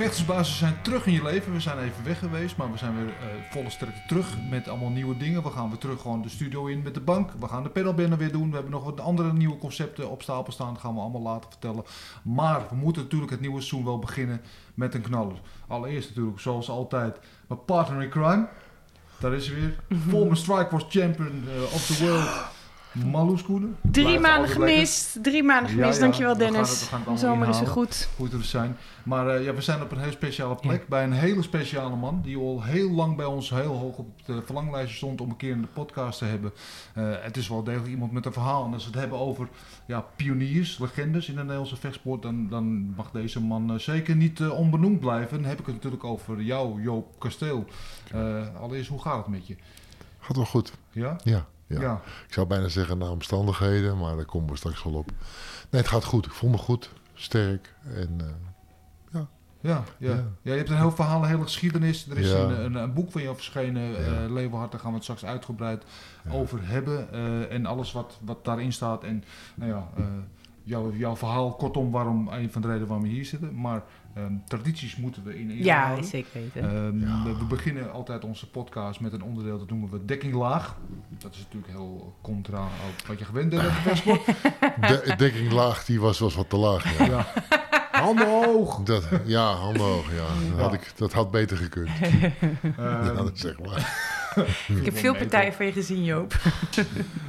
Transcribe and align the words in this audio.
De 0.00 0.06
vechtersbazen 0.06 0.56
zijn 0.56 0.82
terug 0.82 1.06
in 1.06 1.12
je 1.12 1.22
leven. 1.22 1.52
We 1.52 1.60
zijn 1.60 1.78
even 1.78 2.04
weg 2.04 2.18
geweest, 2.18 2.56
maar 2.56 2.72
we 2.72 2.78
zijn 2.78 2.96
weer 2.96 3.08
eh, 3.08 3.26
volle 3.50 3.70
sterkte 3.70 4.02
terug 4.06 4.36
met 4.50 4.68
allemaal 4.68 4.88
nieuwe 4.88 5.16
dingen. 5.16 5.42
We 5.42 5.50
gaan 5.50 5.68
weer 5.68 5.78
terug 5.78 6.00
gewoon 6.00 6.22
de 6.22 6.28
studio 6.28 6.66
in 6.66 6.82
met 6.82 6.94
de 6.94 7.00
bank. 7.00 7.30
We 7.40 7.48
gaan 7.48 7.62
de 7.62 7.68
pedalbinnen 7.68 8.18
weer 8.18 8.32
doen. 8.32 8.48
We 8.48 8.54
hebben 8.54 8.72
nog 8.72 8.84
wat 8.84 9.00
andere 9.00 9.32
nieuwe 9.32 9.58
concepten 9.58 10.10
op 10.10 10.22
stapel 10.22 10.52
staan. 10.52 10.72
Dat 10.72 10.82
gaan 10.82 10.94
we 10.94 11.00
allemaal 11.00 11.22
later 11.22 11.50
vertellen. 11.50 11.84
Maar 12.22 12.62
we 12.68 12.74
moeten 12.74 13.02
natuurlijk 13.02 13.30
het 13.30 13.40
nieuwe 13.40 13.60
seizoen 13.60 13.84
wel 13.84 13.98
beginnen 13.98 14.40
met 14.74 14.94
een 14.94 15.02
knaller. 15.02 15.40
Allereerst 15.66 16.08
natuurlijk, 16.08 16.40
zoals 16.40 16.68
altijd, 16.68 17.18
mijn 17.46 17.64
partner 17.64 18.02
in 18.02 18.10
crime. 18.10 18.48
Daar 19.18 19.34
is 19.34 19.46
hij 19.46 19.56
weer. 19.56 19.78
Former 20.08 20.36
Strikeforce 20.36 20.86
Champion 20.88 21.44
eh, 21.48 21.74
of 21.74 21.86
the 21.86 22.04
World. 22.04 22.58
Marloes 22.92 23.42
Koenen. 23.42 23.76
Drie 23.90 24.18
maanden 24.18 24.50
gemist. 24.50 25.18
Drie 25.22 25.42
maanden 25.42 25.70
gemist. 25.72 25.94
ja, 25.94 26.00
Dankjewel, 26.00 26.36
Dennis. 26.36 26.70
het- 26.70 26.78
we 26.80 26.84
gaan 26.86 26.98
het 26.98 27.08
allemaal 27.08 27.24
Zomer 27.30 27.48
is 27.48 27.56
er 27.56 27.62
inhalen. 27.62 27.84
goed. 27.86 28.08
Goed 28.16 28.32
er 28.32 28.44
zijn. 28.44 28.76
Maar 29.02 29.28
eh, 29.28 29.44
ja, 29.44 29.54
we 29.54 29.60
zijn 29.60 29.82
op 29.82 29.92
een 29.92 29.98
heel 30.00 30.10
speciale 30.12 30.54
plek. 30.54 30.88
Bij 30.88 31.04
een 31.04 31.12
hele 31.12 31.42
speciale 31.42 31.96
man. 31.96 32.20
Die 32.22 32.36
al 32.36 32.62
heel 32.62 32.90
lang 32.90 33.16
bij 33.16 33.24
ons 33.26 33.50
heel 33.50 33.74
hoog 33.76 33.96
op 33.96 34.08
het 34.24 34.44
verlanglijstje 34.44 34.96
stond 34.96 35.20
om 35.20 35.30
een 35.30 35.36
keer 35.36 35.50
in 35.50 35.60
de 35.60 35.66
podcast 35.66 36.18
te 36.18 36.24
hebben. 36.24 36.52
Eh, 36.94 37.04
het 37.20 37.36
is 37.36 37.48
wel 37.48 37.62
degelijk 37.62 37.90
iemand 37.90 38.12
met 38.12 38.26
een 38.26 38.32
verhaal. 38.32 38.64
En 38.66 38.72
als 38.72 38.84
we 38.84 38.90
het 38.90 39.00
hebben 39.00 39.18
over 39.18 39.48
ja, 39.86 40.04
pioniers, 40.16 40.78
legendes 40.78 41.28
in 41.28 41.34
de 41.34 41.40
Nederlandse 41.40 41.76
vechtsport. 41.76 42.22
Dan, 42.22 42.48
dan 42.48 42.94
mag 42.96 43.10
deze 43.10 43.40
man 43.42 43.72
eh, 43.72 43.78
zeker 43.78 44.16
niet 44.16 44.40
onbenoemd 44.48 45.00
blijven. 45.00 45.40
Dan 45.40 45.48
heb 45.50 45.58
ik 45.60 45.66
het 45.66 45.74
natuurlijk 45.74 46.04
over 46.04 46.40
jou, 46.42 46.82
Joop 46.82 47.18
Kasteel. 47.18 47.64
Eh, 48.12 48.46
allereerst, 48.60 48.88
hoe 48.88 49.00
gaat 49.00 49.16
het 49.16 49.26
met 49.26 49.46
je? 49.46 49.56
Gaat 50.18 50.36
wel 50.36 50.44
goed. 50.46 50.72
Ja? 50.90 51.16
Ja, 51.24 51.46
ja. 51.70 51.80
Ja. 51.80 52.00
Ik 52.26 52.32
zou 52.32 52.46
bijna 52.46 52.68
zeggen 52.68 52.98
naar 52.98 53.10
omstandigheden, 53.10 53.98
maar 53.98 54.16
daar 54.16 54.24
komen 54.24 54.50
we 54.50 54.56
straks 54.56 54.82
wel 54.82 54.92
op. 54.94 55.10
Nee, 55.70 55.80
het 55.80 55.90
gaat 55.90 56.04
goed. 56.04 56.26
Ik 56.26 56.32
voel 56.32 56.50
me 56.50 56.56
goed, 56.58 56.90
sterk. 57.14 57.74
En 57.94 58.16
eh, 58.20 58.26
Ja, 59.12 59.26
ja. 59.60 59.82
Ja. 59.98 60.14
ja, 60.42 60.52
je 60.52 60.58
hebt 60.58 60.70
een 60.70 60.76
heel 60.76 60.90
verhaal, 60.92 61.22
een 61.22 61.28
hele 61.28 61.42
geschiedenis. 61.42 62.08
Er 62.10 62.18
is 62.18 62.30
een, 62.32 62.64
een, 62.64 62.74
een 62.74 62.92
boek 62.92 63.10
van 63.12 63.22
jou 63.22 63.34
verschenen, 63.36 63.96
eh 64.06 64.30
Leeuwenhart. 64.32 64.70
Daar 64.70 64.80
gaan 64.80 64.88
we 64.90 64.94
het 64.94 65.02
straks 65.04 65.24
uitgebreid 65.24 65.84
over 66.30 66.58
hebben. 66.68 67.12
eh, 67.12 67.52
en 67.52 67.66
alles 67.66 67.92
wat, 67.92 68.18
wat 68.24 68.44
daarin 68.44 68.72
staat. 68.72 69.04
En 69.04 69.24
nou 69.54 69.70
ja, 69.70 69.88
jouw, 70.62 70.92
jouw 70.92 71.16
verhaal, 71.16 71.52
kortom, 71.56 71.90
waarom, 71.90 72.28
een 72.28 72.52
van 72.52 72.60
de 72.62 72.66
redenen 72.68 72.88
waarom 72.88 73.06
we 73.06 73.12
hier 73.12 73.24
zitten. 73.24 73.60
Maar 73.60 73.82
ehm, 74.24 74.32
tradities 74.48 74.96
moeten 74.96 75.24
we 75.24 75.38
in 75.38 75.56
Ja, 75.56 75.84
houden. 75.84 76.04
zeker 76.04 76.30
weten. 76.32 76.62
Ehm, 76.62 77.00
Ja. 77.00 77.22
we, 77.24 77.38
we 77.38 77.44
beginnen 77.44 77.92
altijd 77.92 78.24
onze 78.24 78.50
podcast 78.50 79.00
met 79.00 79.12
een 79.12 79.22
onderdeel, 79.22 79.58
dat 79.58 79.70
noemen 79.70 79.90
we 79.90 80.04
dekkinglaag. 80.04 80.76
Dat 81.18 81.32
is 81.34 81.38
natuurlijk 81.38 81.72
heel 81.72 82.14
contra 82.22 82.62
op 82.64 83.06
wat 83.06 83.18
je 83.18 83.24
gewend 83.24 83.48
bent 83.50 83.62
met 83.62 83.72
de 83.72 83.80
vechtsport. 83.80 84.24
de 85.06 85.14
dekking 85.16 85.52
laag, 85.52 85.84
die 85.84 86.00
was, 86.00 86.18
was 86.18 86.34
wat 86.34 86.50
te 86.50 86.56
laag. 86.56 86.98
Ja, 86.98 87.04
ja. 87.04 87.26
Handen 87.92 88.28
hoog! 88.28 88.82
dat, 88.82 89.08
ja 89.24 89.52
handen 89.52 89.82
hoog, 89.82 90.12
ja. 90.12 90.50
Dat, 90.50 90.60
had 90.60 90.72
ik, 90.72 90.92
dat 90.96 91.12
had 91.12 91.30
beter 91.30 91.56
gekund. 91.56 91.88
Ehm, 92.00 92.80
Ja, 92.82 93.12
dat 93.12 93.38
zeg 93.38 93.60
maar. 93.60 94.18
ik 94.80 94.84
heb 94.84 94.96
veel 94.96 95.14
partijen 95.14 95.52
van 95.52 95.66
je 95.66 95.72
gezien, 95.72 96.04
Joop. 96.04 96.34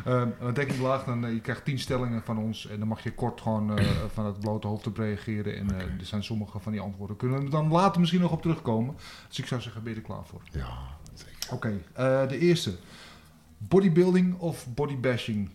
Uh, 0.07 0.23
een 0.39 0.53
dekking 0.53 0.79
laag, 0.79 1.03
dan 1.03 1.25
eh, 1.25 1.33
je 1.33 1.41
krijgt 1.41 1.65
tien 1.65 1.79
stellingen 1.79 2.21
van 2.23 2.37
ons 2.37 2.67
en 2.67 2.79
dan 2.79 2.87
mag 2.87 3.03
je 3.03 3.13
kort 3.13 3.41
gewoon 3.41 3.77
eh, 3.77 3.85
van 4.13 4.25
het 4.25 4.39
blote 4.39 4.67
hoofd 4.67 4.87
op 4.87 4.97
reageren. 4.97 5.57
En 5.57 5.71
eh, 5.71 5.81
er 5.81 6.05
zijn 6.05 6.23
sommige 6.23 6.59
van 6.59 6.71
die 6.71 6.81
antwoorden. 6.81 7.17
Kunnen 7.17 7.43
we 7.43 7.49
dan 7.49 7.71
later 7.71 7.99
misschien 7.99 8.21
nog 8.21 8.31
op 8.31 8.41
terugkomen. 8.41 8.95
Dus 9.27 9.39
ik 9.39 9.45
zou 9.45 9.61
zeggen, 9.61 9.83
ben 9.83 9.93
je 9.93 9.99
er 9.99 10.05
klaar 10.05 10.25
voor? 10.25 10.41
Ja, 10.51 10.77
zeker. 11.13 11.53
Oké, 11.53 11.81
eh, 11.93 12.27
de 12.27 12.37
eerste. 12.37 12.75
Bodybuilding 13.57 14.39
of 14.39 14.67
bodybashing? 14.73 15.49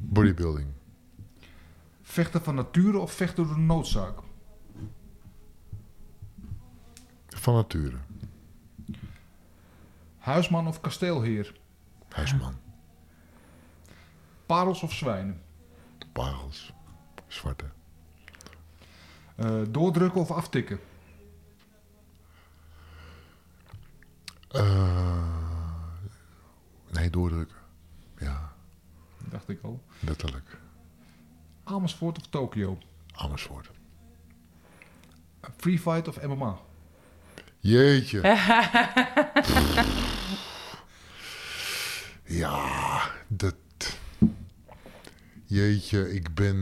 Bodybuilding. 0.00 0.66
Vechten 2.02 2.42
van 2.42 2.54
nature 2.54 2.98
of 2.98 3.12
vechten 3.12 3.46
door 3.46 3.58
noodzaak? 3.58 4.18
Van 7.28 7.54
nature. 7.54 7.96
Huisman 10.26 10.66
of 10.66 10.80
kasteelheer? 10.80 11.54
Huisman. 12.08 12.58
Parels 14.46 14.82
of 14.82 14.92
zwijnen? 14.92 15.42
Parels. 16.12 16.72
Zwarte. 17.26 17.64
Eh, 19.36 19.62
doordrukken 19.68 20.20
of 20.20 20.30
aftikken? 20.30 20.80
Eh, 24.48 25.82
nee, 26.90 27.10
doordrukken. 27.10 27.56
Ja, 28.18 28.52
Dacht 29.18 29.48
ik 29.48 29.62
al. 29.62 29.82
letterlijk. 30.00 30.58
Amersfoort 31.64 32.18
of 32.18 32.26
Tokio? 32.26 32.78
Amersfoort. 33.12 33.70
Free 35.56 35.78
fight 35.78 36.08
of 36.08 36.22
MMA? 36.22 36.58
Jeetje. 37.66 38.20
ja, 42.42 43.10
dat. 43.28 43.54
Jeetje, 45.44 46.14
ik 46.14 46.34
ben. 46.34 46.56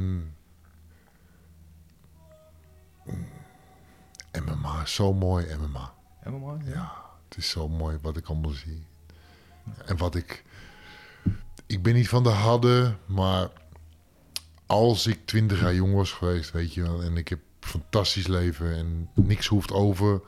Mm, 3.05 3.27
MMA 4.45 4.83
is 4.83 4.95
zo 4.95 5.13
mooi, 5.13 5.47
MMA. 5.57 5.95
MMA? 6.25 6.59
Ja, 6.65 6.93
het 7.29 7.37
is 7.37 7.51
zo 7.51 7.69
mooi 7.69 7.99
wat 8.03 8.17
ik 8.17 8.27
allemaal 8.27 8.51
zie. 8.51 8.87
En 9.85 9.97
wat 9.97 10.15
ik. 10.15 10.45
Ik 11.67 11.83
ben 11.83 11.95
niet 11.95 12.09
van 12.09 12.23
de 12.23 12.29
hadden, 12.29 12.99
maar 13.07 13.49
als 14.67 15.07
ik 15.07 15.27
twintig 15.27 15.61
jaar 15.61 15.75
jong 15.75 15.95
was 15.95 16.13
geweest, 16.13 16.51
weet 16.51 16.75
je 16.75 16.83
wel, 16.83 17.03
en 17.03 17.17
ik 17.17 17.29
heb 17.29 17.39
een 17.39 17.69
fantastisch 17.69 18.27
leven 18.27 18.75
en 18.75 19.11
niks 19.15 19.47
hoeft 19.47 19.73
over. 19.73 20.21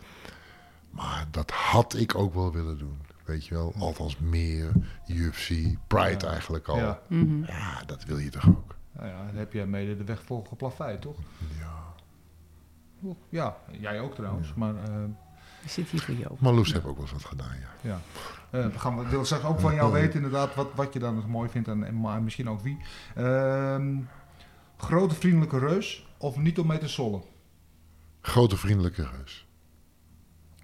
Maar 0.96 1.26
dat 1.30 1.50
had 1.50 1.94
ik 1.94 2.14
ook 2.14 2.34
wel 2.34 2.52
willen 2.52 2.78
doen. 2.78 2.98
Weet 3.24 3.46
je 3.46 3.54
wel, 3.54 3.74
althans 3.78 4.18
meer 4.18 4.72
UFC, 5.06 5.48
Pride 5.86 6.24
Ja. 6.26 6.30
eigenlijk 6.30 6.68
al. 6.68 6.76
Ja. 6.76 6.84
Ja. 6.84 7.00
Mhm. 7.08 7.42
dat 7.86 8.04
wil 8.04 8.18
je 8.18 8.30
toch 8.30 8.48
ook. 8.48 8.74
Nou 8.92 9.08
ja, 9.08 9.26
dan 9.26 9.36
heb 9.36 9.52
jij 9.52 9.66
mede 9.66 9.96
de 9.96 10.04
weg 10.04 10.22
geplaveid, 10.26 11.00
toch? 11.00 11.16
Ja. 11.58 11.84
Ja, 13.28 13.56
jij 13.70 14.00
ook 14.00 14.14
trouwens. 14.14 14.54
Maar 14.54 14.74
eh, 14.76 15.02
Ik 15.62 15.70
zit 15.70 15.88
hier 15.88 16.00
voor 16.00 16.14
Joop. 16.14 16.40
Maar 16.40 16.52
Loes 16.52 16.72
heeft 16.72 16.84
ook 16.84 16.94
wel 16.94 17.02
eens 17.02 17.12
wat 17.12 17.24
gedaan, 17.24 17.56
ja. 17.60 17.68
ja. 17.80 18.00
Eh, 18.50 18.66
we 18.66 18.78
gaan, 18.78 18.98
we 18.98 19.08
willen 19.08 19.26
straks 19.26 19.44
ook 19.44 19.60
van 19.60 19.74
jou 19.74 19.92
weten 19.92 20.14
inderdaad 20.14 20.54
wat, 20.54 20.68
wat 20.74 20.92
je 20.92 20.98
dan 20.98 21.14
nog 21.14 21.26
mooi 21.26 21.48
vindt 21.48 21.68
en, 21.68 21.84
en 21.84 22.00
maar 22.00 22.22
misschien 22.22 22.48
ook 22.48 22.60
wie. 22.60 22.78
Ehm, 23.14 23.96
grote 24.76 25.14
vriendelijke 25.14 25.58
reus 25.58 26.06
of 26.16 26.36
niet 26.36 26.58
om 26.58 26.66
mee 26.66 26.78
te 26.78 26.88
sollen? 26.88 27.22
Grote 28.20 28.56
vriendelijke 28.56 29.08
reus. 29.18 29.45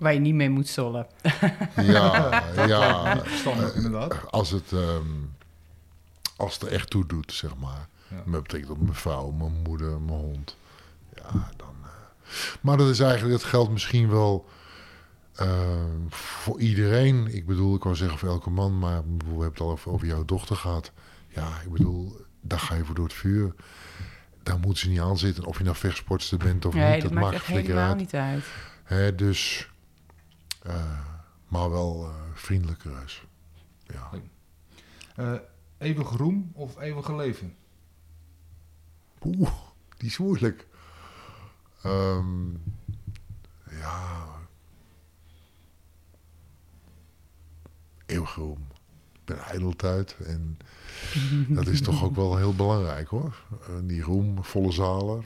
Waar 0.03 0.15
je 0.15 0.21
niet 0.21 0.35
mee 0.35 0.51
moet 0.51 0.69
zollen. 0.69 1.07
Ja, 1.77 2.43
ja. 2.67 3.19
Verstandig 3.25 3.75
inderdaad. 3.75 4.31
Als 4.31 4.51
het, 4.51 4.73
ehm, 4.73 5.07
als 6.37 6.55
het 6.55 6.63
er 6.63 6.69
echt 6.73 6.91
toe 6.91 7.07
doet, 7.07 7.33
zeg 7.33 7.57
maar. 7.57 7.89
Ja. 8.09 8.17
Met 8.25 8.43
betekent 8.43 8.71
op 8.71 8.81
mijn 8.81 8.95
vrouw, 8.95 9.31
mijn 9.31 9.63
moeder, 9.63 10.01
mijn 10.01 10.19
hond. 10.19 10.57
Ja, 11.15 11.51
dan. 11.57 11.75
eh. 11.83 11.89
Maar 12.61 12.77
dat 12.77 12.89
is 12.89 13.01
eigenlijk, 13.01 13.33
dat 13.41 13.45
geldt 13.45 13.71
misschien 13.71 14.09
wel 14.11 14.49
ehm, 15.35 15.99
voor 16.09 16.61
iedereen. 16.61 17.27
Ik 17.35 17.47
bedoel, 17.47 17.75
ik 17.75 17.83
wou 17.83 17.97
zeggen 17.97 18.19
voor 18.19 18.29
elke 18.29 18.51
man, 18.51 18.79
maar 18.79 19.03
we 19.19 19.25
hebben 19.25 19.45
het 19.45 19.61
al 19.61 19.71
over, 19.71 19.91
over 19.93 20.07
jouw 20.07 20.25
dochter 20.25 20.57
gehad. 20.57 20.93
Ja, 21.29 21.49
ik 21.65 21.73
bedoel, 21.73 22.17
daar 22.41 22.59
ga 22.59 22.75
je 22.75 22.85
voor 22.85 22.95
door 22.95 23.05
het 23.05 23.15
vuur. 23.15 23.55
Daar 24.43 24.59
moet 24.59 24.79
ze 24.79 24.89
niet 24.89 25.01
aan 25.01 25.19
zitten. 25.19 25.45
Of 25.45 25.59
je 25.59 25.65
nou 25.65 25.77
vechtsportster 25.77 26.39
bent 26.39 26.65
of 26.65 26.75
Nee, 26.75 26.93
niet, 26.93 27.03
dat 27.03 27.13
dat 27.13 27.13
maakt 27.21 27.25
maakt 27.33 27.45
echt 27.49 27.57
helemaal 27.57 27.89
uit. 27.89 27.97
niet 27.97 28.15
uit. 28.15 28.45
Hè, 28.85 29.15
dus, 29.15 29.59
eh, 29.67 29.72
maar 31.49 31.71
wel 31.71 32.05
eh 32.05 32.15
vriendelijke 32.35 32.89
reus. 32.99 33.25
Ja. 33.87 34.11
Eh, 35.17 35.35
eeuwig 35.79 36.11
roem 36.11 36.51
of 36.55 36.79
eeuwige 36.79 37.15
leven? 37.15 37.57
Oeh. 39.25 39.53
die 39.97 40.09
is 40.09 40.19
moeilijk. 40.19 40.67
Ehm, 41.83 42.51
ja. 43.71 44.27
Eeuwige 48.07 48.41
roem. 48.41 48.67
Ik 49.13 49.25
ben 49.25 49.39
ijdeltijd. 49.39 50.17
En 50.27 50.59
dat 51.57 51.67
is 51.67 51.81
toch 51.81 52.05
ook 52.05 52.15
wel 52.15 52.37
heel 52.37 52.55
belangrijk 52.55 53.09
hoor. 53.09 53.43
Eh, 53.61 53.75
die 53.83 54.03
roem, 54.03 54.45
volle 54.45 54.73
zalen. 54.73 55.25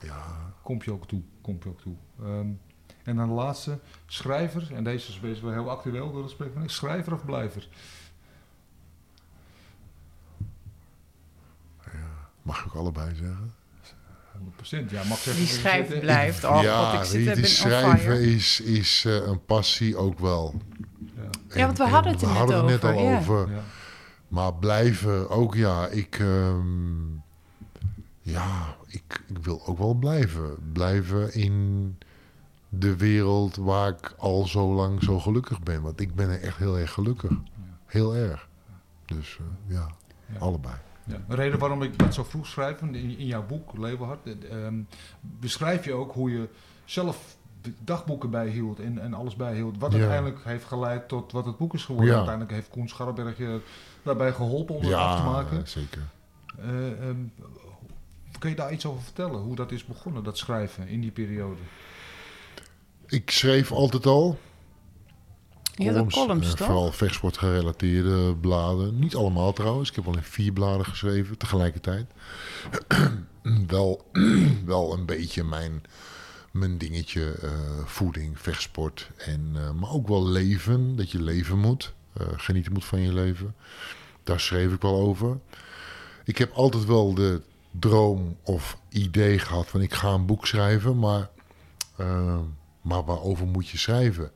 Ja, 0.00 0.52
Komt 0.62 0.84
je 0.84 0.92
ook 0.92 1.06
toe. 1.06 1.22
Komt 1.40 1.62
je 1.62 1.68
ook 1.68 1.80
toe. 1.80 1.96
Ehm, 2.20 2.48
en 3.08 3.16
dan 3.16 3.28
de 3.28 3.34
laatste, 3.34 3.78
schrijver. 4.06 4.74
En 4.74 4.84
deze 4.84 5.08
is 5.08 5.20
best 5.20 5.40
wel 5.40 5.52
heel 5.52 5.70
actueel 5.70 6.10
door 6.12 6.22
het 6.22 6.30
gesprek. 6.30 6.50
van- 6.54 6.68
Schrijver 6.68 7.12
of 7.12 7.24
blijver? 7.24 7.68
mag 12.42 12.58
ik 12.58 12.66
ook 12.66 12.74
allebei 12.74 13.14
zeggen. 13.14 13.54
100%. 14.32 14.90
Ja, 14.90 15.04
mag 15.04 15.18
zeggen. 15.18 15.44
Die 15.44 15.52
schrijven 15.52 16.00
blijft. 16.00 16.44
Oh, 16.44 16.62
ja, 16.62 16.98
ik 16.98 17.04
zit 17.04 17.34
die 17.34 17.46
schrijven 17.46 18.20
is, 18.20 18.60
is 18.60 19.04
eh, 19.04 19.26
een 19.26 19.44
passie 19.44 19.96
ook 19.96 20.18
wel. 20.18 20.54
Ja. 21.16 21.22
Ja, 21.54 21.66
want 21.66 21.78
we 21.78 21.84
hadden 21.84 22.12
het 22.12 22.22
er 22.22 22.26
we 22.28 22.32
net 22.32 22.42
hadden 22.42 22.56
het 22.56 22.82
net 22.82 22.92
over, 22.92 22.96
al 23.04 23.10
ja. 23.10 23.18
over. 23.18 23.50
Ja. 23.50 23.62
Maar 24.28 24.54
blijven 24.54 25.30
ook, 25.30 25.54
ja. 25.54 25.86
Ik, 25.86 26.18
ehm, 26.18 27.14
ja, 28.20 28.76
ik, 28.86 29.22
ik 29.26 29.38
wil 29.42 29.66
ook 29.66 29.78
wel 29.78 29.94
blijven. 29.94 30.72
Blijven 30.72 31.34
in 31.34 31.98
de 32.68 32.96
wereld 32.96 33.56
waar 33.56 33.88
ik 33.88 34.14
al 34.18 34.46
zo 34.46 34.74
lang 34.74 35.02
zo 35.02 35.18
gelukkig 35.20 35.60
ben. 35.62 35.82
Want 35.82 36.00
ik 36.00 36.14
ben 36.14 36.28
er 36.30 36.40
echt 36.42 36.56
heel 36.56 36.78
erg 36.78 36.92
gelukkig. 36.92 37.30
Heel 37.86 38.14
erg. 38.16 38.48
Dus 39.04 39.38
eh, 39.40 39.74
ja, 39.74 39.86
Ja. 40.32 40.38
allebei. 40.38 40.74
Ja. 41.04 41.16
Een 41.28 41.36
reden 41.36 41.58
waarom 41.58 41.82
ik 41.82 41.98
dat 41.98 42.14
zo 42.14 42.24
vroeg 42.24 42.46
schrijf, 42.46 42.80
in, 42.82 42.94
in 42.94 43.26
jouw 43.26 43.46
boek, 43.46 43.78
Leeuwenhard, 43.78 44.18
eh, 44.26 44.64
ehm, 44.66 44.74
beschrijf 45.20 45.84
je 45.84 45.92
ook 45.92 46.12
hoe 46.12 46.30
je 46.30 46.48
zelf 46.84 47.36
de 47.62 47.72
dagboeken 47.84 48.30
bijhield 48.30 48.80
en, 48.80 48.98
en 48.98 49.14
alles 49.14 49.36
bijhield. 49.36 49.78
Wat 49.78 49.92
Ja. 49.92 49.98
uiteindelijk 49.98 50.44
heeft 50.44 50.64
geleid 50.64 51.08
tot 51.08 51.32
wat 51.32 51.44
het 51.46 51.56
boek 51.56 51.74
is 51.74 51.84
geworden. 51.84 52.10
Ja. 52.10 52.16
Uiteindelijk 52.16 52.54
heeft 52.54 52.68
Koen 52.68 52.88
Scharrenberg 52.88 53.38
je 53.38 53.60
daarbij 54.02 54.32
geholpen 54.32 54.74
om 54.74 54.82
het 54.84 54.92
af 54.92 55.16
te 55.16 55.22
Ja, 55.22 55.30
maken. 55.30 55.68
zeker. 55.68 56.02
Eh, 56.58 57.08
ehm, 57.08 57.16
kun 58.38 58.50
je 58.50 58.56
daar 58.56 58.72
iets 58.72 58.86
over 58.86 59.02
vertellen? 59.02 59.40
Hoe 59.40 59.54
dat 59.56 59.72
is 59.72 59.84
begonnen, 59.84 60.24
dat 60.24 60.38
schrijven 60.38 60.88
in 60.88 61.00
die 61.00 61.10
periode? 61.10 61.60
Ik 63.08 63.30
schreef 63.30 63.72
altijd 63.72 64.06
al. 64.06 64.38
Je 65.74 65.92
had 65.92 65.96
ook 66.00 66.10
columns, 66.10 66.46
eh, 66.46 66.52
toch? 66.52 66.66
Vooral 66.66 66.92
vechtsport 66.92 67.38
gerelateerde 67.38 68.36
bladen. 68.36 68.98
Niet 68.98 69.14
allemaal 69.14 69.52
trouwens. 69.52 69.88
Ik 69.88 69.94
heb 69.94 70.06
al 70.06 70.16
in 70.16 70.22
vier 70.22 70.52
bladen 70.52 70.86
geschreven 70.86 71.38
tegelijkertijd. 71.38 72.10
wel, 73.66 74.10
wel 74.64 74.92
een 74.92 75.06
beetje 75.06 75.44
mijn, 75.44 75.82
mijn 76.52 76.78
dingetje. 76.78 77.32
eh, 77.42 77.50
voeding, 77.84 78.40
vechtsport. 78.40 79.10
En, 79.16 79.50
eh, 79.54 79.70
maar 79.70 79.90
ook 79.90 80.08
wel 80.08 80.26
leven. 80.26 80.96
Dat 80.96 81.10
je 81.10 81.22
leven 81.22 81.58
moet. 81.58 81.96
genieten 82.36 82.72
moet 82.72 82.84
van 82.84 83.00
je 83.00 83.12
leven. 83.12 83.54
Daar 84.22 84.40
schreef 84.40 84.72
ik 84.72 84.80
wel 84.82 85.00
over. 85.00 85.38
Ik 86.24 86.38
heb 86.38 86.52
altijd 86.52 86.84
wel 86.84 87.14
de 87.14 87.42
droom 87.70 88.36
of 88.42 88.78
idee 88.88 89.38
gehad 89.38 89.66
van 89.66 89.80
ik 89.80 89.94
ga 89.94 90.08
een 90.08 90.26
boek 90.26 90.46
schrijven. 90.46 90.98
Maar, 90.98 91.28
maar 92.88 93.04
waarover 93.04 93.46
moet 93.46 93.68
je 93.68 93.78
schrijven? 93.78 94.30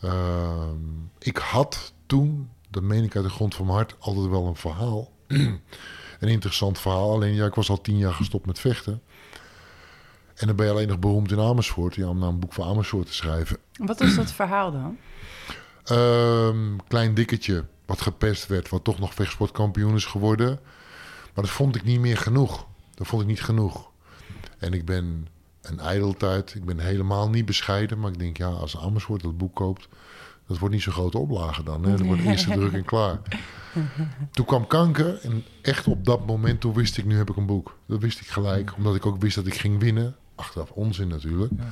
Ehm, 0.00 0.78
ik 1.18 1.36
had 1.36 1.92
toen, 2.06 2.50
dat 2.70 2.82
meen 2.82 3.04
ik 3.04 3.16
uit 3.16 3.24
de 3.24 3.30
grond 3.30 3.54
van 3.54 3.64
mijn 3.64 3.76
hart, 3.76 3.96
altijd 3.98 4.26
wel 4.26 4.46
een 4.46 4.56
verhaal. 4.56 5.10
een 6.20 6.28
interessant 6.28 6.78
verhaal. 6.78 7.12
Alleen 7.12 7.34
ja, 7.34 7.46
ik 7.46 7.54
was 7.54 7.70
al 7.70 7.80
tien 7.80 7.96
jaar 7.96 8.12
gestopt 8.12 8.46
met 8.46 8.58
vechten. 8.58 9.02
En 10.34 10.46
dan 10.46 10.56
ben 10.56 10.66
je 10.66 10.72
alleen 10.72 10.88
nog 10.88 10.98
beroemd 10.98 11.32
in 11.32 11.40
Amersfoort. 11.40 11.94
Ja, 11.94 12.08
om 12.08 12.18
nou 12.18 12.32
een 12.32 12.38
boek 12.38 12.52
voor 12.52 12.64
Amersfoort 12.64 13.06
te 13.06 13.14
schrijven. 13.14 13.56
Wat 13.72 13.98
was 13.98 14.14
dat 14.14 14.32
verhaal 14.32 14.72
dan? 14.72 14.98
Ehm, 15.84 16.76
klein 16.88 17.14
dikketje, 17.14 17.64
wat 17.86 18.00
gepest 18.00 18.46
werd, 18.46 18.68
wat 18.68 18.84
toch 18.84 18.98
nog 18.98 19.14
vechtsportkampioen 19.14 19.94
is 19.94 20.04
geworden. 20.04 20.60
Maar 21.34 21.44
dat 21.44 21.50
vond 21.50 21.76
ik 21.76 21.84
niet 21.84 22.00
meer 22.00 22.16
genoeg. 22.16 22.66
Dat 22.94 23.06
vond 23.06 23.22
ik 23.22 23.28
niet 23.28 23.42
genoeg. 23.42 23.90
En 24.58 24.72
ik 24.72 24.84
ben 24.84 25.26
een 25.62 25.78
ijdeltijd. 25.80 26.54
Ik 26.54 26.64
ben 26.64 26.78
helemaal 26.78 27.30
niet 27.30 27.44
bescheiden. 27.46 27.98
Maar 28.00 28.10
ik 28.12 28.18
denk, 28.18 28.36
ja, 28.36 28.46
als 28.48 28.78
Amersfoort 28.78 29.22
dat 29.22 29.36
boek 29.38 29.54
koopt... 29.54 29.88
dat 30.46 30.58
wordt 30.58 30.74
niet 30.74 30.82
zo'n 30.82 30.92
grote 30.92 31.18
oplage 31.18 31.62
dan. 31.62 31.84
Hè? 31.84 31.90
Dat 31.96 32.06
wordt 32.06 32.22
de 32.22 32.28
eerste 32.28 32.50
druk 32.50 32.72
en 32.72 32.84
klaar. 32.84 33.18
Toen 34.30 34.46
kwam 34.46 34.66
kanker. 34.66 35.18
En 35.22 35.44
echt 35.62 35.86
op 35.86 36.04
dat 36.04 36.26
moment, 36.26 36.60
toen 36.60 36.74
wist 36.74 36.98
ik, 36.98 37.04
nu 37.04 37.16
heb 37.16 37.30
ik 37.30 37.36
een 37.36 37.46
boek. 37.46 37.78
Dat 37.86 38.00
wist 38.00 38.20
ik 38.20 38.26
gelijk. 38.26 38.72
Omdat 38.76 38.94
ik 38.94 39.06
ook 39.06 39.20
wist 39.20 39.34
dat 39.34 39.46
ik 39.46 39.54
ging 39.54 39.80
winnen. 39.80 40.16
Achteraf 40.34 40.70
onzin 40.70 41.08
natuurlijk. 41.08 41.52
Ja. 41.58 41.64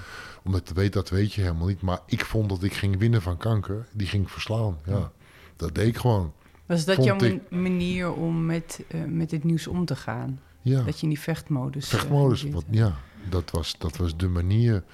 Omdat 0.44 0.68
je 0.68 0.74
weet, 0.74 0.92
dat 0.92 1.08
weet 1.08 1.32
je 1.32 1.40
helemaal 1.40 1.66
niet. 1.66 1.80
Maar 1.80 1.98
ik 2.06 2.24
vond 2.24 2.48
dat 2.48 2.62
ik 2.62 2.72
ging 2.72 2.98
winnen 2.98 3.22
van 3.22 3.36
kanker. 3.36 3.86
Die 3.92 4.06
ging 4.06 4.22
ik 4.22 4.28
verslaan. 4.28 4.78
Ja, 4.86 5.10
dat 5.56 5.74
deed 5.74 5.86
ik 5.86 5.96
gewoon. 5.96 6.32
Was 6.66 6.84
dat 6.84 6.94
Vond 6.94 7.06
jouw 7.06 7.18
ik- 7.18 7.50
manier 7.50 8.12
om 8.12 8.46
met, 8.46 8.80
eh, 8.88 9.00
met 9.06 9.30
het 9.30 9.44
nieuws 9.44 9.66
om 9.66 9.84
te 9.84 9.96
gaan? 9.96 10.40
Ja, 10.62 10.82
Dat 10.82 10.96
je 10.96 11.02
in 11.02 11.08
die 11.08 11.20
vechtmodus... 11.20 11.84
eh, 11.84 11.98
vechtmodus. 11.98 12.40
zit? 12.40 12.52
Wat, 12.52 12.64
ja, 12.70 12.94
dat 13.28 13.50
was, 13.50 13.74
dat 13.78 13.96
was 13.96 14.16
de 14.16 14.28
manier. 14.28 14.84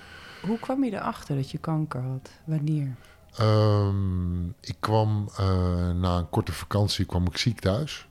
Hoe 0.43 0.59
kwam 0.59 0.85
je 0.85 0.93
erachter 0.93 1.37
dat 1.37 1.51
je 1.51 1.59
kanker 1.59 2.01
had? 2.03 2.31
Wanneer? 2.45 2.97
Ehm, 3.37 4.47
ik 4.49 4.77
kwam 4.81 5.29
eh, 5.37 5.91
na 5.91 6.19
een 6.19 6.29
korte 6.29 6.53
vakantie 6.53 7.05
kwam 7.05 7.27
ik 7.27 7.37
ziek 7.37 7.61
thuis. 7.61 8.07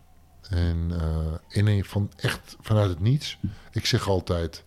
En 0.49 0.91
eh, 0.99 1.33
in 1.47 1.67
een 1.67 1.85
van 1.85 2.11
echt 2.15 2.57
vanuit 2.61 2.89
het 2.89 2.99
niets. 2.99 3.37
Ik 3.71 3.85
zeg 3.85 4.07
altijd 4.07 4.63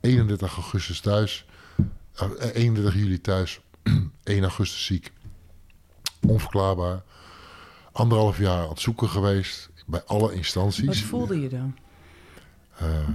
31 0.00 0.54
augustus 0.54 1.00
thuis. 1.00 1.46
eh, 2.16 2.54
31 2.54 2.94
juli 2.94 3.20
thuis. 3.20 3.60
1 4.24 4.42
augustus 4.42 4.84
ziek. 4.84 5.12
Onverklaarbaar. 6.26 7.02
Anderhalf 7.92 8.38
jaar 8.38 8.62
aan 8.62 8.68
het 8.68 8.80
zoeken 8.80 9.08
geweest. 9.08 9.70
Bij 9.86 10.02
alle 10.04 10.34
instanties. 10.34 10.86
Wat 10.86 10.96
voelde 10.96 11.40
je 11.40 11.48
dan? 11.48 11.76
Ehm, 12.78 13.12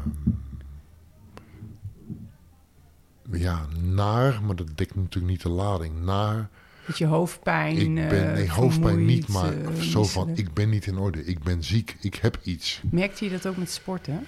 ja, 3.32 3.66
naar, 3.80 4.44
maar 4.44 4.56
dat 4.56 4.78
dekt 4.78 4.96
natuurlijk 4.96 5.34
niet 5.34 5.42
de 5.42 5.50
lading. 5.50 6.02
Naar, 6.02 6.50
Dat 6.86 6.98
je 6.98 7.06
hoofdpijn, 7.06 7.78
ik 7.78 7.96
ben, 7.96 8.28
eh, 8.28 8.34
nee, 8.34 8.50
hoofdpijn 8.52 9.06
niet, 9.06 9.28
maar 9.28 9.58
eh, 9.58 9.82
zo 9.82 10.04
van, 10.04 10.30
ik 10.30 10.54
ben 10.54 10.70
niet 10.70 10.86
in 10.86 10.98
orde. 10.98 11.26
Ik 11.26 11.44
ben 11.44 11.64
ziek, 11.64 11.98
ik 12.00 12.16
heb 12.16 12.40
iets. 12.44 12.82
Merkte 12.92 13.26
je 13.26 13.32
dat 13.32 13.48
ook 13.48 13.58
met 13.58 13.72
sporten? 13.72 14.26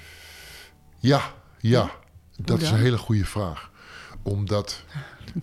Ja, 1.00 1.33
ja, 1.59 1.92
dat 2.38 2.62
is 2.62 2.69
een 2.69 2.79
hele 2.79 2.98
goede 2.98 3.25
vraag. 3.25 3.72
Omdat, 4.22 4.84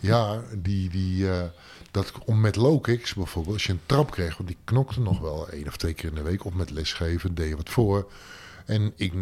ja, 0.00 0.42
die, 0.56 0.88
die, 0.88 1.30
eh, 1.30 1.44
dat, 1.90 2.12
om 2.24 2.40
met 2.40 2.56
low 2.56 2.82
kicks 2.82 3.14
bijvoorbeeld, 3.14 3.54
als 3.54 3.64
je 3.64 3.72
een 3.72 3.80
trap 3.86 4.10
kreeg, 4.10 4.36
want 4.36 4.48
die 4.48 4.58
knokte 4.64 5.00
nog 5.00 5.20
wel 5.20 5.48
één 5.48 5.66
of 5.66 5.76
twee 5.76 5.94
keer 5.94 6.08
in 6.08 6.14
de 6.14 6.22
week, 6.22 6.44
of 6.44 6.54
met 6.54 6.70
lesgeven, 6.70 7.34
deed 7.34 7.48
je 7.48 7.56
wat 7.56 7.68
voor. 7.68 8.10
En 8.64 8.92
ik, 8.96 9.12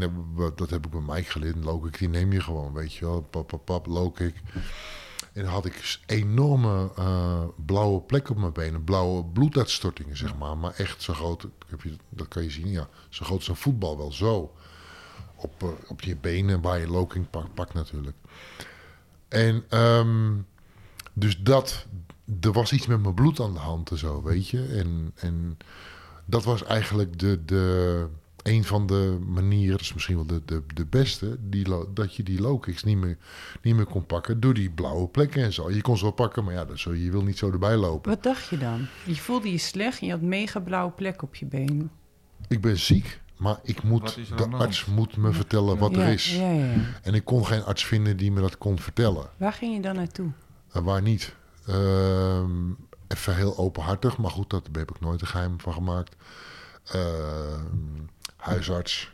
dat 0.56 0.70
heb 0.70 0.84
ik 0.84 0.90
bij 0.90 1.00
Mike 1.00 1.30
geleerd, 1.30 1.56
een 1.56 1.80
kick, 1.80 1.98
die 1.98 2.08
neem 2.08 2.32
je 2.32 2.40
gewoon, 2.40 2.72
weet 2.72 2.94
je 2.94 3.04
wel, 3.04 3.20
pap, 3.20 3.46
pap, 3.48 3.64
pap. 3.64 3.86
En 5.32 5.42
dan 5.42 5.52
had 5.52 5.64
ik 5.64 5.98
enorme 6.06 6.90
eh, 6.96 7.44
blauwe 7.66 8.00
plekken 8.00 8.34
op 8.34 8.40
mijn 8.40 8.52
benen, 8.52 8.84
blauwe 8.84 9.24
bloeduitstortingen, 9.24 10.16
zeg 10.16 10.36
maar. 10.36 10.58
Maar 10.58 10.74
echt 10.74 11.02
zo 11.02 11.14
groot, 11.14 11.46
heb 11.66 11.82
je, 11.82 11.96
dat 12.08 12.28
kan 12.28 12.42
je 12.42 12.50
zien, 12.50 12.70
ja, 12.70 12.88
zo 13.08 13.24
groot 13.24 13.38
als 13.38 13.48
een 13.48 13.56
voetbal, 13.56 13.96
wel 13.96 14.12
zo. 14.12 14.54
Op, 15.34 15.62
eh, 15.62 15.68
op 15.88 16.00
je 16.00 16.16
benen, 16.16 16.60
waar 16.60 16.80
je 16.80 17.26
pak, 17.30 17.54
pakt 17.54 17.74
natuurlijk. 17.74 18.16
En 19.28 19.64
ehm, 19.68 20.36
dus 21.12 21.38
dat, 21.38 21.86
er 22.40 22.52
was 22.52 22.72
iets 22.72 22.86
met 22.86 23.02
mijn 23.02 23.14
bloed 23.14 23.40
aan 23.40 23.52
de 23.52 23.58
hand 23.58 23.90
en 23.90 23.98
zo, 23.98 24.22
weet 24.22 24.48
je. 24.48 24.64
En, 24.64 25.12
en 25.14 25.58
dat 26.24 26.44
was 26.44 26.64
eigenlijk 26.64 27.18
de, 27.18 27.44
de, 27.44 28.06
een 28.50 28.64
van 28.64 28.86
de 28.86 29.18
manieren, 29.26 29.70
dat 29.70 29.80
is 29.80 29.94
misschien 29.94 30.16
wel 30.16 30.26
de, 30.26 30.42
de, 30.44 30.62
de 30.74 30.86
beste, 30.86 31.36
die, 31.40 31.66
dat 31.94 32.14
je 32.16 32.22
die 32.22 32.40
low 32.40 32.60
kicks 32.60 32.82
niet 32.82 32.96
meer, 32.96 33.16
niet 33.62 33.74
meer 33.74 33.84
kon 33.86 34.06
pakken 34.06 34.40
door 34.40 34.54
die 34.54 34.70
blauwe 34.70 35.08
plekken 35.08 35.42
en 35.42 35.52
zo. 35.52 35.70
Je 35.70 35.80
kon 35.80 35.96
ze 35.96 36.02
wel 36.02 36.12
pakken, 36.12 36.44
maar 36.44 36.54
ja, 36.54 36.64
dat 36.64 36.78
zo, 36.78 36.94
je 36.94 37.10
wil 37.10 37.22
niet 37.22 37.38
zo 37.38 37.50
erbij 37.50 37.76
lopen. 37.76 38.10
Wat 38.10 38.22
dacht 38.22 38.48
je 38.48 38.58
dan? 38.58 38.86
Je 39.04 39.16
voelde 39.16 39.50
je 39.50 39.58
slecht 39.58 40.00
en 40.00 40.06
je 40.06 40.12
had 40.12 40.22
mega 40.22 40.60
blauwe 40.60 40.92
plek 40.92 41.22
op 41.22 41.34
je 41.34 41.46
been. 41.46 41.90
Ik 42.48 42.60
ben 42.60 42.78
ziek, 42.78 43.20
maar 43.36 43.58
ik 43.62 43.82
moet, 43.82 44.18
de 44.36 44.46
arts 44.50 44.84
moet 44.84 45.16
me 45.16 45.32
vertellen 45.32 45.78
wat 45.78 45.94
ja, 45.94 46.00
er 46.00 46.12
is. 46.12 46.36
Ja, 46.36 46.50
ja, 46.50 46.64
ja. 46.64 47.00
En 47.02 47.14
ik 47.14 47.24
kon 47.24 47.46
geen 47.46 47.64
arts 47.64 47.84
vinden 47.84 48.16
die 48.16 48.32
me 48.32 48.40
dat 48.40 48.58
kon 48.58 48.78
vertellen. 48.78 49.30
Waar 49.36 49.52
ging 49.52 49.74
je 49.74 49.80
dan 49.80 49.94
naartoe? 49.94 50.30
En 50.72 50.84
waar 50.84 51.02
niet. 51.02 51.34
Ehm, 51.66 52.70
even 53.08 53.36
heel 53.36 53.58
openhartig, 53.58 54.18
maar 54.18 54.30
goed, 54.30 54.50
dat 54.50 54.68
heb 54.72 54.90
ik 54.90 55.00
nooit 55.00 55.20
een 55.20 55.26
geheim 55.26 55.60
van 55.60 55.72
gemaakt. 55.72 56.16
Ehm, 56.84 58.02
huisarts, 58.40 59.10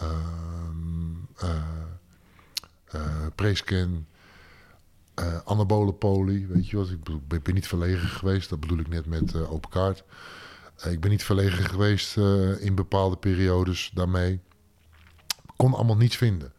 ehm 0.00 1.08
eh, 1.36 1.62
eh, 2.84 3.26
prescan, 3.34 4.06
eh, 5.14 5.38
anabole 5.44 5.92
poli, 5.92 6.46
weet 6.46 6.68
je 6.68 6.76
wat? 6.76 6.90
Ik, 6.90 7.02
bedoel, 7.04 7.20
ik 7.30 7.42
ben 7.42 7.54
niet 7.54 7.66
verlegen 7.68 8.08
geweest, 8.08 8.48
dat 8.48 8.60
bedoel 8.60 8.78
ik 8.78 8.88
net 8.88 9.06
met 9.06 9.34
open 9.34 9.70
kaart. 9.70 10.04
Ik 10.84 11.00
ben 11.00 11.10
niet 11.10 11.24
verlegen 11.24 11.64
geweest 11.64 12.16
in 12.58 12.74
bepaalde 12.74 13.16
periodes 13.16 13.90
daarmee. 13.94 14.40
Kon 15.56 15.74
allemaal 15.74 15.96
niets 15.96 16.16
vinden. 16.16 16.52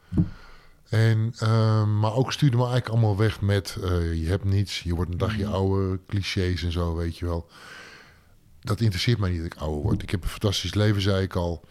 En, 0.90 1.34
eh, 1.40 1.86
maar 1.86 2.14
ook 2.14 2.32
stuurde 2.32 2.58
me 2.58 2.64
eigenlijk 2.64 2.94
allemaal 2.94 3.18
weg 3.18 3.42
met... 3.42 3.78
je 4.14 4.26
hebt 4.28 4.44
niets, 4.44 4.80
je 4.80 4.96
wordt 4.96 5.12
een 5.12 5.18
dagje 5.18 5.44
Mhm. 5.44 5.54
ouder, 5.54 6.00
clichés 6.08 6.64
en 6.64 6.72
zo, 6.72 6.96
weet 6.96 7.18
je 7.18 7.26
wel. 7.26 7.50
Dat 8.62 8.80
interesseert 8.82 9.20
mij 9.20 9.30
niet 9.30 9.42
dat 9.42 9.54
ik 9.54 9.60
ouder 9.60 9.82
word. 9.82 10.02
Ik 10.02 10.10
heb 10.10 10.24
een 10.24 10.30
fantastisch 10.30 10.74
leven, 10.74 11.02
zei 11.02 11.24
ik 11.24 11.36
al. 11.36 11.66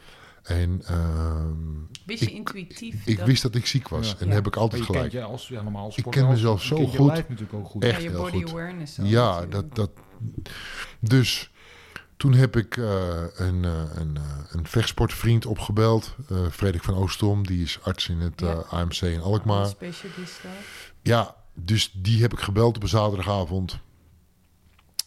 En 0.48 0.82
ehm, 0.86 1.56
Wist 2.06 2.20
je 2.20 2.26
Ik- 2.30 2.34
intuïtief 2.36 3.06
ik 3.06 3.16
dat 3.18 3.26
wist 3.26 3.42
dat 3.42 3.54
ik 3.54 3.66
ziek 3.66 3.88
was. 3.88 4.08
Ja. 4.10 4.14
En 4.18 4.30
heb 4.30 4.46
ik 4.46 4.54
Maar 4.54 4.62
altijd 4.62 4.82
gelijk. 4.82 5.12
je 5.12 5.22
als, 5.22 5.48
ja, 5.48 5.62
normaal 5.62 5.84
als 5.84 5.96
Ik 5.96 6.04
ken 6.10 6.28
mezelf 6.28 6.62
zo 6.62 6.76
kent 6.76 6.92
je 6.92 6.98
goed. 6.98 7.06
lijf 7.06 7.28
natuurlijk 7.28 7.54
ook 7.58 7.66
goed. 7.68 7.84
Echt 7.84 7.96
ja, 7.96 8.02
je 8.02 8.08
heel 8.08 8.18
body 8.20 8.42
goed. 8.42 8.50
awareness. 8.50 9.00
ook 9.00 9.06
Ja, 9.06 9.46
dat, 9.46 9.74
dat. 9.74 9.90
Dus 11.00 11.50
toen 12.16 12.32
heb 12.32 12.56
ik 12.56 12.76
eh, 12.76 13.22
een, 13.34 13.64
eh, 13.64 13.82
een, 13.94 14.16
eh, 14.16 14.22
een 14.50 14.66
vechtsportvriend 14.66 15.46
opgebeld. 15.46 16.14
eh 16.30 16.46
Frederik 16.50 16.82
van 16.84 16.94
Oostrom, 16.94 17.46
die 17.46 17.62
is 17.62 17.78
arts 17.82 18.08
in 18.08 18.18
het 18.18 18.40
Ja. 18.40 18.52
AMC 18.70 19.00
in 19.00 19.20
Alkmaar. 19.20 19.66
Specialist. 19.66 20.40
Ja, 21.02 21.34
dus 21.54 21.92
die 21.94 22.22
heb 22.22 22.32
ik 22.32 22.38
gebeld 22.40 22.76
op 22.76 22.82
een 22.82 22.88
zaterdagavond. 22.88 23.78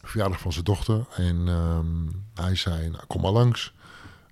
Verjaardag 0.02 0.40
van 0.40 0.52
zijn 0.54 0.64
dochter. 0.66 1.06
En 1.16 1.48
ehm, 1.48 1.86
hij 2.46 2.56
zei, 2.56 2.90
nou, 2.90 3.04
kom 3.08 3.22
maar 3.22 3.32
langs. 3.32 3.74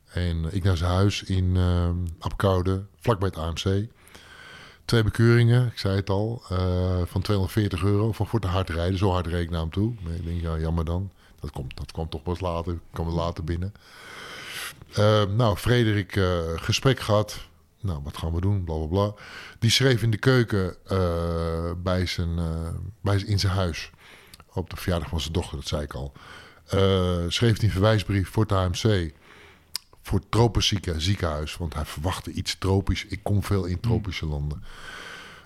En 0.09 0.55
ik 0.55 0.63
naar 0.63 0.77
zijn 0.77 0.91
huis 0.91 1.23
in 1.23 1.57
ehm 1.57 1.95
Apkoude, 2.19 2.83
vlakbij 2.99 3.27
het 3.27 3.37
AMC. 3.37 3.87
Twee 4.85 5.03
bekeuringen, 5.03 5.67
ik 5.67 5.77
zei 5.77 5.95
het 5.95 6.09
al, 6.09 6.41
eh, 6.49 7.01
van 7.05 7.21
240 7.21 7.83
euro. 7.83 8.11
Van 8.11 8.27
voor 8.27 8.39
te 8.39 8.47
hard 8.47 8.69
rijden, 8.69 8.97
zo 8.97 9.11
hard 9.11 9.27
reed 9.27 9.43
ik 9.43 9.49
naar 9.49 9.61
hem 9.61 9.71
toe. 9.71 9.93
Ik 10.15 10.25
denk, 10.25 10.41
ja, 10.41 10.57
jammer 10.57 10.85
dan. 10.85 11.11
Dat, 11.39 11.51
komt, 11.51 11.77
dat 11.77 11.91
kwam 11.91 12.09
toch 12.09 12.23
pas 12.23 12.39
later, 12.39 12.79
kwam 12.91 13.07
er 13.07 13.13
later 13.13 13.43
binnen. 13.43 13.73
Eh, 14.93 15.23
nou, 15.25 15.57
Frederik, 15.57 16.15
eh, 16.15 16.39
gesprek 16.55 16.99
gehad. 16.99 17.49
Nou, 17.81 17.99
wat 18.03 18.17
gaan 18.17 18.33
we 18.33 18.41
doen? 18.41 18.63
Bla 18.63 18.75
bla 18.75 18.85
bla. 18.85 19.13
Die 19.59 19.71
schreef 19.71 20.03
in 20.03 20.11
de 20.11 20.17
keuken 20.17 20.75
eh, 20.85 21.71
bij 21.77 22.05
zijn, 22.05 22.37
eh, 22.37 22.69
bij, 23.01 23.23
in 23.25 23.39
zijn 23.39 23.53
huis. 23.53 23.91
Op 24.53 24.69
de 24.69 24.75
verjaardag 24.75 25.09
van 25.09 25.19
zijn 25.19 25.33
dochter, 25.33 25.57
dat 25.57 25.67
zei 25.67 25.81
ik 25.81 25.93
al. 25.93 26.13
Eh, 26.65 27.23
schreef 27.27 27.57
hij 27.57 27.65
een 27.65 27.71
verwijsbrief 27.71 28.29
voor 28.29 28.43
het 28.43 28.51
AMC. 28.51 29.13
Voor 30.09 30.19
het 30.19 30.31
tropenzieke 30.31 30.99
ziekenhuis. 30.99 31.57
Want 31.57 31.73
hij 31.73 31.85
verwachtte 31.85 32.31
iets 32.31 32.55
tropisch. 32.57 33.05
Ik 33.05 33.19
kom 33.23 33.43
veel 33.43 33.65
in 33.65 33.79
tropische 33.79 34.25
landen. 34.25 34.63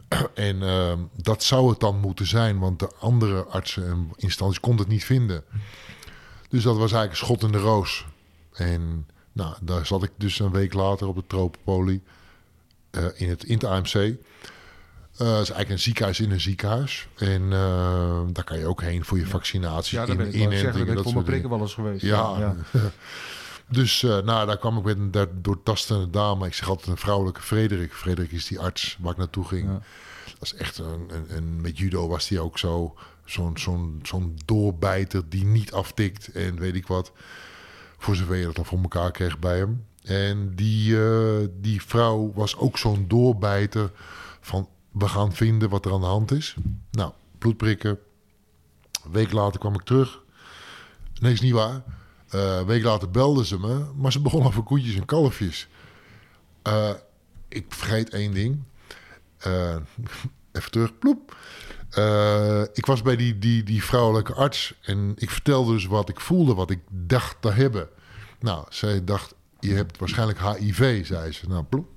En 0.33 0.63
ehm, 0.63 0.99
dat 1.15 1.43
zou 1.43 1.69
het 1.69 1.79
dan 1.79 1.99
moeten 1.99 2.27
zijn. 2.27 2.59
Want 2.59 2.79
de 2.79 2.91
andere 2.99 3.43
artsen 3.43 3.85
en 3.85 4.09
instanties 4.15 4.59
konden 4.59 4.85
het 4.85 4.93
niet 4.93 5.03
vinden. 5.05 5.43
Dus 6.49 6.63
dat 6.63 6.77
was 6.77 6.91
eigenlijk 6.91 7.11
een 7.11 7.25
schot 7.25 7.43
in 7.43 7.51
de 7.51 7.57
roos. 7.57 8.05
En 8.53 9.07
nou, 9.31 9.55
daar 9.61 9.85
zat 9.85 10.03
ik 10.03 10.11
dus 10.17 10.39
een 10.39 10.51
week 10.51 10.73
later 10.73 11.07
op 11.07 11.15
de 11.15 11.23
tropenpolie. 11.27 12.01
eh, 12.91 13.05
in, 13.15 13.29
het, 13.29 13.43
in 13.43 13.53
het 13.53 13.63
AMC. 13.63 13.93
Eh, 13.93 14.07
het 14.07 14.17
is 15.17 15.25
eigenlijk 15.27 15.69
een 15.69 15.79
ziekenhuis 15.79 16.19
in 16.19 16.31
een 16.31 16.41
ziekenhuis. 16.41 17.07
En 17.17 17.53
eh, 17.53 18.21
daar 18.31 18.43
kan 18.43 18.59
je 18.59 18.65
ook 18.65 18.81
heen 18.81 19.05
voor 19.05 19.17
je 19.17 19.25
vaccinatie. 19.25 19.99
Ja, 19.99 20.05
daar 20.05 20.15
ben 20.15 20.27
ik 20.27 20.49
wel 20.49 20.51
zeggen. 20.51 20.85
Dat 20.85 20.97
ik 20.97 21.03
voor 21.03 21.13
mijn 21.13 21.25
prikken 21.25 21.49
wel 21.49 21.59
eens 21.59 21.73
geweest. 21.73 22.01
Ja. 22.01 22.55
Dus 23.73 24.03
eh, 24.03 24.17
nou, 24.19 24.45
daar 24.47 24.57
kwam 24.57 24.77
ik 24.77 24.83
met 24.83 24.97
een 24.97 25.11
daar 25.11 25.27
doortastende 25.41 26.09
dame. 26.09 26.45
Ik 26.45 26.53
zeg 26.53 26.69
altijd 26.69 26.87
een 26.87 26.97
vrouwelijke 26.97 27.41
Frederik. 27.41 27.93
Frederik 27.93 28.31
is 28.31 28.47
die 28.47 28.59
arts 28.59 28.97
waar 28.99 29.11
ik 29.11 29.17
naartoe 29.17 29.45
ging. 29.45 29.67
Ja. 29.67 29.81
Dat 30.39 30.41
is 30.41 30.53
echt 30.55 30.77
een, 30.77 31.05
een, 31.09 31.35
een- 31.35 31.61
met 31.61 31.77
judo 31.77 32.07
was 32.07 32.29
hij 32.29 32.39
ook 32.39 32.57
zo. 32.59 32.95
Zo'n 33.25 33.57
zo'n 33.57 33.99
zo'n 34.03 34.37
doorbijter 34.45 35.29
die 35.29 35.45
niet 35.45 35.73
aftikt 35.73 36.27
en 36.31 36.59
weet 36.59 36.75
ik 36.75 36.87
wat. 36.87 37.11
Voor 37.97 38.15
zover 38.15 38.35
je 38.35 38.45
dat 38.45 38.57
al 38.57 38.63
voor 38.63 38.81
elkaar 38.81 39.11
kreeg 39.11 39.39
bij 39.39 39.57
hem. 39.57 39.85
En 40.03 40.55
die, 40.55 41.03
eh, 41.05 41.47
die 41.61 41.81
vrouw 41.81 42.31
was 42.35 42.57
ook 42.57 42.77
zo'n 42.77 43.05
doorbijter 43.07 43.91
van 44.41 44.69
we 44.91 45.07
gaan 45.07 45.33
vinden 45.33 45.69
wat 45.69 45.85
er 45.85 45.93
aan 45.93 45.99
de 45.99 46.05
hand 46.05 46.31
is. 46.31 46.55
Nou, 46.91 47.11
bloedprikken. 47.37 47.99
Een 49.05 49.11
week 49.11 49.31
later 49.31 49.59
kwam 49.59 49.73
ik 49.73 49.81
terug. 49.81 50.21
Nee, 51.19 51.33
is 51.33 51.41
niet 51.41 51.53
waar. 51.53 51.83
Eh, 52.33 52.57
een 52.57 52.65
week 52.65 52.83
later 52.83 53.11
belden 53.11 53.45
ze 53.45 53.59
me, 53.59 53.85
maar 53.95 54.11
ze 54.11 54.21
begonnen 54.21 54.47
over 54.47 54.63
koetjes 54.63 54.95
en 54.95 55.05
kalfjes. 55.05 55.67
Eh, 56.61 56.89
ik 57.47 57.65
vergeet 57.67 58.09
één 58.09 58.33
ding. 58.33 58.63
Eh, 59.37 59.75
even 60.51 60.71
terug, 60.71 60.97
ploep. 60.99 61.35
Eh, 61.89 62.61
ik 62.73 62.85
was 62.85 63.01
bij 63.01 63.15
die, 63.15 63.39
die, 63.39 63.63
die 63.63 63.83
vrouwelijke 63.83 64.33
arts 64.33 64.73
en 64.81 65.13
ik 65.15 65.29
vertelde 65.29 65.73
dus 65.73 65.85
wat 65.85 66.09
ik 66.09 66.19
voelde, 66.19 66.53
wat 66.53 66.69
ik 66.69 66.79
dacht 66.89 67.37
te 67.39 67.51
hebben. 67.51 67.89
Nou, 68.39 68.65
zij 68.69 69.03
dacht, 69.03 69.35
je 69.59 69.73
hebt 69.73 69.97
waarschijnlijk 69.97 70.39
HIV, 70.39 71.05
zei 71.05 71.31
ze. 71.31 71.47
Nou, 71.47 71.63
ploep. 71.63 71.87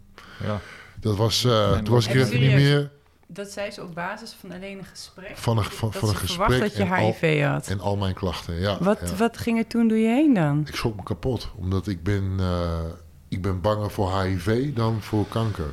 Ja. 0.45 0.61
Dat 1.01 1.17
was, 1.17 1.45
eh, 1.45 1.77
En 1.77 1.85
toen 1.85 1.95
was 1.95 2.07
ik 2.07 2.15
er 2.15 2.39
niet 2.39 2.53
meer 2.53 2.91
Dat 3.29 3.49
zei 3.51 3.71
ze 3.71 3.83
op 3.83 3.95
basis 3.95 4.37
van 4.41 4.53
alleen 4.53 4.79
een 4.79 4.85
gesprek. 4.85 5.37
van 5.37 5.59
een, 5.59 5.65
van, 5.65 5.91
dat 5.91 6.01
van 6.01 6.09
een 6.09 6.17
gesprek 6.17 6.61
dat 6.61 6.77
je 6.77 6.83
en, 6.83 6.91
al, 6.91 6.97
HIV 7.21 7.43
had. 7.45 7.67
en 7.67 7.81
al 7.81 7.97
mijn 7.97 8.15
klachten. 8.15 8.61
Ja, 8.61 8.77
wat, 8.81 8.99
ja. 9.05 9.17
wat 9.17 9.39
ging 9.39 9.59
er 9.59 9.67
toen 9.67 9.89
door 9.89 9.99
je 9.99 10.09
heen 10.09 10.35
dan? 10.35 10.65
Ik 10.67 10.75
schrok 10.77 10.97
me 10.97 11.03
kapot, 11.03 11.51
omdat 11.57 11.87
ik 11.87 12.03
ben, 12.03 12.35
eh, 12.39 12.81
ik 13.29 13.43
ben 13.43 13.61
banger 13.61 13.91
voor 13.91 14.21
HIV 14.23 14.75
dan 14.75 15.03
voor 15.03 15.27
kanker. 15.29 15.71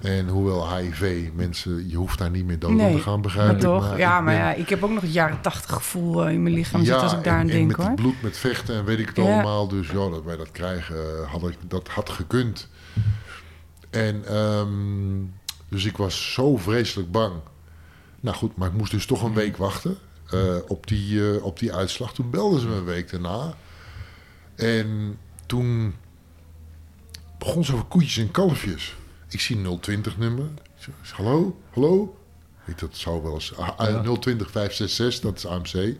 En 0.00 0.28
hoewel 0.28 0.76
HIV, 0.76 1.28
mensen, 1.34 1.88
je 1.88 1.96
hoeft 1.96 2.18
daar 2.18 2.30
niet 2.30 2.44
meer 2.44 2.58
dood 2.58 2.80
aan 2.80 2.92
te 2.92 2.98
gaan, 2.98 3.20
begrijp 3.20 3.50
Maar 3.50 3.60
toch? 3.60 3.96
ja, 3.98 4.20
maar 4.20 4.34
ben- 4.34 4.44
ja, 4.44 4.52
ik 4.52 4.68
heb 4.68 4.82
ook 4.84 4.90
nog 4.90 5.02
het 5.02 5.12
jaren 5.12 5.40
tachtig 5.40 5.70
gevoel 5.74 6.24
eh, 6.26 6.32
in 6.32 6.42
mijn 6.42 6.54
lichaam 6.54 6.80
zitten 6.84 7.02
als 7.02 7.12
ik 7.12 7.24
daar 7.24 7.34
aan 7.34 7.40
en 7.40 7.46
denk 7.46 7.66
met 7.66 7.76
hoor. 7.76 7.86
het 7.86 7.94
bloed, 7.94 8.22
met 8.22 8.38
vechten 8.38 8.74
en 8.76 8.84
weet 8.84 8.98
ik 8.98 9.06
het 9.06 9.16
Ja. 9.16 9.22
allemaal. 9.22 9.68
Dus 9.68 9.86
ja, 9.90 10.08
dat 10.08 10.22
wij 10.24 10.36
dat 10.36 10.50
krijgen, 10.50 10.96
eh, 10.96 11.30
had 11.32 11.48
ik, 11.48 11.56
dat 11.68 11.88
had 11.88 12.10
gekund. 12.10 12.68
En 13.90 14.24
ehm, 14.26 14.68
dus 15.70 15.84
ik 15.84 15.96
was 15.96 16.32
zo 16.32 16.56
vreselijk 16.56 17.10
bang. 17.10 17.34
Nou 18.20 18.36
goed, 18.36 18.56
maar 18.56 18.68
ik 18.68 18.74
moest 18.74 18.90
dus 18.90 19.06
toch 19.06 19.22
een 19.22 19.34
week 19.34 19.56
wachten 19.56 19.98
eh, 20.30 20.56
op, 20.68 20.86
die, 20.86 21.34
eh, 21.34 21.44
op 21.44 21.58
die 21.58 21.74
uitslag. 21.74 22.14
Toen 22.14 22.30
belden 22.30 22.60
ze 22.60 22.66
me 22.66 22.74
een 22.74 22.84
week 22.84 23.10
daarna. 23.10 23.54
En 24.54 25.18
toen 25.46 25.94
begon 27.38 27.64
ze 27.64 27.72
over 27.72 27.84
koetjes 27.84 28.16
en 28.16 28.30
kalfjes. 28.30 28.96
Ik 29.28 29.40
zie 29.40 29.56
een 29.56 29.80
020-nummer. 29.80 30.44
Ik 30.76 30.88
zeg, 31.02 31.16
hallo, 31.16 31.60
hallo. 31.70 32.16
Ik, 32.66 32.78
dat 32.78 32.96
zou 32.96 33.22
wel 33.22 33.34
eens... 33.34 33.52
020 34.20 34.50
566, 34.50 35.20
dat 35.20 35.36
is 35.36 35.46
AMC. 35.46 35.96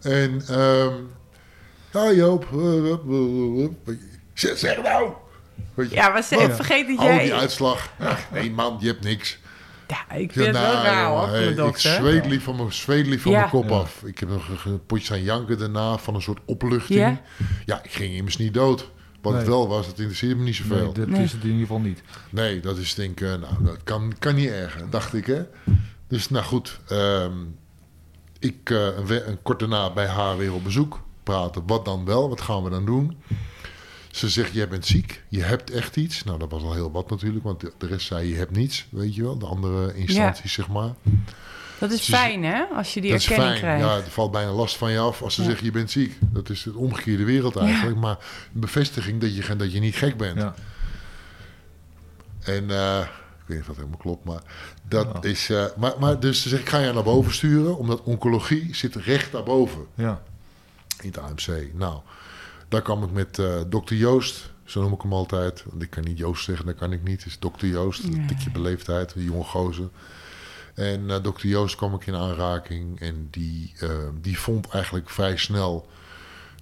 En, 0.00 0.42
ehm 0.48 0.94
ja 1.92 2.12
Joop. 2.12 2.44
eh, 3.84 3.94
zeg 4.34 4.82
nou! 4.82 5.12
Weet 5.74 5.90
je, 5.90 5.94
Ja, 5.94 6.08
maar 6.08 6.22
ze, 6.22 6.36
oh, 6.36 6.54
vergeet 6.54 6.86
dat 6.88 6.96
hou 6.96 7.08
jij... 7.10 7.22
die 7.24 7.34
uitslag. 7.34 7.88
Ach, 7.98 8.30
nee 8.32 8.50
man, 8.50 8.76
je 8.80 8.86
hebt 8.86 9.04
niks. 9.04 9.38
Ja, 9.88 10.14
ik 10.16 10.32
vind 10.32 10.44
zeg, 10.44 10.46
het 10.46 10.54
wel 10.56 10.72
nou, 10.72 10.84
raar 10.84 11.06
hoor, 11.06 11.28
hey, 11.28 11.48
ik 11.68 11.76
zweet 11.76 12.26
lief 12.26 12.42
van 12.44 12.56
mijn, 12.56 12.72
zweet 12.72 13.06
lief 13.06 13.22
van 13.22 13.32
Ja. 13.32 13.38
mijn 13.38 13.50
kop 13.50 13.68
Ja. 13.68 13.76
af. 13.76 14.02
Ik 14.04 14.18
heb 14.18 14.28
nog 14.28 14.48
een, 14.48 14.72
een 14.72 14.86
potje 14.86 15.14
aan 15.14 15.22
janken 15.22 15.58
daarna 15.58 15.98
van 15.98 16.14
een 16.14 16.22
soort 16.22 16.38
opluchting. 16.44 16.98
Ja? 16.98 17.20
Ja, 17.66 17.80
ik 17.82 17.90
ging 17.92 18.14
immers 18.14 18.36
niet 18.36 18.54
dood. 18.54 18.90
Wat 19.22 19.34
het 19.34 19.46
wel 19.46 19.68
was, 19.68 19.86
dat 19.86 19.98
interesseerde 19.98 20.34
me 20.34 20.42
niet 20.42 20.54
zoveel. 20.56 20.76
Nee, 20.84 20.92
dat 20.92 21.06
Nee. 21.08 21.22
is 21.22 21.32
het 21.32 21.40
in 21.42 21.46
ieder 21.46 21.60
geval 21.66 21.80
niet. 21.80 22.02
Nee, 22.30 22.60
dat 22.60 22.76
is 22.76 22.94
denk 22.94 23.20
ik, 23.20 23.28
eh, 23.28 23.34
nou, 23.34 23.54
dat 23.64 23.76
kan, 23.84 24.14
kan 24.18 24.34
niet 24.34 24.48
erger, 24.50 24.90
dacht 24.90 25.14
ik, 25.14 25.26
hè. 25.26 25.42
Dus, 26.08 26.28
nou 26.30 26.44
goed, 26.44 26.80
ehm, 26.88 27.32
ik 28.38 28.70
eh, 28.70 28.78
een, 28.86 29.28
een 29.28 29.42
kort 29.42 29.58
daarna 29.58 29.92
bij 29.92 30.06
haar 30.06 30.36
weer 30.36 30.52
op 30.54 30.64
bezoek 30.64 31.00
praten. 31.22 31.62
Wat 31.66 31.84
dan 31.84 32.04
wel? 32.04 32.28
Wat 32.28 32.40
gaan 32.40 32.62
we 32.62 32.70
dan 32.70 32.84
doen? 32.84 33.16
Ze 34.12 34.28
zegt, 34.28 34.52
jij 34.52 34.68
bent 34.68 34.86
ziek, 34.86 35.22
je 35.28 35.42
hebt 35.42 35.70
echt 35.70 35.96
iets. 35.96 36.24
Nou, 36.24 36.38
dat 36.38 36.50
was 36.50 36.62
al 36.62 36.72
heel 36.74 36.90
wat 36.92 37.10
natuurlijk, 37.10 37.44
want 37.44 37.60
de, 37.60 37.72
de 37.78 37.86
rest 37.86 38.06
zei, 38.06 38.28
je 38.28 38.34
hebt 38.36 38.50
niets, 38.56 38.86
weet 38.90 39.14
je 39.14 39.22
wel. 39.22 39.38
De 39.38 39.46
andere 39.46 39.94
instanties, 39.94 40.52
zeg 40.52 40.68
maar. 40.68 40.90
Dat 41.78 41.90
is 41.92 42.04
Ze- 42.04 42.12
fijn 42.12 42.44
hè, 42.44 42.62
als 42.74 42.94
je 42.94 43.00
die 43.00 43.10
dat 43.10 43.20
is 43.20 43.26
erkenning 43.30 43.58
fijn. 43.58 43.78
krijgt. 43.78 43.94
Ja, 44.00 44.04
er 44.04 44.10
valt 44.10 44.30
bijna 44.32 44.50
last 44.50 44.76
van 44.76 44.90
je 44.92 44.98
af 44.98 45.22
als 45.22 45.34
ze 45.34 45.40
Ja. 45.42 45.48
zeggen, 45.48 45.66
je 45.66 45.72
bent 45.72 45.90
ziek. 45.90 46.18
Dat 46.20 46.50
is 46.50 46.64
het 46.64 46.74
omgekeerde 46.74 47.24
wereld 47.24 47.56
eigenlijk. 47.56 47.98
Maar 47.98 48.16
een 48.54 48.60
bevestiging 48.60 49.20
dat 49.20 49.36
je, 49.36 49.56
dat 49.56 49.72
je 49.72 49.80
niet 49.80 49.96
gek 49.96 50.16
bent. 50.16 50.38
Ja. 50.38 50.54
En 52.40 52.70
eh, 52.70 53.00
ik 53.00 53.46
weet 53.46 53.48
niet 53.48 53.60
of 53.60 53.66
dat 53.66 53.76
helemaal 53.76 53.98
klopt, 53.98 54.24
maar 54.24 54.42
dat 54.88 55.24
is. 55.24 55.50
eh, 55.50 55.64
maar, 55.76 55.92
maar 56.00 56.20
dus 56.20 56.42
ze 56.42 56.48
zegt, 56.48 56.62
ik 56.62 56.68
ga 56.68 56.78
je 56.78 56.92
naar 56.92 57.02
boven 57.02 57.34
sturen, 57.34 57.76
omdat 57.78 58.02
oncologie 58.02 58.74
zit 58.74 58.96
recht 58.96 59.32
daarboven 59.32 59.86
Ja. 59.94 60.22
in 61.00 61.08
het 61.08 61.18
AMC. 61.18 61.74
Nou, 61.74 62.00
daar 62.72 62.82
kwam 62.82 63.02
ik 63.02 63.10
met 63.10 63.38
eh, 63.38 63.60
dokter 63.68 63.96
Joost, 63.96 64.50
zo 64.64 64.80
noem 64.80 64.92
ik 64.92 65.02
hem 65.02 65.12
altijd. 65.12 65.64
Want 65.70 65.82
ik 65.82 65.90
kan 65.90 66.04
niet 66.04 66.18
Joost 66.18 66.44
zeggen, 66.44 66.66
dat 66.66 66.74
kan 66.74 66.92
ik 66.92 67.02
niet. 67.02 67.22
Het 67.22 67.32
is 67.32 67.38
dokter 67.38 67.68
Joost, 67.68 68.04
een 68.04 68.26
tikje 68.26 68.50
beleefdheid, 68.50 69.14
een 69.14 69.22
jonge 69.22 69.44
gozer. 69.44 69.88
En 70.74 71.10
eh 71.10 71.22
dokter 71.22 71.48
Joost 71.48 71.76
kwam 71.76 71.94
ik 71.94 72.06
in 72.06 72.14
aanraking 72.14 73.00
en 73.00 73.28
die, 73.30 73.72
eh, 73.78 74.08
die 74.20 74.38
vond 74.38 74.68
eigenlijk 74.68 75.10
vrij 75.10 75.36
snel 75.36 75.88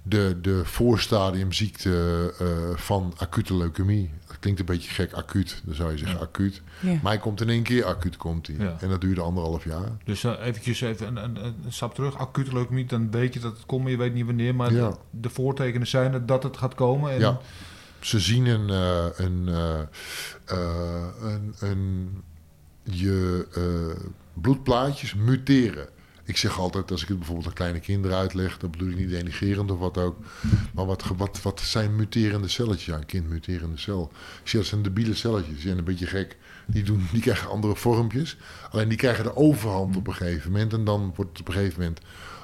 de, 0.03 0.37
de 0.41 0.61
voorstadiumziekte 0.65 2.33
eh, 2.39 2.77
van 2.77 3.13
acute 3.17 3.55
leukemie. 3.55 4.09
Dat 4.27 4.39
klinkt 4.39 4.59
een 4.59 4.65
beetje 4.65 4.89
gek, 4.91 5.13
acuut. 5.13 5.61
Dan 5.65 5.75
zou 5.75 5.91
je 5.91 5.97
zeggen 5.97 6.19
acuut. 6.19 6.61
Ja. 6.79 6.89
Maar 7.01 7.11
hij 7.11 7.21
komt 7.21 7.41
in 7.41 7.49
één 7.49 7.63
keer 7.63 7.85
acuut, 7.85 8.17
komt 8.17 8.47
hij. 8.47 8.55
Ja. 8.59 8.77
En 8.79 8.89
dat 8.89 9.01
duurde 9.01 9.21
anderhalf 9.21 9.63
jaar. 9.63 9.91
Dus 10.03 10.23
uh, 10.23 10.33
eventjes 10.41 10.81
even 10.81 11.07
een, 11.07 11.23
een, 11.23 11.45
een 11.45 11.55
stap 11.71 11.93
terug. 11.95 12.17
Acute 12.17 12.53
leukemie, 12.53 12.85
dan 12.85 13.11
weet 13.11 13.33
je 13.33 13.39
dat 13.39 13.53
het 13.57 13.65
komt, 13.65 13.81
maar 13.81 13.91
je 13.91 13.97
weet 13.97 14.13
niet 14.13 14.25
wanneer. 14.25 14.55
Maar 14.55 14.73
Ja. 14.73 14.89
de, 14.89 14.95
de 15.09 15.29
voortekenen 15.29 15.87
zijn 15.87 16.13
er 16.13 16.25
dat 16.25 16.43
het 16.43 16.57
gaat 16.57 16.75
komen. 16.75 17.11
En 17.11 17.19
Ja. 17.19 17.39
Ze 17.99 18.19
zien 18.19 18.45
een, 18.45 18.69
eh, 18.69 19.05
een, 19.25 19.47
eh, 19.47 19.79
eh, 20.45 21.05
een, 21.21 21.53
een 21.59 22.09
je 22.83 23.47
eh, 23.53 24.05
bloedplaatjes 24.33 25.13
muteren. 25.15 25.87
Ik 26.31 26.37
zeg 26.37 26.59
altijd, 26.59 26.91
als 26.91 27.01
ik 27.01 27.07
het 27.07 27.17
bijvoorbeeld 27.17 27.47
aan 27.47 27.53
kleine 27.53 27.79
kinderen 27.79 28.17
uitleg, 28.17 28.57
dan 28.57 28.71
bedoel 28.71 28.89
ik 28.89 28.95
niet 28.95 29.09
denigerend 29.09 29.71
of 29.71 29.79
wat 29.79 29.97
ook. 29.97 30.17
Maar 30.73 30.85
wat, 30.85 31.03
wat, 31.17 31.41
wat 31.41 31.59
zijn 31.59 31.95
muterende 31.95 32.47
celletjes? 32.47 32.85
Ja, 32.85 32.95
een 32.95 33.05
kind 33.05 33.29
muterende 33.29 33.77
cel. 33.77 34.11
Dat 34.51 34.65
zijn 34.65 34.81
debiele 34.81 35.13
celletjes, 35.13 35.53
die 35.53 35.61
zijn 35.61 35.77
een 35.77 35.83
beetje 35.83 36.05
gek. 36.07 36.37
Die, 36.65 36.83
doen, 36.83 37.07
die 37.11 37.21
krijgen 37.21 37.49
andere 37.49 37.75
vormpjes. 37.75 38.37
Alleen 38.71 38.87
die 38.87 38.97
krijgen 38.97 39.23
de 39.23 39.35
overhand 39.35 39.95
op 39.95 40.07
een 40.07 40.13
gegeven 40.13 40.51
moment. 40.51 40.73
En 40.73 40.83
dan 40.83 41.13
wordt 41.15 41.31
het 41.31 41.39
op 41.39 41.47
een 41.47 41.53
gegeven 41.53 41.79
moment, 41.79 42.01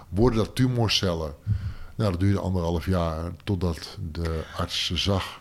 worden 0.10 0.40
dat 0.40 0.56
tumorcellen. 0.56 1.36
Nou, 1.96 2.12
dat 2.12 2.20
duurde 2.20 2.40
anderhalf 2.40 2.86
jaar 2.86 3.32
totdat 3.44 3.98
de 4.12 4.44
arts 4.58 4.92
zag. 4.94 5.40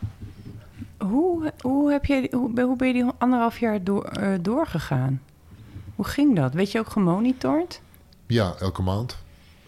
Hoe, 0.98 1.52
hoe, 1.60 1.90
heb 1.90 2.04
je, 2.04 2.28
hoe, 2.30 2.60
hoe 2.60 2.76
ben 2.76 2.86
je 2.86 2.92
die 2.92 3.04
anderhalf 3.18 3.58
jaar 3.58 3.84
door, 3.84 4.04
eh, 4.04 4.32
doorgegaan? 4.40 5.22
Hoe 5.94 6.04
ging 6.04 6.36
dat? 6.36 6.52
Weet 6.52 6.72
je 6.72 6.78
ook 6.78 6.90
gemonitord? 6.90 7.80
Ja, 8.26 8.54
elke 8.58 8.82
maand. 8.82 9.16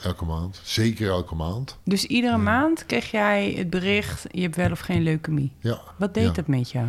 Elke 0.02 0.24
maand. 0.24 0.60
Zeker 0.62 1.08
elke 1.08 1.34
maand. 1.34 1.76
Dus 1.84 2.04
iedere 2.04 2.36
maand 2.36 2.86
kreeg 2.86 3.10
jij 3.10 3.54
het 3.56 3.70
bericht... 3.70 4.26
je 4.30 4.40
hebt 4.40 4.56
wel 4.56 4.70
of 4.70 4.80
geen 4.80 5.02
leukemie. 5.02 5.52
Ja. 5.60 5.80
Wat 5.96 6.14
deed 6.14 6.24
ja. 6.24 6.32
dat 6.32 6.46
met 6.46 6.70
jou? 6.70 6.86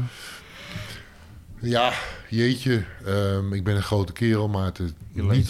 Ja, 1.61 1.93
jeetje. 2.29 2.83
ehm, 3.05 3.53
ik 3.53 3.63
ben 3.63 3.75
een 3.75 3.81
grote 3.83 4.13
kerel, 4.13 4.47
maar 4.47 4.65
het 4.65 4.79
is 4.79 4.91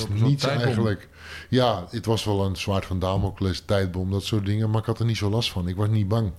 niets, 0.07 0.43
eigenlijk. 0.45 1.07
Ja, 1.49 1.85
het 1.89 2.05
was 2.05 2.23
wel 2.23 2.45
een 2.45 2.55
zwaard 2.55 2.85
van 2.85 2.99
Damocles, 2.99 3.61
tijdbom, 3.65 4.11
dat 4.11 4.23
soort 4.23 4.45
dingen. 4.45 4.69
Maar 4.69 4.79
ik 4.79 4.85
had 4.85 4.99
er 4.99 5.05
niet 5.05 5.17
zo 5.17 5.29
last 5.29 5.51
van. 5.51 5.67
Ik 5.67 5.75
was 5.75 5.88
niet 5.89 6.07
bang. 6.07 6.31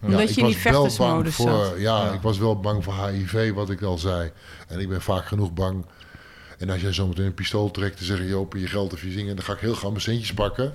Omdat 0.00 0.20
ik 0.20 0.28
je 0.28 0.42
was 0.42 0.62
wel 0.62 0.90
bang 0.98 1.34
voor, 1.34 1.74
ja, 1.80 2.04
Ja. 2.04 2.12
ik 2.12 2.20
was 2.20 2.38
wel 2.38 2.60
bang 2.60 2.84
voor 2.84 3.06
HIV, 3.08 3.52
wat 3.52 3.70
ik 3.70 3.82
al 3.82 3.98
zei. 3.98 4.32
En 4.68 4.80
ik 4.80 4.88
ben 4.88 5.02
vaak 5.02 5.26
genoeg 5.26 5.52
bang. 5.52 5.84
En 6.64 6.70
als 6.70 6.80
jij 6.80 6.92
zometeen 6.92 7.26
een 7.26 7.34
pistool 7.34 7.70
trekt 7.70 7.98
en 7.98 8.04
zeggen, 8.04 8.26
Joop, 8.26 8.54
je 8.54 8.66
geld 8.66 8.92
of 8.92 9.02
je 9.02 9.10
zingen, 9.10 9.36
dan 9.36 9.44
ga 9.44 9.52
ik 9.52 9.58
heel 9.58 9.74
gauw 9.74 9.90
mijn 9.90 10.02
centjes 10.02 10.34
pakken. 10.34 10.72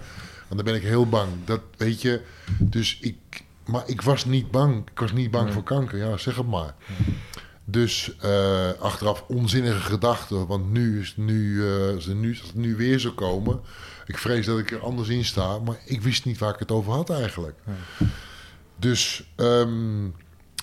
En 0.50 0.55
dan 0.55 0.65
ben 0.65 0.75
ik 0.75 0.81
heel 0.81 1.10
bang. 1.10 1.29
Dat 1.46 1.62
weet 1.77 2.01
je. 2.01 2.22
Dus 2.60 2.98
ik, 3.01 3.15
maar 3.65 3.84
ik 3.86 4.01
was 4.01 4.25
niet 4.25 4.51
bang. 4.51 4.88
Ik 4.91 5.00
was 5.00 5.12
niet 5.12 5.31
bang 5.31 5.43
Nee. 5.43 5.53
voor 5.53 5.63
kanker. 5.63 5.98
Ja, 5.98 6.17
zeg 6.17 6.36
het 6.36 6.48
maar. 6.48 6.75
Dus 7.65 8.15
eh, 8.19 8.69
achteraf 8.79 9.24
onzinnige 9.27 9.79
gedachten. 9.79 10.48
Want 10.48 10.72
nu 10.72 11.00
is, 11.01 11.13
nu, 11.17 11.67
eh, 11.67 11.96
als, 11.96 12.05
het 12.05 12.17
nu, 12.17 12.29
als 12.29 12.48
het 12.48 12.55
nu 12.55 12.75
weer 12.75 13.00
zou 13.00 13.13
komen. 13.13 13.60
Ik 14.05 14.17
vrees 14.17 14.46
dat 14.46 14.60
ik 14.60 14.72
er 14.72 14.79
anders 14.81 15.10
in 15.10 15.25
sta. 15.25 15.60
Maar 15.60 15.79
ik 15.86 16.01
wist 16.01 16.25
niet 16.25 16.38
waar 16.38 16.53
ik 16.53 16.60
het 16.60 16.72
over 16.72 16.93
had 16.93 17.10
eigenlijk. 17.10 17.58
Dus 18.75 19.24
ehm, 19.36 20.05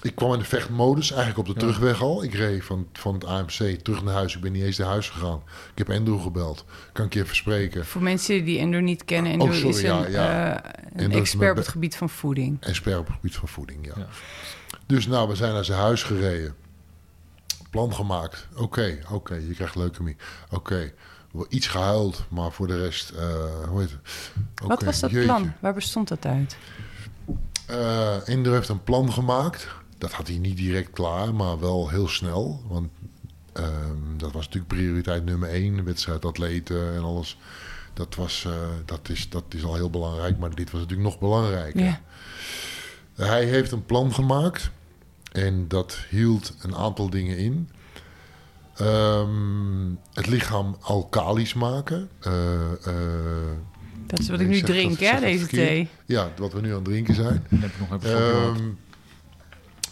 ik 0.06 0.14
kwam 0.14 0.32
in 0.32 0.38
de 0.38 0.44
vechtmodus. 0.44 1.10
Eigenlijk 1.10 1.38
op 1.38 1.46
de 1.46 1.52
Ja. 1.52 1.58
terugweg 1.58 2.02
al. 2.02 2.22
Ik 2.24 2.34
reed 2.34 2.64
van, 2.64 2.86
van 2.92 3.14
het 3.14 3.24
AMC 3.24 3.50
terug 3.82 4.02
naar 4.02 4.14
huis. 4.14 4.34
Ik 4.34 4.40
ben 4.40 4.52
niet 4.52 4.62
eens 4.62 4.76
naar 4.78 4.88
huis 4.88 5.08
gegaan. 5.10 5.42
Ik 5.74 5.78
heb 5.86 5.90
Andrew 5.90 6.22
gebeld. 6.22 6.64
Kan 6.92 7.04
ik 7.06 7.14
je 7.14 7.22
even 7.22 7.36
spreken? 7.36 7.86
Voor 7.86 8.02
mensen 8.02 8.44
die 8.44 8.58
Endo 8.58 8.78
niet 8.80 9.04
kennen... 9.04 9.32
Endo 9.32 9.44
Oh, 9.44 9.52
sorry, 9.52 9.68
is 9.68 9.82
een, 9.82 9.88
ja, 9.88 10.06
ja. 10.08 10.62
eh, 10.64 10.72
een 11.04 11.12
expert 11.12 11.50
op 11.50 11.56
het 11.56 11.68
gebied 11.68 11.96
van 11.96 12.10
voeding. 12.10 12.56
Expert 12.60 12.98
op 12.98 13.06
het 13.06 13.14
gebied 13.14 13.36
van 13.36 13.48
voeding, 13.48 13.86
ja. 13.86 13.92
Ja. 13.96 14.06
Dus 14.86 15.06
nou, 15.06 15.28
we 15.28 15.34
zijn 15.34 15.52
naar 15.52 15.64
zijn 15.64 15.78
huis 15.78 16.02
gereden. 16.02 16.54
Plan 17.70 17.94
gemaakt. 17.94 18.48
Oké, 18.56 18.98
oké, 19.10 19.34
je 19.34 19.54
krijgt 19.54 19.74
leukemie. 19.74 20.16
Oké, 20.50 20.92
wel 21.32 21.46
iets 21.48 21.66
gehuild, 21.66 22.24
maar 22.28 22.52
voor 22.52 22.66
de 22.66 22.78
rest, 22.82 23.10
eh 23.10 23.34
hoe 23.68 23.80
heet 23.80 23.90
het? 23.90 24.32
Wat 24.66 24.82
was 24.82 25.00
dat 25.00 25.10
jeetje. 25.10 25.24
plan? 25.26 25.52
Waar 25.60 25.74
bestond 25.74 26.08
dat 26.08 26.24
uit? 26.26 26.56
Eh 27.66 28.28
Ender 28.28 28.52
heeft 28.52 28.68
een 28.68 28.82
plan 28.84 29.12
gemaakt. 29.12 29.68
Dat 29.98 30.12
had 30.12 30.28
hij 30.28 30.38
niet 30.38 30.56
direct 30.56 30.90
klaar, 30.90 31.34
maar 31.34 31.60
wel 31.60 31.88
heel 31.88 32.08
snel. 32.08 32.62
Want 32.68 32.88
ehm, 33.52 34.16
dat 34.16 34.32
was 34.32 34.44
natuurlijk 34.44 34.72
prioriteit 34.74 35.24
nummer 35.24 35.48
één. 35.48 35.84
Wedstrijd 35.84 36.24
atleten 36.24 36.94
en 36.94 37.02
alles. 37.02 37.38
Dat, 37.94 38.14
was, 38.14 38.44
eh, 38.46 38.52
dat, 38.84 39.08
is, 39.08 39.28
dat 39.28 39.44
is 39.48 39.64
al 39.64 39.74
heel 39.74 39.90
belangrijk, 39.90 40.38
maar 40.38 40.54
dit 40.54 40.70
was 40.70 40.80
natuurlijk 40.80 41.08
nog 41.08 41.18
belangrijker. 41.18 41.84
Ja. 41.84 42.00
Hij 43.14 43.44
heeft 43.44 43.72
een 43.72 43.84
plan 43.86 44.14
gemaakt 44.14 44.70
en 45.32 45.68
dat 45.68 45.98
hield 46.10 46.54
een 46.60 46.74
aantal 46.74 47.10
dingen 47.10 47.38
in. 47.38 47.68
Ehm, 48.76 49.88
het 50.14 50.26
lichaam 50.26 50.76
alkalisch 50.80 51.54
maken. 51.54 52.08
Eh, 52.20 52.72
eh, 52.72 53.56
Dat 54.06 54.18
is 54.18 54.28
wat 54.28 54.40
ik 54.40 54.48
nu 54.48 54.60
drink, 54.60 54.98
hè, 54.98 55.20
deze 55.20 55.38
verkeerd. 55.38 55.66
thee. 55.68 55.88
Ja, 56.06 56.32
wat 56.36 56.52
we 56.52 56.60
nu 56.60 56.68
aan 56.68 56.74
het 56.74 56.84
drinken 56.84 57.14
zijn. 57.14 57.46
Dan 57.50 57.58
heb 57.60 57.70
ik 57.70 57.78
nog 57.90 58.02
even 58.02 58.32
Ehm, 58.32 58.64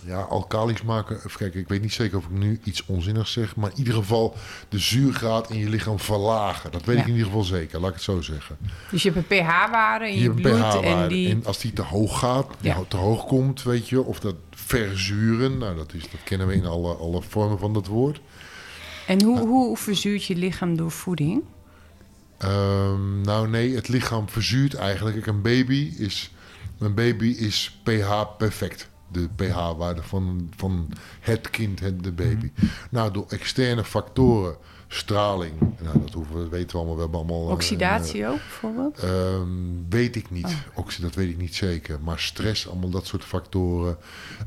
ja, 0.07 0.21
alkalisch 0.21 0.83
maken. 0.83 1.17
Even 1.17 1.39
kijken, 1.39 1.61
ik 1.61 1.69
weet 1.69 1.83
niet 1.83 1.93
zeker 1.93 2.19
of 2.19 2.25
ik 2.25 2.31
nu 2.31 2.61
iets 2.65 2.87
onzinnigs 2.87 3.33
zeg. 3.33 3.57
Maar 3.57 3.71
in 3.71 3.79
ieder 3.79 3.95
geval 3.95 4.37
de 4.69 4.79
zuurgraad 4.79 5.51
in 5.51 5.59
je 5.59 5.69
lichaam 5.69 5.99
verlagen. 5.99 6.71
Dat 6.71 6.85
weet 6.85 6.97
Ja. 6.97 7.01
ik 7.03 7.07
in 7.09 7.13
ieder 7.15 7.27
geval 7.29 7.45
zeker, 7.45 7.81
laat 7.81 7.89
ik 7.89 7.95
het 7.95 8.05
zo 8.05 8.21
zeggen. 8.21 8.57
Dus 8.91 9.03
je 9.03 9.11
hebt 9.13 9.31
een 9.31 9.39
pH-waarde 9.39 10.09
in 10.09 10.15
je, 10.15 10.23
Je 10.23 10.31
bloed 10.31 10.81
en 10.83 11.09
die... 11.09 11.29
En 11.31 11.45
als 11.47 11.59
die 11.59 11.73
te 11.73 11.83
hoog 11.83 12.19
gaat, 12.19 12.47
Ja. 12.61 12.79
te 12.89 12.97
hoog 12.97 13.25
komt, 13.27 13.63
weet 13.63 13.89
je, 13.89 14.03
of 14.03 14.21
dat 14.21 14.35
verzuren. 14.51 15.59
Nou, 15.59 15.77
dat, 15.77 15.95
is, 15.95 16.03
dat 16.03 16.21
kennen 16.25 16.47
we 16.47 16.55
in 16.55 16.67
alle, 16.67 16.95
alle 16.95 17.23
vormen 17.23 17.59
van 17.59 17.73
dat 17.73 17.87
woord. 17.87 18.21
En 19.07 19.23
hoe, 19.23 19.39
hoe 19.39 19.77
verzuurt 19.77 20.25
je 20.25 20.37
lichaam 20.37 20.77
door 20.77 20.91
voeding? 20.91 21.43
Ehm, 22.39 23.21
nou 23.21 23.49
nee, 23.49 23.75
het 23.75 23.89
lichaam 23.89 24.29
verzuurt 24.29 24.75
eigenlijk. 24.75 25.17
Kijk, 25.17 25.27
een 25.27 25.43
baby 25.43 25.93
is, 25.99 26.31
een 26.79 26.95
baby 26.95 27.27
is 27.27 27.79
pH 27.83 28.23
perfect. 28.39 28.89
De 29.15 29.29
pH-waarde 29.37 30.03
van, 30.03 30.51
van 30.57 30.89
het 31.21 31.51
kind, 31.51 31.81
het, 31.81 32.03
de 32.05 32.13
baby. 32.13 32.51
Nou, 32.91 33.13
door 33.13 33.25
externe 33.29 33.85
factoren, 33.85 34.57
straling, 34.89 35.53
nou, 35.83 35.99
dat, 36.01 36.13
hoeven, 36.13 36.37
we- 36.43 36.49
weten 36.49 36.69
we 36.71 36.77
allemaal. 36.77 36.95
We 36.95 37.01
hebben 37.03 37.19
allemaal... 37.21 37.47
eh, 37.47 37.53
Oxidatie 37.53 38.27
ook, 38.27 38.37
bijvoorbeeld? 38.39 38.99
Ehm, 38.99 39.49
weet 39.89 40.17
ik 40.17 40.31
niet. 40.31 40.57
Oh. 40.75 40.87
Dat 41.01 41.15
weet 41.15 41.29
ik 41.31 41.37
niet 41.39 41.55
zeker. 41.55 41.99
Maar 42.03 42.19
stress, 42.19 42.69
allemaal 42.69 42.91
dat 42.91 43.07
soort 43.07 43.25
factoren. 43.25 43.97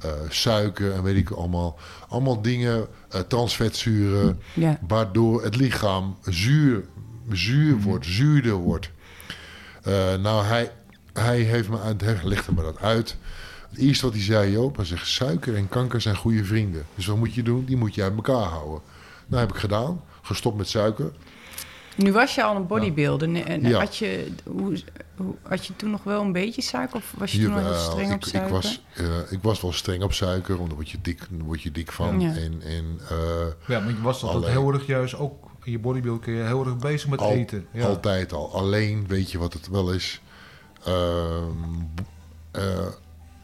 eh, 0.01 0.11
suiker 0.29 0.91
en 0.93 1.03
weet 1.03 1.15
ik 1.15 1.29
allemaal. 1.29 1.77
Allemaal 2.07 2.41
dingen, 2.41 2.87
eh, 3.09 3.19
transvetzuren. 3.21 4.41
Waardoor 4.87 5.43
het 5.43 5.55
lichaam 5.55 6.17
zuur, 6.25 6.83
zuur 7.31 7.77
wordt, 7.81 8.05
zuurder 8.05 8.53
wordt. 8.53 8.89
Eh, 9.83 10.15
nou, 10.15 10.45
hij, 10.45 10.71
hij 11.13 11.39
heeft 11.39 11.69
me 11.69 11.79
uit, 11.79 12.01
hij 12.01 12.19
legde 12.23 12.51
me 12.53 12.61
dat 12.61 12.79
uit. 12.81 13.15
Het 13.69 13.77
eerste 13.79 14.05
wat 14.05 14.13
hij 14.13 14.23
zei, 14.23 14.51
Joop, 14.51 14.75
hij 14.75 14.85
zegt 14.85 15.07
suiker 15.07 15.55
en 15.55 15.69
kanker 15.69 16.01
zijn 16.01 16.15
goede 16.15 16.43
vrienden. 16.45 16.85
Dus 16.95 17.05
wat 17.05 17.17
moet 17.17 17.33
je 17.33 17.43
doen? 17.43 17.65
Die 17.65 17.77
moet 17.77 17.95
je 17.95 18.03
uit 18.03 18.15
elkaar 18.15 18.43
houden. 18.43 18.81
Nou, 19.27 19.41
heb 19.41 19.51
ik 19.53 19.59
gedaan. 19.59 20.01
Gestopt 20.21 20.57
met 20.57 20.67
suiker. 20.69 21.11
Nu 21.95 22.11
was 22.11 22.35
je 22.35 22.43
al 22.43 22.55
een 22.55 22.67
bodybuilder. 22.67 23.27
En- 23.35 23.45
En 23.45 23.61
Ja. 23.61 23.79
had, 23.79 23.97
je, 23.97 24.31
hoe, 24.45 24.81
hoe, 25.15 25.35
had 25.41 25.65
je 25.65 25.75
toen 25.75 25.89
nog 25.91 26.03
wel 26.03 26.21
een 26.21 26.31
beetje 26.31 26.61
suiker? 26.61 26.95
Of 26.95 27.13
was 27.17 27.31
je 27.31 27.43
toen 27.43 27.53
al 27.53 27.59
heel 27.59 27.73
streng 27.91 28.13
op 28.13 28.19
ik, 28.19 28.25
suiker? 28.25 28.47
Ik 28.55 28.61
was, 28.63 28.81
eh, 28.93 29.05
ik 29.31 29.39
was 29.41 29.61
wel 29.61 29.73
streng 29.73 30.03
op 30.03 30.13
suiker, 30.13 30.55
want 30.55 30.67
daar 30.67 30.75
word 30.77 30.89
je 30.89 30.97
dik, 31.01 31.27
word 31.43 31.61
je 31.61 31.71
dik 31.71 31.91
van. 31.91 32.19
Ja. 32.21 32.35
En, 32.35 32.61
en 32.61 32.99
eh, 33.09 33.17
Ja, 33.67 33.79
maar 33.79 33.89
je 33.89 34.01
was 34.01 34.23
altijd 34.23 34.43
Alleen. 34.43 34.57
heel 34.57 34.73
erg 34.73 34.85
juist, 34.85 35.15
ook 35.15 35.45
in 35.63 35.71
je 35.71 35.79
bodybuilding 35.79 36.23
kun 36.23 36.33
je 36.33 36.43
heel 36.43 36.65
erg 36.65 36.77
bezig 36.77 37.09
met 37.09 37.19
al- 37.19 37.31
eten. 37.31 37.67
Ja. 37.71 37.85
altijd 37.87 38.33
al. 38.33 38.53
Alleen 38.53 39.07
weet 39.07 39.31
je 39.31 39.37
wat 39.37 39.53
het 39.53 39.67
wel 39.69 39.91
is. 39.93 40.21
Ehm, 40.85 41.51
eh, 42.51 42.85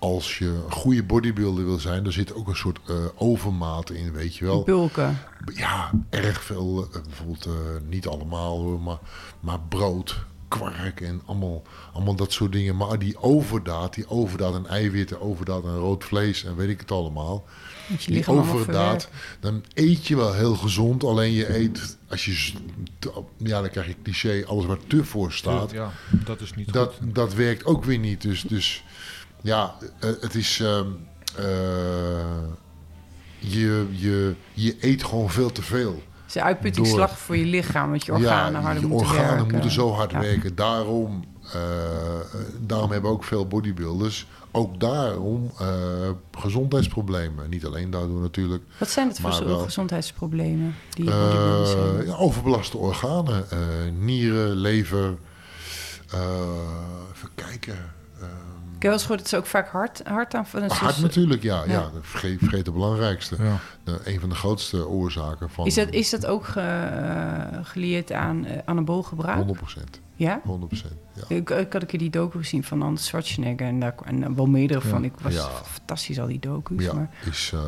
als 0.04 0.38
je 0.38 0.46
een 0.46 0.72
goede 0.72 1.04
bodybuilder 1.04 1.66
wil 1.66 1.80
zijn, 1.80 2.04
daar 2.04 2.14
zit 2.14 2.34
ook 2.34 2.48
een 2.48 2.56
soort 2.56 2.80
eh, 2.88 2.96
overmaat 3.16 3.90
in, 3.90 4.12
weet 4.12 4.36
je 4.36 4.46
wel. 4.46 4.64
Bulken. 4.64 5.20
Ja, 5.54 5.92
erg 6.10 6.44
veel. 6.44 6.88
eh, 6.94 7.02
bijvoorbeeld, 7.04 7.46
eh, 7.46 7.52
niet 7.90 8.08
allemaal 8.08 8.60
hoor, 8.60 8.80
maar, 8.82 8.98
maar 9.40 9.60
brood, 9.70 10.26
kwark 10.48 11.02
en 11.02 11.22
allemaal, 11.26 11.62
allemaal 11.94 12.16
dat 12.16 12.32
soort 12.32 12.52
dingen. 12.52 12.78
Maar 12.78 13.00
die 13.00 13.18
overdaad, 13.22 13.94
die 13.94 14.10
overdaad 14.10 14.54
aan 14.54 14.68
eiwitten, 14.68 15.22
overdaad 15.22 15.66
aan 15.66 15.78
rood 15.78 16.04
vlees 16.04 16.44
en 16.44 16.56
weet 16.56 16.70
ik 16.70 16.80
het 16.80 16.92
allemaal. 16.92 17.46
Die 18.06 18.28
overdaad, 18.28 19.10
dan 19.40 19.64
eet 19.74 20.08
je 20.08 20.16
wel 20.16 20.34
heel 20.34 20.56
gezond. 20.56 21.04
Alleen 21.04 21.32
je 21.32 21.58
eet, 21.58 21.98
als 22.10 22.26
je, 22.26 22.54
ja 23.38 23.62
dan 23.62 23.70
krijg 23.70 23.88
je 23.88 23.96
cliché, 24.04 24.44
alles 24.46 24.66
waar 24.66 24.78
te 24.88 25.04
voor 25.04 25.32
staat. 25.32 25.72
Ja, 25.72 25.92
dat 26.26 26.42
is 26.42 26.54
niet 26.54 26.74
Dat, 26.74 26.94
goed. 26.94 27.16
dat 27.16 27.34
werkt 27.34 27.66
ook 27.66 27.84
weer 27.84 27.98
niet. 28.00 28.22
Dus, 28.22 28.42
dus 28.42 28.84
ja, 29.44 29.76
eh, 30.00 30.10
het 30.22 30.36
is. 30.36 30.60
ehm, 30.60 30.88
eh, 31.38 31.46
je, 33.40 33.88
je, 33.92 34.36
je 34.54 34.76
eet 34.80 35.04
gewoon 35.04 35.30
veel 35.30 35.52
te 35.52 35.62
veel. 35.62 35.92
Het 35.94 36.02
is 36.28 36.36
een 36.36 36.42
uitputtingsslag 36.42 37.18
voor 37.20 37.38
je 37.38 37.46
lichaam, 37.46 37.90
want 37.90 38.06
je 38.06 38.12
organen 38.14 38.54
ja, 38.60 38.66
harder 38.66 38.82
je 38.82 38.88
moeten 38.88 39.08
organen 39.08 39.36
werken. 39.36 39.52
moeten 39.54 39.72
zo 39.72 39.92
hard 39.92 40.12
Ja. 40.12 40.20
werken. 40.20 40.56
Daarom, 40.56 41.24
eh, 41.54 41.60
daarom 42.60 42.92
hebben 42.92 43.12
ook 43.12 43.24
veel 43.24 43.48
bodybuilders 43.48 44.28
ook 44.56 44.80
daarom 44.80 45.52
gezondheidsproblemen. 46.38 47.50
Niet 47.50 47.66
alleen 47.66 47.90
daardoor 47.90 48.22
natuurlijk. 48.22 48.64
Wat 48.78 48.90
zijn 48.90 49.08
het 49.08 49.20
voor 49.20 49.46
wel. 49.46 49.60
gezondheidsproblemen 49.60 50.76
die 50.90 51.06
bodybuilders 51.06 51.74
hebben? 51.74 52.06
ja, 52.06 52.14
overbelaste 52.16 52.78
organen. 52.78 53.46
nieren, 54.00 54.56
lever. 54.56 55.18
even 57.14 57.30
kijken. 57.36 57.78
Ik 58.84 58.90
heb 58.90 58.98
wel 58.98 59.08
eens 59.08 59.12
gehoord 59.12 59.20
dat 59.20 59.30
ze 59.30 59.38
ook 59.38 59.64
vaak 59.64 59.72
hard, 59.72 60.02
hard 60.08 60.36
aan... 60.36 60.46
dus- 60.52 60.72
hart 60.72 61.02
natuurlijk, 61.02 61.44
ja. 61.44 61.64
ja. 61.66 61.72
Ja. 61.72 61.90
vergeet, 62.02 62.40
vergeet 62.40 62.66
de 62.66 62.72
belangrijkste. 62.72 63.36
Ja. 63.40 63.60
De, 63.84 64.00
een 64.04 64.20
van 64.20 64.30
de 64.30 64.36
grootste 64.36 64.88
oorzaken 64.88 65.50
van... 65.50 65.66
Is 65.66 65.74
dat, 65.76 65.90
is 65.90 66.10
dat 66.10 66.26
ook 66.26 66.46
ge, 66.46 66.60
eh, 66.60 67.60
gelieerd 67.64 68.12
aan 68.12 68.46
uh, 68.46 68.52
anabool 68.66 69.04
gebruik? 69.04 69.36
100 69.36 69.58
procent. 69.60 70.00
Ja? 70.16 70.42
100 70.44 70.68
procent, 70.68 70.94
ja. 71.14 71.36
Ik, 71.36 71.50
ik 71.50 71.74
had 71.74 71.82
een 71.82 71.88
keer 71.88 72.00
die 72.00 72.10
docu 72.10 72.38
gezien 72.38 72.64
van 72.64 72.82
Arnold 72.82 73.00
Schwarzenegger. 73.02 73.68
En 73.68 73.80
daar 73.80 73.96
en 74.06 74.20
daar 74.20 74.36
wel 74.36 74.46
meerdere 74.46 74.80
Ja. 74.84 74.88
van. 74.90 75.04
Ik 75.04 75.14
was 75.22 75.34
Ja. 75.34 75.50
fantastisch, 75.64 76.20
al 76.20 76.28
die 76.28 76.40
docu's. 76.40 76.84
Ja, 76.84 76.94
Maar. 76.94 77.10
is... 77.30 77.52
eh, 77.54 77.60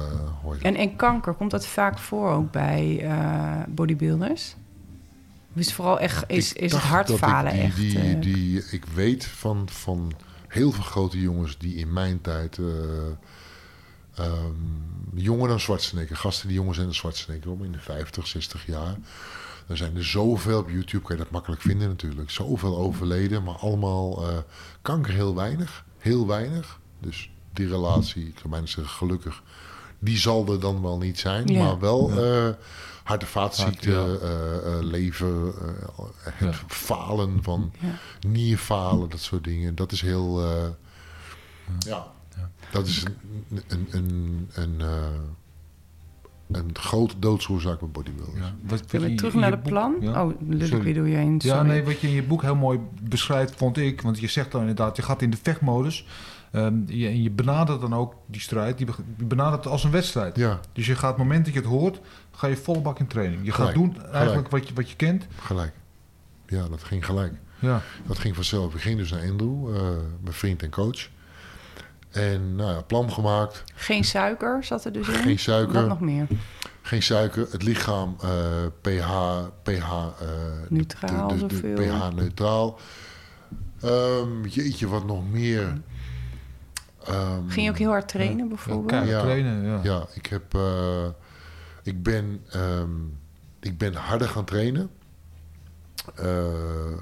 hoor 0.43 0.57
En, 0.61 0.75
en 0.75 0.95
kanker, 0.95 1.33
komt 1.33 1.51
dat 1.51 1.65
vaak 1.65 1.97
voor 1.97 2.29
ook 2.31 2.51
bij 2.51 2.99
eh, 3.01 3.63
bodybuilders? 3.67 4.55
Of 5.53 5.59
is 5.59 5.65
het 5.65 5.75
vooral 5.75 5.99
echt, 5.99 6.23
is, 6.27 6.53
is 6.53 6.71
het 6.71 6.81
hartfalen 6.81 7.51
dat 7.51 7.53
ik 7.53 7.59
echt? 7.67 7.75
die, 7.75 7.99
die, 7.99 8.15
eh, 8.15 8.21
die, 8.21 8.63
ik 8.71 8.85
weet 8.85 9.25
van, 9.25 9.67
van 9.71 10.11
heel 10.55 10.71
veel 10.71 10.83
grote 10.83 11.21
jongens 11.21 11.57
die 11.57 11.75
in 11.75 11.93
mijn 11.93 12.21
tijd... 12.21 12.57
eh, 12.57 12.65
ehm, 14.25 14.53
jonger 15.13 15.47
dan 15.47 15.59
Schwarzenegger, 15.59 16.17
gasten 16.17 16.47
die 16.47 16.57
jonger 16.57 16.73
zijn 16.73 16.85
dan 16.85 16.95
Schwarzenegger... 16.95 17.51
om 17.51 17.63
in 17.63 17.71
de 17.71 17.79
50, 17.79 18.27
60 18.27 18.65
jaar... 18.65 18.95
Er 19.67 19.77
zijn 19.77 19.95
er 19.95 20.05
zoveel 20.05 20.59
op 20.59 20.69
YouTube, 20.69 21.03
kan 21.03 21.15
je 21.17 21.23
dat 21.23 21.31
makkelijk 21.31 21.61
vinden 21.61 21.87
natuurlijk. 21.87 22.29
Zoveel 22.29 22.77
overleden, 22.77 23.43
maar 23.43 23.55
allemaal 23.55 24.29
eh, 24.29 24.37
kanker 24.81 25.13
heel 25.13 25.35
weinig. 25.35 25.85
Heel 25.97 26.27
weinig. 26.27 26.79
Dus 26.99 27.31
die 27.53 27.67
relatie, 27.67 28.27
ik 28.27 28.37
zou 28.37 28.49
bijna 28.49 28.65
zeggen 28.65 28.93
gelukkig... 28.93 29.41
die 29.99 30.17
zal 30.17 30.47
er 30.47 30.59
dan 30.59 30.81
wel 30.81 30.97
niet 30.97 31.19
zijn. 31.19 31.47
Ja. 31.47 31.63
Maar 31.63 31.79
wel 31.79 32.23
eh 32.23 32.49
hart- 33.05 33.21
en 33.21 33.27
vaatziekten, 33.27 33.91
ja. 33.93 34.17
eh, 34.17 34.55
eh, 34.57 34.83
lever, 34.83 35.47
eh, 35.47 36.05
het 36.19 36.33
Ja. 36.39 36.51
falen 36.67 37.43
van 37.43 37.71
Ja. 37.79 37.87
nierfalen, 38.29 39.09
dat 39.09 39.19
soort 39.19 39.43
dingen. 39.43 39.75
Dat 39.75 39.91
is 39.91 40.01
heel... 40.01 40.43
eh, 40.43 40.67
ja. 41.79 42.07
dat 42.71 42.87
is 42.87 43.03
een, 43.03 43.63
een, 43.67 43.87
een, 43.91 44.49
een, 44.53 44.81
eh, 44.81 45.05
een 46.51 46.69
grote 46.73 47.19
doodsoorzaak 47.19 47.79
bij 47.79 47.89
bodybuilders. 47.89 48.37
Ja. 48.39 48.55
Wat, 48.61 48.79
je 48.91 49.15
terug 49.15 49.33
naar 49.33 49.43
je 49.49 49.51
het 49.55 49.63
boek- 49.63 49.71
plan? 49.71 49.95
Ja. 49.99 50.23
Oh, 50.25 50.33
Sorry. 50.59 50.81
weer 50.83 50.93
door 50.93 51.07
je 51.07 51.15
heen. 51.15 51.35
Ja, 51.43 51.61
nee, 51.63 51.83
wat 51.83 51.99
je 51.99 52.07
in 52.07 52.13
je 52.13 52.23
boek 52.23 52.41
heel 52.41 52.55
mooi 52.55 52.79
beschrijft, 53.01 53.55
vond 53.55 53.77
ik. 53.77 54.01
Want 54.01 54.19
je 54.19 54.27
zegt 54.27 54.51
dan 54.51 54.61
inderdaad, 54.61 54.95
je 54.95 55.01
gaat 55.01 55.21
in 55.21 55.29
de 55.29 55.37
vechtmodus. 55.41 56.05
ehm, 56.51 56.75
je, 56.85 57.07
en 57.07 57.23
je 57.23 57.31
benadert 57.31 57.81
dan 57.81 57.93
ook 57.93 58.13
die 58.25 58.41
strijd. 58.41 58.77
Die 58.77 58.87
je 59.17 59.25
benadert 59.25 59.63
het 59.63 59.73
als 59.73 59.83
een 59.83 59.91
wedstrijd. 59.91 60.35
Ja, 60.35 60.59
Dus 60.73 60.85
je 60.85 60.95
gaat, 60.95 61.09
het 61.09 61.17
moment 61.17 61.45
dat 61.45 61.53
je 61.53 61.59
het 61.59 61.69
hoort, 61.69 61.99
ga 62.35 62.47
je 62.47 62.57
volle 62.57 62.81
bak 62.81 62.99
in 62.99 63.07
training. 63.07 63.45
Je 63.45 63.51
gaat 63.51 63.69
Gelijk, 63.69 63.93
doen 63.93 64.05
eigenlijk 64.11 64.49
wat 64.49 64.67
je, 64.67 64.73
wat 64.73 64.89
je 64.89 64.95
kent. 64.95 65.25
gelijk. 65.39 65.73
Ja, 66.47 66.67
dat 66.67 66.83
ging 66.83 67.05
gelijk. 67.05 67.33
Ja, 67.59 67.81
Dat 68.07 68.19
ging 68.19 68.35
vanzelf. 68.35 68.73
Ik 68.75 68.81
ging 68.81 68.97
dus 68.97 69.11
naar 69.11 69.21
Andrew, 69.29 69.75
eh, 69.75 69.81
mijn 70.21 70.33
vriend 70.33 70.63
en 70.63 70.69
coach. 70.69 71.09
En 72.11 72.55
nou 72.55 72.73
ja, 72.75 72.81
plan 72.81 73.11
gemaakt. 73.11 73.63
Geen 73.75 74.03
suiker 74.03 74.63
zat 74.63 74.85
er 74.85 74.91
dus 74.91 75.07
in? 75.07 75.13
Geen 75.13 75.39
suiker. 75.39 75.73
Wat 75.73 75.87
nog 75.87 75.99
meer? 75.99 76.27
Geen 76.81 77.03
suiker. 77.03 77.47
Het 77.51 77.63
lichaam 77.63 78.15
eh, 78.21 78.29
pH, 78.81 79.11
pH, 79.63 79.91
eh, 79.91 80.27
Neutraal 80.69 81.27
de, 81.27 81.45
de, 81.45 81.73
pH 81.73 82.13
neutraal. 82.15 82.79
Ehm, 83.81 84.45
jeetje, 84.45 84.87
wat 84.87 85.05
nog 85.05 85.29
meer. 85.29 85.81
Ehm, 87.03 87.47
Ging 87.47 87.65
je 87.65 87.71
ook 87.71 87.77
heel 87.77 87.89
hard 87.89 88.07
trainen 88.07 88.47
bijvoorbeeld? 88.47 89.07
Ja. 89.07 89.21
trainen. 89.21 89.63
Ja. 89.65 89.79
Ja, 89.83 90.05
ik 90.13 90.25
heb. 90.25 90.57
Ik, 91.85 92.03
ben, 92.03 92.41
ehm, 92.49 92.91
ik 93.59 93.77
ben 93.77 93.93
harder 93.93 94.27
gaan 94.27 94.45
trainen. 94.45 94.89
Eh, 96.15 96.97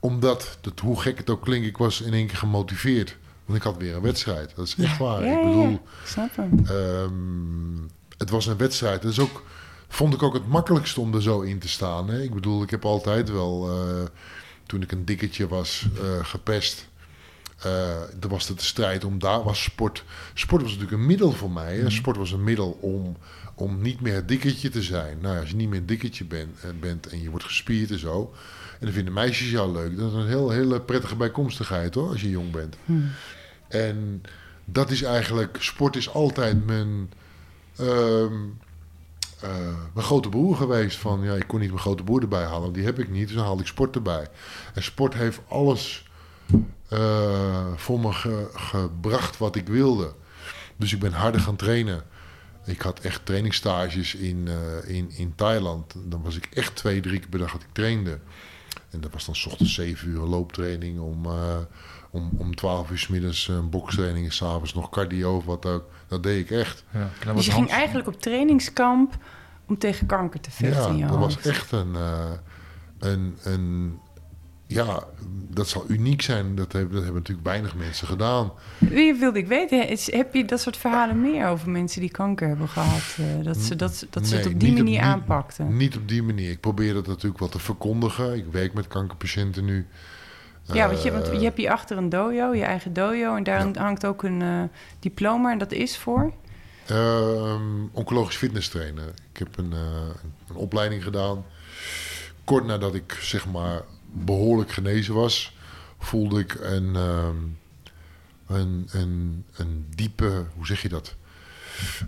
omdat, 0.00 0.58
dat, 0.60 0.80
hoe 0.80 1.00
gek 1.00 1.18
het 1.18 1.30
ook 1.30 1.42
klinkt, 1.42 1.66
ik 1.66 1.76
was 1.76 2.00
in 2.00 2.12
één 2.12 2.26
keer 2.26 2.36
gemotiveerd. 2.36 3.16
Want 3.44 3.58
ik 3.58 3.64
had 3.64 3.76
weer 3.76 3.94
een 3.94 4.02
wedstrijd. 4.02 4.52
Dat 4.56 4.66
is 4.66 4.76
echt 4.78 4.98
waar. 4.98 5.24
Ja, 5.24 5.38
ik 5.38 5.44
bedoel, 5.44 5.80
ja. 6.14 6.28
Ehm, 6.64 7.76
het 8.18 8.30
was 8.30 8.46
een 8.46 8.56
wedstrijd. 8.56 9.02
Dat 9.02 9.10
is 9.10 9.18
ook, 9.18 9.44
vond 9.88 10.14
ik 10.14 10.22
ook 10.22 10.34
het 10.34 10.48
makkelijkste 10.48 11.00
om 11.00 11.14
er 11.14 11.22
zo 11.22 11.40
in 11.40 11.58
te 11.58 11.68
staan. 11.68 12.08
Hè? 12.08 12.22
Ik 12.22 12.34
bedoel, 12.34 12.62
ik 12.62 12.70
heb 12.70 12.84
altijd 12.84 13.30
wel, 13.30 13.70
eh, 13.70 14.04
toen 14.66 14.82
ik 14.82 14.92
een 14.92 15.04
dikketje 15.04 15.48
was, 15.48 15.88
eh, 15.94 16.24
gepest. 16.24 16.88
Eh 17.58 18.00
er 18.20 18.28
was 18.28 18.46
de 18.46 18.54
strijd 18.56 19.04
om 19.04 19.18
daar 19.18 19.42
was 19.42 19.62
sport. 19.62 20.04
Sport 20.34 20.62
was 20.62 20.70
natuurlijk 20.70 21.00
een 21.00 21.06
middel 21.06 21.32
voor 21.32 21.50
mij. 21.50 21.76
Hè? 21.76 21.90
Sport 21.90 22.16
was 22.16 22.32
een 22.32 22.44
middel 22.44 22.78
om, 22.80 23.16
om 23.58 23.82
niet 23.82 24.00
meer 24.00 24.14
het 24.14 24.28
dikketje 24.28 24.68
te 24.68 24.82
zijn. 24.82 25.18
Nou, 25.20 25.40
als 25.40 25.50
je 25.50 25.56
niet 25.56 25.68
meer 25.68 25.78
een 25.78 25.86
dikketje 25.86 26.24
bent, 26.24 26.56
eh, 26.60 26.70
bent 26.80 27.06
en 27.06 27.22
je 27.22 27.30
wordt 27.30 27.44
gespierd 27.44 27.90
en 27.90 27.98
zo. 27.98 28.32
En 28.80 28.84
dan 28.86 28.94
vinden 28.94 29.12
meisjes 29.12 29.50
jou 29.50 29.72
leuk. 29.72 29.96
Dat 29.98 30.08
is 30.10 30.16
een 30.16 30.26
heel, 30.28 30.50
hele 30.50 30.80
prettige 30.80 31.16
bijkomstigheid 31.16 31.94
hoor, 31.94 32.08
als 32.08 32.20
je 32.20 32.30
jong 32.30 32.50
bent. 32.50 32.76
En 33.68 34.22
dat 34.64 34.90
is 34.90 35.02
eigenlijk, 35.02 35.56
sport 35.60 35.96
is 35.96 36.12
altijd 36.12 36.66
mijn, 36.66 37.12
ehm, 37.76 38.32
eh, 39.40 39.74
mijn 39.94 40.06
grote 40.06 40.28
broer 40.28 40.56
geweest. 40.56 40.96
Van 40.98 41.22
ja, 41.22 41.34
ik 41.34 41.46
kon 41.46 41.60
niet 41.60 41.68
mijn 41.68 41.80
grote 41.80 42.02
broer 42.02 42.22
erbij 42.22 42.44
halen, 42.44 42.72
die 42.72 42.84
heb 42.84 42.98
ik 42.98 43.10
niet, 43.10 43.26
dus 43.26 43.36
dan 43.36 43.44
haalde 43.44 43.62
ik 43.62 43.68
sport 43.68 43.94
erbij. 43.94 44.26
En 44.74 44.82
sport 44.82 45.14
heeft 45.14 45.40
alles 45.48 46.06
eh, 46.88 47.66
voor 47.76 48.00
me 48.00 48.12
ge- 48.12 48.50
gebracht 48.54 49.38
wat 49.38 49.56
ik 49.56 49.66
wilde. 49.68 50.12
Dus 50.76 50.92
ik 50.92 50.98
ben 51.00 51.12
harder 51.12 51.40
gaan 51.40 51.56
trainen. 51.56 52.02
Ik 52.68 52.80
had 52.80 53.00
echt 53.00 53.26
trainingsstages 53.26 54.14
in, 54.14 54.48
eh, 54.48 54.96
in, 54.96 55.10
in 55.16 55.32
Thailand. 55.34 55.94
Dan 56.04 56.22
was 56.22 56.36
ik 56.36 56.48
echt 56.54 56.76
twee, 56.76 57.00
drie 57.00 57.18
keer 57.18 57.28
per 57.28 57.38
dag 57.38 57.52
dat 57.52 57.62
ik 57.62 57.72
trainde. 57.72 58.18
En 58.90 59.00
dat 59.00 59.12
was 59.12 59.24
dan 59.24 59.34
's 59.34 59.46
ochtends 59.46 59.74
7 59.74 60.08
uur 60.08 60.20
looptraining. 60.20 61.00
Om, 61.00 61.26
eh, 61.26 61.56
om, 62.10 62.30
om 62.36 62.54
12 62.54 62.90
uur 62.90 62.98
's 62.98 63.08
middags 63.08 63.48
een 63.48 63.70
bokstraining. 63.70 64.26
En 64.26 64.32
s'avonds 64.32 64.74
nog 64.74 64.90
cardio 64.90 65.36
of 65.36 65.44
wat 65.44 65.66
ook. 65.66 65.84
Dat 66.06 66.22
deed 66.22 66.40
ik 66.40 66.50
echt. 66.50 66.84
Ja. 66.92 67.32
Dus 67.34 67.46
je 67.46 67.52
ging 67.52 67.70
eigenlijk 67.70 68.08
op 68.08 68.20
trainingskamp 68.20 69.16
om 69.66 69.78
tegen 69.78 70.06
kanker 70.06 70.40
te 70.40 70.50
vechten 70.50 70.82
Ja, 70.82 70.88
in 70.88 70.96
je 70.96 71.06
dat 71.06 71.18
was 71.18 71.40
echt 71.40 71.72
een, 71.72 71.94
eh, 71.94 72.30
een, 72.98 73.38
een... 73.42 73.98
Ja, 74.70 75.04
dat 75.50 75.68
zal 75.68 75.84
uniek 75.88 76.22
zijn. 76.22 76.54
Dat 76.54 76.72
hebben, 76.72 76.92
dat 76.94 77.02
hebben 77.02 77.20
natuurlijk 77.20 77.46
weinig 77.48 77.74
mensen 77.76 78.06
gedaan. 78.06 78.52
Wie 78.78 79.14
wilde 79.14 79.38
ik 79.38 79.46
weten, 79.46 79.88
is- 79.88 80.12
heb 80.12 80.34
je 80.34 80.44
dat 80.44 80.60
soort 80.60 80.76
verhalen 80.76 81.20
meer 81.20 81.46
over 81.46 81.70
mensen 81.70 82.00
die 82.00 82.10
kanker 82.10 82.48
hebben 82.48 82.68
gehad? 82.68 83.16
eh, 83.18 83.44
dat 83.44 83.56
ze, 83.56 83.76
dat, 83.76 84.06
dat 84.10 84.26
ze 84.26 84.36
het 84.36 84.46
op 84.46 84.60
die 84.60 84.68
manier 84.72 84.84
die- 84.84 85.00
aanpakten? 85.00 85.76
Niet 85.76 85.96
op 85.96 86.08
die 86.08 86.22
manier. 86.22 86.50
Ik 86.50 86.60
probeer 86.60 86.94
dat 86.94 87.06
natuurlijk 87.06 87.38
wel 87.40 87.48
te 87.48 87.58
verkondigen. 87.58 88.34
Ik 88.36 88.44
werk 88.50 88.72
met 88.74 88.88
kankerpatiënten 88.88 89.64
nu. 89.64 89.86
Ja, 90.72 90.88
want 90.88 91.02
je, 91.02 91.12
want 91.12 91.28
Eh, 91.28 91.32
je 91.38 91.44
hebt 91.44 91.56
hier 91.56 91.70
achter 91.70 91.96
een 91.96 92.08
dojo, 92.08 92.54
je 92.54 92.64
eigen 92.64 92.92
dojo. 92.92 93.36
En 93.36 93.42
daar 93.42 93.78
hangt 93.78 94.06
ook 94.06 94.22
een 94.22 94.42
eh, 94.42 94.62
diploma 95.00 95.52
en 95.52 95.58
dat 95.58 95.72
is 95.72 95.96
voor? 95.98 96.32
Ehm, 96.86 97.62
oncologisch 97.92 98.36
fitness 98.36 98.68
trainer. 98.68 99.04
Ik 99.32 99.38
heb 99.38 99.58
een, 99.58 99.72
een 100.48 100.54
opleiding 100.54 101.02
gedaan. 101.02 101.44
Kort 102.44 102.64
nadat 102.66 102.94
ik 102.94 103.18
zeg 103.20 103.46
maar 103.48 103.82
behoorlijk 104.24 104.72
genezen 104.72 105.14
was, 105.14 105.56
voelde 105.98 106.40
ik 106.40 106.54
een, 106.60 106.96
ehm, 106.96 107.36
een, 108.46 108.88
een, 108.90 109.44
een 109.56 109.86
diepe, 109.94 110.46
hoe 110.54 110.66
zeg 110.66 110.82
je 110.82 110.88
dat? 110.88 111.16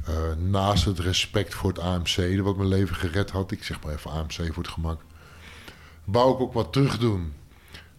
Eh, 0.05 0.37
naast 0.37 0.85
het 0.85 0.99
respect 0.99 1.55
voor 1.55 1.71
het 1.71 1.79
AMC, 1.79 2.41
wat 2.41 2.57
mijn 2.57 2.69
leven 2.69 2.97
gered 2.97 3.31
had. 3.31 3.51
Ik 3.51 3.65
zeg 3.65 3.83
maar 3.83 3.93
even 3.93 4.11
AMC 4.11 4.33
voor 4.33 4.63
het 4.63 4.69
gemak. 4.69 5.03
Wou 6.05 6.35
ik 6.35 6.41
ook 6.41 6.53
wat 6.53 6.73
terug 6.73 6.99
doen. 6.99 7.33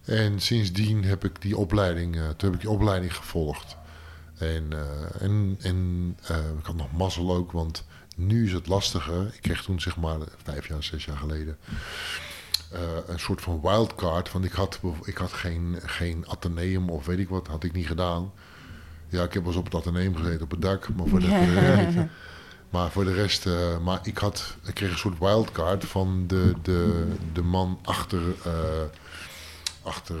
En 0.04 0.40
sindsdien 0.40 1.04
heb 1.04 1.24
ik 1.24 1.42
die 1.42 1.56
opleiding, 1.56 2.16
eh, 2.16 2.22
toen 2.22 2.50
heb 2.50 2.54
ik 2.54 2.60
die 2.60 2.70
opleiding 2.70 3.16
gevolgd. 3.16 3.76
En, 4.38 4.66
eh, 4.72 5.22
en, 5.22 5.56
en 5.60 6.08
ik 6.58 6.66
had 6.66 6.76
nog 6.76 6.92
mazzel 6.92 7.34
ook, 7.34 7.52
want 7.52 7.84
nu 8.16 8.46
is 8.46 8.52
het 8.52 8.66
lastiger. 8.66 9.26
Ik 9.34 9.42
kreeg 9.42 9.62
toen 9.62 9.80
zeg 9.80 9.96
maar 9.96 10.18
vijf 10.42 10.68
jaar, 10.68 10.82
zes 10.82 11.04
jaar 11.04 11.16
geleden 11.16 11.56
eh, 12.72 12.80
een 13.06 13.18
soort 13.18 13.40
van 13.40 13.60
wildcard. 13.60 14.32
Want 14.32 14.44
ik 14.44 14.52
had, 14.52 14.80
ik 15.02 15.16
had 15.16 15.32
geen, 15.32 15.78
geen 15.84 16.24
ateneum 16.28 16.90
of 16.90 17.06
weet 17.06 17.18
ik 17.18 17.28
wat, 17.28 17.46
had 17.46 17.64
ik 17.64 17.72
niet 17.72 17.86
gedaan. 17.86 18.32
Ja, 19.08 19.22
ik 19.22 19.32
heb 19.32 19.42
wel 19.42 19.52
eens 19.52 19.60
op 19.60 19.64
het 19.64 19.74
ateneum 19.74 20.16
gezeten, 20.16 20.42
op 20.42 20.50
het 20.50 20.62
dak. 20.62 20.88
Maar 20.96 21.06
voor 21.06 21.20
de, 21.20 21.26
niet. 21.26 22.06
Maar 22.70 22.90
voor 22.90 23.04
de 23.04 23.12
rest, 23.14 23.46
eh, 23.46 23.78
maar 23.78 24.00
ik, 24.02 24.18
had, 24.18 24.56
ik 24.64 24.74
kreeg 24.74 24.90
een 24.90 24.98
soort 24.98 25.18
wildcard 25.18 25.84
van 25.84 26.24
de, 26.26 26.54
de, 26.62 27.06
de 27.32 27.42
man 27.42 27.78
achter, 27.82 28.22
eh, 28.44 28.52
achter 29.82 30.16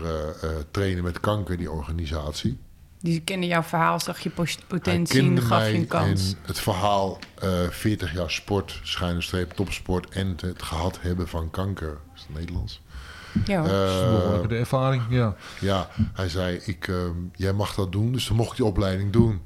trainen 0.70 1.04
met 1.04 1.20
kanker, 1.20 1.56
die 1.56 1.70
organisatie. 1.70 2.58
Die 3.02 3.20
kende 3.20 3.46
jouw 3.46 3.62
verhaal, 3.62 4.00
zag 4.00 4.20
je 4.20 4.30
potentie 4.66 5.20
en 5.22 5.40
gaf 5.40 5.48
mij 5.58 5.72
je 5.72 5.78
een 5.78 5.86
kans. 5.86 6.30
en 6.32 6.38
het 6.46 6.60
verhaal 6.60 7.18
eh 7.38 7.68
40 7.70 8.12
jaar 8.12 8.30
sport, 8.30 8.80
schuine 8.82 9.20
streep, 9.20 9.52
topsport 9.52 10.08
en 10.10 10.36
het 10.40 10.62
gehad 10.62 10.98
hebben 11.00 11.28
van 11.28 11.50
kanker. 11.50 11.98
Is 12.14 12.20
het 12.26 12.36
Nederlands? 12.38 12.80
Ja, 13.46 13.58
hoor. 13.60 13.68
Eh, 13.68 14.10
Behoorlijke 14.10 14.48
de 14.48 14.56
ervaring, 14.56 15.02
ja. 15.10 15.36
ja, 15.60 15.88
hij 16.12 16.28
zei, 16.28 16.60
ik, 16.64 16.88
ehm, 16.88 17.16
jij 17.36 17.52
mag 17.52 17.74
dat 17.74 17.92
doen. 17.92 18.12
Dus 18.12 18.26
dan 18.26 18.36
mocht 18.36 18.50
ik 18.50 18.56
die 18.56 18.64
opleiding 18.66 19.12
doen. 19.12 19.42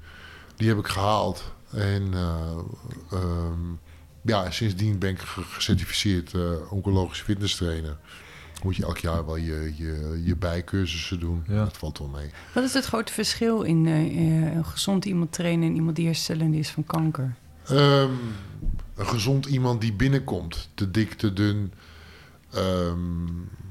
Die 0.56 0.68
heb 0.68 0.78
ik 0.78 0.86
gehaald. 0.86 1.52
En 1.72 2.08
eh, 2.14 2.58
ehm, 3.12 3.60
ja, 4.22 4.50
sindsdien 4.50 4.98
ben 4.98 5.10
ik 5.10 5.18
ge- 5.20 5.42
gecertificeerd 5.42 6.34
eh, 6.34 6.40
oncologisch 6.72 7.20
fitness 7.20 7.56
trainer. 7.56 7.96
Moet 8.62 8.76
je 8.76 8.82
elk 8.82 8.98
jaar 8.98 9.26
wel 9.26 9.36
je, 9.36 9.72
je, 9.76 10.20
je 10.24 10.36
bijcursussen 10.36 11.20
doen. 11.20 11.44
Ja. 11.48 11.64
Dat 11.64 11.76
valt 11.76 11.98
wel 11.98 12.08
mee. 12.08 12.30
Wat 12.54 12.64
is 12.64 12.74
het 12.74 12.84
grote 12.84 13.12
verschil 13.12 13.62
in 13.62 13.86
eh, 13.86 13.92
eh, 14.06 14.54
een 14.56 14.64
gezond 14.64 15.04
iemand 15.04 15.32
trainen 15.32 15.68
en 15.68 15.74
iemand 15.74 15.96
die 15.96 16.06
herstellend 16.06 16.54
is 16.54 16.70
van 16.70 16.84
kanker? 16.84 17.34
Ehm, 17.66 18.10
een 18.94 19.06
gezond 19.06 19.46
iemand 19.46 19.80
die 19.80 19.92
binnenkomt, 19.92 20.68
te 20.74 20.90
dik, 20.90 21.12
te 21.12 21.32
dun, 21.32 21.72
ehm, 22.52 22.98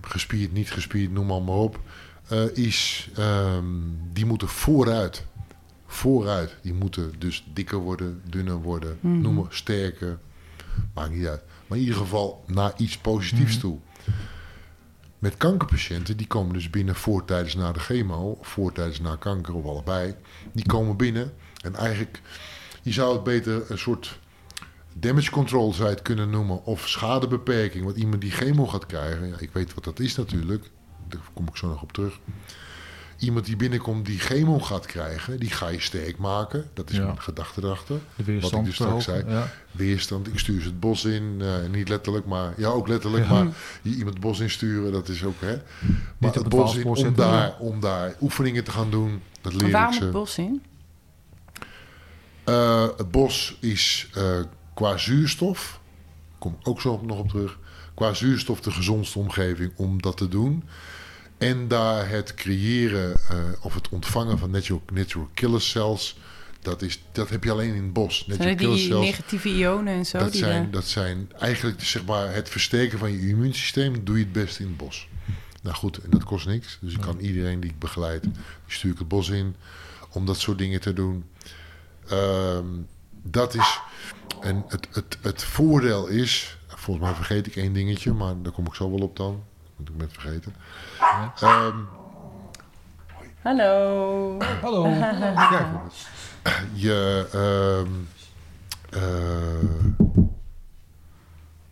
gespierd, 0.02 0.54
niet 0.54 0.72
gespierd, 0.72 1.12
noem 1.12 1.26
maar, 1.26 1.42
maar 1.42 1.56
op, 1.56 1.80
eh, 2.28 2.58
is, 2.58 3.10
ehm, 3.16 3.66
die 4.14 4.26
moeten 4.26 4.48
vooruit. 4.48 5.26
Vooruit. 5.88 6.56
Die 6.62 6.74
moeten 6.74 7.14
dus 7.18 7.46
dikker 7.54 7.78
worden, 7.78 8.22
dunner 8.30 8.62
worden, 8.62 8.98
Mhm. 9.00 9.22
noem 9.22 9.34
maar, 9.36 9.46
sterker. 9.50 10.20
Maakt 10.94 11.12
niet 11.12 11.26
uit. 11.26 11.42
Maar 11.68 11.78
in 11.78 11.84
ieder 11.84 12.00
geval 12.00 12.44
naar 12.48 12.74
iets 12.78 12.98
positiefs 12.98 13.52
Mhm. 13.52 13.62
toe. 13.62 13.78
Met 15.26 15.38
kankerpatiënten, 15.38 16.18
die 16.18 16.28
komen 16.28 16.54
dus 16.54 16.70
binnen 16.70 16.96
voor, 16.96 17.26
tijdens, 17.26 17.56
na 17.56 17.72
de 17.72 17.80
chemo, 17.80 18.38
voor, 18.42 18.72
tijdens, 18.72 19.00
na 19.00 19.16
kanker 19.16 19.54
of 19.54 19.66
allebei. 19.66 20.16
Die 20.52 20.66
komen 20.66 20.98
binnen 20.98 21.34
en 21.62 21.76
eigenlijk, 21.76 22.22
je 22.82 22.92
zou 22.92 23.14
het 23.14 23.24
beter 23.24 23.72
een 23.72 23.78
soort 23.78 24.20
damage 24.94 25.32
control 25.32 25.74
zou 25.74 25.88
je 25.88 25.94
het 25.94 26.04
kunnen 26.04 26.30
noemen, 26.30 26.66
of 26.66 26.88
schadebeperking. 26.88 27.84
Want 27.84 27.98
iemand 27.98 28.22
die 28.22 28.32
chemo 28.32 28.68
gaat 28.68 28.86
krijgen, 28.86 29.28
ja, 29.28 29.36
ik 29.40 29.50
weet 29.54 29.74
wat 29.74 29.84
dat 29.84 30.00
is 30.00 30.16
natuurlijk, 30.16 30.70
daar 31.08 31.22
kom 31.34 31.48
ik 31.48 31.56
zo 31.56 31.68
nog 31.68 31.82
op 31.82 31.92
terug. 31.92 32.20
Iemand 33.20 33.46
die 33.46 33.56
binnenkomt 33.56 34.06
die 34.06 34.20
chemo 34.20 34.60
gaat 34.60 34.86
krijgen, 34.86 35.40
die 35.40 35.50
ga 35.50 35.68
je 35.68 35.82
sterk 35.82 36.18
maken. 36.18 36.66
Dat 36.74 36.90
is 36.90 36.98
Ja. 36.98 37.06
mijn 37.06 37.22
gedachte 37.22 37.64
erachter. 37.64 38.00
De 38.16 38.24
weerstand 38.24 38.66
dus 38.66 38.74
straks 38.76 39.04
zei. 39.04 39.24
Ja. 39.28 39.52
Weerstand, 39.72 40.28
ik 40.28 40.40
stuur 40.40 40.62
ze 40.62 40.68
het 40.68 40.80
bos 40.80 41.06
in. 41.06 41.38
eh, 41.42 41.54
niet 41.72 41.90
letterlijk, 41.90 42.26
maar 42.26 42.54
ja, 42.58 42.68
ook 42.68 42.88
letterlijk. 42.88 43.26
Ja. 43.26 43.34
Maar 43.44 43.54
je 43.82 43.90
iemand 43.90 44.10
het 44.10 44.20
bos 44.20 44.40
insturen, 44.40 44.92
dat 44.92 45.10
is 45.10 45.24
ook 45.24 45.42
hè. 45.42 45.56
Maar 46.18 46.30
op 46.30 46.34
het 46.34 46.36
het 46.36 46.50
bos 46.50 46.76
in, 46.76 46.86
om 46.86 46.96
zetten, 46.96 47.16
daar, 47.16 47.56
om 47.60 47.80
daar 47.80 48.16
oefeningen 48.22 48.64
te 48.64 48.72
gaan 48.72 48.90
doen, 48.92 49.22
dat 49.42 49.54
leer 49.54 49.72
Waarom 49.72 49.92
ik 49.94 49.98
ze. 49.98 50.04
het 50.04 50.12
bos 50.14 50.38
in? 50.38 50.62
Eh, 52.44 52.88
het 52.98 53.12
bos 53.12 53.58
is 53.62 54.10
eh, 54.14 54.40
qua 54.74 54.98
zuurstof, 54.98 55.80
kom 56.40 56.56
ik 56.60 56.68
ook 56.68 56.82
zo 56.82 56.92
op- 56.92 57.06
nog 57.06 57.20
op 57.20 57.30
terug, 57.30 57.58
qua 57.94 58.14
zuurstof 58.14 58.62
de 58.62 58.72
gezondste 58.72 59.20
omgeving 59.20 59.72
om 59.76 60.02
dat 60.02 60.18
te 60.18 60.28
doen. 60.28 60.64
En 61.38 61.68
daar 61.68 62.10
het 62.10 62.34
creëren 62.34 63.14
eh, 63.30 63.38
of 63.62 63.74
het 63.74 63.90
ontvangen 63.90 64.38
van 64.38 64.52
natural, 64.52 64.82
natural 64.94 65.30
killer 65.34 65.62
cells, 65.62 66.18
dat, 66.62 66.82
is, 66.82 67.02
dat 67.12 67.30
heb 67.30 67.44
je 67.44 67.52
alleen 67.52 67.76
in 67.76 67.84
het 67.84 67.94
bos. 67.94 68.26
Zijn 68.28 68.50
Natural 68.50 68.76
die 68.76 68.88
cells, 68.88 69.06
negatieve 69.06 69.50
ionen 69.50 69.94
en 69.94 70.06
zo? 70.06 70.18
dat 70.18 70.32
die 70.32 70.42
zijn, 70.42 70.72
dat 70.72 70.86
zijn 70.86 71.32
eigenlijk 71.40 71.84
zeg 71.84 72.06
maar, 72.06 72.34
het 72.34 72.50
versterken 72.50 73.00
van 73.00 73.12
je 73.12 73.28
immuunsysteem, 73.28 74.04
doe 74.04 74.18
je 74.18 74.24
het 74.24 74.34
best 74.34 74.60
in 74.60 74.66
het 74.66 74.78
bos. 74.78 75.08
Nou 75.62 75.76
goed, 75.76 75.98
en 75.98 76.10
dat 76.10 76.24
kost 76.24 76.46
niks. 76.46 76.78
Dus 76.82 76.94
ik 76.94 77.02
kan 77.02 77.20
iedereen 77.20 77.60
die 77.60 77.70
ik 77.70 77.80
begeleid, 77.80 78.24
die 78.24 78.32
stuur 78.68 78.92
ik 78.92 78.98
het 78.98 79.08
bos 79.08 79.30
in 79.30 79.56
om 80.12 80.26
dat 80.26 80.40
soort 80.40 80.58
dingen 80.58 80.82
te 80.82 80.94
doen. 80.94 81.26
Ehm, 82.08 82.66
dat 83.24 83.56
is. 83.56 83.80
En 84.42 84.66
het, 84.68 84.88
het, 84.92 85.18
het 85.22 85.44
voordeel 85.44 86.08
is. 86.08 86.58
Volgens 86.68 87.06
mij 87.06 87.16
vergeet 87.16 87.48
ik 87.48 87.56
één 87.56 87.74
dingetje, 87.74 88.14
maar 88.14 88.42
daar 88.42 88.52
kom 88.52 88.66
ik 88.66 88.74
zo 88.74 88.92
wel 88.92 89.00
op 89.00 89.18
dan. 89.18 89.44
Want 89.76 89.90
ik 89.90 89.98
ben 89.98 90.08
het 90.08 90.18
vergeten. 90.20 90.56
Ehm, 91.40 91.78
Hallo. 93.42 94.38
Hallo. 94.62 94.84
Kijk, 95.52 95.66
je. 96.74 97.28
ehm 97.32 97.92
eh, 98.90 99.02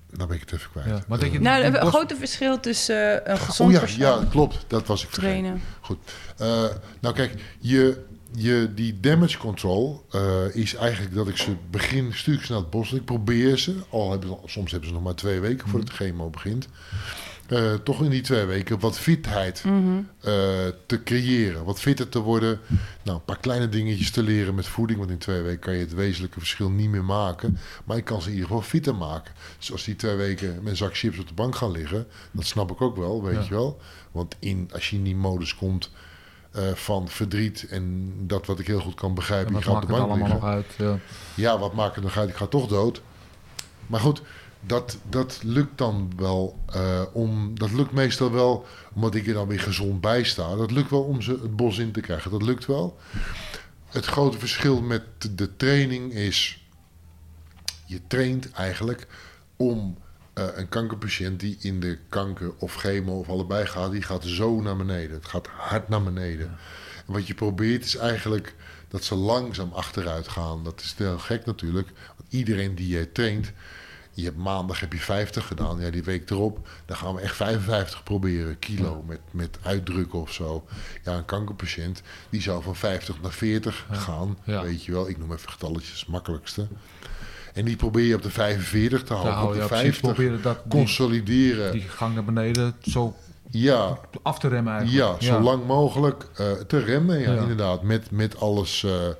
nou 0.10 0.28
ben 0.28 0.36
ik 0.36 0.40
het 0.40 0.52
even 0.54 0.72
kwijt. 0.72 0.88
ja. 0.88 1.04
Maar 1.08 1.20
denk 1.20 1.32
je, 1.32 1.40
Nou, 1.40 1.72
die 1.72 1.80
een 1.80 1.88
grote 1.88 2.16
verschil 2.16 2.60
tussen 2.60 3.26
eh, 3.26 3.34
een 3.34 3.40
Oh 3.40 3.46
gezond 3.46 3.72
ja, 3.72 3.80
persoon 3.80 4.00
ja, 4.00 4.26
klopt. 4.30 4.66
Dat 4.68 4.88
was 4.88 5.04
ik 5.04 5.10
vergeten. 5.10 5.38
trainen. 5.42 5.62
Goed. 5.82 5.98
Eh, 6.38 6.64
nou 7.00 7.16
kijk, 7.16 7.42
je, 7.60 8.04
je, 8.32 8.72
die 8.76 9.00
damage 9.00 9.38
control 9.38 10.06
eh, 10.12 10.56
is 10.56 10.76
eigenlijk 10.76 11.16
dat 11.16 11.28
ik 11.28 11.38
ze 11.38 11.56
begin, 11.70 12.14
ze 12.14 12.32
naar 12.48 12.58
het 12.58 12.70
bos. 12.70 12.94
Ik 12.94 13.06
probeer 13.06 13.58
ze, 13.58 13.76
al 13.90 14.12
hebben 14.12 14.30
ze, 14.30 14.36
soms 14.46 14.72
hebben 14.72 14.90
ze 14.90 14.96
nog 14.96 15.04
maar 15.04 15.16
twee 15.16 15.40
weken 15.40 15.70
voordat 15.70 15.88
de 15.90 15.96
chemo 15.96 16.30
begint. 16.30 16.68
Eh, 17.48 17.74
toch 17.74 18.04
in 18.04 18.10
die 18.10 18.22
twee 18.22 18.46
weken 18.46 18.80
wat 18.80 19.00
fitheid 19.00 19.64
Mhm. 19.64 19.98
eh, 20.20 20.34
te 20.86 21.02
creëren. 21.04 21.64
Wat 21.64 21.80
fitter 21.80 22.10
te 22.10 22.20
worden. 22.20 22.60
Nou, 23.04 23.18
een 23.18 23.26
paar 23.26 23.40
kleine 23.40 23.70
dingetjes 23.70 24.12
te 24.12 24.24
leren 24.24 24.56
met 24.56 24.68
voeding. 24.68 25.00
Want 25.00 25.12
in 25.12 25.18
twee 25.18 25.42
weken 25.42 25.60
kan 25.60 25.74
je 25.74 25.80
het 25.80 25.94
wezenlijke 25.94 26.40
verschil 26.40 26.70
niet 26.70 26.90
meer 26.90 27.04
maken. 27.04 27.58
Maar 27.86 27.98
ik 27.98 28.06
kan 28.06 28.22
ze 28.22 28.28
in 28.28 28.34
ieder 28.34 28.48
geval 28.48 28.64
fitter 28.64 28.96
maken. 28.96 29.34
Dus 29.58 29.72
als 29.72 29.84
die 29.84 29.96
twee 29.96 30.16
weken 30.16 30.54
met 30.62 30.68
een 30.72 30.78
zak 30.78 30.98
chips 30.98 31.18
op 31.20 31.28
de 31.28 31.34
bank 31.34 31.56
gaan 31.56 31.72
liggen. 31.72 32.08
Dat 32.32 32.46
snap 32.46 32.72
ik 32.72 32.82
ook 32.82 32.96
wel, 32.98 33.24
weet 33.24 33.34
Ja. 33.36 33.42
je 33.44 33.50
wel. 33.50 33.80
Want 34.12 34.36
in, 34.40 34.70
als 34.74 34.90
je 34.90 34.96
in 34.96 35.04
die 35.04 35.16
modus 35.16 35.56
komt 35.56 35.90
eh, 36.52 36.72
van 36.74 37.08
verdriet. 37.08 37.66
En 37.70 38.14
dat 38.20 38.46
wat 38.46 38.60
ik 38.60 38.68
heel 38.68 38.80
goed 38.80 38.96
kan 38.96 39.10
en 39.10 39.16
begrijpen. 39.16 39.54
wat 39.54 39.64
je 39.64 39.70
gaat 39.70 39.84
op 39.84 39.90
maakt 39.90 39.96
de 40.10 40.14
het 40.14 40.20
bank 40.20 40.22
allemaal 40.32 40.42
liggen. 40.52 40.66
nog 40.78 40.90
uit? 40.90 41.00
Ja. 41.36 41.44
Ja, 41.52 41.60
wat 41.60 41.74
maakt 41.74 41.96
het 41.96 42.04
nog 42.04 42.18
uit? 42.18 42.30
Ik 42.30 42.36
ga 42.36 42.46
toch 42.46 42.68
dood. 42.68 43.02
Maar 43.88 44.00
goed, 44.00 44.22
dat, 44.66 44.98
dat 45.10 45.40
lukt 45.44 45.78
dan 45.78 46.12
wel. 46.16 46.60
eh, 46.72 47.02
om, 47.14 47.60
dat 47.60 47.72
lukt 47.72 47.92
meestal 47.92 48.32
wel 48.32 48.66
omdat 48.94 49.16
ik 49.16 49.28
er 49.28 49.34
dan 49.34 49.48
weer 49.48 49.60
gezond 49.60 50.02
bij 50.02 50.24
sta. 50.24 50.56
Dat 50.56 50.72
lukt 50.72 50.90
wel 50.90 51.04
om 51.04 51.22
ze 51.22 51.32
het 51.32 51.56
bos 51.56 51.78
in 51.78 51.92
te 51.92 52.02
krijgen. 52.02 52.32
Dat 52.32 52.42
lukt 52.42 52.66
wel. 52.66 52.98
Het 53.86 54.06
grote 54.06 54.40
verschil 54.40 54.82
met 54.82 55.04
de 55.32 55.56
training 55.56 56.14
is... 56.14 56.68
je 57.86 58.02
traint 58.08 58.52
eigenlijk 58.52 59.08
om 59.56 59.98
eh, 60.34 60.46
een 60.54 60.70
kankerpatiënt 60.70 61.40
die 61.40 61.58
in 61.62 61.80
de 61.80 61.98
kanker 62.10 62.54
of 62.58 62.76
chemo 62.76 63.20
of 63.20 63.30
allebei 63.30 63.66
gaat... 63.66 63.92
die 63.92 64.02
gaat 64.02 64.24
zo 64.26 64.62
naar 64.62 64.78
beneden. 64.78 65.16
Het 65.16 65.28
gaat 65.28 65.48
hard 65.48 65.90
naar 65.90 66.04
beneden. 66.04 66.48
En 67.08 67.14
wat 67.14 67.28
je 67.28 67.34
probeert 67.34 67.86
is 67.86 67.96
eigenlijk 67.96 68.56
dat 68.88 69.04
ze 69.04 69.16
langzaam 69.16 69.72
achteruit 69.72 70.28
gaan. 70.28 70.64
Dat 70.64 70.82
is 70.82 70.96
heel 70.98 71.20
gek 71.20 71.46
natuurlijk. 71.46 71.88
Want 72.18 72.30
iedereen 72.34 72.76
die 72.76 72.88
jij 72.88 73.06
traint... 73.06 73.52
Je 74.16 74.24
hebt 74.24 74.38
maandag 74.38 74.80
heb 74.80 74.94
je 74.94 75.00
50 75.00 75.48
gedaan. 75.48 75.80
Ja, 75.80 75.90
die 75.90 76.04
week 76.04 76.30
erop, 76.30 76.68
dan 76.86 76.98
gaan 76.98 77.16
we 77.16 77.22
echt 77.22 77.36
55 77.36 78.04
proberen. 78.04 78.60
Kilo 78.60 79.04
met, 79.08 79.20
met 79.32 79.58
uitdrukken 79.62 80.20
of 80.22 80.32
zo. 80.34 80.66
Ja, 81.04 81.14
een 81.14 81.26
kankerpatiënt, 81.26 82.02
die 82.30 82.42
zou 82.42 82.64
van 82.64 82.76
50 82.76 83.22
naar 83.22 83.32
40 83.32 83.86
gaan. 83.92 84.38
Ja. 84.44 84.62
Weet 84.62 84.84
je 84.84 84.92
wel, 84.92 85.10
ik 85.10 85.18
noem 85.18 85.32
even 85.34 85.50
getalletjes, 85.50 86.00
het 86.00 86.10
makkelijkste. 86.10 86.68
En 87.54 87.66
die 87.66 87.76
probeer 87.76 88.06
je 88.06 88.16
op 88.16 88.22
de 88.22 88.30
45 88.30 89.04
te 89.04 89.14
houden. 89.14 89.34
hou 89.34 89.48
op 89.48 89.54
de 89.54 89.58
precies 89.60 89.84
50 89.84 90.02
proberen 90.02 90.42
dat- 90.42 90.62
consolideren. 90.70 91.72
Die 91.72 91.82
gang 91.82 92.14
naar 92.14 92.24
beneden 92.26 92.76
zo 92.82 93.16
ja, 93.50 93.98
af 94.22 94.40
te 94.40 94.48
remmen 94.48 94.74
eigenlijk. 94.74 95.22
ja, 95.22 95.28
zo 95.28 95.40
lang 95.42 95.66
mogelijk 95.66 96.26
eh, 96.36 96.52
te 96.52 96.80
remmen, 96.80 97.20
ja, 97.20 97.34
Ja. 97.34 97.42
inderdaad. 97.42 97.84
Met, 97.84 98.12
met 98.12 98.40
alles. 98.40 98.84
eh, 98.84 99.06
en 99.08 99.16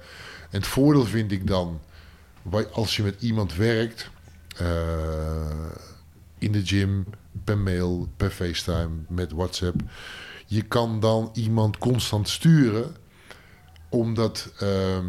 het 0.60 0.68
voordeel 0.68 1.06
vind 1.06 1.32
ik 1.32 1.48
dan, 1.48 1.80
als 2.72 2.96
je 2.96 3.04
met 3.04 3.22
iemand 3.22 3.56
werkt, 3.56 4.10
in 6.38 6.52
de 6.52 6.66
gym, 6.66 7.06
per 7.44 7.58
mail, 7.58 8.08
per 8.18 8.30
FaceTime, 8.32 8.90
met 9.08 9.32
WhatsApp. 9.32 9.82
Je 10.46 10.62
kan 10.62 11.00
dan 11.00 11.30
iemand 11.34 11.78
constant 11.78 12.30
sturen, 12.30 12.96
omdat 13.90 14.54
ehm, 14.60 15.06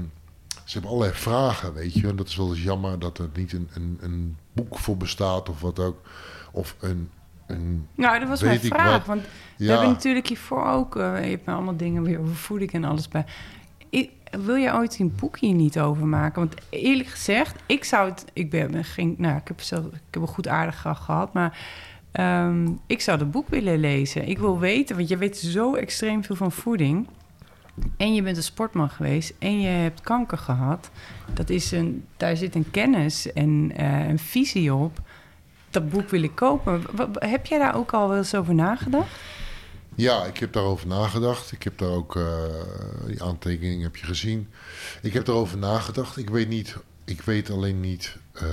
ze 0.65 0.73
hebben 0.73 0.91
allerlei 0.91 1.13
vragen, 1.19 1.75
weet 1.75 1.95
je. 1.95 2.09
En 2.09 2.17
dat 2.17 2.29
is 2.29 2.37
wel 2.37 2.49
eens 2.51 2.63
jammer 2.63 2.99
dat 2.99 3.19
er 3.19 3.29
niet 3.35 3.53
een, 3.53 3.69
een, 3.75 3.99
een 4.01 4.37
boek 4.53 4.79
voor 4.79 4.97
bestaat 4.97 5.49
of 5.49 5.61
wat 5.61 5.79
ook. 5.79 6.01
Of 6.53 6.77
een, 6.81 7.11
een 7.47 7.89
Nou, 7.95 8.19
dat 8.19 8.29
was 8.29 8.43
mijn 8.43 8.61
vraag. 8.61 8.91
wat. 8.91 9.07
Want 9.07 9.23
we 9.57 9.65
Ja. 9.65 9.71
hebben 9.71 9.89
natuurlijk 9.89 10.27
hiervoor 10.29 10.65
ook... 10.67 10.97
eh, 10.97 11.25
je 11.25 11.31
hebt 11.31 11.49
allemaal 11.49 11.77
dingen 11.77 12.03
weer 12.03 12.19
over 12.21 12.35
voeding 12.37 12.73
en 12.73 12.85
alles 12.85 13.09
bij. 13.09 13.25
Ik, 13.91 14.11
wil 14.39 14.55
je 14.55 14.75
ooit 14.75 14.99
een 14.99 15.15
boek 15.21 15.39
hier 15.39 15.55
niet 15.55 15.79
over 15.79 16.07
maken? 16.07 16.41
Want 16.41 16.55
eerlijk 16.71 17.09
gezegd, 17.09 17.63
ik 17.67 17.85
zou 17.85 18.11
het... 18.11 18.25
Ik 18.33 18.51
ben, 18.51 18.85
geen... 18.85 19.15
Nou, 19.19 19.37
ik 19.37 19.49
heb, 19.49 19.61
zelf, 19.61 19.85
ik 19.85 19.93
heb 20.11 20.23
een 20.23 20.29
goed 20.29 20.49
aardig 20.49 20.81
gehad, 20.81 21.33
maar... 21.33 21.59
ehm, 22.13 22.69
ik 22.87 23.01
zou 23.01 23.19
het 23.19 23.31
boek 23.31 23.49
willen 23.49 23.79
lezen. 23.79 24.29
Ik 24.29 24.39
wil 24.39 24.59
weten, 24.59 24.97
want 24.97 25.09
je 25.09 25.17
weet 25.17 25.37
zo 25.37 25.75
extreem 25.75 26.25
veel 26.25 26.37
van 26.37 26.53
voeding. 26.53 27.07
En 27.97 28.15
je 28.15 28.23
bent 28.23 28.37
een 28.37 28.43
sportman 28.43 28.91
geweest 28.91 29.35
en 29.39 29.61
je 29.61 29.69
hebt 29.69 30.01
kanker 30.01 30.39
gehad. 30.39 30.91
Dat 31.33 31.51
is 31.51 31.73
een, 31.73 32.05
daar 32.17 32.37
zit 32.37 32.55
een 32.55 32.71
kennis 32.71 33.33
en 33.33 33.73
eh, 33.77 34.09
een 34.09 34.19
visie 34.19 34.75
op. 34.75 34.99
Dat 35.71 35.91
boek 35.91 36.09
wil 36.09 36.23
ik 36.23 36.35
kopen. 36.35 36.83
Heb 37.19 37.47
jij 37.47 37.59
daar 37.59 37.77
ook 37.77 37.93
al 37.93 38.09
wel 38.09 38.17
eens 38.17 38.35
over 38.35 38.55
nagedacht? 38.55 39.21
Ja, 39.97 40.25
ik 40.25 40.39
heb 40.39 40.53
daarover 40.53 40.87
nagedacht. 40.87 41.53
Ik 41.53 41.63
heb 41.63 41.79
daar 41.79 41.89
ook, 41.89 42.17
eh, 42.17 42.25
die 43.07 43.23
aantekening 43.23 43.83
heb 43.83 43.97
je 43.97 44.07
gezien. 44.07 44.51
Ik 45.03 45.13
heb 45.13 45.25
daarover 45.25 45.59
nagedacht. 45.59 46.17
Ik 46.17 46.31
weet 46.31 46.49
niet, 46.49 46.77
ik 47.05 47.21
weet 47.21 47.51
alleen 47.51 47.81
niet. 47.81 48.17
eh, 48.33 48.47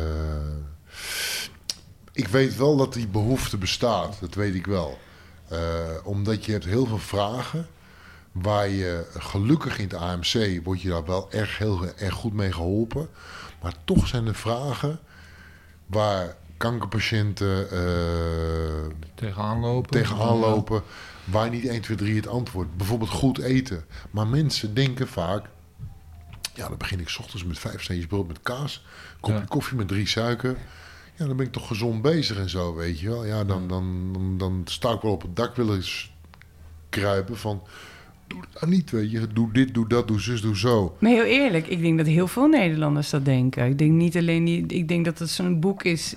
ik 2.13 2.27
weet 2.27 2.55
wel 2.57 2.77
dat 2.77 2.93
die 2.93 3.07
behoefte 3.07 3.57
bestaat, 3.57 4.17
dat 4.19 4.33
weet 4.33 4.55
ik 4.55 4.65
wel. 4.65 4.99
Eh, 5.47 5.59
omdat 6.03 6.45
je 6.45 6.51
hebt 6.51 6.65
heel 6.65 6.85
veel 6.85 6.97
vragen 6.97 7.67
waar 8.31 8.67
je 8.69 9.05
gelukkig 9.17 9.77
in 9.77 9.83
het 9.83 9.93
AMC 9.93 10.59
word 10.63 10.81
je 10.81 10.89
daar 10.89 11.05
wel 11.05 11.31
erg, 11.31 11.57
heel 11.57 11.85
erg 11.97 12.13
goed 12.13 12.33
mee 12.33 12.51
geholpen. 12.51 13.09
Maar 13.61 13.73
toch 13.85 14.07
zijn 14.07 14.27
er 14.27 14.35
vragen 14.35 14.99
waar 15.85 16.35
kankerpatiënten 16.57 17.67
Tegenaan 19.15 19.59
lopen. 19.59 19.91
tegenaan 19.91 20.37
lopen 20.37 20.83
waar 21.31 21.49
niet 21.49 21.65
1, 21.67 21.81
2, 21.81 21.97
3 21.97 22.15
het 22.15 22.27
antwoord. 22.27 22.77
Bijvoorbeeld 22.77 23.09
goed 23.09 23.37
eten. 23.39 23.83
Maar 24.11 24.27
mensen 24.27 24.73
denken 24.73 25.07
vaak, 25.07 25.45
ja, 26.53 26.67
dan 26.67 26.77
begin 26.77 26.99
ik 26.99 27.09
's 27.09 27.17
ochtends 27.19 27.45
met 27.45 27.59
vijf 27.59 27.81
steentjes 27.81 28.07
brood 28.07 28.27
met 28.27 28.41
kaas, 28.41 28.85
kopje 29.19 29.39
Ja. 29.39 29.45
koffie 29.47 29.77
met 29.77 29.87
drie 29.87 30.07
suiker. 30.07 30.57
Ja, 31.15 31.25
dan 31.27 31.35
ben 31.35 31.45
ik 31.45 31.51
toch 31.51 31.67
gezond 31.67 32.01
bezig 32.01 32.37
en 32.37 32.49
zo, 32.49 32.75
weet 32.75 32.99
je 32.99 33.09
wel. 33.09 33.25
Ja, 33.25 33.43
dan, 33.43 33.67
dan, 33.67 34.09
dan, 34.13 34.37
dan 34.37 34.61
sta 34.65 34.91
ik 34.91 35.01
wel 35.01 35.11
op 35.11 35.21
het 35.21 35.35
dak 35.35 35.55
willen 35.55 35.83
kruipen 36.89 37.37
van, 37.37 37.61
doe 38.27 38.41
dat 38.41 38.61
nou 38.61 38.73
niet, 38.75 38.89
weet 38.91 39.11
je. 39.11 39.27
Doe 39.27 39.51
dit, 39.53 39.73
doe 39.73 39.87
dat, 39.87 40.07
doe 40.07 40.19
zus, 40.19 40.41
doe 40.41 40.57
zo. 40.57 40.95
Maar 40.99 41.11
heel 41.11 41.23
eerlijk, 41.23 41.67
ik 41.67 41.81
denk 41.81 41.97
dat 41.97 42.07
heel 42.07 42.27
veel 42.27 42.47
Nederlanders 42.47 43.09
dat 43.09 43.25
denken. 43.25 43.65
Ik 43.65 43.77
denk 43.77 43.91
niet 43.91 44.17
alleen 44.17 44.45
die, 44.45 44.65
ik 44.65 44.87
denk 44.87 45.05
dat 45.05 45.19
het 45.19 45.29
zo'n 45.29 45.59
boek 45.59 45.83
is. 45.83 46.13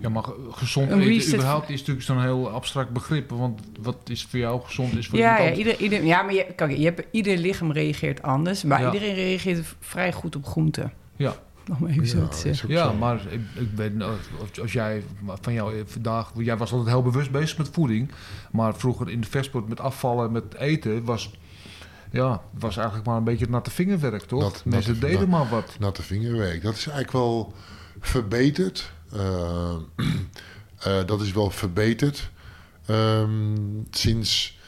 Ja, 0.00 0.08
maar 0.08 0.22
ge- 0.22 0.46
gezond 0.50 0.90
Een 0.90 1.00
eten 1.00 1.34
überhaupt 1.34 1.68
is 1.70 1.78
natuurlijk 1.78 2.06
zo'n 2.06 2.20
heel 2.22 2.50
abstract 2.50 2.90
begrip. 2.90 3.30
Want 3.30 3.60
wat 3.80 3.96
is 4.04 4.24
voor 4.24 4.38
jou 4.38 4.60
gezond 4.64 4.96
is 4.96 5.06
voor 5.08 5.18
Ja, 5.18 5.36
iemand 5.38 5.56
ja, 5.56 5.58
ieder, 5.64 5.80
ieder, 5.80 6.04
ja, 6.04 6.22
maar 6.22 6.34
je, 6.34 6.46
kijk, 6.56 6.76
je 6.76 6.84
hebt, 6.84 7.02
ieder 7.10 7.36
lichaam 7.36 7.72
reageert 7.72 8.22
anders, 8.22 8.62
maar 8.64 8.80
Ja. 8.80 8.92
iedereen 8.92 9.14
reageert 9.14 9.74
vrij 9.80 10.12
goed 10.12 10.36
op 10.36 10.46
groenten. 10.46 10.92
Ja. 11.16 11.34
Om 11.80 11.86
even 11.86 12.06
zo 12.06 12.18
Ja, 12.18 12.26
te 12.28 12.36
zeggen. 12.36 12.68
Ja, 12.68 12.84
zo. 12.90 12.94
maar 12.94 13.20
ik, 13.30 13.40
ik 13.54 13.68
weet 13.74 13.94
nou, 13.94 14.12
als, 14.40 14.60
als 14.60 14.72
jij 14.72 15.02
van 15.40 15.52
jou 15.52 15.74
eh, 15.78 15.82
vandaag, 15.86 16.32
jij 16.36 16.56
was 16.56 16.72
altijd 16.72 16.88
heel 16.90 17.02
bewust 17.02 17.30
bezig 17.30 17.58
met 17.58 17.68
voeding, 17.72 18.10
maar 18.52 18.74
vroeger 18.74 19.10
in 19.10 19.20
de 19.20 19.26
versport 19.28 19.68
met 19.68 19.80
afvallen, 19.80 20.32
met 20.32 20.54
eten 20.54 21.04
was, 21.04 21.30
ja, 22.12 22.40
was 22.58 22.76
eigenlijk 22.76 23.06
maar 23.06 23.16
een 23.16 23.24
beetje 23.24 23.46
natte 23.48 23.70
vingerwerk, 23.70 24.22
toch? 24.22 24.64
Mensen 24.64 24.92
natte- 24.92 25.06
deden 25.06 25.28
maar 25.28 25.48
wat. 25.48 25.76
natte 25.78 26.02
vingerwerk. 26.02 26.62
Dat 26.62 26.74
is 26.74 26.86
eigenlijk 26.86 27.12
wel 27.12 27.52
verbeterd. 28.00 28.92
Eh, 29.12 29.74
eh, 30.78 31.04
dat 31.06 31.20
is 31.20 31.32
wel 31.32 31.50
verbeterd. 31.50 32.30
Ehm, 32.86 33.56
sinds 33.90 34.58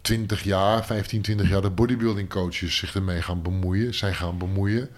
20 0.00 0.42
jaar, 0.42 0.84
15, 0.84 1.22
20 1.22 1.48
jaar, 1.48 1.62
de 1.62 1.70
bodybuilding 1.70 2.28
coaches 2.28 2.76
zich 2.76 2.94
ermee 2.94 3.22
gaan 3.22 3.42
bemoeien. 3.42 3.94
Zijn 3.94 4.14
gaan 4.14 4.38
bemoeien. 4.38 4.88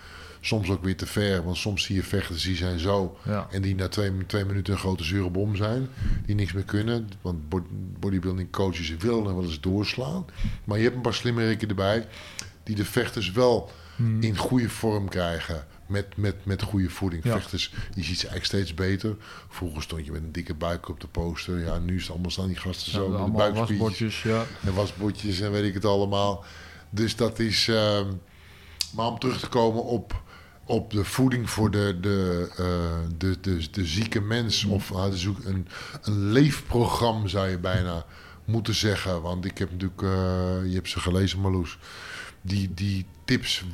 Soms 0.40 0.68
ook 0.68 0.84
weer 0.84 0.96
te 0.96 1.06
ver, 1.06 1.44
want 1.44 1.56
soms 1.56 1.82
zie 1.84 1.94
je 1.96 2.02
vechters 2.02 2.42
die 2.42 2.56
zijn 2.56 2.78
zo. 2.78 3.18
Ja. 3.24 3.46
En 3.50 3.62
die 3.62 3.74
na 3.74 3.88
twee, 3.88 4.26
twee 4.26 4.44
minuten 4.44 4.72
een 4.72 4.78
grote 4.78 5.04
zure 5.04 5.30
bom 5.30 5.56
zijn. 5.56 5.88
Die 6.26 6.34
niks 6.34 6.52
meer 6.52 6.64
kunnen. 6.64 7.10
Want 7.20 7.48
bo- 7.48 7.66
bodybuilding 7.98 8.50
coaches 8.50 8.96
willen 8.96 9.24
wel 9.34 9.42
eens 9.44 9.60
doorslaan. 9.60 10.24
Maar 10.64 10.76
je 10.76 10.82
hebt 10.84 10.96
een 10.96 11.02
paar 11.02 11.14
slimmerikken 11.14 11.68
erbij. 11.68 12.06
Die 12.62 12.74
de 12.76 12.84
vechters 12.84 13.30
wel 13.32 13.70
Hmm. 13.96 14.22
in 14.22 14.36
goede 14.36 14.68
vorm 14.68 15.08
krijgen. 15.08 15.66
Met, 15.88 16.16
met, 16.16 16.44
met 16.44 16.62
goede 16.62 16.90
voeding. 16.90 17.24
Ja. 17.24 17.32
Vechters, 17.32 17.72
je 17.94 18.02
ziet 18.02 18.18
ze 18.18 18.28
eigenlijk 18.28 18.44
steeds 18.44 18.74
beter. 18.74 19.16
Vroeger 19.48 19.82
stond 19.82 20.04
je 20.04 20.12
met 20.12 20.22
een 20.22 20.32
dikke 20.32 20.54
buik 20.54 20.88
op 20.88 21.00
de 21.00 21.06
poster. 21.06 21.58
Ja, 21.58 21.78
nu 21.78 21.94
is 21.96 22.02
het 22.02 22.10
allemaal 22.10 22.30
staan 22.30 22.46
die 22.46 22.56
gasten 22.56 22.92
Ja, 22.92 22.98
zo. 22.98 23.28
met 23.28 23.32
buikspiertjes 23.32 24.22
ja. 24.22 24.44
en 24.66 24.74
wasbordjes 24.74 25.40
en 25.40 25.50
weet 25.52 25.64
ik 25.64 25.74
het 25.74 25.84
allemaal. 25.84 26.44
Dus 26.90 27.16
dat 27.16 27.38
is. 27.38 27.68
ehm, 27.68 28.06
maar 28.94 29.06
om 29.06 29.18
terug 29.18 29.40
te 29.40 29.48
komen 29.48 29.84
op, 29.84 30.22
op 30.64 30.90
de 30.90 31.04
voeding 31.04 31.50
voor 31.50 31.70
de, 31.70 31.98
de, 32.00 32.48
eh, 32.56 33.08
de, 33.18 33.40
de, 33.40 33.70
de 33.70 33.84
zieke 33.86 34.20
mens. 34.20 34.64
Of 34.64 34.90
uh, 34.90 35.04
dus 35.10 35.26
ook 35.26 35.44
een, 35.44 35.68
een 36.02 36.32
leefprogramma 36.32 37.28
zou 37.28 37.48
je 37.48 37.58
bijna 37.58 38.04
moeten 38.44 38.74
zeggen. 38.74 39.22
Want 39.22 39.44
ik 39.44 39.58
heb 39.58 39.70
natuurlijk. 39.70 40.02
eh, 40.02 40.08
je 40.68 40.74
hebt 40.74 40.88
ze 40.88 41.00
gelezen, 41.00 41.40
Marloes. 41.40 41.78
Die, 42.40 42.74
die 42.74 43.06
tips 43.24 43.64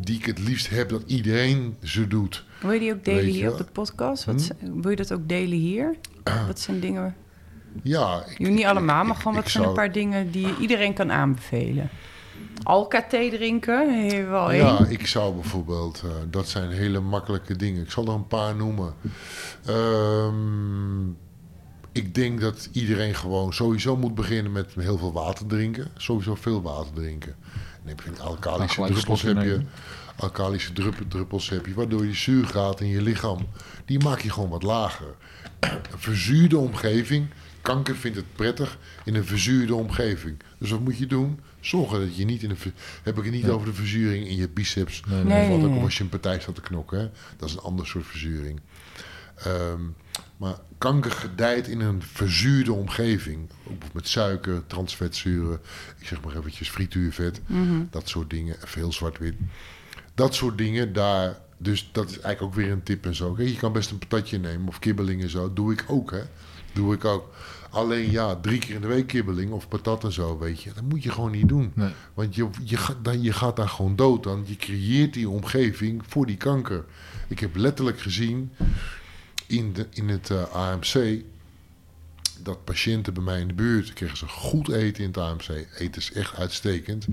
die 0.00 0.16
ik 0.16 0.24
het 0.26 0.38
liefst 0.38 0.68
heb 0.70 0.88
dat 0.88 1.02
iedereen 1.06 1.76
ze 1.82 2.06
doet. 2.06 2.44
Wil 2.60 2.70
je 2.70 2.78
die 2.78 2.92
ook 2.92 3.04
delen 3.04 3.24
hier 3.24 3.52
op 3.52 3.58
de 3.58 3.64
podcast? 3.64 4.24
Wat, 4.24 4.50
Hm? 4.58 4.80
Wil 4.80 4.90
je 4.90 4.96
dat 4.96 5.12
ook 5.12 5.28
delen 5.28 5.58
hier? 5.58 5.96
Wat 6.46 6.60
zijn 6.60 6.80
dingen... 6.80 7.14
Ja, 7.82 8.24
ik, 8.26 8.38
niet 8.38 8.64
allemaal, 8.64 9.04
maar 9.04 9.16
gewoon 9.16 9.34
wat 9.34 9.50
zijn 9.50 9.64
een 9.64 9.72
paar 9.74 9.92
dingen 9.92 10.30
die 10.30 10.46
je 10.46 10.56
iedereen 10.60 10.94
kan 10.94 11.12
aanbevelen? 11.12 11.90
Alka-thee 12.62 13.30
drinken, 13.30 13.86
wel 14.30 14.52
één. 14.52 14.64
Ja, 14.64 14.86
ik 14.88 15.06
zou 15.06 15.34
bijvoorbeeld, 15.34 16.02
eh, 16.04 16.10
dat 16.30 16.48
zijn 16.48 16.70
hele 16.70 17.00
makkelijke 17.00 17.56
dingen. 17.56 17.82
Ik 17.82 17.90
zal 17.90 18.06
er 18.06 18.12
een 18.12 18.26
paar 18.26 18.56
noemen. 18.56 18.94
Ehm, 19.66 21.08
ik 21.92 22.14
denk 22.14 22.40
dat 22.40 22.68
iedereen 22.72 23.14
gewoon 23.14 23.52
sowieso 23.52 23.96
moet 23.96 24.14
beginnen 24.14 24.52
met 24.52 24.74
heel 24.74 24.98
veel 24.98 25.12
water 25.12 25.46
drinken. 25.46 25.88
Sowieso 25.96 26.34
veel 26.34 26.62
water 26.62 26.92
drinken. 26.92 27.36
Dan 27.88 27.96
heb 27.96 28.06
je 28.06 28.14
van 28.14 28.26
alkalische 28.26 28.86
druppels 28.86 29.22
heb 29.22 29.42
je. 29.42 29.60
Alkalische 30.16 30.72
drup- 30.72 31.10
druppels 31.10 31.48
heb 31.48 31.66
je, 31.66 31.74
waardoor 31.74 32.06
je 32.06 32.14
zuurgraad 32.14 32.80
in 32.80 32.88
je 32.88 33.02
lichaam, 33.02 33.48
die 33.84 33.98
maak 33.98 34.20
je 34.20 34.30
gewoon 34.30 34.48
wat 34.48 34.62
lager. 34.62 35.14
Een 35.60 35.80
verzuurde 35.96 36.58
omgeving, 36.58 37.28
kanker 37.62 37.96
vindt 37.96 38.16
het 38.16 38.34
prettig 38.34 38.78
in 39.04 39.14
een 39.14 39.24
verzuurde 39.24 39.74
omgeving. 39.74 40.36
Dus 40.58 40.70
wat 40.70 40.80
moet 40.80 40.98
je 40.98 41.06
doen? 41.06 41.40
Zorgen 41.60 42.00
dat 42.00 42.16
je 42.16 42.24
niet 42.24 42.42
in 42.42 42.48
de... 42.48 42.56
Heb 43.02 43.18
ik 43.18 43.24
het 43.24 43.32
niet 43.32 43.48
over 43.48 43.66
de 43.66 43.74
verzuring 43.74 44.26
in 44.26 44.36
je 44.36 44.48
biceps. 44.48 45.02
Nee, 45.08 45.24
nee. 45.24 45.42
Of 45.42 45.56
wat 45.56 45.64
ook 45.68 45.74
nee. 45.74 45.82
als 45.82 45.96
je 45.96 46.02
een 46.02 46.08
partij 46.08 46.40
staat 46.40 46.54
te 46.54 46.60
knokken. 46.60 46.98
Hè? 46.98 47.08
Dat 47.36 47.48
is 47.48 47.54
een 47.54 47.60
ander 47.60 47.86
soort 47.86 48.06
verzuring. 48.06 48.60
Ehm, 49.34 49.80
maar 50.38 50.58
kanker 50.78 51.10
gedijt 51.10 51.68
in 51.68 51.80
een 51.80 52.02
verzuurde 52.02 52.72
omgeving. 52.72 53.48
Ook 53.70 53.82
met 53.92 54.08
suiker, 54.08 54.66
transvetzuren. 54.66 55.60
Ik 55.98 56.06
zeg 56.06 56.20
maar 56.24 56.36
eventjes 56.36 56.70
frituurvet. 56.70 57.40
Mhm. 57.46 57.82
Dat 57.90 58.08
soort 58.08 58.30
dingen. 58.30 58.54
Even 58.54 58.80
heel 58.80 58.92
zwart-wit. 58.92 59.34
Dat 60.14 60.34
soort 60.34 60.58
dingen, 60.58 60.92
daar... 60.92 61.38
Dus 61.60 61.88
dat 61.92 62.10
is 62.10 62.20
eigenlijk 62.20 62.42
ook 62.42 62.54
weer 62.54 62.72
een 62.72 62.82
tip 62.82 63.06
en 63.06 63.14
zo. 63.14 63.32
Kijk, 63.32 63.48
je 63.48 63.56
kan 63.56 63.72
best 63.72 63.90
een 63.90 63.98
patatje 63.98 64.38
nemen 64.38 64.68
of 64.68 64.78
kibbeling 64.78 65.22
en 65.22 65.30
zo. 65.30 65.52
Doe 65.52 65.72
ik 65.72 65.84
ook, 65.88 66.10
hè. 66.10 66.22
Doe 66.72 66.94
ik 66.94 67.04
ook. 67.04 67.34
Alleen 67.70 68.10
ja, 68.10 68.36
drie 68.36 68.58
keer 68.58 68.74
in 68.74 68.80
de 68.80 68.86
week 68.86 69.06
kibbeling 69.06 69.52
of 69.52 69.68
patat 69.68 70.04
en 70.04 70.12
zo, 70.12 70.38
weet 70.38 70.62
je. 70.62 70.72
Dat 70.74 70.82
moet 70.82 71.02
je 71.02 71.10
gewoon 71.10 71.30
niet 71.30 71.48
doen. 71.48 71.72
Nee. 71.74 71.92
Want 72.14 72.34
je, 72.34 72.48
je, 72.64 72.76
gaat, 72.76 72.96
dan, 73.02 73.22
je 73.22 73.32
gaat 73.32 73.56
daar 73.56 73.68
gewoon 73.68 73.96
dood 73.96 74.26
aan. 74.26 74.44
Je 74.46 74.56
creëert 74.56 75.14
die 75.14 75.28
omgeving 75.28 76.02
voor 76.06 76.26
die 76.26 76.36
kanker. 76.36 76.84
Ik 77.28 77.38
heb 77.38 77.56
letterlijk 77.56 78.00
gezien 78.00 78.52
in, 79.48 79.72
de, 79.72 79.86
in 79.90 80.08
het 80.08 80.30
eh, 80.30 80.42
AMC 80.52 81.22
dat 82.42 82.64
patiënten 82.64 83.14
bij 83.14 83.22
mij 83.22 83.40
in 83.40 83.48
de 83.48 83.54
buurt 83.54 83.92
kregen 83.92 84.16
ze 84.16 84.28
goed 84.28 84.68
eten 84.68 85.02
in 85.02 85.08
het 85.08 85.18
AMC. 85.18 85.48
Eten 85.78 86.00
is 86.00 86.12
echt 86.12 86.36
uitstekend. 86.36 87.06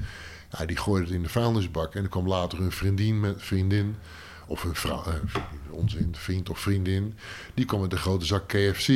Ja, 0.58 0.66
die 0.66 0.78
gooiden 0.78 1.06
het 1.08 1.16
in 1.16 1.24
de 1.24 1.30
vuilnisbak 1.30 1.96
en 1.96 2.04
er 2.04 2.10
kwam 2.10 2.28
later 2.28 2.62
een 2.62 2.72
vriendin 2.72 3.20
met 3.20 3.36
vriendin 3.44 3.96
of 4.48 4.64
een 4.64 4.76
vrouw, 4.76 5.04
eh, 5.06 5.14
onzin, 5.70 6.16
vriend 6.18 6.50
of 6.50 6.60
vriendin, 6.60 7.14
die 7.54 7.66
kwam 7.66 7.82
met 7.82 7.92
een 7.92 7.98
grote 7.98 8.26
zak 8.26 8.48
KFC. 8.48 8.88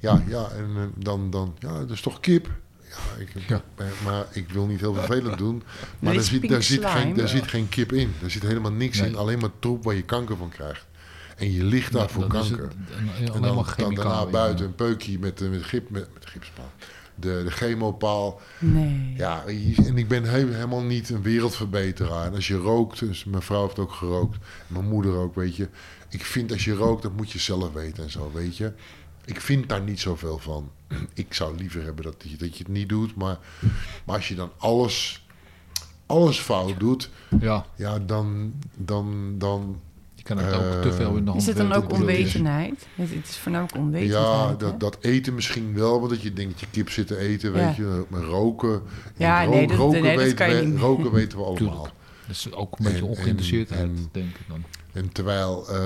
Ja, 0.00 0.22
ja, 0.26 0.48
en 0.48 0.70
eh, 0.76 0.82
dan, 0.96 1.30
dan, 1.30 1.56
ja, 1.58 1.78
dat 1.78 1.90
is 1.90 2.00
toch 2.00 2.20
kip? 2.20 2.48
Ja, 2.88 3.20
ik, 3.20 3.28
Ja. 3.48 3.62
Maar, 3.76 3.92
maar 4.04 4.26
ik 4.30 4.48
wil 4.48 4.66
niet 4.66 4.80
heel 4.80 4.94
vervelend 4.94 5.38
doen. 5.38 5.62
Maar 5.98 6.12
dit 6.12 6.22
daar 6.22 6.30
zit, 6.30 6.48
daar, 6.48 6.62
zit 6.62 6.86
geen, 6.86 7.14
daar 7.14 7.28
zit 7.28 7.46
geen 7.46 7.68
kip 7.68 7.92
in. 7.92 8.14
Daar 8.20 8.30
zit 8.30 8.42
helemaal 8.42 8.72
niks 8.72 8.98
Nee. 8.98 9.08
in. 9.08 9.16
Alleen 9.16 9.38
maar 9.38 9.50
troep 9.58 9.84
waar 9.84 9.94
je 9.94 10.02
kanker 10.02 10.36
van 10.36 10.48
krijgt. 10.48 10.86
En 11.40 11.52
je 11.52 11.64
ligt 11.64 11.92
daar 11.92 12.10
voor 12.10 12.22
het 12.22 12.32
kanker. 12.32 12.58
een- 12.62 12.70
een- 12.98 13.08
En 13.08 13.30
alleen 13.30 13.42
dan, 13.42 13.54
maar 13.54 13.74
dan 13.76 13.94
daarna 13.94 14.26
buiten 14.26 14.66
een 14.66 14.74
peukje 14.74 15.18
met, 15.18 15.40
eh, 15.40 15.48
met, 15.48 15.62
gip, 15.62 15.90
met, 15.90 16.08
met 16.14 16.26
gipspaal. 16.26 16.70
De, 17.14 17.40
de 17.44 17.50
chemopaal. 17.50 18.40
Nee. 18.58 19.14
Ja, 19.16 19.44
en 19.76 19.96
ik 19.98 20.08
ben 20.08 20.24
he- 20.24 20.30
helemaal 20.52 20.82
niet 20.82 21.10
een 21.10 21.22
wereldverbeteraar. 21.22 22.26
En 22.26 22.34
als 22.34 22.48
je 22.48 22.56
rookt, 22.56 22.98
dus 22.98 23.24
mijn 23.24 23.42
vrouw 23.42 23.62
heeft 23.62 23.78
ook 23.78 23.92
gerookt. 23.92 24.36
Mijn 24.66 24.88
moeder 24.88 25.14
ook, 25.16 25.34
weet 25.34 25.56
je. 25.56 25.68
Ik 26.08 26.24
vind 26.24 26.52
als 26.52 26.64
je 26.64 26.72
rookt, 26.74 27.02
dat 27.02 27.16
moet 27.16 27.30
je 27.30 27.38
zelf 27.38 27.72
weten 27.72 28.02
en 28.04 28.10
zo, 28.10 28.30
weet 28.34 28.56
je. 28.56 28.72
Ik 29.24 29.40
vind 29.40 29.68
daar 29.68 29.82
niet 29.82 30.00
zoveel 30.00 30.38
van. 30.38 30.70
Ik 31.14 31.34
zou 31.34 31.56
liever 31.56 31.82
hebben 31.82 32.04
dat 32.04 32.14
je, 32.24 32.36
dat 32.36 32.56
je 32.56 32.62
het 32.64 32.72
niet 32.72 32.88
doet. 32.88 33.14
Maar, 33.14 33.38
maar 34.04 34.16
als 34.16 34.28
je 34.28 34.34
dan 34.34 34.50
alles, 34.58 35.26
alles 36.06 36.38
fout 36.40 36.78
doet, 36.80 37.10
Ja, 37.40 37.66
ja, 37.76 37.98
dan, 37.98 38.52
dan, 38.76 39.34
dan 39.38 39.80
kan 40.36 40.44
het 40.44 40.54
ook 40.54 40.82
te 40.82 40.92
veel 40.92 41.16
in 41.16 41.24
de 41.24 41.30
hand 41.30 41.42
Is 41.42 41.48
het 41.48 41.56
dan 41.56 41.72
ook 41.72 41.82
bedoel, 41.82 41.98
het? 41.98 42.86
Het, 42.94 43.28
is 43.28 43.36
voornamelijk 43.36 43.76
onwetendheid. 43.76 44.24
Ja, 44.26 44.54
dat, 44.54 44.80
dat 44.80 44.96
eten 45.00 45.34
misschien 45.34 45.74
wel, 45.74 45.98
want 45.98 46.10
dat 46.10 46.22
je 46.22 46.32
denkt 46.32 46.50
dat 46.52 46.60
je 46.60 46.66
kip 46.70 46.90
zit 46.90 47.06
te 47.06 47.16
eten, 47.16 47.52
Ja. 47.54 47.66
weet 47.66 47.76
je. 47.76 48.04
Maar 48.08 48.22
roken, 48.22 48.82
Ja, 49.16 49.44
ro- 49.44 49.50
nee, 49.50 49.66
dat- 49.66 49.76
roken, 49.76 50.02
nee, 50.02 50.10
dat 50.14 50.22
weten 50.22 50.36
kan 50.36 50.50
je 50.50 50.56
we, 50.60 50.66
niet. 50.66 50.78
roken 50.80 51.12
weten 51.12 51.38
we 51.38 51.44
allemaal. 51.44 51.68
Tuurlijk. 51.70 51.94
Dat 52.26 52.36
is 52.36 52.52
ook 52.52 52.78
een 52.78 52.84
beetje 52.84 52.98
En- 52.98 53.04
ongeïnteresseerdheid, 53.04 53.80
en- 53.82 54.08
denk 54.12 54.28
ik 54.28 54.44
dan. 54.48 54.64
En 54.92 55.12
terwijl 55.12 55.68
eh, 55.68 55.78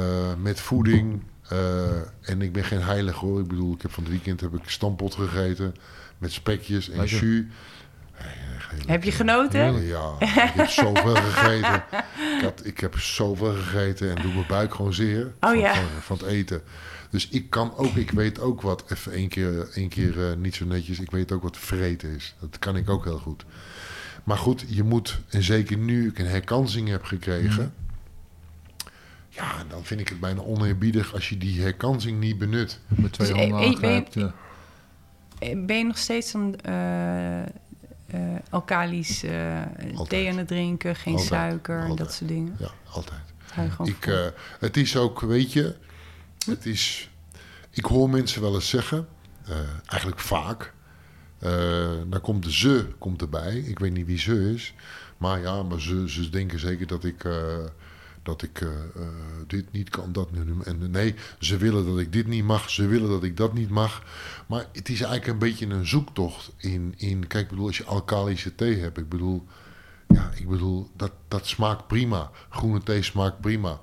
met 0.42 0.60
voeding, 0.60 1.22
eh, 1.48 1.58
en 2.20 2.42
ik 2.42 2.52
ben 2.52 2.64
geen 2.64 2.82
heilig 2.82 3.14
hoor, 3.16 3.40
ik 3.40 3.46
bedoel, 3.48 3.74
ik 3.74 3.82
heb 3.82 3.90
van 3.92 4.02
het 4.02 4.12
weekend 4.12 4.40
heb 4.40 4.54
ik 4.54 4.62
stampot 4.66 5.14
gegeten 5.14 5.74
met 6.18 6.32
spekjes 6.32 6.90
en 6.90 6.98
Weet 7.00 7.08
je. 8.18 8.90
Heb 8.92 9.04
je 9.04 9.12
genoten? 9.12 9.86
Ja, 9.86 10.10
ik 10.20 10.28
heb 10.28 10.68
zoveel 10.68 11.14
gegeten. 11.14 11.74
Ik, 12.36 12.42
had, 12.42 12.60
ik 12.64 12.80
heb 12.80 12.98
zoveel 12.98 13.54
gegeten 13.54 14.16
en 14.16 14.22
doe 14.22 14.32
mijn 14.34 14.46
buik 14.46 14.74
gewoon 14.74 14.94
zeer 14.94 15.24
Oh 15.26 15.32
van, 15.40 15.58
ja. 15.58 15.74
van, 15.74 15.84
van 16.00 16.16
het 16.16 16.26
eten. 16.26 16.62
Dus 17.10 17.28
ik 17.28 17.50
kan 17.50 17.76
ook, 17.76 17.94
ik 17.94 18.10
weet 18.10 18.40
ook 18.40 18.60
wat, 18.60 18.84
even 18.88 19.12
één 19.12 19.28
keer, 19.28 19.68
één 19.74 19.88
keer 19.88 20.30
eh, 20.30 20.36
niet 20.36 20.54
zo 20.54 20.64
netjes, 20.64 21.00
ik 21.00 21.10
weet 21.10 21.32
ook 21.32 21.42
wat 21.42 21.56
vreten 21.56 22.08
is. 22.14 22.34
Dat 22.40 22.58
kan 22.58 22.76
ik 22.76 22.90
ook 22.90 23.04
heel 23.04 23.18
goed. 23.18 23.44
Maar 24.24 24.38
goed, 24.38 24.64
je 24.68 24.82
moet, 24.82 25.18
en 25.28 25.42
zeker 25.42 25.76
nu 25.76 26.08
ik 26.08 26.18
een 26.18 26.26
herkansing 26.26 26.88
heb 26.88 27.04
gekregen, 27.04 27.74
Ja, 29.28 29.64
dan 29.68 29.84
vind 29.84 30.00
ik 30.00 30.08
het 30.08 30.20
bijna 30.20 30.40
oneerbiedig 30.40 31.14
als 31.14 31.28
je 31.28 31.38
die 31.38 31.60
herkansing 31.62 32.20
niet 32.20 32.38
benut. 32.38 32.78
Met 32.88 33.12
twee 33.12 33.28
Dus, 33.32 33.36
handen 33.38 33.58
eh, 33.58 33.64
eh, 33.64 33.70
aangrijpt. 33.72 34.14
ja. 34.14 34.34
Eh, 35.38 35.56
Ben 35.66 35.76
je 35.78 35.84
nog 35.84 35.98
steeds 35.98 36.32
een 36.34 36.60
eh 36.60 37.42
eh 38.14 38.20
alkalisch 38.50 39.22
eh, 39.22 39.62
thee 40.08 40.30
aan 40.30 40.38
het 40.38 40.48
drinken, 40.48 40.96
geen 40.96 41.12
Altijd. 41.12 41.30
suiker 41.30 41.78
en 41.80 41.96
dat 41.96 42.12
soort 42.12 42.28
dingen? 42.28 42.56
Ja, 42.58 42.70
altijd. 42.90 43.20
Ik, 43.84 44.06
eh, 44.06 44.26
het 44.58 44.76
is 44.76 44.96
ook, 44.96 45.20
weet 45.20 45.52
je, 45.52 45.74
het 46.46 46.66
is, 46.66 47.10
ik 47.70 47.84
hoor 47.84 48.10
mensen 48.10 48.40
wel 48.40 48.54
eens 48.54 48.68
zeggen, 48.68 49.08
eigenlijk 49.86 50.20
vaak, 50.20 50.72
dan 52.06 52.20
komt 52.22 52.42
de 52.44 52.52
ze 52.52 52.86
komt 52.98 53.22
erbij. 53.22 53.56
Ik 53.56 53.78
weet 53.78 53.92
niet 53.92 54.06
wie 54.06 54.18
ze 54.18 54.52
is, 54.54 54.74
maar 55.16 55.40
ja, 55.40 55.62
maar 55.62 55.80
ze, 55.80 56.10
ze 56.10 56.28
denken 56.28 56.58
zeker 56.58 56.86
dat 56.86 57.04
ik, 57.04 57.24
dat 58.24 58.42
ik 58.42 58.60
eh, 58.60 58.68
eh, 58.68 59.08
dit 59.46 59.72
niet 59.72 59.88
kan, 59.90 60.12
dat 60.12 60.30
nu. 60.32 60.54
En 60.64 60.90
nee, 60.90 61.14
ze 61.38 61.56
willen 61.56 61.86
dat 61.86 61.98
ik 61.98 62.12
dit 62.12 62.26
niet 62.26 62.44
mag, 62.44 62.70
ze 62.70 62.86
willen 62.86 63.08
dat 63.08 63.22
ik 63.22 63.36
dat 63.36 63.54
niet 63.54 63.70
mag. 63.70 64.02
Maar 64.46 64.66
het 64.72 64.88
is 64.88 65.00
eigenlijk 65.00 65.26
een 65.26 65.38
beetje 65.48 65.66
een 65.66 65.86
zoektocht 65.86 66.52
in, 66.56 66.94
in 66.96 67.26
kijk, 67.26 67.44
ik 67.44 67.50
bedoel, 67.50 67.66
als 67.66 67.76
je 67.76 67.84
alkalische 67.84 68.54
thee 68.54 68.76
hebt, 68.78 68.98
ik 68.98 69.08
bedoel, 69.08 69.44
ja, 70.08 70.30
ik 70.34 70.48
bedoel, 70.48 70.88
dat, 70.96 71.12
dat 71.28 71.46
smaakt 71.46 71.86
prima. 71.86 72.30
Groene 72.50 72.82
thee 72.82 73.02
smaakt 73.02 73.40
prima. 73.40 73.80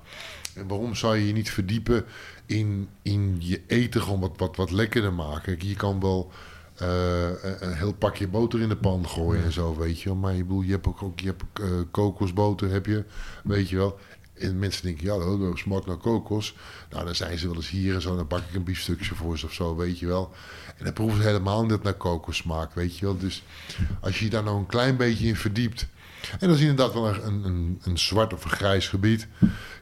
En 0.54 0.68
waarom 0.68 0.94
zou 0.94 1.16
je 1.16 1.26
je 1.26 1.32
niet 1.32 1.50
verdiepen 1.50 2.04
in, 2.46 2.88
in 3.02 3.36
je 3.38 3.60
eten 3.66 4.02
gewoon 4.02 4.20
wat, 4.20 4.32
wat, 4.36 4.56
wat 4.56 4.70
lekkerder 4.70 5.12
maken? 5.12 5.56
Je 5.58 5.74
kan 5.76 6.00
wel 6.00 6.30
eh, 6.76 7.28
een- 7.60 7.72
heel 7.74 7.92
pakje 7.92 8.28
boter 8.28 8.60
in 8.60 8.68
de 8.68 8.76
pan 8.76 9.08
gooien 9.08 9.44
en 9.44 9.52
zo, 9.52 9.76
weet 9.76 10.00
je 10.00 10.08
wel. 10.08 10.18
Maar 10.18 10.34
je, 10.34 10.42
bedoel, 10.42 10.62
je 10.62 10.70
hebt 10.70 10.86
ook, 10.86 11.02
ook 11.02 11.20
je 11.20 11.26
hebt 11.26 11.42
eh, 11.60 11.68
kokosboter, 11.90 12.70
heb 12.70 12.86
je, 12.86 13.04
weet 13.44 13.68
je 13.68 13.76
wel. 13.76 13.98
En 14.42 14.58
mensen 14.58 14.82
denken, 14.82 15.04
ja, 15.04 15.18
dat 15.18 15.58
smaakt 15.58 15.86
naar 15.86 15.96
kokos. 15.96 16.54
Nou, 16.90 17.04
dan 17.04 17.14
zijn 17.14 17.38
ze 17.38 17.46
wel 17.46 17.56
eens 17.56 17.70
hier 17.70 17.94
en 17.94 18.02
zo. 18.02 18.16
Dan 18.16 18.26
pak 18.26 18.42
ik 18.48 18.54
een 18.54 18.64
biefstukje 18.64 19.14
voor 19.14 19.38
ze 19.38 19.46
of 19.46 19.52
zo, 19.52 19.76
weet 19.76 19.98
je 19.98 20.06
wel. 20.06 20.32
En 20.76 20.84
dan 20.84 20.92
proeven 20.92 21.22
ze 21.22 21.26
helemaal 21.26 21.64
niet 21.66 21.82
naar 21.82 21.94
kokos 21.94 22.36
smaak, 22.36 22.74
weet 22.74 22.98
je 22.98 23.04
wel. 23.04 23.18
Dus 23.18 23.42
als 24.00 24.18
je 24.18 24.24
je 24.24 24.30
daar 24.30 24.42
nou 24.42 24.58
een 24.58 24.66
klein 24.66 24.96
beetje 24.96 25.26
in 25.26 25.36
verdiept... 25.36 25.86
En 26.38 26.48
dat 26.48 26.56
is 26.56 26.60
inderdaad 26.60 26.92
wel 26.92 27.08
een, 27.08 27.44
een, 27.44 27.80
een 27.82 27.98
zwart 27.98 28.32
of 28.32 28.44
een 28.44 28.50
grijs 28.50 28.88
gebied. 28.88 29.28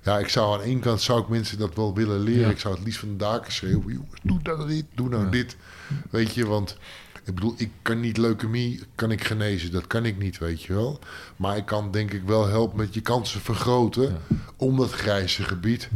Ja, 0.03 0.19
ik 0.19 0.29
zou 0.29 0.55
aan 0.59 0.65
één 0.65 0.81
kant 0.81 1.01
zou 1.01 1.23
ik 1.23 1.29
mensen 1.29 1.59
dat 1.59 1.75
wel 1.75 1.95
willen 1.95 2.21
leren. 2.21 2.41
Ja. 2.41 2.51
Ik 2.51 2.59
zou 2.59 2.75
het 2.75 2.85
liefst 2.85 3.01
van 3.01 3.09
de 3.09 3.17
daken 3.17 3.53
schreeuwen. 3.53 3.93
Jongens, 3.93 4.21
doe 4.23 4.39
nou 4.43 4.69
dit, 4.69 4.85
doe 4.95 5.09
nou 5.09 5.25
Ja. 5.25 5.31
dit. 5.31 5.57
Weet 6.11 6.35
je, 6.35 6.47
want 6.47 6.77
ik 7.31 7.37
bedoel, 7.37 7.55
ik 7.57 7.71
kan 7.83 8.01
niet 8.01 8.17
leukemie, 8.17 8.81
kan 8.95 9.11
ik 9.11 9.25
genezen. 9.25 9.73
Dat 9.73 9.87
kan 9.87 10.05
ik 10.05 10.19
niet, 10.19 10.39
weet 10.39 10.63
je 10.63 10.75
wel. 10.75 10.99
Maar 11.37 11.57
ik 11.57 11.67
kan 11.67 11.91
denk 11.91 12.13
ik 12.13 12.23
wel 12.23 12.47
helpen 12.47 12.77
met 12.79 12.95
je 12.95 13.01
kansen 13.01 13.41
vergroten. 13.41 14.17
Om 14.57 14.77
dat 14.77 14.91
grijze 14.93 15.43
gebied. 15.43 15.89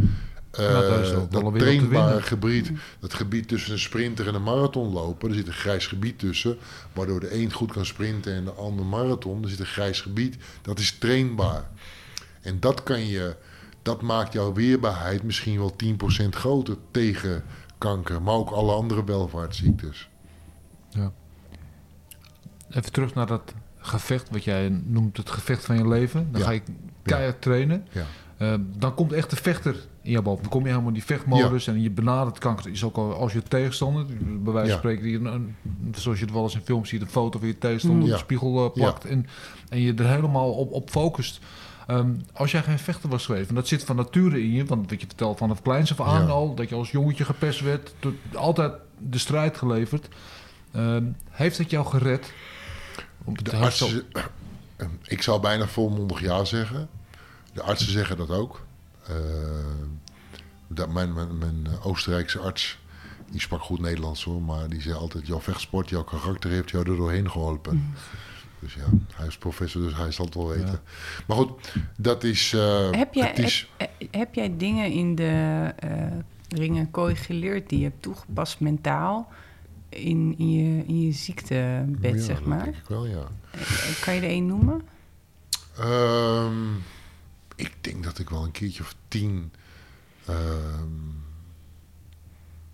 eh, 0.51 0.65
Ja, 0.65 0.81
wel 0.81 1.29
dat 1.29 1.43
te 1.53 1.59
trainbare 1.59 2.23
gebied, 2.23 2.71
dat 3.01 3.15
gebied 3.15 3.49
tussen 3.49 3.73
een 3.73 3.79
sprinter 3.79 4.27
en 4.27 4.35
een 4.35 4.43
marathonloper, 4.43 5.29
er 5.29 5.35
zit 5.35 5.47
een 5.47 5.53
grijs 5.53 5.87
gebied 5.87 6.19
tussen, 6.19 6.57
waardoor 6.93 7.21
de 7.21 7.35
een 7.35 7.53
goed 7.53 7.73
kan 7.73 7.87
sprinten 7.87 8.35
en 8.35 8.45
de 8.45 8.53
ander 8.53 8.85
marathon. 8.87 9.43
Er 9.43 9.49
zit 9.49 9.59
een 9.61 9.67
grijs 9.67 10.01
gebied, 10.01 10.37
dat 10.63 10.79
is 10.79 10.99
trainbaar. 10.99 11.71
En 12.41 12.61
dat 12.61 12.83
kan 12.83 13.07
je, 13.07 13.37
dat 13.83 14.03
maakt 14.03 14.33
jouw 14.33 14.53
weerbaarheid 14.53 15.23
misschien 15.23 15.59
wel 15.59 15.75
10% 16.25 16.29
groter 16.31 16.77
tegen 16.91 17.45
kanker, 17.79 18.23
maar 18.23 18.35
ook 18.35 18.51
alle 18.51 18.73
andere 18.73 19.05
welvaartsziektes. 19.05 20.09
Even 22.75 22.93
terug 22.93 23.15
naar 23.15 23.27
dat 23.27 23.55
gevecht, 23.79 24.31
wat 24.31 24.45
jij 24.45 24.81
noemt 24.85 25.17
het 25.17 25.31
gevecht 25.31 25.65
van 25.65 25.77
je 25.77 25.89
leven. 25.89 26.29
Dan 26.31 26.41
Ja. 26.41 26.47
ga 26.47 26.53
je 26.53 26.63
keihard 27.03 27.43
trainen. 27.43 27.87
Ja. 27.93 28.05
Eh, 28.37 28.55
dan 28.77 28.95
komt 28.95 29.13
echt 29.13 29.31
de 29.31 29.37
vechter 29.37 29.77
in 30.03 30.11
je 30.11 30.23
boven. 30.23 30.43
Dan 30.43 30.51
kom 30.51 30.61
je 30.63 30.69
helemaal 30.69 30.89
in 30.89 30.95
die 30.95 31.05
vechtmodus 31.05 31.67
en 31.67 31.83
je 31.83 31.91
benadert 31.91 32.39
kanker. 32.39 32.71
Is 32.71 32.85
ook 32.85 32.97
al 32.97 33.15
als 33.15 33.33
je 33.33 33.43
tegenstander, 33.43 34.07
bij 34.43 34.53
wijze 34.53 34.69
van 34.71 34.79
spreken, 34.79 35.03
die 35.05 35.19
een, 35.19 35.57
zoals 35.95 36.19
je 36.19 36.25
het 36.25 36.35
wel 36.35 36.43
eens 36.43 36.55
in 36.55 36.61
films 36.65 36.89
ziet, 36.89 37.01
een 37.01 37.09
foto 37.09 37.39
van 37.39 37.49
je 37.49 37.59
tegenstander 37.59 38.03
op 38.03 38.09
Ja. 38.09 38.15
de 38.15 38.21
spiegel 38.21 38.65
eh, 38.67 38.73
plakt 38.73 39.05
en, 39.05 39.27
en 39.69 39.81
je 39.81 39.95
er 39.95 40.09
helemaal 40.09 40.53
op, 40.53 40.73
op 40.73 40.91
focust. 40.91 41.41
Ehm, 41.87 42.11
als 42.33 42.51
jij 42.51 42.63
geen 42.63 42.79
vechter 42.79 43.09
was 43.09 43.25
geweest, 43.27 43.49
en 43.49 43.55
dat 43.55 43.69
zit 43.69 43.85
van 43.85 43.97
nature 43.97 44.43
in 44.43 44.53
je, 44.53 44.65
want 44.65 44.91
wat 44.91 45.01
je 45.01 45.07
vertelt 45.07 45.39
vanaf 45.39 45.63
kleins 45.63 45.99
af 45.99 46.07
aan 46.07 46.31
al, 46.31 46.55
dat 46.55 46.69
je 46.69 46.75
als 46.75 46.91
jongetje 46.91 47.25
gepest 47.25 47.61
werd, 47.61 47.95
tot, 47.99 48.15
altijd 48.35 48.73
de 48.99 49.19
strijd 49.19 49.57
geleverd. 49.57 50.09
Ehm, 50.73 51.05
heeft 51.31 51.59
het 51.59 51.71
jou 51.71 51.87
gered? 51.87 52.33
De 53.25 53.57
artsen, 53.57 54.03
ik 55.05 55.23
zou 55.23 55.41
bijna 55.41 55.67
volmondig 55.67 56.21
ja 56.21 56.45
zeggen. 56.45 56.89
De 57.53 57.63
artsen 57.63 57.93
zeggen 57.93 58.17
dat 58.17 58.31
ook. 58.31 58.67
Eh, 59.07 59.15
dat 60.67 60.89
mijn, 60.89 61.13
mijn, 61.13 61.39
mijn 61.39 61.67
Oostenrijkse 61.83 62.39
arts, 62.39 62.79
die 63.31 63.41
sprak 63.41 63.63
goed 63.63 63.81
Nederlands 63.81 64.25
hoor, 64.25 64.43
maar 64.43 64.69
die 64.69 64.81
zei 64.81 64.95
altijd: 64.95 65.27
jouw 65.27 65.41
vechtsport, 65.41 65.89
jouw 65.89 66.05
karakter 66.05 66.51
heeft 66.51 66.71
jou 66.71 66.91
er 66.91 66.97
doorheen 66.97 67.31
geholpen. 67.31 67.95
Dus 68.59 68.75
ja, 68.75 68.85
hij 69.15 69.27
is 69.27 69.39
professor, 69.39 69.83
dus 69.83 69.97
hij 69.97 70.13
zal 70.13 70.25
het 70.25 70.35
wel 70.35 70.49
weten. 70.49 70.81
Maar 71.27 71.37
goed, 71.37 71.73
dat 71.97 72.25
is. 72.25 72.53
eh, 72.53 72.91
heb, 72.91 73.15
jij, 73.15 73.29
het 73.29 73.39
is 73.39 73.69
heb, 73.77 73.91
eh, 73.99 74.09
heb 74.11 74.35
jij 74.35 74.57
dingen 74.57 74.91
in 74.91 75.15
de 75.15 75.73
eh 75.77 75.91
ringen 76.49 76.91
kooi 76.91 77.17
geleerd 77.17 77.69
die 77.69 77.79
je 77.79 77.85
hebt 77.85 78.03
toegepast 78.03 78.61
mentaal 78.61 79.33
in, 79.95 80.35
in, 80.39 80.51
je, 80.53 80.85
in 80.87 81.01
je 81.03 81.13
ziektebed, 81.13 82.15
ja, 82.15 82.21
zeg 82.23 82.45
maar? 82.45 82.65
denk 82.65 82.77
ik 82.77 82.89
wel, 82.89 83.07
ja. 83.07 83.29
Eh, 83.51 83.61
Kan 84.01 84.15
je 84.15 84.21
er 84.21 84.29
één 84.29 84.47
noemen? 84.47 84.83
Ehm, 85.79 86.75
ik 87.57 87.73
denk 87.81 88.05
dat 88.05 88.19
ik 88.19 88.31
wel 88.31 88.45
een 88.45 88.51
keertje 88.51 88.83
of 88.83 88.95
tien. 89.09 89.53
ehm, 90.27 90.89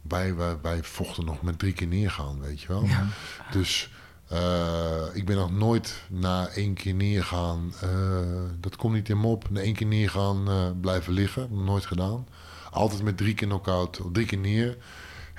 wij, 0.03 0.35
wij, 0.35 0.57
wij 0.63 0.83
vochten 0.83 1.25
nog 1.25 1.43
met 1.43 1.59
drie 1.59 1.73
keer 1.73 1.87
neergaan, 1.87 2.41
weet 2.41 2.61
je 2.61 2.69
wel. 2.69 2.85
Dus 3.53 3.91
eh, 4.29 5.03
ik 5.13 5.27
ben 5.27 5.37
nog 5.37 5.51
nooit 5.53 6.03
na 6.09 6.49
één 6.49 6.75
keer 6.75 6.95
neergaan. 6.95 7.73
eh, 7.81 8.21
dat 8.61 8.77
komt 8.77 8.95
niet 8.95 9.09
in 9.09 9.21
me 9.21 9.27
op. 9.27 9.51
Na 9.51 9.61
één 9.61 9.75
keer 9.75 9.87
neergaan 9.87 10.45
blijven 10.81 11.13
liggen. 11.13 11.65
Nooit 11.65 11.87
gedaan. 11.87 12.27
Altijd 12.71 13.03
met 13.03 13.17
drie 13.17 13.35
keer 13.35 13.49
knock-out, 13.49 14.01
of 14.01 14.13
drie 14.13 14.27
keer 14.27 14.39
neer. 14.39 14.77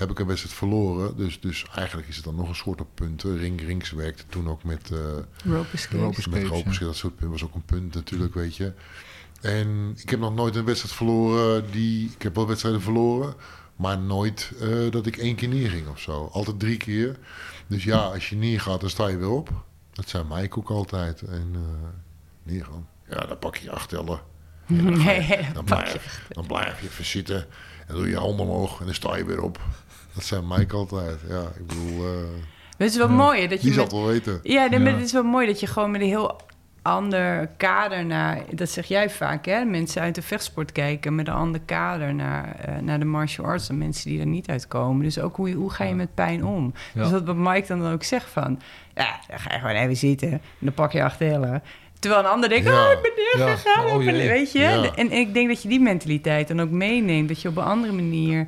Heb 0.02 0.10
ik 0.12 0.20
een 0.20 0.28
wedstrijd 0.28 0.56
verloren. 0.56 1.18
Dus, 1.18 1.40
dus 1.40 1.66
eigenlijk 1.76 2.08
is 2.08 2.16
het 2.16 2.26
dan 2.26 2.36
nog 2.36 2.50
een 2.50 2.56
soort 2.56 2.82
op 2.82 2.88
punten. 2.94 3.38
Ring, 3.38 3.62
Rings 3.62 3.92
werkte 3.92 4.24
toen 4.30 4.50
ook 4.50 4.64
met. 4.64 4.92
eh, 4.92 4.98
Rope. 5.46 5.78
Rope 5.92 6.30
met 6.30 6.44
Ropers, 6.48 6.78
ja. 6.78 6.86
dat 6.86 6.96
soort 6.96 7.14
punten 7.16 7.32
was 7.32 7.44
ook 7.44 7.56
een 7.56 7.66
punt 7.66 7.94
natuurlijk, 7.94 8.34
weet 8.34 8.56
je. 8.56 8.74
En 9.42 9.94
ik 9.98 10.10
heb 10.10 10.20
nog 10.20 10.36
nooit 10.36 10.56
een 10.56 10.66
wedstrijd 10.66 10.96
verloren 10.96 11.72
die... 11.72 12.12
Ik 12.16 12.22
heb 12.22 12.36
wel 12.36 12.48
wedstrijden 12.48 12.82
verloren, 12.82 13.34
maar 13.76 13.98
nooit 14.00 14.52
eh, 14.60 14.92
dat 14.92 15.06
ik 15.06 15.18
één 15.18 15.36
keer 15.36 15.48
neerging 15.48 15.88
of 15.88 16.00
zo. 16.00 16.30
Altijd 16.32 16.60
drie 16.60 16.78
keer. 16.78 17.18
Dus 17.68 17.84
ja, 17.84 17.98
als 17.98 18.30
je 18.30 18.36
neergaat, 18.36 18.82
dan 18.82 18.90
sta 18.90 19.08
je 19.08 19.18
weer 19.18 19.30
op. 19.30 19.50
Dat 19.94 20.10
zei 20.10 20.24
Mike 20.30 20.58
ook 20.58 20.70
altijd. 20.70 21.22
En 21.22 21.52
eh 21.54 21.88
neergaan. 22.44 22.88
Ja, 23.10 23.26
dan 23.26 23.40
pak 23.40 23.56
je 23.56 23.64
je 23.64 23.72
acht 23.72 23.90
tellen. 23.90 24.20
Dan 24.68 25.00
blijf, 25.66 26.26
dan 26.30 26.48
blijf 26.48 26.82
je 26.82 26.88
even 26.88 27.06
zitten. 27.06 27.48
En 27.88 27.96
doe 27.96 28.04
je 28.06 28.10
je 28.12 28.18
handen 28.18 28.46
omhoog 28.46 28.80
en 28.80 28.86
dan 28.86 28.94
sta 28.96 29.16
je 29.18 29.26
weer 29.26 29.42
op. 29.42 29.60
Dat 30.14 30.24
zei 30.24 30.42
Mike 30.50 30.76
altijd. 30.76 31.18
Ja, 31.30 31.42
ik 31.42 31.68
bedoel... 31.68 32.06
eh, 32.06 32.14
Het 32.78 32.90
is 32.92 32.98
wel 32.98 33.10
mooi 33.10 33.48
dat 33.48 33.58
je 33.58 33.66
die 33.66 33.74
zal 33.74 33.84
het 33.84 33.92
wel 33.94 34.06
weten. 34.06 34.40
Ja, 34.44 34.66
nee, 34.70 34.80
maar 34.80 34.94
het 34.94 35.04
is 35.06 35.12
wel 35.12 35.24
mooi 35.24 35.48
dat 35.48 35.60
je 35.60 35.68
gewoon 35.68 35.92
met 35.92 36.02
een 36.02 36.08
heel 36.08 36.36
ander 36.82 37.48
kader 37.58 38.06
naar... 38.06 38.42
Dat 38.52 38.70
zeg 38.70 38.86
jij 38.86 39.10
vaak, 39.10 39.46
hè? 39.46 39.64
Mensen 39.66 40.02
uit 40.02 40.16
de 40.16 40.22
vechtsport 40.22 40.72
kijken 40.72 41.16
met 41.16 41.28
een 41.28 41.34
ander 41.34 41.62
kader 41.66 42.14
naar, 42.16 42.56
eh, 42.56 42.78
naar 42.82 43.00
de 43.00 43.06
martial 43.06 43.46
arts... 43.46 43.68
dan 43.68 43.78
mensen 43.78 44.10
die 44.10 44.20
er 44.20 44.26
niet 44.26 44.48
uitkomen. 44.50 45.04
Dus 45.04 45.20
ook 45.20 45.36
hoe, 45.36 45.52
hoe 45.52 45.70
ga 45.72 45.84
je 45.84 45.94
met 45.94 46.14
pijn 46.16 46.46
om? 46.46 46.74
Ja. 46.94 47.02
Dus 47.02 47.12
wat 47.12 47.24
wat 47.26 47.36
Mike 47.36 47.68
dan 47.68 47.92
ook 47.92 48.04
zegt 48.04 48.30
van... 48.30 48.60
Ja, 48.96 49.20
dan 49.28 49.40
ga 49.40 49.54
je 49.54 49.60
gewoon 49.60 49.76
even 49.76 49.96
zitten 49.98 50.32
en 50.32 50.42
dan 50.60 50.74
pak 50.74 50.92
je 50.92 51.04
acht 51.04 51.18
tellen. 51.18 51.64
Terwijl 52.00 52.24
een 52.24 52.30
ander 52.30 52.50
denkt, 52.50 52.66
Ja. 52.68 52.86
oh, 52.86 52.92
ik 52.92 53.02
ben 53.02 53.12
neergegaan. 53.46 53.88
Ja, 53.88 53.94
oh 53.94 54.04
weet 54.28 54.52
je? 54.52 54.60
Ja. 54.60 54.96
En 54.96 55.12
ik 55.12 55.34
denk 55.34 55.48
dat 55.48 55.62
je 55.62 55.68
die 55.70 55.80
mentaliteit 55.80 56.48
dan 56.48 56.62
ook 56.62 56.70
meeneemt. 56.70 57.28
Dat 57.28 57.42
je 57.42 57.48
op 57.48 57.58
een 57.58 57.64
andere 57.64 57.94
manier 57.94 58.48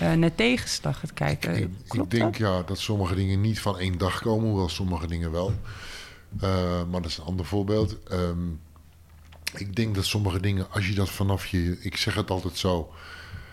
eh, 0.00 0.12
naar 0.12 0.34
tegenslag 0.34 0.98
gaat 1.00 1.14
kijken. 1.14 1.56
Ik, 1.56 1.68
Klopt 1.88 2.12
ik 2.12 2.18
denk 2.20 2.38
dat? 2.38 2.48
ja, 2.48 2.62
dat 2.62 2.78
sommige 2.78 3.14
dingen 3.14 3.40
niet 3.40 3.60
van 3.60 3.78
één 3.78 3.98
dag 3.98 4.20
komen, 4.22 4.48
hoewel 4.48 4.68
sommige 4.68 5.06
dingen 5.06 5.30
wel. 5.30 5.52
Eh, 6.40 6.84
maar 6.90 7.02
dat 7.02 7.10
is 7.10 7.16
een 7.18 7.24
ander 7.24 7.46
voorbeeld. 7.46 8.02
Ehm, 8.08 8.38
ik 9.54 9.76
denk 9.76 9.94
dat 9.94 10.04
sommige 10.04 10.40
dingen, 10.40 10.66
als 10.70 10.88
je 10.88 10.94
dat 10.94 11.10
vanaf 11.10 11.46
je, 11.46 11.76
ik 11.80 11.96
zeg 11.96 12.14
het 12.14 12.30
altijd 12.30 12.56
zo, 12.56 12.92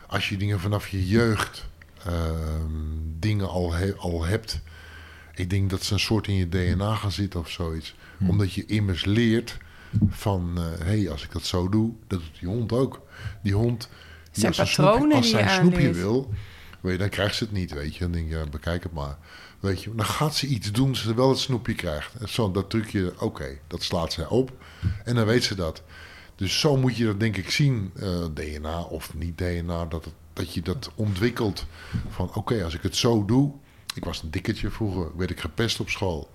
als 0.07 0.29
je 0.29 0.37
dingen 0.37 0.59
vanaf 0.59 0.87
je 0.87 1.07
jeugd 1.07 1.65
ehm, 2.05 2.71
dingen 3.19 3.49
al, 3.49 3.73
he- 3.73 3.95
al 3.95 4.23
hebt, 4.25 4.59
ik 5.35 5.49
denk 5.49 5.69
dat 5.69 5.83
ze 5.83 5.93
een 5.93 5.99
soort 5.99 6.27
in 6.27 6.35
je 6.35 6.49
DNA 6.49 6.95
gaan 6.95 7.11
zitten 7.11 7.39
of 7.39 7.49
zoiets. 7.49 7.95
Omdat 8.27 8.53
je 8.53 8.65
immers 8.65 9.05
leert 9.05 9.57
van, 10.09 10.57
hé, 10.57 10.85
hey, 10.85 11.09
als 11.11 11.23
ik 11.23 11.31
dat 11.31 11.43
zo 11.43 11.69
doe, 11.69 11.91
dat 12.07 12.19
doet 12.19 12.39
die 12.39 12.49
hond 12.49 12.71
ook. 12.71 13.01
Die 13.43 13.53
hond, 13.53 13.89
zijn 14.39 14.53
als 14.55 14.73
snoepje- 14.73 14.91
patronen 14.91 15.17
als 15.17 15.25
die 15.25 15.35
zij 15.35 15.43
een 15.43 15.49
snoepje 15.49 15.91
wil, 15.91 16.29
weet 16.81 16.91
je, 16.91 16.97
dan 16.97 17.09
krijgt 17.09 17.35
ze 17.35 17.43
het 17.43 17.53
niet, 17.53 17.73
weet 17.73 17.93
je. 17.93 17.99
Dan 17.99 18.11
denk 18.11 18.29
je, 18.29 18.37
ja, 18.37 18.45
bekijk 18.45 18.83
het 18.83 18.93
maar. 18.93 19.17
Weet 19.59 19.83
je, 19.83 19.95
dan 19.95 20.05
gaat 20.05 20.35
ze 20.35 20.47
iets 20.47 20.71
doen, 20.71 20.95
ze 20.95 21.13
wel 21.13 21.29
het 21.29 21.39
snoepje 21.39 21.73
krijgt. 21.75 22.13
En 22.19 22.29
zo, 22.29 22.51
dat 22.51 22.69
trucje, 22.69 23.13
oké, 23.19 23.57
dat 23.67 23.83
slaat 23.83 24.13
zij 24.13 24.25
op. 24.27 24.51
En 25.03 25.15
dan 25.15 25.25
weet 25.25 25.43
ze 25.43 25.55
dat. 25.55 25.83
Dus 26.35 26.59
zo 26.59 26.77
moet 26.77 26.97
je 26.97 27.05
dat 27.05 27.19
denk 27.19 27.37
ik 27.37 27.49
zien, 27.49 27.91
eh, 27.95 28.25
DNA 28.33 28.81
of 28.81 29.13
niet 29.15 29.37
DNA, 29.37 29.85
dat, 29.85 30.05
het, 30.05 30.13
dat 30.33 30.53
je 30.53 30.61
dat 30.61 30.91
ontwikkelt. 30.95 31.65
Van 32.09 32.33
oké, 32.33 32.63
als 32.63 32.73
ik 32.73 32.81
het 32.81 32.95
zo 32.95 33.25
doe. 33.25 33.51
Ik 33.95 34.05
was 34.05 34.21
een 34.21 34.31
dikketje 34.31 34.69
vroeger, 34.69 35.17
werd 35.17 35.29
ik 35.29 35.39
gepest 35.39 35.79
op 35.79 35.89
school. 35.89 36.31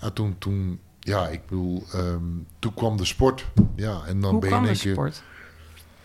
Ja, 0.00 0.10
toen, 0.10 0.38
toen, 0.38 0.80
ja, 1.00 1.28
ik 1.28 1.46
bedoel, 1.46 1.84
ehm, 1.92 2.22
toen 2.58 2.74
kwam 2.74 2.96
de 2.96 3.04
sport. 3.04 3.46
Ja, 3.76 4.02
en 4.06 4.20
dan 4.20 4.30
Hoe 4.30 4.40
ben 4.40 4.48
je 4.50 4.54
kwam 4.56 4.66
de 4.66 4.74
sport? 4.74 5.22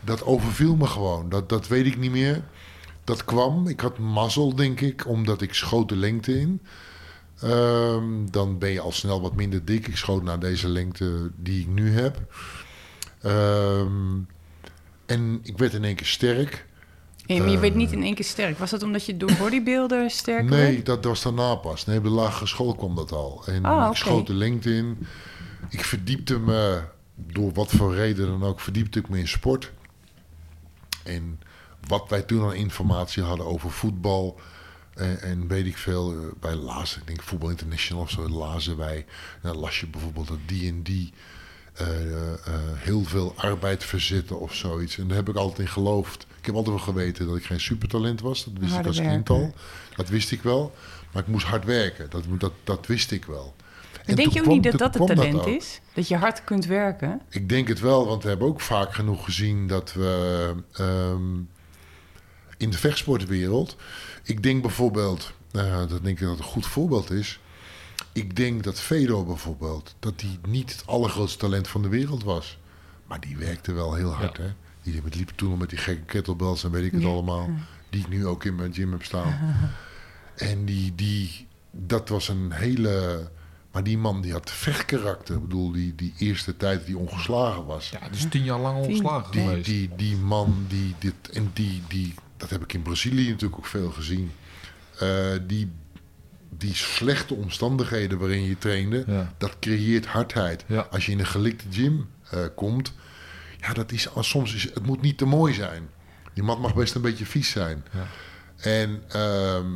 Dat 0.06 0.24
overviel 0.26 0.76
me 0.76 0.88
gewoon. 0.88 1.30
Dat, 1.30 1.50
dat 1.50 1.68
weet 1.68 1.86
ik 1.86 1.98
niet 1.98 2.12
meer. 2.12 2.44
Dat 3.04 3.26
kwam. 3.26 3.68
Ik 3.68 3.80
had 3.80 3.98
mazzel, 3.98 4.56
denk 4.56 4.82
ik, 4.82 5.08
omdat 5.08 5.42
ik 5.42 5.54
schoot 5.54 5.90
de 5.90 5.96
lengte 5.96 6.40
in. 6.40 6.62
Ehm, 7.42 8.04
dan 8.32 8.58
ben 8.58 8.70
je 8.70 8.80
al 8.80 8.92
snel 8.92 9.22
wat 9.22 9.36
minder 9.36 9.66
dik. 9.66 9.88
Ik 9.88 9.98
schoot 9.98 10.24
naar 10.24 10.40
deze 10.40 10.68
lengte 10.68 11.32
die 11.36 11.62
ik 11.62 11.68
nu 11.68 11.92
heb. 11.92 12.20
Ehm, 13.22 14.18
en 15.06 15.40
ik 15.44 15.58
werd 15.58 15.74
in 15.74 15.84
één 15.84 15.96
keer 15.96 16.06
sterk. 16.06 16.66
Je 17.26 17.60
werd 17.60 17.76
niet 17.76 17.92
in 17.92 18.04
één 18.04 18.16
keer 18.16 18.26
sterk. 18.26 18.58
Was 18.58 18.70
dat 18.70 18.84
omdat 18.84 19.06
je 19.06 19.18
door 19.18 19.32
bodybuilder 19.40 20.10
sterker 20.12 20.50
Nee, 20.50 20.74
werd? 20.74 20.86
dat 20.86 21.06
was 21.06 21.22
daarna 21.22 21.56
pas. 21.56 21.86
Nee, 21.86 21.98
op 21.98 22.04
de 22.04 22.10
lagere 22.10 22.48
school 22.48 22.76
kwam 22.76 22.96
dat 22.96 23.12
al. 23.12 23.44
En 23.46 23.66
Ah, 23.66 23.90
ik 23.90 23.98
schoot 23.98 24.28
de 24.28 24.34
lengte 24.34 24.76
in. 24.76 24.98
Ik 25.70 25.84
verdiepte 25.84 26.40
me, 26.40 26.82
door 27.16 27.52
wat 27.54 27.72
voor 27.72 27.96
reden 27.96 28.28
dan 28.28 28.44
ook, 28.44 28.60
verdiepte 28.60 29.00
ik 29.00 29.10
me 29.10 29.20
in 29.20 29.28
sport. 29.28 29.72
En 31.06 31.40
wat 31.88 32.10
wij 32.10 32.22
toen 32.22 32.44
aan 32.44 32.54
informatie 32.54 33.24
hadden 33.24 33.46
over 33.46 33.72
voetbal 33.72 34.40
en, 34.94 35.22
en 35.22 35.48
weet 35.48 35.66
ik 35.66 35.78
veel, 35.78 36.12
eh, 36.12 36.18
wij 36.40 36.56
lazen, 36.56 37.02
ik 37.02 37.08
denk 37.08 37.22
Voetbal 37.24 37.50
International 37.50 38.04
of 38.04 38.10
zo, 38.10 38.30
lazen 38.30 38.78
wij. 38.78 39.06
Dan 39.42 39.58
las 39.58 39.80
je 39.80 39.88
bijvoorbeeld 39.88 40.28
dat 40.28 40.40
die 40.46 40.70
en 40.70 40.84
die 40.84 41.14
eh, 41.76 41.88
eh, 41.88 42.34
eh, 42.34 42.54
heel 42.76 43.04
veel 43.04 43.34
arbeid 43.36 43.84
verzetten 43.84 44.40
of 44.40 44.54
zoiets. 44.54 44.98
En 44.98 45.08
daar 45.08 45.18
heb 45.18 45.30
ik 45.30 45.36
altijd 45.36 45.60
in 45.60 45.74
geloofd. 45.74 46.28
Ik 46.40 46.46
heb 46.46 46.56
altijd 46.56 46.76
wel 46.76 46.86
geweten 46.86 47.28
dat 47.28 47.36
ik 47.36 47.46
geen 47.46 47.60
supertalent 47.60 48.22
was. 48.22 48.44
Dat 48.44 48.54
wist 48.60 48.74
Harde 48.74 48.90
ik 48.90 48.98
als 48.98 49.08
kind 49.08 49.30
al. 49.30 49.54
Dat 49.96 50.10
wist 50.10 50.32
ik 50.32 50.42
wel. 50.42 50.76
Maar 51.12 51.22
ik 51.22 51.28
moest 51.28 51.46
hard 51.46 51.66
werken. 51.66 52.10
Dat, 52.10 52.24
dat, 52.38 52.52
dat 52.64 52.88
wist 52.88 53.12
ik 53.12 53.26
wel. 53.26 53.56
En 54.06 54.16
Denk 54.16 54.32
je 54.32 54.40
ook 54.40 54.46
kwam- 54.46 54.56
niet 54.60 54.64
dat 54.72 54.80
dat 54.80 54.94
het 54.94 55.08
talent 55.18 55.46
is? 55.46 55.82
Dat 55.94 56.08
je 56.08 56.16
hard 56.18 56.44
kunt 56.44 56.66
werken? 56.66 57.22
Ik 57.30 57.50
denk 57.50 57.68
het 57.68 57.80
wel, 57.80 58.06
want 58.08 58.24
we 58.24 58.30
hebben 58.30 58.48
ook 58.48 58.62
vaak 58.62 58.94
genoeg 58.94 59.24
gezien 59.26 59.68
dat 59.68 59.94
we 59.94 60.54
ehm, 60.72 61.36
in 62.58 62.70
de 62.70 62.78
vechtsportwereld. 62.78 63.76
Ik 64.24 64.44
denk 64.44 64.62
bijvoorbeeld, 64.62 65.34
eh, 65.52 65.78
dat 65.88 66.04
denk 66.04 66.20
ik 66.20 66.28
dat 66.28 66.38
een 66.38 66.44
goed 66.44 66.66
voorbeeld 66.66 67.12
is. 67.12 67.40
Ik 68.14 68.36
denk 68.36 68.64
dat 68.64 68.80
Fedor 68.80 69.26
bijvoorbeeld, 69.26 69.96
dat 70.00 70.22
hij 70.22 70.38
niet 70.50 70.72
het 70.72 70.84
allergrootste 70.88 71.38
talent 71.38 71.68
van 71.68 71.82
de 71.82 71.88
wereld 71.90 72.24
was. 72.24 72.58
Maar 73.08 73.20
die 73.20 73.38
werkte 73.38 73.72
wel 73.74 73.94
heel 73.94 74.12
hard, 74.14 74.38
hè? 74.38 74.54
Die 74.82 75.02
liep 75.12 75.32
toen 75.36 75.52
al 75.52 75.58
met 75.58 75.70
die 75.70 75.78
gekke 75.80 76.02
kettlebells 76.06 76.64
en 76.64 76.72
weet 76.72 76.84
ik 76.84 76.92
het 76.92 77.02
Ja. 77.02 77.08
allemaal. 77.08 77.50
Die 77.90 78.02
ik 78.02 78.10
nu 78.10 78.26
ook 78.28 78.44
in 78.44 78.56
mijn 78.56 78.74
gym 78.74 78.92
heb 78.92 79.04
staan. 79.04 79.38
En 80.36 80.66
die, 80.66 80.96
die, 80.96 81.48
dat 81.72 82.10
was 82.10 82.28
een 82.28 82.52
hele... 82.52 83.28
Maar 83.76 83.84
die 83.84 83.98
man 83.98 84.22
die 84.22 84.32
had 84.32 84.52
vechtkarakter. 84.52 85.36
Ik 85.36 85.42
bedoel, 85.42 85.72
die, 85.72 85.96
die 85.96 86.14
eerste 86.18 86.58
tijd 86.58 86.78
dat 86.78 86.88
hij 86.88 86.96
ongeslagen 86.96 87.66
was. 87.66 87.90
Ja, 87.90 88.10
dus 88.10 88.26
tien 88.30 88.44
jaar 88.44 88.60
lang 88.60 88.78
ontslagen 88.86 89.32
Die, 89.32 89.42
geweest. 89.42 89.66
die, 89.66 89.90
die 89.96 90.16
man, 90.18 90.66
die 90.68 90.96
dit, 91.00 91.14
en 91.34 91.52
die, 91.54 91.82
die, 91.88 92.14
dat 92.38 92.50
heb 92.50 92.64
ik 92.64 92.74
in 92.74 92.82
Brazilië 92.82 93.30
natuurlijk 93.30 93.58
ook 93.60 93.66
veel 93.66 93.90
gezien. 93.92 94.32
Eh, 95.00 95.32
die, 95.48 95.72
die 96.50 96.74
slechte 96.76 97.34
omstandigheden 97.34 98.18
waarin 98.20 98.44
je 98.44 98.58
trainde, 98.58 99.04
Ja. 99.08 99.34
dat 99.38 99.56
creëert 99.60 100.06
hardheid. 100.06 100.64
Ja. 100.68 100.88
Als 100.92 101.06
je 101.06 101.12
in 101.12 101.20
een 101.20 101.26
gelikte 101.26 101.66
gym 101.72 102.10
eh, 102.30 102.40
komt, 102.56 102.94
ja, 103.62 103.74
dat 103.74 103.92
is, 103.92 104.10
als 104.14 104.30
soms 104.30 104.54
is, 104.54 104.64
het 104.64 104.86
moet 104.86 105.02
niet 105.02 105.18
te 105.18 105.26
mooi 105.26 105.54
zijn. 105.54 105.90
Die 106.34 106.44
mat 106.44 106.60
mag 106.60 106.76
best 106.76 106.96
een 106.96 107.02
beetje 107.02 107.26
vies 107.26 107.50
zijn. 107.50 107.84
Ja. 107.94 108.08
En 108.58 109.04
ehm, 109.10 109.72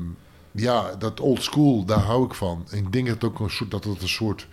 ja, 0.51 0.95
dat 0.99 1.19
old 1.19 1.43
school, 1.43 1.85
daar 1.85 1.99
hou 1.99 2.25
ik 2.25 2.33
van. 2.33 2.65
En 2.69 2.77
ik 2.77 2.91
denk 2.91 3.05
dat 3.07 3.15
het 3.15 3.23
ook 3.23 3.39
een 3.39 3.49
soort, 3.49 3.71
dat 3.71 3.83
het 3.83 4.01
een 4.01 4.07
soort 4.09 4.47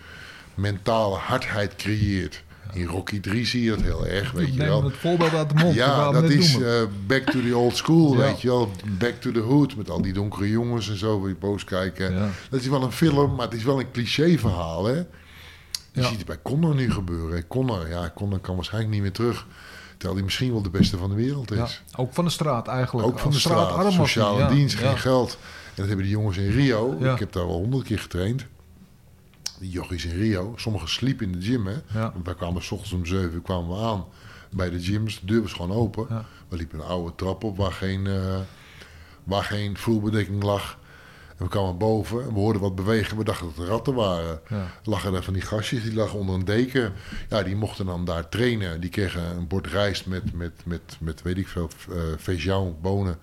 mentale 0.55 1.15
hardheid 1.15 1.75
creëert. 1.75 2.43
In 2.73 2.85
Rocky 2.85 3.19
3 3.19 3.45
zie 3.45 3.63
je 3.63 3.69
dat 3.69 3.81
heel 3.81 4.05
erg, 4.07 4.31
weet 4.31 4.53
je 4.53 4.63
wel. 4.63 4.83
het 4.83 4.97
voorbeeld 4.97 5.33
uit 5.33 5.49
de 5.49 5.55
mond. 5.55 5.75
Ja, 5.75 6.11
dat 6.11 6.23
is 6.29 6.59
eh, 6.59 6.81
back 7.07 7.23
to 7.23 7.41
the 7.41 7.57
old 7.57 7.75
school, 7.77 8.13
Ja. 8.13 8.17
weet 8.19 8.41
je 8.41 8.47
wel. 8.47 8.71
Back 8.99 9.13
to 9.21 9.31
the 9.31 9.39
hood, 9.39 9.75
met 9.75 9.89
al 9.89 10.01
die 10.01 10.13
donkere 10.13 10.49
jongens 10.49 10.89
en 10.89 10.97
zo, 10.97 11.19
waar 11.19 11.29
je 11.29 11.35
boos 11.35 11.63
kijken. 11.63 12.13
Ja. 12.13 12.29
Dat 12.49 12.59
is 12.59 12.67
wel 12.67 12.83
een 12.83 12.91
film, 12.91 13.35
maar 13.35 13.45
het 13.45 13.55
is 13.55 13.63
wel 13.63 13.79
een 13.79 13.91
cliché 13.91 14.37
verhaal, 14.37 14.85
hè. 14.85 14.95
Je 14.95 15.05
Ja. 16.01 16.07
ziet 16.07 16.17
het 16.17 16.25
bij 16.27 16.39
Connor 16.43 16.75
nu 16.75 16.91
gebeuren. 16.91 17.47
Connor, 17.47 17.89
ja, 17.89 18.11
Connor 18.15 18.39
kan 18.39 18.55
waarschijnlijk 18.55 18.93
niet 18.93 19.01
meer 19.01 19.11
terug. 19.11 19.45
Terwijl 19.91 20.13
hij 20.15 20.23
misschien 20.23 20.51
wel 20.51 20.61
de 20.61 20.69
beste 20.69 20.97
van 20.97 21.09
de 21.09 21.15
wereld 21.15 21.51
is. 21.51 21.57
Ja, 21.57 21.67
ook 22.01 22.13
van 22.13 22.25
de 22.25 22.31
straat 22.31 22.67
eigenlijk. 22.67 23.07
Ook 23.07 23.19
van 23.19 23.31
de 23.31 23.39
straat, 23.39 23.75
hij, 23.75 23.91
sociale 23.91 24.39
ja. 24.39 24.49
dienst, 24.49 24.75
geen 24.75 24.97
geld. 24.97 25.37
En 25.77 25.83
dat 25.83 25.87
hebben 25.87 26.05
die 26.05 26.15
jongens 26.15 26.37
in 26.37 26.49
Rio. 26.49 26.97
Ja. 26.99 27.13
Ik 27.13 27.19
heb 27.19 27.31
daar 27.31 27.47
wel 27.47 27.55
honderd 27.55 27.83
keer 27.83 27.99
getraind. 27.99 28.45
Die 29.59 29.69
jochies 29.69 30.05
in 30.05 30.17
Rio. 30.17 30.53
Sommigen 30.55 30.89
sliepen 30.89 31.25
in 31.25 31.39
de 31.39 31.45
gym, 31.45 31.67
hè. 31.67 31.75
Ja. 31.93 32.11
Want 32.13 32.25
wij 32.25 32.35
kwamen 32.35 32.63
s 32.63 32.71
ochtends 32.71 32.93
om 32.93 33.05
zeven 33.05 33.33
uur 33.33 33.41
kwamen 33.41 33.69
we 33.69 33.83
aan 33.83 34.05
bij 34.51 34.69
de 34.69 34.79
gyms. 34.81 35.19
De 35.19 35.25
deur 35.25 35.41
was 35.41 35.53
gewoon 35.53 35.77
open. 35.77 36.05
Ja. 36.09 36.25
We 36.47 36.55
liepen 36.55 36.79
een 36.79 36.85
oude 36.85 37.15
trap 37.15 37.43
op 37.43 37.57
waar 37.57 37.71
geen, 37.71 38.07
eh, 38.07 38.39
waar 39.23 39.43
geen 39.43 39.77
vloerbedekking 39.77 40.43
lag. 40.43 40.77
En 41.37 41.43
we 41.43 41.49
kwamen 41.49 41.77
boven 41.77 42.21
en 42.23 42.33
we 42.33 42.39
hoorden 42.39 42.61
wat 42.61 42.75
bewegen. 42.75 43.17
We 43.17 43.23
dachten 43.23 43.47
dat 43.47 43.55
het 43.55 43.67
ratten 43.67 43.93
waren. 43.93 44.39
Ja. 44.49 44.71
Lagen 44.83 45.13
er 45.13 45.23
van 45.23 45.33
die 45.33 45.41
gastjes, 45.41 45.83
die 45.83 45.93
lagen 45.93 46.19
onder 46.19 46.35
een 46.35 46.45
deken. 46.45 46.93
Ja, 47.29 47.43
die 47.43 47.55
mochten 47.55 47.85
dan 47.85 48.05
daar 48.05 48.29
trainen. 48.29 48.81
Die 48.81 48.89
kregen 48.89 49.35
een 49.35 49.47
bord 49.47 49.67
rijst 49.67 50.05
met, 50.05 50.33
met, 50.33 50.53
met, 50.65 50.97
met 50.99 51.21
weet 51.21 51.37
ik 51.37 51.47
veel, 51.47 51.69
uh, 51.89 51.95
feijão, 52.17 52.81
bonen. 52.81 53.19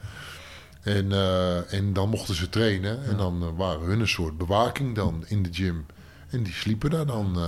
En, 0.84 1.12
eh, 1.12 1.72
en 1.72 1.92
dan 1.92 2.08
mochten 2.08 2.34
ze 2.34 2.48
trainen. 2.48 3.04
En 3.04 3.16
dan 3.16 3.42
eh, 3.42 3.48
waren 3.56 3.86
hun 3.86 4.00
een 4.00 4.08
soort 4.08 4.38
bewaking 4.38 4.94
dan 4.94 5.24
in 5.26 5.42
de 5.42 5.48
gym. 5.52 5.86
En 6.30 6.42
die 6.42 6.52
sliepen 6.52 6.90
daar 6.90 7.06
dan. 7.06 7.32
eh. 7.36 7.42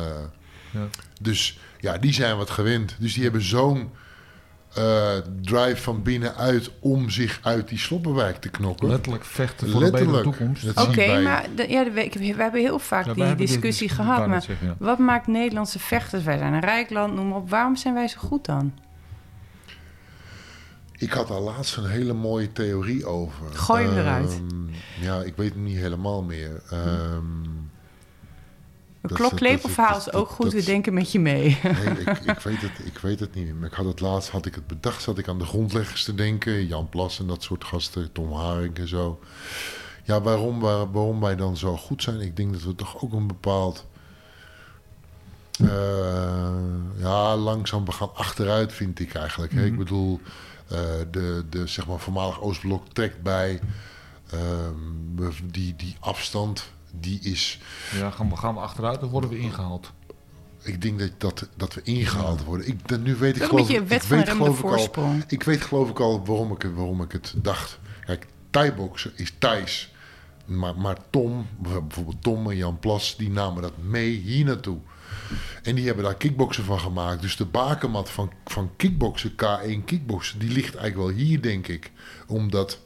Ja. 0.70 0.87
Dus 1.20 1.59
ja, 1.80 1.99
die 1.99 2.12
zijn 2.12 2.37
wat 2.37 2.51
gewend. 2.51 2.97
Dus 2.99 3.14
die 3.14 3.22
hebben 3.22 3.43
zo'n 3.43 3.91
eh, 4.74 5.09
drive 5.43 5.76
van 5.82 6.03
binnenuit 6.03 6.70
om 6.80 7.11
zich 7.11 7.39
uit 7.43 7.68
die 7.68 7.78
sloppenwijk 7.78 8.37
te 8.37 8.49
knokken. 8.49 8.89
Letterlijk 8.89 9.24
vechten 9.24 9.70
voor 9.70 9.82
een 9.82 9.91
betere 9.91 10.11
Letterlijk. 10.12 10.37
toekomst. 10.39 10.89
Oké, 10.89 11.22
maar 11.22 11.47
de, 11.57 11.68
ja, 11.68 11.84
de- 11.84 11.91
we, 11.91 12.11
we 12.18 12.43
hebben 12.43 12.61
heel 12.61 12.78
vaak 12.78 13.07
Ja, 13.07 13.12
die 13.14 13.34
discussie 13.34 13.89
gehad. 13.89 14.26
Maar 14.26 14.43
zeggen, 14.43 14.66
ja. 14.66 14.74
wat 14.78 14.99
maakt 14.99 15.26
Nederlandse 15.26 15.78
vechters? 15.78 16.24
Wij 16.24 16.39
zijn 16.39 16.53
een 16.53 16.61
rijk 16.61 16.91
land, 16.91 17.14
noem 17.14 17.28
maar 17.28 17.39
op. 17.39 17.51
Waarom 17.51 17.76
zijn 17.76 17.95
wij 17.95 18.09
zo 18.09 18.18
goed 18.20 18.45
dan? 18.45 18.72
Ik 20.99 21.11
had 21.12 21.28
daar 21.28 21.40
laatst 21.40 21.76
een 21.76 21.86
hele 21.86 22.12
mooie 22.12 22.53
theorie 22.53 23.07
over. 23.07 23.47
Gooi 23.53 23.84
hem 23.84 23.97
eruit. 23.99 24.30
Ehm, 24.30 25.05
ja, 25.05 25.22
ik 25.22 25.36
weet 25.36 25.49
het 25.49 25.59
niet 25.62 25.76
helemaal 25.76 26.22
meer. 26.22 26.62
Ehm, 26.70 27.16
Een 29.01 29.12
dat- 29.14 29.18
is 29.97 30.12
ook 30.12 30.28
goed, 30.28 30.44
dat- 30.44 30.55
we 30.55 30.62
denken 30.64 30.94
met 30.94 31.12
je 31.12 31.20
mee. 31.20 31.59
nee, 31.62 31.99
ik, 32.01 32.09
ik, 32.34 32.38
weet 32.38 32.61
het, 32.62 32.70
ik 32.84 32.99
weet 32.99 33.20
het 33.20 33.34
niet 33.34 33.44
meer. 33.44 33.55
Maar 33.55 33.68
ik 33.68 33.74
had 33.74 33.86
het 33.86 34.01
laatst 34.01 34.30
had 34.30 34.47
ik 34.47 34.55
het 34.55 34.66
bedacht. 34.66 35.03
Zat 35.03 35.18
ik 35.18 35.28
aan 35.28 35.38
de 35.38 35.44
grondleggers 35.44 36.05
te 36.05 36.14
denken. 36.14 36.66
Jan 36.66 36.88
Plas 36.88 37.18
en 37.20 37.26
dat 37.26 37.42
soort 37.42 37.64
gasten. 37.64 38.12
Tom 38.12 38.32
Haring 38.32 38.78
en 38.78 38.88
zo. 38.88 39.20
Ja, 40.05 40.20
waarom, 40.20 40.61
waar- 40.61 40.90
waarom 40.92 41.20
wij 41.20 41.36
dan 41.36 41.57
zo 41.57 41.76
goed 41.76 42.03
zijn? 42.03 42.20
Ik 42.20 42.36
denk 42.36 42.53
dat 42.53 42.62
we 42.62 42.74
toch 42.74 43.03
ook 43.03 43.12
een 43.12 43.26
bepaald... 43.26 43.86
eh, 45.61 46.55
ja, 46.97 47.36
langzaam 47.36 47.84
we 47.84 47.92
gaan 47.92 48.14
achteruit, 48.14 48.72
vind 48.72 48.99
ik 49.01 49.14
eigenlijk. 49.14 49.53
hè. 49.53 49.64
Ik 49.64 49.76
bedoel, 49.78 50.20
eh, 50.24 50.30
de, 51.11 51.45
de 51.51 51.67
zeg 51.67 51.87
maar 51.87 51.99
voormalig 51.99 52.41
Oostblok 52.41 52.89
trekt 52.93 53.23
bij. 53.23 53.61
Ehm, 54.31 55.33
die, 55.45 55.77
die 55.77 55.97
afstand, 56.01 56.71
die 56.93 57.21
is... 57.21 57.59
Ja, 57.95 58.11
gaan 58.11 58.29
we, 58.29 58.37
gaan 58.37 58.55
we 58.55 58.61
achteruit 58.61 59.03
of 59.03 59.11
worden 59.11 59.31
we 59.31 59.39
ingehaald? 59.39 59.93
Ik 60.62 60.83
denk 60.83 60.99
dat, 60.99 61.11
dat, 61.19 61.49
dat 61.57 61.75
we 61.75 61.81
ingehaald 61.83 62.45
worden. 62.45 62.69
Ik, 62.69 62.89
dat, 62.89 63.01
nu 63.01 63.14
weet 63.17 63.37
ik 63.37 63.43
geloof 63.43 63.67
beetje 63.67 63.83
ik, 63.83 63.89
wet 63.89 64.03
ik 64.03 64.09
van 64.09 64.17
weet 64.17 64.29
geloof 64.29 64.59
ik 64.59 64.64
al, 64.97 65.14
ik 65.29 65.43
weet 65.43 65.61
geloof 65.62 65.89
ik 65.91 66.01
al 66.01 66.25
waarom 66.25 66.53
ik, 66.53 66.62
het- 66.62 66.75
waarom 66.75 67.03
ik 67.03 67.12
het 67.12 67.35
dacht. 67.37 67.79
Kijk, 68.05 68.27
Thai-boksen 68.51 69.12
is 69.17 69.33
Thais. 69.39 69.95
Maar, 70.45 70.77
maar 70.79 70.97
Tom, 71.11 71.47
bijvoorbeeld 71.59 72.23
Tom 72.23 72.51
en 72.51 72.57
Jan 72.57 72.79
Plas, 72.79 73.17
die 73.17 73.31
namen 73.31 73.62
dat 73.62 73.73
mee 73.77 74.11
hier 74.11 74.45
naartoe. 74.45 74.79
En 75.62 75.75
die 75.75 75.87
hebben 75.87 76.05
daar 76.05 76.17
kickboksen 76.17 76.64
van 76.64 76.81
gemaakt. 76.81 77.23
Dus 77.23 77.37
de 77.37 77.45
bakermat 77.45 78.11
van, 78.11 78.33
van 78.45 78.71
kickboksen, 78.77 79.31
K1 79.33 79.85
kickboksen, 79.85 80.39
die 80.39 80.51
ligt 80.51 80.75
eigenlijk 80.75 81.09
wel 81.09 81.25
hier, 81.25 81.43
denk 81.43 81.69
ik. 81.69 81.91
Omdat 82.27 82.81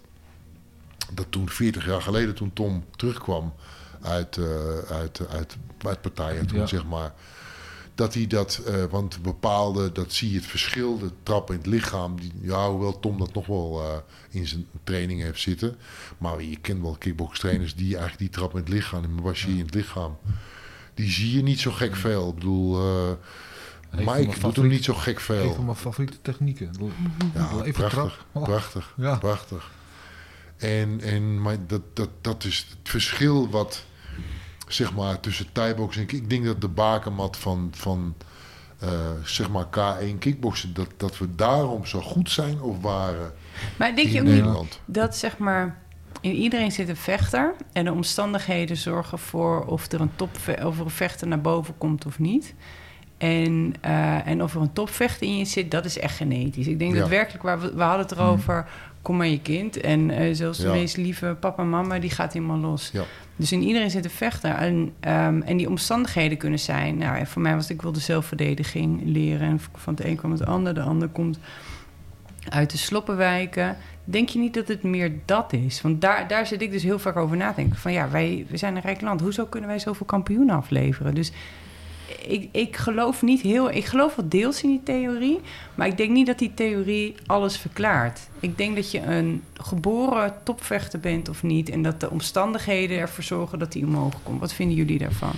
dat 1.12 1.26
toen 1.30 1.48
40 1.48 1.86
jaar 1.86 2.02
geleden, 2.02 2.34
toen 2.34 2.52
Tom 2.52 2.84
terugkwam 2.96 3.54
uit, 4.02 4.36
eh, 4.36 4.78
uit, 4.78 5.28
uit, 5.28 5.56
uit 5.78 6.00
partijen, 6.00 6.46
toen 6.46 6.58
Ja. 6.58 6.66
zeg 6.66 6.84
maar. 6.86 7.12
Dat 7.94 8.14
hij 8.14 8.26
dat, 8.26 8.62
eh, 8.66 8.84
want 8.84 9.22
bepaalde, 9.22 9.92
dat 9.92 10.12
zie 10.12 10.30
je 10.30 10.36
het 10.36 10.46
verschil, 10.46 10.98
de 10.98 11.10
trap 11.22 11.50
in 11.50 11.56
het 11.56 11.66
lichaam. 11.66 12.20
Die, 12.20 12.32
ja, 12.42 12.70
hoewel 12.70 13.00
Tom 13.00 13.18
dat 13.18 13.34
nog 13.34 13.46
wel 13.46 13.82
eh, 13.82 13.96
in 14.30 14.46
zijn 14.46 14.66
training 14.84 15.20
heeft 15.22 15.40
zitten. 15.40 15.76
Maar 16.18 16.42
je 16.42 16.56
kent 16.56 16.82
wel 16.82 16.96
kickbokstrainers 16.98 17.74
die 17.74 17.86
eigenlijk 17.96 18.18
die 18.18 18.28
trap 18.28 18.52
in 18.52 18.58
het 18.60 18.68
lichaam, 18.68 19.02
die 19.02 19.22
was 19.22 19.42
je 19.42 19.50
in 19.50 19.64
het 19.64 19.74
lichaam. 19.74 20.18
Die 21.00 21.10
zie 21.10 21.36
je 21.36 21.42
niet 21.42 21.60
zo 21.60 21.70
gek 21.70 21.96
veel. 21.96 22.28
Ik 22.28 22.34
bedoel, 22.34 22.78
eh, 22.78 23.08
Een 23.08 23.16
maar 23.90 23.90
van 23.90 23.98
ik 24.00 24.04
mijn 24.04 24.24
doe 24.24 24.28
er 24.34 24.34
favoriete- 24.40 24.74
niet 24.74 24.84
zo 24.84 24.94
gek 24.94 25.14
Een 25.16 25.20
veel. 25.20 25.54
van 25.54 25.64
mijn 25.64 25.76
favoriete 25.76 26.18
technieken. 26.22 26.70
Ja, 27.34 27.50
Even 27.62 27.72
prachtig, 27.72 27.90
trap. 27.92 28.12
Oh. 28.32 28.42
prachtig, 28.42 28.94
Ja. 28.96 29.16
prachtig. 29.18 29.70
En, 30.56 31.00
en 31.00 31.42
maar 31.42 31.56
dat, 31.66 31.80
dat, 31.94 32.08
dat 32.20 32.44
is 32.44 32.66
het 32.70 32.88
verschil 32.88 33.48
wat, 33.50 33.84
zeg 34.68 34.94
maar, 34.94 35.20
tussen 35.20 35.52
thai-box 35.52 35.96
en 35.96 36.06
kick. 36.06 36.18
Ik 36.20 36.30
denk 36.30 36.44
dat 36.44 36.60
de 36.60 36.68
bakermat 36.68 37.36
van, 37.36 37.68
van 37.74 38.14
eh, 38.78 38.88
zeg 39.24 39.50
maar 39.50 39.66
K1 39.66 40.18
kickboksen, 40.18 40.74
dat, 40.74 40.88
dat 40.96 41.18
we 41.18 41.34
daarom 41.34 41.86
zo 41.86 42.00
goed 42.00 42.30
zijn 42.30 42.60
of 42.60 42.80
waren 42.80 43.32
Maar 43.78 43.94
denk 43.96 44.08
je 44.08 44.14
in 44.14 44.20
ook 44.20 44.26
niet 44.26 44.34
Nederland. 44.36 44.80
dat 44.84 45.16
zeg 45.16 45.38
maar 45.38 45.79
in 46.20 46.32
iedereen 46.32 46.72
zit 46.72 46.88
een 46.88 46.96
vechter 46.96 47.54
en 47.72 47.84
de 47.84 47.92
omstandigheden 47.92 48.76
zorgen 48.76 49.18
voor 49.18 49.64
of 49.66 49.92
er 49.92 50.00
een 50.00 50.10
top 50.16 50.30
of 50.64 50.78
er 50.78 50.84
een 50.84 50.90
vechter 50.90 51.26
naar 51.28 51.40
boven 51.40 51.74
komt 51.78 52.06
of 52.06 52.18
niet. 52.18 52.54
En, 53.18 53.74
eh, 53.80 54.26
en 54.26 54.42
of 54.42 54.54
er 54.54 54.60
een 54.60 54.72
topvechter 54.72 55.26
in 55.26 55.38
je 55.38 55.44
zit, 55.44 55.70
dat 55.70 55.84
is 55.84 55.98
echt 55.98 56.16
genetisch. 56.16 56.66
Ik 56.66 56.78
denk 56.78 56.94
Ja. 56.94 57.00
dat 57.00 57.08
werkelijk 57.08 57.42
waar 57.42 57.60
we, 57.60 57.74
we 57.74 57.82
hadden 57.82 58.06
het 58.06 58.12
erover, 58.12 58.66
kom 59.02 59.16
maar 59.16 59.26
je 59.26 59.40
kind. 59.40 59.80
En 59.80 60.10
eh, 60.10 60.34
zelfs 60.34 60.58
de 60.58 60.66
Ja. 60.66 60.72
meest 60.72 60.96
lieve 60.96 61.36
papa 61.40 61.62
en 61.62 61.70
mama, 61.70 61.98
die 61.98 62.10
gaat 62.10 62.32
helemaal 62.32 62.58
los. 62.58 62.90
Ja. 62.92 63.02
Dus 63.36 63.52
in 63.52 63.62
iedereen 63.62 63.90
zit 63.90 64.04
een 64.04 64.10
vechter. 64.10 64.50
En, 64.54 64.92
ehm, 65.00 65.40
en 65.42 65.56
die 65.56 65.68
omstandigheden 65.68 66.38
kunnen 66.38 66.58
zijn. 66.58 66.96
Nou, 66.98 67.26
voor 67.26 67.42
mij 67.42 67.54
was 67.54 67.62
het, 67.68 67.72
ik 67.72 67.82
wilde 67.82 68.00
zelfverdediging 68.00 69.00
leren. 69.04 69.48
En 69.48 69.60
van 69.74 69.94
het 69.94 70.04
een 70.04 70.16
kwam 70.16 70.30
het 70.32 70.46
ander. 70.46 70.74
De 70.74 70.82
ander 70.82 71.08
komt 71.08 71.38
uit 72.48 72.70
de 72.70 72.78
sloppenwijken. 72.78 73.76
Denk 74.04 74.28
je 74.28 74.38
niet 74.38 74.54
dat 74.54 74.68
het 74.68 74.82
meer 74.82 75.12
dat 75.24 75.52
is? 75.52 75.80
Want 75.80 76.00
daar, 76.00 76.28
daar 76.28 76.46
zit 76.46 76.62
ik 76.62 76.70
dus 76.70 76.82
heel 76.82 76.98
vaak 76.98 77.16
over 77.16 77.36
na 77.36 77.52
denken. 77.52 77.78
Van 77.78 77.92
ja, 77.92 78.10
wij 78.10 78.46
we 78.48 78.56
zijn 78.56 78.76
een 78.76 78.82
rijk 78.82 79.00
land. 79.00 79.20
Hoezo 79.20 79.44
kunnen 79.44 79.68
wij 79.68 79.78
zoveel 79.78 80.06
kampioenen 80.06 80.54
afleveren? 80.54 81.14
Dus 81.14 81.32
ik, 82.26 82.48
ik 82.52 82.76
geloof 82.76 83.22
niet 83.22 83.40
heel... 83.40 83.70
Ik 83.70 83.84
geloof 83.84 84.16
wel 84.16 84.28
deels 84.28 84.62
in 84.62 84.68
die 84.68 84.82
theorie. 84.82 85.40
Maar 85.74 85.86
ik 85.86 85.96
denk 85.96 86.10
niet 86.10 86.26
dat 86.26 86.38
die 86.38 86.54
theorie 86.54 87.14
alles 87.26 87.56
verklaart. 87.58 88.20
Ik 88.40 88.58
denk 88.58 88.76
dat 88.76 88.90
je 88.90 89.00
een 89.00 89.42
geboren 89.54 90.34
topvechter 90.42 91.00
bent 91.00 91.28
of 91.28 91.42
niet. 91.42 91.68
En 91.68 91.82
dat 91.82 92.00
de 92.00 92.10
omstandigheden 92.10 92.98
ervoor 92.98 93.24
zorgen 93.24 93.58
dat 93.58 93.72
die 93.72 93.86
omhoog 93.86 94.14
komt. 94.22 94.40
Wat 94.40 94.52
vinden 94.52 94.76
jullie 94.76 94.98
daarvan? 94.98 95.34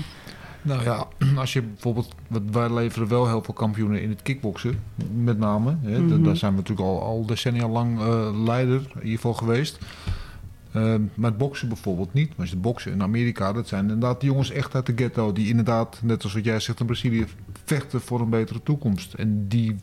Nou 0.62 0.82
ja, 0.82 1.06
als 1.36 1.52
je 1.52 1.62
bijvoorbeeld... 1.62 2.14
Wij 2.50 2.74
leveren 2.74 3.08
wel 3.08 3.28
heel 3.28 3.42
veel 3.42 3.54
kampioenen 3.54 4.02
in 4.02 4.08
het 4.08 4.22
kickboksen. 4.22 4.80
Met 5.14 5.38
name. 5.38 5.76
Hè. 5.82 6.00
Mhm. 6.00 6.22
Daar 6.22 6.36
zijn 6.36 6.52
we 6.52 6.58
natuurlijk 6.58 6.88
al, 6.88 7.02
al 7.02 7.26
decennia 7.26 7.68
lang 7.68 8.00
eh, 8.00 8.44
leider 8.44 8.80
in 8.80 9.02
ieder 9.02 9.14
geval 9.14 9.34
geweest. 9.34 9.78
Ehm, 10.72 11.02
maar 11.14 11.30
het 11.30 11.38
boksen 11.38 11.68
bijvoorbeeld 11.68 12.12
niet. 12.12 12.28
Maar 12.28 12.40
als 12.40 12.50
je 12.50 12.56
boksen 12.56 12.92
in 12.92 13.02
Amerika, 13.02 13.52
dat 13.52 13.68
zijn 13.68 13.82
inderdaad 13.82 14.20
de 14.20 14.26
jongens 14.26 14.50
echt 14.50 14.74
uit 14.74 14.86
de 14.86 14.92
ghetto. 14.96 15.32
Die 15.32 15.48
inderdaad, 15.48 16.00
net 16.02 16.22
als 16.22 16.34
wat 16.34 16.44
jij 16.44 16.60
zegt 16.60 16.80
in 16.80 16.86
Brazilië, 16.86 17.26
vechten 17.64 18.00
voor 18.00 18.20
een 18.20 18.30
betere 18.30 18.62
toekomst. 18.62 19.14
En 19.14 19.48
die 19.48 19.76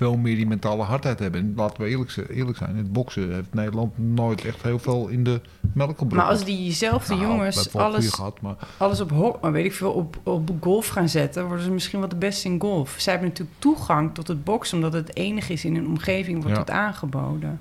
veel 0.00 0.16
meer 0.16 0.36
die 0.36 0.46
mentale 0.46 0.82
hardheid 0.82 1.18
hebben. 1.18 1.40
En 1.40 1.52
laten 1.56 1.82
we 1.82 1.88
eerlijk, 1.88 2.16
eerlijk 2.28 2.58
zijn, 2.58 2.70
in 2.70 2.76
het 2.76 2.92
boksen 2.92 3.34
heeft 3.34 3.54
Nederland 3.54 3.98
nooit 3.98 4.44
echt 4.44 4.62
heel 4.62 4.78
veel 4.78 5.08
in 5.08 5.24
de 5.24 5.40
melk 5.72 5.98
gebracht. 5.98 6.22
Maar 6.22 6.32
als 6.36 6.44
diezelfde 6.44 7.14
Nou, 7.14 7.26
jongens 7.26 7.74
alles, 7.74 8.08
gehad, 8.08 8.40
maar 8.40 8.54
alles 8.76 9.00
op, 9.00 9.38
maar 9.42 9.52
weet 9.52 9.64
ik 9.64 9.72
veel, 9.72 9.92
op, 9.92 10.20
op 10.22 10.50
golf 10.60 10.88
gaan 10.88 11.08
zetten... 11.08 11.46
worden 11.46 11.64
ze 11.64 11.70
misschien 11.70 11.98
wel 12.00 12.08
de 12.08 12.16
beste 12.16 12.48
in 12.48 12.60
golf. 12.60 12.94
Zij 12.98 13.12
hebben 13.12 13.30
natuurlijk 13.30 13.58
toegang 13.60 14.14
tot 14.14 14.28
het 14.28 14.44
boksen... 14.44 14.76
omdat 14.76 14.92
het 14.92 15.16
enige 15.16 15.52
is 15.52 15.64
in 15.64 15.76
een 15.76 15.86
omgeving 15.86 16.36
wordt 16.42 16.56
Ja. 16.56 16.62
het 16.62 16.70
aangeboden. 16.70 17.60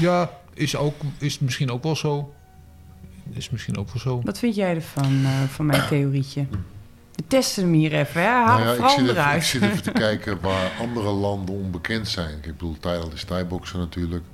Ja, 0.00 0.30
is, 0.54 0.76
ook, 0.76 0.94
is 1.18 1.38
misschien 1.38 1.70
ook 1.70 1.82
wel 1.82 1.96
zo. 1.96 2.32
Is 3.30 3.50
misschien 3.50 3.76
ook 3.78 3.86
wel 3.86 4.00
zo. 4.02 4.20
Wat 4.24 4.38
vind 4.38 4.54
jij 4.54 4.74
ervan, 4.74 5.24
eh, 5.24 5.42
van 5.42 5.66
mijn 5.66 5.86
theorietje? 5.88 6.46
We 7.20 7.26
testen 7.26 7.62
hem 7.62 7.72
hier 7.72 7.92
even, 7.92 8.22
hè? 8.22 8.28
Haal 8.28 8.58
Nou 8.58 8.76
ja, 8.78 8.84
ik, 8.84 8.90
zit 8.90 9.08
even, 9.08 9.34
ik 9.34 9.42
zit 9.42 9.62
even 9.62 9.82
te 9.82 9.90
kijken 9.90 10.40
waar 10.40 10.70
andere 10.78 11.10
landen 11.10 11.54
onbekend 11.54 12.08
zijn. 12.08 12.36
Ik 12.36 12.42
bedoel, 12.42 12.76
Thailand 12.80 13.12
is 13.12 13.24
Thai-boksen 13.24 13.78
natuurlijk. 13.78 14.24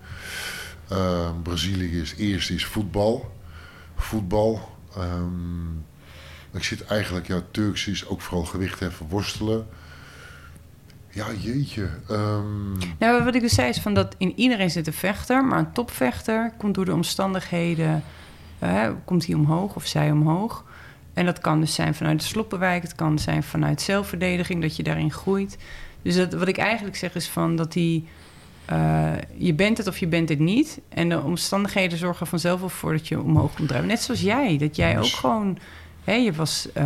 Eh, 0.89 1.31
Brazilië 1.43 2.01
is 2.01 2.15
eerst 2.17 2.51
is 2.51 2.65
voetbal. 2.65 3.33
Voetbal. 3.97 4.77
Ehm, 4.97 5.71
ik 6.53 6.65
zit 6.65 6.85
eigenlijk, 6.85 7.27
ja, 7.27 7.41
Turks 7.51 7.87
is 7.87 8.07
ook 8.07 8.21
vooral 8.21 8.45
gewichtheffen, 8.45 9.07
worstelen. 9.09 9.67
Ja, 11.11 11.27
jeetje. 11.39 11.89
Ehm, 12.09 12.73
Nou, 12.99 13.25
wat 13.25 13.35
ik 13.35 13.41
dus 13.41 13.55
zei 13.55 13.69
is 13.69 13.79
van 13.79 13.95
dat 13.95 14.15
in 14.19 14.33
iedereen 14.37 14.71
zit 14.71 14.87
een 14.87 14.93
vechter, 14.93 15.45
maar 15.45 15.59
een 15.59 15.73
topvechter 15.73 16.53
komt 16.59 16.75
door 16.75 16.85
de 16.85 16.93
omstandigheden, 16.93 18.03
eh, 18.59 18.89
komt 19.05 19.27
hij 19.27 19.35
omhoog 19.35 19.75
of 19.75 19.87
zij 19.87 20.11
omhoog. 20.11 20.65
En 21.17 21.25
dat 21.25 21.39
kan 21.39 21.61
dus 21.61 21.75
zijn 21.75 21.95
vanuit 21.95 22.21
de 22.21 22.27
sloppenwijk, 22.27 22.83
het 22.83 22.95
kan 22.95 23.19
zijn 23.19 23.43
vanuit 23.43 23.81
zelfverdediging, 23.83 24.63
dat 24.63 24.77
je 24.77 24.83
daarin 24.83 25.13
groeit. 25.13 25.57
Dus 26.03 26.17
dat, 26.17 26.33
wat 26.33 26.49
ik 26.49 26.59
eigenlijk 26.59 26.97
zeg 26.97 27.15
is 27.15 27.29
van 27.29 27.57
dat 27.57 27.73
die, 27.73 28.09
eh, 28.65 29.13
je 29.37 29.55
bent 29.55 29.79
het 29.79 29.87
of 29.87 29.99
je 29.99 30.07
bent 30.07 30.29
het 30.29 30.39
niet. 30.39 30.81
En 30.89 31.09
de 31.09 31.21
omstandigheden 31.21 31.99
zorgen 31.99 32.27
vanzelf 32.27 32.61
wel 32.61 32.69
voor 32.69 32.93
dat 32.93 33.09
je 33.09 33.21
omhoog 33.23 33.55
komt 33.55 33.69
drijven. 33.69 33.89
Net 33.89 34.01
zoals 34.01 34.21
jij, 34.21 34.59
dat 34.59 34.77
jij 34.77 34.99
ook 34.99 35.05
gewoon, 35.07 35.59
hè, 36.05 36.13
je, 36.13 36.33
was, 36.33 36.69
eh, 36.73 36.85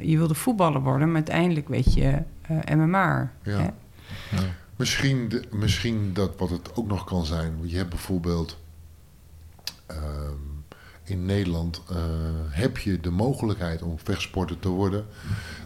je 0.00 0.16
wilde 0.16 0.34
voetballer 0.34 0.80
worden, 0.82 1.06
maar 1.06 1.16
uiteindelijk 1.16 1.68
weet 1.68 1.94
je 1.94 2.18
eh 2.42 2.76
MMA. 2.76 3.32
Ja. 3.42 3.58
hè. 4.30 4.38
Misschien, 4.76 5.28
de- 5.28 5.44
misschien 5.50 6.10
dat 6.12 6.30
wat 6.38 6.50
het 6.50 6.76
ook 6.76 6.86
nog 6.86 7.04
kan 7.04 7.24
zijn. 7.24 7.58
Je 7.62 7.76
hebt 7.76 7.90
bijvoorbeeld 7.90 8.58
ehm, 9.86 10.32
in 11.06 11.24
Nederland 11.24 11.82
eh, 11.90 11.96
heb 12.48 12.78
je 12.78 13.00
de 13.00 13.10
mogelijkheid 13.10 13.82
om 13.82 13.98
vechtsporter 13.98 14.58
te 14.58 14.68
worden. 14.68 15.06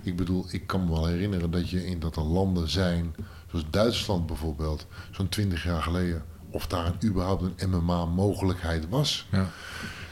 Ik 0.03 0.16
bedoel, 0.16 0.47
ik 0.51 0.66
kan 0.66 0.84
me 0.84 0.91
wel 0.91 1.07
herinneren 1.07 1.51
dat 1.51 1.70
je 1.70 1.86
in 1.86 2.01
dat 2.01 2.16
er 2.16 2.22
landen 2.22 2.68
zijn, 2.68 3.14
zoals 3.51 3.64
Duitsland 3.70 4.26
bijvoorbeeld, 4.26 4.86
zo'n 5.11 5.28
20 5.28 5.64
jaar 5.64 5.82
geleden, 5.82 6.24
of 6.51 6.66
daar 6.66 6.86
een, 6.86 7.09
überhaupt 7.09 7.43
een 7.57 7.70
MMA 7.70 8.05
mogelijkheid 8.05 8.88
was. 8.88 9.26
Ja. 9.30 9.51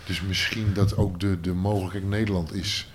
Dus 0.06 0.20
misschien 0.20 0.72
dat 0.74 0.96
ook 0.96 1.20
de, 1.20 1.40
de 1.40 1.52
mogelijkheid 1.52 2.04
Nederland 2.04 2.54
is 2.54 2.90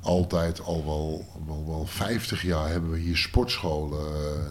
altijd 0.00 0.60
al 0.60 0.84
wel, 0.84 1.26
wel, 1.46 1.64
wel 1.66 1.86
50 1.86 2.42
jaar 2.42 2.68
hebben 2.68 2.90
we 2.90 2.98
hier 2.98 3.16
sportscholen, 3.16 3.98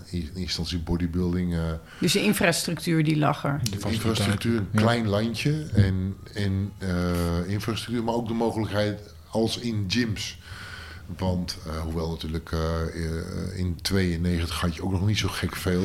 eh, 0.10 0.14
in 0.14 0.30
instantie 0.36 0.80
bodybuilding, 0.80 1.54
eh, 1.54 1.60
Dus 2.00 2.12
de 2.14 2.24
infrastructuur 2.24 3.04
die 3.04 3.18
lag 3.18 3.44
er. 3.44 3.60
de 3.64 3.90
infrastructuur, 3.90 4.58
een 4.58 4.68
Ja. 4.72 4.80
klein 4.82 5.08
landje 5.08 5.66
en, 5.74 6.16
en 6.34 6.72
eh, 6.78 7.48
infrastructuur, 7.50 8.04
maar 8.04 8.14
ook 8.16 8.28
de 8.28 8.34
mogelijkheid 8.34 9.14
als 9.30 9.58
in 9.58 9.86
gyms. 9.88 10.40
Want 11.18 11.58
eh, 11.68 11.80
hoewel 11.82 12.10
natuurlijk 12.10 12.52
in 13.56 13.78
92 13.82 14.62
had 14.62 14.76
je 14.76 14.84
ook 14.84 14.92
nog 14.92 15.06
niet 15.08 15.18
zo 15.18 15.28
gek 15.28 15.56
veel. 15.56 15.84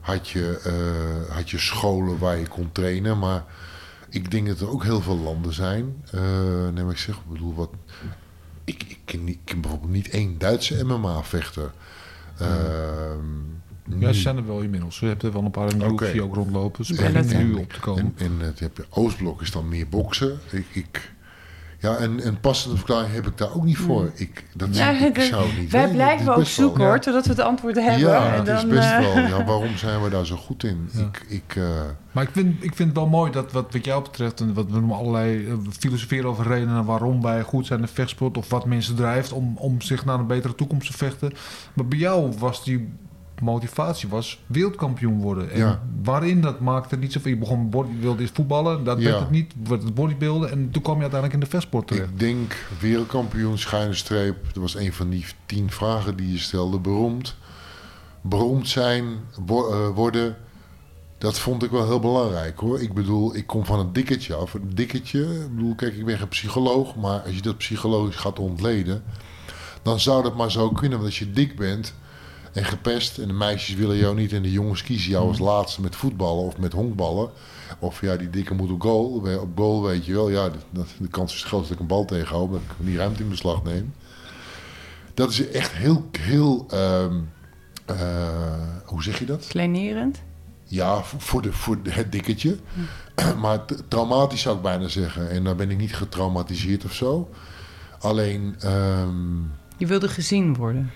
Had 0.00 0.28
je, 0.28 0.60
eh, 0.64 1.34
had 1.36 1.50
je 1.50 1.58
scholen 1.58 2.18
waar 2.18 2.38
je 2.38 2.46
kon 2.48 2.72
trainen, 2.72 3.18
maar 3.18 3.44
ik 4.08 4.30
denk 4.30 4.46
dat 4.46 4.60
er 4.60 4.70
ook 4.70 4.82
heel 4.82 5.00
veel 5.00 5.18
landen 5.18 5.52
zijn. 5.52 6.04
Eh 6.10 6.20
nee, 6.72 6.82
maar 6.84 6.92
ik 6.92 6.98
zeg, 6.98 7.14
ik 7.14 7.28
bedoel, 7.32 7.54
wat, 7.54 7.70
ik, 8.64 8.82
ik, 8.88 8.98
ken 9.04 9.28
ik 9.28 9.38
ken 9.44 9.60
bijvoorbeeld 9.60 9.92
niet 9.92 10.08
één 10.08 10.38
Duitse 10.38 10.84
MMA-vechter. 10.84 11.72
Ehm, 12.38 13.98
Ja, 13.98 14.12
ze 14.12 14.20
zijn 14.20 14.36
er 14.36 14.46
wel 14.46 14.60
inmiddels. 14.60 15.00
Je 15.00 15.06
hebt 15.06 15.22
er 15.22 15.32
wel 15.32 15.42
een 15.42 15.50
paar 15.50 15.70
in 15.70 15.78
de 15.78 15.84
ook 16.22 16.34
rondlopen. 16.34 16.84
Ze 16.84 16.94
beginnen 16.94 17.46
nu 17.46 17.54
op 17.54 17.72
te 17.72 17.80
komen. 17.80 18.14
En, 18.16 18.26
en 18.26 18.40
het 18.46 18.58
heb 18.60 18.76
je 18.76 18.84
Oostblok 18.90 19.40
is 19.40 19.50
dan 19.50 19.68
meer 19.68 19.88
boksen. 19.88 20.38
Ik, 20.50 20.66
ik, 20.72 21.12
ja, 21.82 21.96
en, 21.96 22.20
en 22.22 22.40
passende 22.40 22.76
verklaring 22.76 23.14
heb 23.14 23.26
ik 23.26 23.38
daar 23.38 23.54
ook 23.54 23.64
niet 23.64 23.76
voor. 23.76 24.10
Ik, 24.14 24.44
dat, 24.54 24.76
Ja, 24.76 24.90
ik 24.90 25.14
dat- 25.14 25.24
zou 25.24 25.46
niet 25.58 25.70
Wij 25.70 25.80
weten. 25.80 25.96
blijven 25.96 26.28
ook 26.28 26.36
wel- 26.36 26.44
zoeken 26.44 26.84
hoor, 26.84 26.98
totdat 27.00 27.24
we 27.24 27.30
het 27.30 27.40
antwoord 27.40 27.76
hebben. 27.76 27.98
Ja, 28.08 28.26
en 28.26 28.32
het 28.36 28.46
dan, 28.46 28.56
is 28.56 28.66
best 28.66 28.90
eh, 28.92 28.98
wel. 28.98 29.18
Ja, 29.18 29.44
waarom 29.52 29.76
zijn 29.76 30.02
we 30.02 30.10
daar 30.10 30.26
zo 30.26 30.36
goed 30.36 30.64
in? 30.64 30.88
Ja. 30.92 31.00
Ik, 31.00 31.24
ik, 31.28 31.56
eh, 31.56 31.64
Maar 32.12 32.22
ik 32.24 32.30
vind, 32.32 32.64
ik 32.64 32.74
vind 32.74 32.88
het 32.88 32.98
wel 32.98 33.06
mooi 33.08 33.30
dat 33.32 33.52
wat, 33.52 33.72
wat 33.72 33.84
jou 33.84 34.02
betreft, 34.02 34.40
en 34.40 34.54
wat 34.54 34.66
we 34.66 34.72
noemen 34.72 34.96
allerlei 34.96 35.46
eh, 35.46 35.52
filosoferen 35.78 36.30
over 36.30 36.46
redenen 36.46 36.84
waarom 36.84 37.22
wij 37.22 37.42
goed 37.42 37.66
zijn 37.66 37.80
in 37.80 37.88
vechtsport 37.88 38.36
of 38.36 38.48
wat 38.48 38.66
mensen 38.66 38.94
drijft 38.96 39.32
om, 39.32 39.56
om 39.56 39.80
zich 39.80 40.04
naar 40.04 40.18
een 40.18 40.26
betere 40.26 40.54
toekomst 40.54 40.90
te 40.90 40.96
vechten. 40.96 41.32
Maar 41.74 41.86
bij 41.86 41.98
jou 41.98 42.32
was 42.38 42.64
die 42.64 42.88
motivatie 43.42 44.08
was 44.08 44.42
wereldkampioen 44.46 45.20
worden. 45.20 45.50
En 45.50 45.58
Ja. 45.58 45.82
waarin 46.02 46.40
dat 46.40 46.60
maakte 46.60 46.96
niet 46.96 47.12
zoveel. 47.12 47.30
Je 47.32 47.38
begon 47.38 47.70
body, 47.70 47.88
je 47.92 47.98
wilde 47.98 48.20
eerst 48.22 48.34
voetballen, 48.34 48.84
dat 48.84 48.98
Ja. 48.98 49.04
werd 49.04 49.18
het 49.20 49.30
niet, 49.30 49.52
werd 49.68 49.82
het 49.82 49.94
bodybuilden 49.94 50.50
en 50.50 50.70
toen 50.70 50.82
kwam 50.82 50.96
je 50.96 51.00
uiteindelijk 51.02 51.40
in 51.42 51.44
de 51.48 51.50
vechtsport 51.56 51.86
terecht. 51.86 52.08
ik 52.10 52.18
denk 52.18 52.66
wereldkampioen, 52.80 53.58
schuine 53.58 53.94
streep. 53.94 54.44
Dat 54.44 54.62
was 54.62 54.74
een 54.76 54.92
van 54.92 55.08
die 55.10 55.26
tien 55.46 55.70
vragen 55.70 56.16
die 56.16 56.32
je 56.32 56.38
stelde. 56.38 56.78
Beroemd. 56.78 57.36
Beroemd 58.20 58.68
zijn, 58.68 59.04
eh, 59.48 59.88
worden. 59.94 60.36
Dat 61.18 61.38
vond 61.38 61.62
ik 61.62 61.70
wel 61.70 61.86
heel 61.86 62.00
belangrijk 62.00 62.58
hoor. 62.58 62.80
Ik 62.80 62.92
bedoel, 62.92 63.36
ik 63.36 63.46
kom 63.46 63.64
van 63.64 63.78
een 63.78 63.92
dikketje 63.92 64.34
af. 64.34 64.54
Een 64.54 64.70
dikketje, 64.74 65.20
ik 65.20 65.54
bedoel, 65.56 65.74
kijk, 65.74 65.94
ik 65.94 66.04
ben 66.04 66.18
geen 66.18 66.28
psycholoog. 66.28 66.96
Maar 66.96 67.20
als 67.20 67.34
je 67.34 67.42
dat 67.42 67.56
psychologisch 67.58 68.16
gaat 68.16 68.38
ontleden. 68.38 69.02
Dan 69.82 70.00
zou 70.00 70.22
dat 70.22 70.36
maar 70.36 70.50
zo 70.50 70.70
kunnen. 70.70 70.98
Want 70.98 71.10
als 71.10 71.18
je 71.18 71.32
dik 71.32 71.56
bent 71.56 71.94
en 72.52 72.64
gepest. 72.64 73.18
En 73.18 73.26
de 73.26 73.32
meisjes 73.34 73.74
willen 73.76 73.96
jou 73.96 74.14
niet. 74.16 74.32
En 74.32 74.42
de 74.42 74.50
jongens 74.52 74.82
kiezen 74.82 75.10
jou 75.10 75.28
als 75.28 75.38
laatste 75.38 75.80
met 75.80 75.96
voetballen 75.96 76.44
of 76.44 76.58
met 76.58 76.72
honkballen. 76.72 77.30
Of 77.78 78.00
ja, 78.00 78.16
die 78.16 78.30
dikke 78.30 78.54
moet 78.54 78.70
op 78.70 78.80
goal. 78.82 79.06
Op 79.40 79.48
goal 79.56 79.82
weet 79.82 80.04
je 80.06 80.12
wel. 80.12 80.28
Ja, 80.30 80.50
dat- 80.70 80.86
de 80.98 81.08
kans 81.08 81.34
is 81.34 81.44
groot 81.44 81.62
dat 81.62 81.70
ik 81.70 81.80
een 81.80 81.86
bal 81.86 82.04
tegenhoud. 82.04 82.50
Dat 82.52 82.60
ik 82.60 82.86
die 82.86 82.96
ruimte 82.96 83.22
in 83.22 83.28
beslag 83.28 83.62
neem. 83.62 83.94
dat 85.14 85.30
is 85.30 85.48
echt 85.50 85.72
heel, 85.72 86.08
heel 86.18 86.66
ehm, 86.70 87.16
eh, 87.86 88.54
hoe 88.84 89.02
zeg 89.02 89.18
je 89.18 89.24
dat? 89.24 89.46
Kleinerend? 89.48 90.22
Ja, 90.64 91.02
voor, 91.02 91.42
de, 91.42 91.52
voor 91.52 91.82
de- 91.82 91.90
het 91.92 92.12
dikketje. 92.12 92.56
Maar 93.40 93.64
t- 93.66 93.82
traumatisch 93.88 94.40
zou 94.40 94.56
ik 94.56 94.62
bijna 94.62 94.88
zeggen. 94.88 95.30
En 95.30 95.44
dan 95.44 95.56
ben 95.56 95.70
ik 95.70 95.76
niet 95.78 95.96
getraumatiseerd 95.96 96.84
of 96.84 96.92
zo. 96.92 97.30
Alleen, 97.98 98.54
ehm, 98.60 99.36
Je 99.76 99.86
wilde 99.86 100.08
gezien 100.08 100.54
worden. 100.54 100.90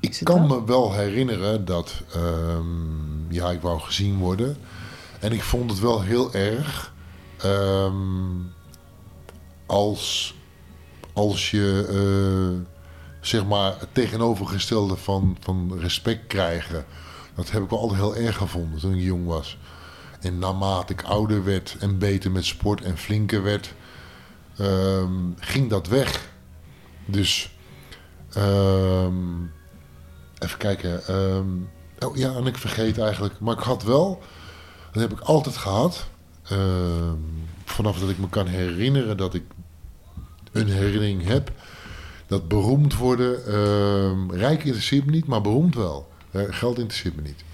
Ik 0.00 0.20
kan 0.22 0.46
me 0.46 0.64
wel 0.64 0.92
herinneren 0.92 1.64
dat, 1.64 2.02
ehm, 2.12 3.32
ja, 3.32 3.50
ik 3.50 3.60
wou 3.60 3.80
gezien 3.80 4.18
worden. 4.18 4.56
En 5.20 5.32
ik 5.32 5.42
vond 5.42 5.70
het 5.70 5.80
wel 5.80 6.02
heel 6.02 6.34
erg 6.34 6.92
ehm, 7.36 7.96
als, 9.66 10.34
als 11.12 11.50
je, 11.50 11.86
eh, 11.88 12.72
zeg 13.20 13.46
maar, 13.46 13.76
het 13.78 13.94
tegenovergestelde 13.94 14.96
van, 14.96 15.36
van 15.40 15.78
respect 15.78 16.26
krijgen. 16.26 16.84
Dat 17.34 17.50
heb 17.50 17.62
ik 17.62 17.70
wel 17.70 17.78
altijd 17.78 18.00
heel 18.00 18.16
erg 18.16 18.36
gevonden 18.36 18.80
toen 18.80 18.94
ik 18.94 19.02
jong 19.02 19.26
was. 19.26 19.58
En 20.20 20.38
naarmate 20.38 20.92
ik 20.92 21.02
ouder 21.02 21.44
werd 21.44 21.76
en 21.80 21.98
beter 21.98 22.30
met 22.30 22.44
sport 22.44 22.80
en 22.80 22.98
flinker 22.98 23.42
werd, 23.42 23.74
ehm, 24.56 25.12
ging 25.38 25.70
dat 25.70 25.86
weg. 25.86 26.30
Dus, 27.06 27.56
even 30.38 30.58
kijken. 30.58 31.06
ehm, 31.06 31.46
oh 32.08 32.16
ja, 32.16 32.34
en 32.34 32.46
ik 32.46 32.56
vergeet 32.56 32.98
eigenlijk. 32.98 33.40
Maar 33.40 33.54
ik 33.54 33.62
had 33.62 33.82
wel, 33.82 34.22
dat 34.92 35.02
heb 35.02 35.12
ik 35.12 35.20
altijd 35.20 35.56
gehad. 35.56 36.06
ehm, 36.48 37.16
vanaf 37.64 37.98
dat 37.98 38.10
ik 38.10 38.18
me 38.18 38.28
kan 38.28 38.46
herinneren 38.46 39.16
dat 39.16 39.34
ik 39.34 39.42
een 40.52 40.68
herinnering 40.68 41.24
heb. 41.24 41.50
Dat 42.26 42.48
beroemd 42.48 42.96
worden, 42.96 43.46
ehm, 43.46 44.30
rijk 44.30 44.64
interesseert 44.64 45.04
me 45.04 45.10
niet, 45.10 45.26
maar 45.26 45.40
beroemd 45.40 45.74
wel. 45.74 46.08
Eh, 46.30 46.42
geld 46.48 46.78
interesseert 46.78 47.16
me 47.16 47.22
niet. 47.22 47.44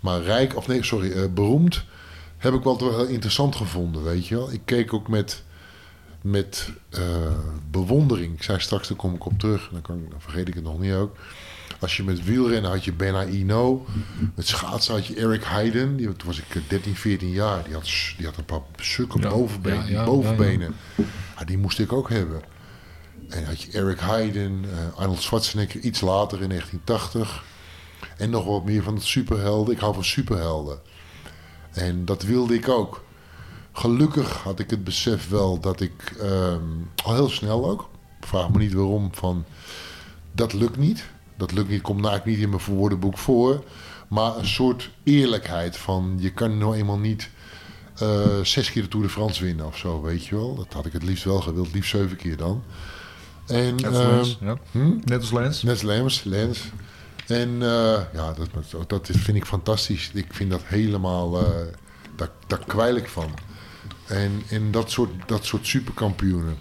Maar 0.00 0.22
rijk, 0.22 0.56
of 0.56 0.66
nee, 0.66 0.82
sorry, 0.84 1.12
eh, 1.12 1.24
beroemd 1.34 1.84
heb 2.36 2.54
ik 2.54 2.62
wel 2.62 2.76
toch 2.76 2.96
heel 2.96 3.06
interessant 3.06 3.56
gevonden, 3.56 4.02
weet 4.04 4.26
je 4.26 4.34
wel. 4.36 4.52
Ik 4.52 4.60
keek 4.64 4.92
ook 4.92 5.08
met, 5.08 5.42
met 6.22 6.70
eh, 6.90 7.02
bewondering. 7.70 8.34
Ik 8.34 8.42
zei 8.42 8.60
straks, 8.60 8.88
daar 8.88 8.96
kom 8.96 9.14
ik 9.14 9.26
op 9.26 9.38
terug, 9.38 9.68
dan, 9.72 9.82
kan, 9.82 10.06
dan 10.10 10.20
vergeet 10.20 10.48
ik 10.48 10.54
het 10.54 10.64
nog 10.64 10.78
niet 10.80 10.92
ook. 10.92 11.16
Als 11.78 11.96
je 11.96 12.02
met 12.04 12.24
wielrennen 12.24 12.70
had 12.70 12.84
je 12.84 12.92
Bena 12.92 13.24
Ino. 13.24 13.86
Met 14.34 14.46
schaatsen 14.46 14.94
had 14.94 15.06
je 15.06 15.14
Eric 15.14 15.44
Heiden. 15.44 15.96
Die, 15.96 16.06
toen 16.06 16.26
was 16.26 16.38
ik 16.38 16.54
eh, 16.54 16.62
13, 16.68 16.96
14 16.96 17.30
jaar. 17.30 17.64
Die 17.64 17.74
had, 17.74 17.88
die 18.16 18.26
had 18.26 18.36
een 18.36 18.44
paar 18.44 18.60
sukke 18.76 19.20
Ja, 19.20 19.28
bovenbenen. 19.28 19.90
ja, 19.90 20.04
bovenbenen. 20.04 20.74
Ja, 21.38 21.44
die 21.44 21.58
moest 21.58 21.78
ik 21.78 21.92
ook 21.92 22.08
hebben. 22.10 22.42
En 23.28 23.44
had 23.46 23.62
je 23.62 23.72
Eric 23.72 24.00
Heiden, 24.00 24.64
eh, 24.64 24.98
Arnold 24.98 25.22
Schwarzenegger 25.22 25.80
iets 25.80 26.00
later 26.00 26.42
in 26.42 26.48
1980. 26.48 27.44
En 28.16 28.30
nog 28.30 28.44
wat 28.44 28.64
meer 28.64 28.82
van 28.82 28.94
het 28.94 29.04
superhelden. 29.04 29.74
Ik 29.74 29.80
hou 29.80 29.94
van 29.94 30.04
superhelden. 30.04 30.78
En 31.72 32.04
dat 32.04 32.22
wilde 32.22 32.54
ik 32.54 32.68
ook. 32.68 33.04
Gelukkig 33.72 34.32
had 34.42 34.58
ik 34.58 34.70
het 34.70 34.84
besef 34.84 35.28
wel 35.28 35.60
dat 35.60 35.80
ik 35.80 36.14
ehm, 36.20 36.62
al 37.04 37.14
heel 37.14 37.28
snel 37.28 37.70
ook, 37.70 37.88
vraag 38.20 38.50
me 38.50 38.58
niet 38.58 38.72
waarom, 38.72 39.08
van 39.14 39.44
dat 40.32 40.52
lukt 40.52 40.76
niet. 40.76 41.04
Dat 41.38 41.52
lukt 41.52 41.68
niet, 41.68 41.82
komt 41.82 42.04
eigenlijk 42.06 42.36
niet 42.36 42.44
in 42.44 42.50
mijn 42.50 42.78
woordenboek 42.78 43.18
voor. 43.18 43.64
Maar 44.08 44.36
een 44.36 44.46
soort 44.46 44.90
eerlijkheid 45.02 45.76
van 45.76 46.16
je 46.18 46.32
kan 46.32 46.58
nou 46.58 46.76
eenmaal 46.76 46.98
niet 46.98 47.30
eh, 47.98 48.40
zes 48.42 48.70
keer 48.70 48.82
de 48.82 48.88
Tour 48.88 49.06
de 49.06 49.12
France 49.12 49.44
winnen 49.44 49.66
of 49.66 49.76
zo, 49.76 50.02
weet 50.02 50.26
je 50.26 50.34
wel. 50.34 50.54
Dat 50.54 50.72
had 50.72 50.86
ik 50.86 50.92
het 50.92 51.02
liefst 51.02 51.24
wel 51.24 51.40
gewild, 51.40 51.74
liefst 51.74 51.90
zeven 51.90 52.16
keer 52.16 52.36
dan. 52.36 52.62
En, 53.46 53.74
Net 53.74 53.86
als 53.86 53.98
ehm, 53.98 54.14
Lens. 54.14 54.38
Ja. 54.40 54.56
hm? 54.70 54.98
Net 55.04 55.20
als 55.20 55.32
Lens. 55.32 55.62
Net 55.62 55.72
als 55.72 55.82
Lens, 55.82 56.24
Lens. 56.24 56.60
En 57.26 57.62
eh, 57.62 58.00
ja, 58.12 58.32
dat, 58.32 58.88
dat 58.88 59.08
vind 59.12 59.36
ik 59.36 59.44
fantastisch. 59.44 60.10
Ik 60.14 60.26
vind 60.30 60.50
dat 60.50 60.62
helemaal, 60.64 61.38
eh 61.38 61.66
daar, 62.16 62.30
daar 62.46 62.64
kwijl 62.66 62.96
ik 62.96 63.08
van. 63.08 63.30
En, 64.06 64.42
en 64.50 64.70
dat, 64.70 64.90
soort, 64.90 65.10
dat 65.26 65.44
soort 65.44 65.66
superkampioenen. 65.66 66.56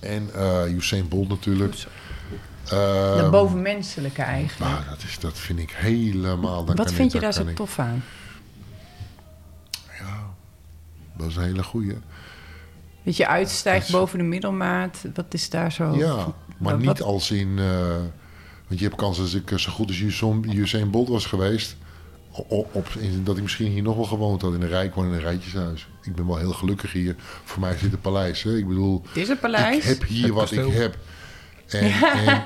En 0.00 0.30
eh 0.34 0.74
Usain 0.74 1.08
Bolt 1.08 1.28
natuurlijk. 1.28 1.86
Dat 2.68 3.18
Ehm, 3.20 3.30
bovenmenselijke 3.30 4.22
eigenlijk. 4.22 4.70
nou, 4.72 4.84
dat, 4.88 5.02
is, 5.02 5.18
dat 5.18 5.38
vind 5.38 5.58
ik 5.58 5.70
helemaal... 5.70 6.66
Wat 6.66 6.76
kan 6.76 6.88
vind 6.88 7.08
ik- 7.08 7.12
je 7.14 7.20
daar 7.20 7.32
zo 7.32 7.46
ik- 7.46 7.56
tof 7.56 7.78
aan? 7.78 8.04
Ja, 9.98 10.34
dat 11.16 11.26
is 11.28 11.36
een 11.36 11.42
hele 11.42 11.62
goeie. 11.62 11.94
Dat 13.02 13.16
je 13.16 13.26
uitstijgt 13.26 13.78
Dat 13.80 13.88
is- 13.94 14.00
boven 14.00 14.18
de 14.18 14.24
middelmaat. 14.24 15.04
Wat 15.14 15.26
is 15.34 15.50
daar 15.50 15.72
zo... 15.72 15.94
Ja, 15.96 16.14
maar 16.58 16.72
wat- 16.72 16.78
niet 16.86 17.02
als 17.02 17.30
in... 17.30 17.58
eh, 17.58 17.96
want 18.68 18.80
je 18.80 18.84
hebt 18.84 18.96
kans 18.96 19.18
als 19.20 19.34
ik 19.34 19.50
eh, 19.50 19.58
zo 19.58 19.72
goed 19.72 19.88
als 19.88 20.00
Usain, 20.00 20.90
Bolt 20.90 21.08
was 21.08 21.26
geweest... 21.26 21.76
Op, 22.48 22.74
op, 22.74 22.88
in- 22.98 23.24
dat 23.24 23.36
ik 23.36 23.42
misschien 23.42 23.70
hier 23.72 23.82
nog 23.82 23.96
wel 23.96 24.04
gewoond 24.04 24.42
had 24.42 24.54
in 24.54 24.62
een 24.62 24.68
rijk, 24.68 24.92
gewoon 24.92 25.08
in 25.08 25.14
een 25.14 25.20
rijtjeshuis. 25.20 25.88
Ik 26.02 26.14
ben 26.14 26.26
wel 26.26 26.36
heel 26.36 26.52
gelukkig 26.52 26.92
hier. 26.92 27.14
Voor 27.44 27.60
mij 27.60 27.76
zit 27.78 27.90
het 27.90 28.00
paleis. 28.00 28.42
Hè? 28.42 28.56
Ik 28.56 28.68
bedoel, 28.68 29.02
Het 29.06 29.16
is 29.16 29.28
een 29.28 29.38
paleis. 29.38 29.76
ik 29.76 29.82
heb 29.82 30.02
hier 30.08 30.24
Het 30.24 30.32
wat 30.32 30.50
ik 30.50 30.72
heb. 30.72 30.98
En, 31.68 31.92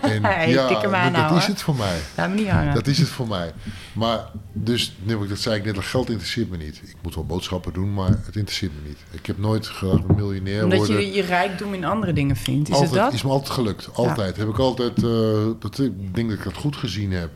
en, 0.03 0.25
en 0.25 0.51
ja, 0.51 0.69
aan, 0.69 1.13
dat, 1.13 1.13
dat 1.13 1.23
ouwe. 1.23 1.37
is 1.37 1.47
het 1.47 1.63
voor 1.63 1.77
mij. 1.77 1.99
Laat 2.17 2.29
me 2.29 2.35
niet 2.35 2.49
hangen. 2.49 2.75
Dat 2.75 2.87
is 2.87 2.99
het 2.99 3.09
voor 3.09 3.29
mij. 3.29 3.53
Maar, 3.93 4.31
dus, 4.53 4.97
nu, 5.03 5.27
dat 5.29 5.39
zei 5.39 5.57
ik 5.57 5.65
net, 5.65 5.75
dat 5.75 5.85
geld 5.85 6.09
interesseert 6.09 6.51
me 6.51 6.57
niet. 6.57 6.81
Ik 6.85 6.97
moet 7.03 7.15
wel 7.15 7.27
boodschappen 7.27 7.73
doen, 7.73 7.95
maar 7.95 8.09
het 8.09 8.37
interesseert 8.37 8.73
me 8.83 8.89
niet. 8.89 8.99
Ik 9.11 9.27
heb 9.27 9.39
nooit 9.39 9.67
gedacht 9.67 10.09
een 10.09 10.15
miljonair 10.17 10.65
Omdat 10.65 10.79
worden. 10.79 11.07
je 11.07 11.13
je 11.13 11.23
rijkdom 11.23 11.75
in 11.75 11.85
andere 11.85 12.13
dingen 12.13 12.37
vindt. 12.37 12.69
Is 12.69 12.75
altijd, 12.75 12.93
het 12.93 13.01
dat? 13.01 13.13
is 13.13 13.23
me 13.23 13.31
altijd 13.31 13.51
gelukt. 13.51 13.89
Altijd. 13.93 14.37
Heb 14.37 14.49
ik 14.49 14.59
altijd, 14.59 15.03
eh, 15.03 15.47
dat, 15.59 15.79
ik 15.79 16.15
denk 16.15 16.29
dat 16.29 16.39
ik 16.39 16.45
dat 16.45 16.57
goed 16.57 16.77
gezien 16.77 17.13
heb. 17.13 17.31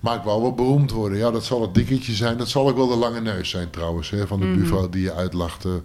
Maar 0.00 0.16
ik 0.16 0.22
wou 0.22 0.42
wel 0.42 0.54
beroemd 0.54 0.90
worden. 0.90 1.18
Ja, 1.18 1.30
dat 1.30 1.44
zal 1.44 1.62
het 1.62 1.74
dikketje 1.74 2.12
zijn. 2.12 2.36
Dat 2.36 2.48
zal 2.48 2.68
ook 2.68 2.76
wel 2.76 2.88
de 2.88 2.96
lange 2.96 3.20
neus 3.20 3.50
zijn 3.50 3.70
trouwens. 3.70 4.10
Hè, 4.10 4.26
van 4.26 4.40
de 4.40 4.46
buurvrouw 4.46 4.88
die 4.88 5.02
je 5.02 5.12
uitlachte. 5.12 5.82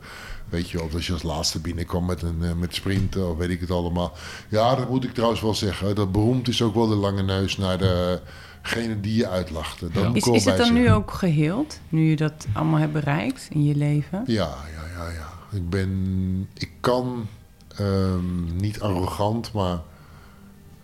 Weet 0.50 0.70
je, 0.70 0.84
of 0.84 0.94
als 0.94 1.08
je 1.08 1.14
als 1.14 1.24
laatste 1.24 1.60
binnenkwam 1.60 2.06
met, 2.06 2.22
een, 2.22 2.44
eh, 2.44 2.54
met 2.54 2.76
sprinten 2.76 3.30
of 3.30 3.38
weet 3.38 3.50
ik 3.50 3.60
het 3.60 3.72
allemaal. 3.72 4.14
Ja, 4.50 4.76
dat 4.76 4.90
moet 4.90 5.04
ik 5.04 5.14
trouwens 5.14 5.42
wel 5.42 5.54
zeggen. 5.56 5.96
Dat 5.96 6.12
beroemd 6.12 6.48
is 6.48 6.62
ook 6.62 6.74
wel 6.76 6.88
de 6.88 6.96
lange 6.96 7.24
neus 7.24 7.58
naar 7.58 7.78
degene 7.78 9.00
die 9.02 9.16
je 9.16 9.28
uitlachte. 9.28 9.90
Dat 9.92 10.08
moet 10.08 10.16
ik 10.16 10.26
Is, 10.26 10.34
is 10.34 10.46
het 10.46 10.58
dan 10.58 10.74
nu 10.74 10.92
ook 10.92 11.12
geheeld? 11.12 11.80
Nu 11.90 12.10
je 12.10 12.16
dat 12.16 12.48
allemaal 12.54 12.80
hebt 12.80 12.94
bereikt 12.94 13.48
in 13.50 13.64
je 13.64 13.76
leven? 13.76 14.24
Ja, 14.26 14.56
ja, 14.76 14.84
ja, 14.98 15.10
ja. 15.10 15.58
Ik 15.58 15.70
ben... 15.70 16.50
Ik 16.54 16.70
kan... 16.80 17.28
ehm, 17.76 18.56
niet 18.56 18.80
arrogant, 18.82 19.52
maar... 19.54 19.80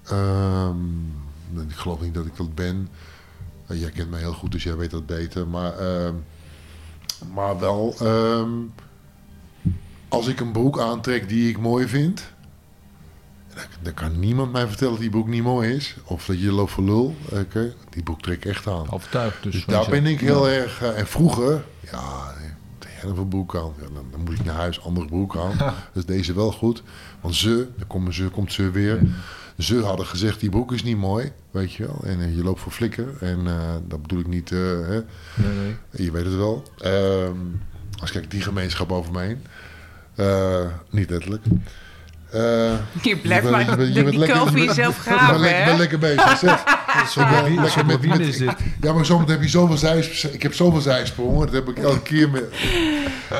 ehm, 0.03 0.77
ik 1.67 1.75
geloof 1.75 2.01
niet 2.01 2.13
dat 2.13 2.25
ik 2.25 2.37
dat 2.37 2.55
ben. 2.55 2.89
Eh, 3.67 3.79
jij 3.79 3.89
kent 3.91 4.09
mij 4.09 4.19
heel 4.19 4.33
goed, 4.33 4.51
dus 4.51 4.63
jij 4.63 4.75
weet 4.75 4.91
dat 4.91 5.05
beter. 5.05 5.47
Maar, 5.47 5.77
ehm, 5.77 6.13
maar 7.33 7.59
wel... 7.59 7.95
ehm, 7.99 8.49
als 10.13 10.27
ik 10.27 10.39
een 10.39 10.51
broek 10.51 10.79
aantrek 10.79 11.29
die 11.29 11.49
ik 11.49 11.57
mooi 11.57 11.87
vind... 11.87 12.31
Dan, 13.81 13.93
kan 13.93 14.19
niemand 14.19 14.51
mij 14.51 14.67
vertellen 14.67 14.93
dat 14.93 15.01
die 15.01 15.09
broek 15.09 15.27
niet 15.27 15.43
mooi 15.43 15.73
is. 15.73 15.95
Of 16.03 16.25
dat 16.25 16.41
je 16.41 16.51
loopt 16.51 16.71
voor 16.71 16.83
lul. 16.83 17.15
Oké, 17.31 17.73
die 17.89 18.03
broek 18.03 18.21
trek 18.21 18.35
ik 18.37 18.45
echt 18.45 18.67
aan. 18.67 18.91
Overtuigd. 18.91 19.43
Dus, 19.43 19.53
Dus 19.53 19.65
daar 19.65 19.89
ben 19.89 20.05
ik 20.05 20.19
heel 20.19 20.49
erg... 20.49 20.81
eh, 20.81 20.99
en 20.99 21.07
vroeger, 21.07 21.63
ja, 21.91 22.33
de 22.79 22.87
helft 22.89 23.29
broek 23.29 23.55
aan. 23.55 23.73
Ja, 23.81 23.87
dan, 23.93 24.05
dan 24.11 24.19
moet 24.19 24.39
ik 24.39 24.45
naar 24.45 24.55
huis, 24.55 24.81
andere 24.83 25.05
broek 25.05 25.37
aan. 25.37 25.73
Dus 25.93 26.05
deze 26.05 26.33
wel 26.33 26.51
goed. 26.51 26.83
Want 27.21 27.35
ze, 27.35 27.67
dan 27.77 27.87
komt, 27.87 28.13
ze, 28.13 28.29
komt 28.29 28.53
ze 28.53 28.71
weer. 28.71 29.01
Ze 29.57 29.79
hadden 29.79 30.05
gezegd, 30.05 30.39
die 30.39 30.49
broek 30.49 30.73
is 30.73 30.83
niet 30.83 30.97
mooi, 30.97 31.31
weet 31.51 31.73
je 31.73 31.85
wel. 31.85 31.99
En 32.03 32.21
eh, 32.21 32.35
je 32.35 32.43
loopt 32.43 32.59
voor 32.59 32.71
flikker. 32.71 33.07
En 33.19 33.47
eh, 33.47 33.75
dat 33.87 34.01
bedoel 34.01 34.19
ik 34.19 34.27
niet, 34.27 34.51
eh, 34.51 34.59
hè. 34.59 35.01
Nee, 35.35 35.53
nee. 35.57 36.05
je 36.05 36.11
weet 36.11 36.25
het 36.25 36.35
wel. 36.35 36.63
Ehm, 36.77 37.37
als 37.99 38.09
ik 38.11 38.15
kijk, 38.17 38.31
die 38.31 38.41
gemeenschap 38.41 38.91
over 38.91 39.11
me 39.11 39.21
heen. 39.21 39.41
Eh, 40.15 40.59
niet 40.89 41.09
letterlijk. 41.09 41.43
Eh, 42.31 42.41
Je 43.01 43.17
blijft 43.17 43.49
maar 43.49 43.65
bent- 43.65 43.69
je 43.69 43.75
bent- 43.75 43.95
je 43.95 44.03
bent 44.03 44.13
je 44.13 44.75
bent 44.75 44.95
graven, 44.95 45.41
hè? 45.57 45.65
ben 45.65 45.77
lekker 45.77 45.99
bezig, 45.99 46.37
zeg. 46.37 46.63
Lekker 47.61 47.85
met- 47.85 47.99
wie 47.99 48.09
met- 48.09 48.19
is 48.19 48.37
dit? 48.37 48.53
Ja, 48.81 48.93
maar 48.93 49.05
zometeen 49.05 49.31
heb 49.33 49.43
je 49.43 49.49
zoveel 49.49 49.77
zijsprongen. 49.77 50.35
Ik 50.35 50.43
heb 50.43 50.53
zoveel 50.53 50.81
zijsprongen. 50.81 51.45
Dat 51.45 51.55
heb 51.55 51.69
ik 51.69 51.77
elke 51.83 52.01
keer 52.01 52.29
met... 52.29 52.43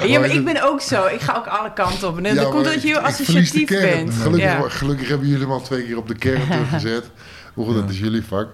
Ja, 0.06 0.20
maar 0.20 0.30
ik 0.30 0.46
ben 0.46 0.64
ook 0.70 0.82
zo. 0.82 1.06
Ik 1.06 1.22
ga 1.22 1.36
ook 1.36 1.48
alle 1.48 1.74
kanten 1.74 2.08
op. 2.08 2.18
En 2.18 2.24
dat 2.24 2.34
Ja, 2.34 2.42
komt 2.42 2.54
maar 2.54 2.64
omdat 2.64 2.82
je 2.82 2.88
heel 2.88 2.98
ik- 2.98 3.04
ik 3.04 3.08
associatief 3.10 3.68
kern. 3.68 3.82
bent. 4.06 4.14
Gelukkig, 4.14 4.42
Ja. 4.52 4.70
gelukkig 4.70 5.08
hebben 5.08 5.28
jullie 5.28 5.42
hem 5.44 5.52
al 5.52 5.62
twee 5.62 5.84
keer 5.86 5.98
op 5.98 6.08
de 6.08 6.16
kern 6.16 6.48
teruggezet. 6.50 7.04
Maar 7.54 7.66
goed, 7.66 7.76
dat 7.76 7.90
is 7.90 8.00
jullie 8.00 8.24
vak. 8.24 8.48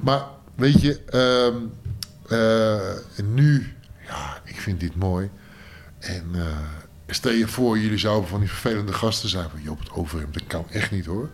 Maar 0.00 0.20
weet 0.56 0.80
je, 0.82 1.00
ehm, 1.08 1.56
eh, 2.28 3.24
nu, 3.34 3.72
ja, 4.08 4.40
ik 4.44 4.56
vind 4.60 4.80
dit 4.80 4.96
mooi. 4.96 5.30
En 5.98 6.24
eh, 6.34 6.40
stel 7.14 7.32
je 7.32 7.48
voor, 7.48 7.78
jullie 7.78 7.98
zouden 7.98 8.28
van 8.28 8.40
die 8.40 8.48
vervelende 8.48 8.92
gasten 8.92 9.28
zijn. 9.28 9.50
Van 9.50 9.62
Joop, 9.62 9.78
het 9.78 9.90
overhemd, 9.92 10.34
dat 10.34 10.46
kan 10.46 10.64
echt 10.70 10.90
niet 10.90 11.06
hoor. 11.06 11.28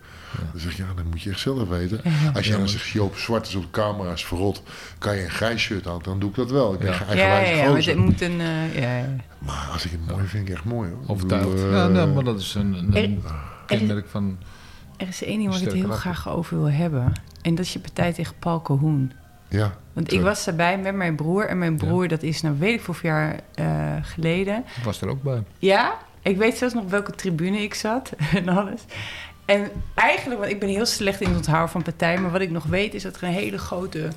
Dan 0.53 0.61
zeg 0.61 0.77
je, 0.77 0.83
ja, 0.83 0.89
dat 0.97 1.05
moet 1.05 1.23
je 1.23 1.31
echt 1.31 1.41
zelf 1.41 1.69
weten. 1.69 2.01
Als 2.35 2.47
je 2.47 2.53
dan 2.53 2.69
zegt, 2.69 2.87
Joop, 2.89 3.17
zwart 3.17 3.47
is 3.47 3.55
op 3.55 3.63
de 3.63 3.71
camera, 3.71 4.13
is 4.13 4.25
verrot. 4.25 4.63
Kan 4.99 5.17
je 5.17 5.25
een 5.25 5.31
grijs 5.31 5.63
shirt 5.63 5.87
aan, 5.87 5.99
dan 6.03 6.19
doe 6.19 6.29
ik 6.31 6.35
dat 6.37 6.51
wel. 6.51 6.73
Ik 6.73 6.79
ben 6.79 6.89
Ja. 6.91 6.97
geen 6.97 7.17
Ja, 7.17 7.39
ja, 7.39 7.57
ja, 7.57 7.71
maar 7.73 7.83
het 7.83 7.97
moet 7.97 8.21
een... 8.21 8.41
eh, 8.41 8.75
ja, 8.81 8.97
ja. 8.99 9.07
Maar 9.39 9.69
als 9.73 9.85
ik 9.85 9.91
het 9.91 10.07
mooi 10.17 10.27
vind, 10.27 10.49
ik 10.49 10.55
echt 10.55 10.65
mooi 10.65 10.91
hoor. 10.91 11.03
Overtuigd. 11.07 11.49
bedoel, 11.51 11.71
ja, 11.71 11.87
eh, 11.87 11.93
nee, 11.93 12.07
maar 12.07 12.25
dat 12.25 12.41
is 12.41 12.55
een, 12.55 12.75
een, 12.75 12.97
een 12.97 13.23
Er- 13.25 13.77
kenmerk 13.79 14.09
van 14.09 14.39
Er 14.97 15.09
is 15.09 15.25
één 15.25 15.39
ding 15.39 15.49
waar 15.51 15.59
ik 15.59 15.65
het 15.65 15.73
heel 15.75 15.83
karakter. 15.83 16.11
graag 16.13 16.29
over 16.35 16.57
wil 16.59 16.71
hebben. 16.71 17.13
En 17.43 17.55
dat 17.55 17.65
is 17.65 17.73
je 17.73 17.79
partij 17.79 18.13
tegen 18.13 18.35
Paul 18.39 18.63
Cohoen. 18.63 19.13
Ja. 19.49 19.75
Want 19.99 20.13
ik 20.13 20.21
was 20.21 20.45
daarbij 20.45 20.79
met 20.79 20.95
mijn 20.95 21.15
broer. 21.15 21.47
En 21.47 21.59
mijn 21.59 21.77
broer, 21.77 22.09
dat 22.09 22.23
is 22.23 22.41
nou 22.41 22.59
weet 22.59 22.79
ik 22.79 22.85
hoeveel 22.85 23.11
jaar 23.11 23.41
eh, 23.55 23.67
geleden. 24.03 24.65
Ik 24.77 24.85
was 24.85 25.01
er 25.01 25.09
ook 25.09 25.23
bij. 25.23 25.43
Ja, 25.59 25.99
ik 26.23 26.37
weet 26.37 26.57
zelfs 26.57 26.75
nog 26.75 26.85
welke 26.89 27.13
tribune 27.13 27.63
ik 27.63 27.75
zat 27.75 28.13
en 28.35 28.49
alles. 28.49 28.81
En 29.45 29.71
eigenlijk, 29.95 30.41
want 30.41 30.53
ik 30.53 30.61
ben 30.61 30.69
heel 30.69 30.87
slecht 30.87 31.21
in 31.21 31.29
het 31.29 31.37
onthouden 31.37 31.71
van 31.71 31.83
partijen... 31.83 32.23
maar 32.23 32.31
wat 32.31 32.41
ik 32.41 32.51
nog 32.51 32.65
weet 32.65 32.95
is 32.95 33.03
dat 33.03 33.17
er 33.17 33.23
een 33.23 33.33
hele 33.33 33.59
grote 33.59 34.09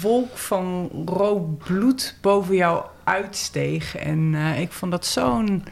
wolk 0.00 0.38
van 0.38 0.90
rood 1.06 1.58
bloed 1.58 2.16
boven 2.20 2.54
jou 2.54 2.84
uitsteeg. 3.04 3.96
En 3.96 4.34
eh, 4.34 4.60
ik 4.60 4.72
vond 4.72 4.90
dat 4.90 5.06
zo'n 5.06 5.64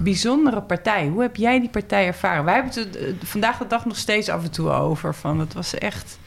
bijzondere 0.00 0.62
partij. 0.62 1.06
Hoe 1.06 1.22
heb 1.22 1.36
jij 1.36 1.60
die 1.60 1.70
partij 1.70 2.06
ervaren? 2.06 2.44
Wij 2.44 2.54
hebben 2.54 2.72
het 2.74 2.96
eh, 2.96 3.12
vandaag 3.22 3.58
de 3.58 3.66
dag 3.66 3.84
nog 3.84 3.96
steeds 3.96 4.28
af 4.28 4.42
en 4.42 4.50
toe 4.50 4.70
over. 4.70 5.14
Van, 5.14 5.38
het 5.38 5.52
was 5.52 5.78
echt... 5.78 6.20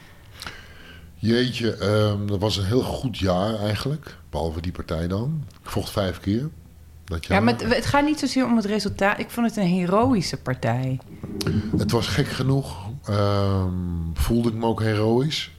Jeetje, 1.26 1.76
ehm, 1.76 2.26
dat 2.26 2.40
was 2.40 2.58
een 2.58 2.66
heel 2.66 2.82
goed 2.84 3.18
jaar 3.18 3.56
eigenlijk. 3.60 4.18
Behalve 4.30 4.62
die 4.62 4.72
partij 4.72 5.08
dan. 5.08 5.44
Ik 5.64 5.70
vocht 5.70 5.90
vijf 5.90 6.20
keer. 6.20 6.50
Dat 7.06 7.26
Ja, 7.26 7.34
jaar. 7.34 7.44
maar 7.44 7.54
het, 7.54 7.76
het 7.76 7.86
gaat 7.86 8.06
niet 8.06 8.20
zozeer 8.20 8.46
om 8.46 8.56
het 8.56 8.66
resultaat. 8.66 9.20
Ik 9.20 9.30
vond 9.30 9.48
het 9.48 9.58
een 9.58 9.68
heroïsche 9.68 10.38
partij. 10.38 11.00
Het 11.78 11.92
was 11.92 12.08
gek 12.08 12.28
genoeg. 12.28 12.76
ehm, 13.06 13.70
voelde 14.14 14.50
ik 14.50 14.56
me 14.56 14.66
ook 14.66 14.82
heroïs. 14.82 15.52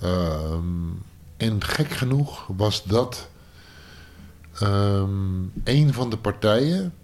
Ehm, 0.00 0.88
en 1.36 1.64
gek 1.64 1.90
genoeg 1.90 2.46
was 2.56 2.84
dat 2.84 3.28
een 5.64 5.92
van 5.92 6.10
de 6.10 6.16
partijen 6.16 6.94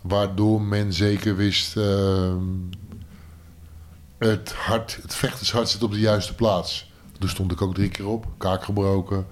waardoor 0.00 0.62
men 0.62 0.92
zeker 0.92 1.36
wist 1.36 1.74
het 4.18 4.52
hart, 4.52 4.98
het 5.02 5.14
vechtershart 5.14 5.68
zit 5.68 5.82
op 5.82 5.92
de 5.92 5.98
juiste 6.00 6.34
plaats. 6.34 6.91
Daar 7.22 7.30
stond 7.30 7.52
ik 7.52 7.62
ook 7.62 7.74
drie 7.74 7.88
keer 7.88 8.06
op, 8.06 8.26
kaak 8.36 8.64
gebroken. 8.64 9.26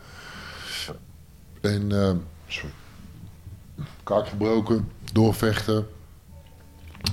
En 1.60 1.92
ehm, 1.92 2.16
sorry. 2.46 2.72
kaak 4.04 4.28
gebroken, 4.28 4.88
doorvechten. 5.12 5.86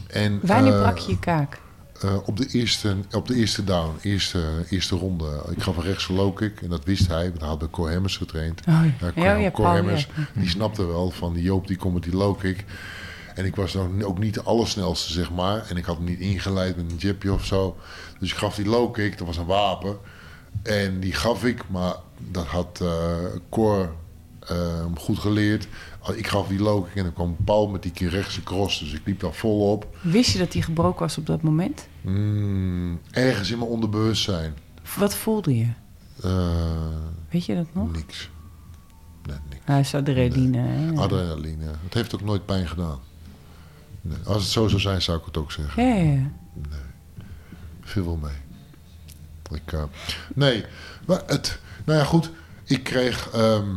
En, 0.08 0.40
Wanneer 0.42 0.74
eh, 0.74 0.82
brak 0.82 0.98
je 0.98 1.12
je 1.12 1.20
kaak? 1.20 1.60
eh, 2.02 2.16
op, 2.26 2.38
de 2.38 2.48
eerste, 2.52 2.96
op 3.12 3.28
de 3.28 3.36
eerste 3.36 3.64
down, 3.64 3.98
eerste, 4.02 4.66
eerste 4.70 4.96
ronde. 4.96 5.44
Ik 5.56 5.62
gaf 5.62 5.78
een 5.78 5.84
rechtse 5.84 6.14
low 6.14 6.36
kick 6.36 6.62
en 6.62 6.70
dat 6.70 6.86
wist 6.86 7.08
hij. 7.08 7.28
Want 7.30 7.40
hij 7.40 7.50
had 7.50 7.60
bij 7.60 7.70
Cor 7.70 7.90
Hemmers 7.90 8.18
getraind. 8.18 8.60
Oh, 8.60 8.66
ja. 8.66 8.84
Ja, 8.84 9.12
Cor, 9.12 9.24
Ja, 9.24 9.36
ja, 9.36 9.52
Cor 9.52 9.64
Paul, 9.64 9.76
Hemmers, 9.76 10.08
ja. 10.16 10.40
die 10.40 10.50
snapte 10.50 10.86
wel 10.86 11.10
van 11.12 11.34
die 11.34 11.44
Joop 11.44 11.68
die 11.68 11.78
komt 11.78 11.94
met 11.94 12.04
die 12.04 12.16
low 12.16 12.40
kick. 12.40 12.66
En 13.36 13.46
ik 13.46 13.56
was 13.56 13.72
dan 13.72 14.04
ook 14.04 14.20
niet 14.20 14.34
de 14.34 14.42
allersnelste, 14.44 15.12
zeg 15.12 15.32
maar. 15.32 15.66
En 15.70 15.78
ik 15.78 15.86
had 15.86 15.96
hem 15.96 16.06
niet 16.06 16.20
ingeleid 16.20 16.76
met 16.76 16.92
een 16.92 16.98
jabje 16.98 17.34
of 17.34 17.46
zo. 17.46 17.78
Dus 18.20 18.32
ik 18.32 18.38
gaf 18.38 18.56
die 18.56 18.66
low 18.66 18.94
kick, 18.94 19.18
dat 19.18 19.28
was 19.28 19.38
een 19.38 19.46
wapen. 19.46 19.98
En 20.68 21.00
die 21.00 21.14
gaf 21.14 21.46
ik, 21.46 21.70
maar 21.70 21.96
dat 22.18 22.46
had 22.46 22.80
eh 22.82 23.16
Cor 23.50 23.94
eh, 24.40 24.86
goed 24.98 25.20
geleerd. 25.20 25.68
Ik 26.16 26.28
gaf 26.28 26.48
die 26.48 26.60
low 26.60 26.84
kick 26.86 26.96
en 26.96 27.04
dan 27.04 27.14
kwam 27.14 27.36
Paul 27.46 27.68
met 27.68 27.82
die 27.82 27.92
keer 27.92 28.10
rechtse 28.10 28.44
cross. 28.44 28.80
Dus 28.80 28.94
ik 28.94 29.02
liep 29.06 29.20
daar 29.20 29.34
volop. 29.34 29.98
Wist 30.02 30.32
je 30.32 30.38
dat 30.40 30.54
hij 30.54 30.62
gebroken 30.62 31.00
was 31.00 31.18
op 31.18 31.26
dat 31.26 31.42
moment? 31.42 31.88
Mm, 32.02 33.00
ergens 33.12 33.52
in 33.52 33.58
mijn 33.58 33.70
onderbewustzijn. 33.70 34.54
Wat 34.98 35.16
voelde 35.16 35.58
je? 35.58 35.68
Eh, 36.24 36.88
Weet 37.30 37.46
je 37.46 37.56
dat 37.56 37.68
nog? 37.74 37.92
niks. 37.92 38.30
Nee, 39.26 39.38
niks. 39.50 39.62
Hij 39.66 39.80
is 39.80 39.94
adrenaline. 39.96 40.58
hè? 40.58 40.96
Adrenaline. 40.96 41.66
Het 41.84 41.94
heeft 41.94 42.16
ook 42.16 42.22
nooit 42.24 42.46
pijn 42.46 42.68
gedaan. 42.68 43.00
Nee. 44.02 44.18
Als 44.26 44.44
het 44.44 44.52
zo 44.52 44.68
zou 44.68 44.82
zijn, 44.82 45.02
zou 45.02 45.18
ik 45.20 45.26
het 45.26 45.38
ook 45.38 45.52
zeggen. 45.52 45.84
Ja, 45.88 45.96
ja, 45.96 46.12
ja. 46.12 46.32
Viel 47.82 48.04
wel 48.06 48.16
mee. 48.22 48.36
Ik, 49.52 49.72
eh, 49.74 49.84
nee, 50.36 50.66
maar 51.06 51.22
het... 51.26 51.60
Nou 51.86 52.00
ja, 52.00 52.06
goed. 52.06 52.30
Ik 52.64 52.84
kreeg 52.84 53.30
ehm, 53.30 53.76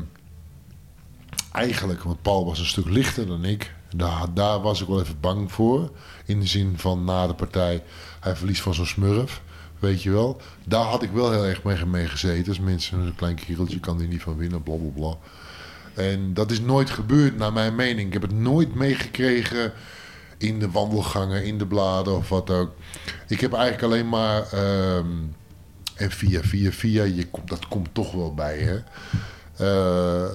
eigenlijk... 1.52 2.02
Want 2.02 2.22
Paul 2.22 2.44
was 2.44 2.58
een 2.58 2.66
stuk 2.66 2.88
lichter 2.88 3.26
dan 3.26 3.44
ik. 3.44 3.74
Daar, 3.96 4.34
daar 4.34 4.60
was 4.60 4.80
ik 4.80 4.86
wel 4.86 5.00
even 5.00 5.20
bang 5.20 5.52
voor. 5.52 5.90
In 6.24 6.40
de 6.40 6.46
zin 6.46 6.78
van 6.78 7.04
na 7.04 7.26
de 7.26 7.34
partij... 7.34 7.82
Hij 8.20 8.36
verliest 8.36 8.62
van 8.62 8.74
zo'n 8.74 8.86
smurf. 8.86 9.42
Weet 9.78 10.02
je 10.02 10.10
wel. 10.10 10.40
Daar 10.64 10.84
had 10.84 11.02
ik 11.02 11.10
wel 11.10 11.30
heel 11.30 11.44
erg 11.44 11.62
mee, 11.62 11.86
mee 11.86 12.08
gezeten. 12.08 12.48
Als 12.48 12.60
mensen 12.60 12.98
een 12.98 13.14
klein 13.14 13.34
kereltje 13.34 13.80
kan 13.80 14.00
er 14.00 14.06
niet 14.06 14.22
van 14.22 14.36
winnen. 14.36 14.62
Bla, 14.62 14.74
bla, 14.74 14.90
bla. 14.94 15.16
En 16.04 16.34
dat 16.34 16.50
is 16.50 16.60
nooit 16.60 16.90
gebeurd, 16.90 17.36
naar 17.36 17.52
mijn 17.52 17.74
mening. 17.74 18.06
Ik 18.06 18.12
heb 18.12 18.22
het 18.22 18.32
nooit 18.32 18.74
meegekregen 18.74 19.72
in 20.38 20.58
de 20.58 20.70
wandelgangen, 20.70 21.44
in 21.44 21.58
de 21.58 21.66
bladen 21.66 22.16
of 22.16 22.28
wat 22.28 22.50
ook. 22.50 22.70
Ik 23.28 23.40
heb 23.40 23.52
eigenlijk 23.52 23.82
alleen 23.82 24.08
maar... 24.08 24.52
ehm, 24.52 25.06
en 26.00 26.10
via, 26.10 26.40
via, 26.42 26.70
via, 26.72 27.02
je 27.04 27.26
komt, 27.26 27.48
dat 27.48 27.68
komt 27.68 27.88
toch 27.92 28.12
wel 28.12 28.34
bij, 28.34 28.58
hè. 28.58 28.78
Eh, 29.56 30.30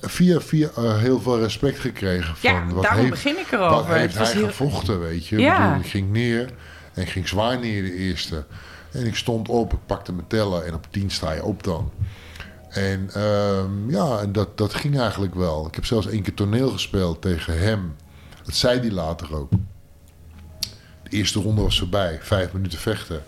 via, 0.00 0.40
via 0.40 0.68
eh, 0.76 0.98
heel 0.98 1.20
veel 1.20 1.38
respect 1.38 1.78
gekregen. 1.78 2.36
Van 2.36 2.50
Ja, 2.52 2.66
wat 2.66 2.82
daarom 2.82 3.00
heeft, 3.00 3.10
begin 3.10 3.38
ik 3.38 3.52
erover. 3.52 3.76
Wat 3.76 3.86
heeft 3.86 4.18
hij 4.18 4.32
heel- 4.32 4.46
gevochten, 4.46 5.00
weet 5.00 5.26
je. 5.26 5.38
Ja. 5.38 5.56
Ik, 5.56 5.68
bedoel, 5.68 5.84
ik 5.84 5.90
ging 5.90 6.10
neer 6.12 6.50
en 6.94 7.06
ging 7.06 7.28
zwaar 7.28 7.58
neer 7.58 7.82
de 7.82 7.94
eerste. 7.94 8.44
En 8.92 9.06
ik 9.06 9.16
stond 9.16 9.48
op, 9.48 9.72
ik 9.72 9.78
pakte 9.86 10.12
mijn 10.12 10.26
tellen 10.26 10.66
en 10.66 10.74
op 10.74 10.86
10 10.90 11.10
sta 11.10 11.32
je 11.32 11.44
op 11.44 11.62
dan. 11.62 11.90
En 12.68 13.10
ehm, 13.14 13.90
ja, 13.90 14.18
en 14.18 14.32
dat, 14.32 14.58
dat 14.58 14.74
ging 14.74 14.98
eigenlijk 14.98 15.34
wel. 15.34 15.66
Ik 15.66 15.74
heb 15.74 15.84
zelfs 15.84 16.06
één 16.08 16.22
keer 16.22 16.34
toneel 16.34 16.70
gespeeld 16.70 17.22
tegen 17.22 17.58
hem. 17.58 17.96
Dat 18.44 18.54
zei 18.54 18.80
hij 18.80 18.90
later 18.90 19.36
ook. 19.36 19.50
De 21.02 21.10
eerste 21.10 21.40
ronde 21.40 21.62
was 21.62 21.78
voorbij, 21.78 22.18
vijf 22.22 22.52
minuten 22.52 22.78
vechten. 22.78 23.22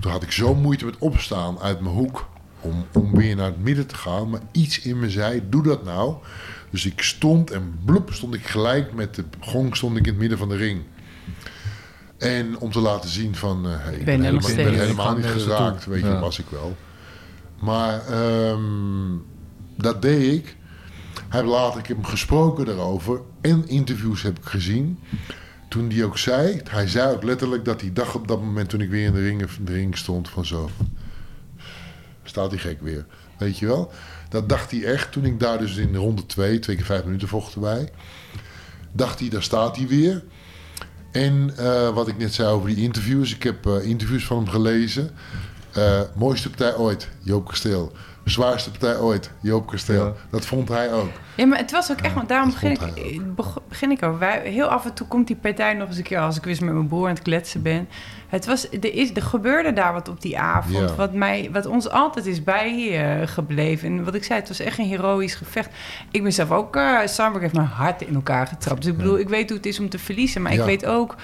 Toen 0.00 0.10
had 0.10 0.22
ik 0.22 0.32
zo 0.32 0.54
moeite 0.54 0.84
met 0.84 0.98
opstaan 0.98 1.58
uit 1.58 1.80
mijn 1.80 1.94
hoek 1.94 2.28
om, 2.60 2.86
om 2.92 3.14
weer 3.16 3.36
naar 3.36 3.46
het 3.46 3.62
midden 3.62 3.86
te 3.86 3.94
gaan. 3.94 4.30
Maar 4.30 4.40
iets 4.52 4.80
in 4.80 4.98
me 4.98 5.10
zei, 5.10 5.42
doe 5.48 5.62
dat 5.62 5.84
nou. 5.84 6.14
Dus 6.70 6.86
ik 6.86 7.02
stond 7.02 7.50
en 7.50 7.78
bloep 7.84 8.12
stond 8.12 8.34
ik 8.34 8.46
gelijk 8.46 8.92
met 8.92 9.14
de 9.14 9.24
gong 9.40 9.76
stond 9.76 9.96
ik 9.96 10.04
in 10.04 10.10
het 10.10 10.20
midden 10.20 10.38
van 10.38 10.48
de 10.48 10.56
ring. 10.56 10.82
En 12.18 12.58
om 12.58 12.72
te 12.72 12.80
laten 12.80 13.10
zien 13.10 13.34
van, 13.34 13.66
eh, 13.66 13.72
hey, 13.78 13.94
ik 13.94 14.04
ben, 14.04 14.20
helemaal, 14.22 14.54
ben 14.56 14.74
helemaal 14.74 15.16
niet 15.16 15.26
geraakt, 15.26 15.86
weet 15.86 16.00
je, 16.02 16.06
Ja. 16.08 16.20
was 16.20 16.38
ik 16.38 16.46
wel. 16.48 16.76
Maar 17.60 18.06
ehm, 18.06 19.16
dat 19.76 20.02
deed 20.02 20.32
ik. 20.32 20.56
Hij 21.28 21.44
later, 21.44 21.80
ik 21.80 21.86
heb 21.86 21.96
hem 21.96 22.06
gesproken 22.06 22.64
daarover. 22.66 23.20
En 23.40 23.68
interviews 23.68 24.22
heb 24.22 24.38
ik 24.38 24.44
gezien. 24.44 24.98
Toen 25.70 25.90
hij 25.90 26.04
ook 26.04 26.18
zei, 26.18 26.60
hij 26.68 26.88
zei 26.88 27.14
ook 27.14 27.22
letterlijk 27.22 27.64
dat 27.64 27.80
hij 27.80 27.92
dacht 27.92 28.14
op 28.14 28.28
dat 28.28 28.40
moment 28.40 28.68
toen 28.68 28.80
ik 28.80 28.90
weer 28.90 29.06
in 29.06 29.38
de 29.64 29.72
ring, 29.72 29.98
stond 29.98 30.28
van 30.28 30.46
zo. 30.46 30.70
Staat 32.22 32.50
hij 32.50 32.60
gek 32.60 32.80
weer. 32.80 33.06
Weet 33.38 33.58
je 33.58 33.66
wel? 33.66 33.92
Dat 34.28 34.48
dacht 34.48 34.70
hij 34.70 34.84
echt 34.84 35.12
toen 35.12 35.24
ik 35.24 35.40
daar 35.40 35.58
dus 35.58 35.76
in 35.76 35.96
ronde 35.96 36.26
2, 36.26 36.58
twee 36.58 36.76
keer 36.76 36.84
vijf 36.84 37.04
minuten 37.04 37.28
vocht 37.28 37.54
erbij. 37.54 37.88
Dacht 38.92 39.18
hij, 39.18 39.28
daar 39.28 39.42
staat 39.42 39.76
hij 39.76 39.86
weer. 39.86 40.24
En 41.12 41.52
eh, 41.56 41.94
wat 41.94 42.08
ik 42.08 42.18
net 42.18 42.34
zei 42.34 42.48
over 42.48 42.68
die 42.68 42.84
interviews. 42.84 43.34
Ik 43.34 43.42
heb 43.42 43.66
eh, 43.66 43.84
interviews 43.84 44.24
van 44.24 44.36
hem 44.36 44.48
gelezen. 44.48 45.10
Eh, 45.72 46.00
mooiste 46.14 46.48
partij 46.48 46.74
ooit, 46.74 47.08
Joop 47.20 47.48
Kasteel. 47.48 47.92
Zwaarste 48.30 48.70
partij 48.70 48.96
ooit, 48.98 49.30
Joop 49.40 49.66
Kasteel. 49.66 50.04
Ja. 50.06 50.12
Dat 50.30 50.46
vond 50.46 50.68
hij 50.68 50.92
ook. 50.92 51.08
Ja, 51.36 51.46
maar 51.46 51.58
het 51.58 51.70
was 51.70 51.90
ook 51.90 52.00
echt, 52.00 52.14
want 52.14 52.28
daarom 52.28 52.50
begin 52.50 52.70
ik, 52.70 53.20
begin 53.68 53.90
ik 53.90 54.02
over. 54.02 54.18
Wij, 54.18 54.40
heel 54.44 54.66
af 54.66 54.84
en 54.84 54.94
toe 54.94 55.06
komt 55.06 55.26
die 55.26 55.36
partij 55.36 55.74
nog 55.74 55.88
eens 55.88 55.96
een 55.96 56.02
keer 56.02 56.18
als 56.18 56.36
ik 56.36 56.42
weer 56.42 56.52
eens 56.52 56.62
met 56.62 56.74
mijn 56.74 56.86
broer 56.88 57.08
aan 57.08 57.14
het 57.14 57.22
kletsen 57.22 57.62
ben. 57.62 57.88
Het 58.28 58.46
was, 58.46 58.70
er, 58.70 58.94
is, 58.94 59.10
er 59.14 59.22
gebeurde 59.22 59.72
daar 59.72 59.92
wat 59.92 60.08
op 60.08 60.20
die 60.20 60.38
avond, 60.38 60.76
Ja. 60.88 60.94
wat, 60.94 61.12
mij, 61.12 61.48
wat 61.52 61.66
ons 61.66 61.88
altijd 61.90 62.26
is 62.26 62.44
bijgebleven. 62.44 63.88
en 63.88 64.04
wat 64.04 64.14
ik 64.14 64.24
zei, 64.24 64.38
het 64.38 64.48
was 64.48 64.60
echt 64.60 64.78
een 64.78 64.84
heroïsch 64.86 65.36
gevecht. 65.38 65.70
Ik 66.10 66.22
ben 66.22 66.32
zelf 66.32 66.50
ook, 66.50 66.76
uh, 66.76 66.98
Sandberg 67.04 67.42
heeft 67.42 67.54
mijn 67.54 67.66
hart 67.66 68.02
in 68.02 68.14
elkaar 68.14 68.46
getrapt. 68.46 68.82
Dus 68.82 68.90
ik 68.90 68.96
bedoel, 68.96 69.18
ik 69.18 69.28
weet 69.28 69.48
hoe 69.48 69.56
het 69.56 69.66
is 69.66 69.80
om 69.80 69.88
te 69.88 69.98
verliezen, 69.98 70.42
maar 70.42 70.52
Ja. 70.52 70.58
ik 70.60 70.64
weet 70.66 70.86
ook 70.86 71.14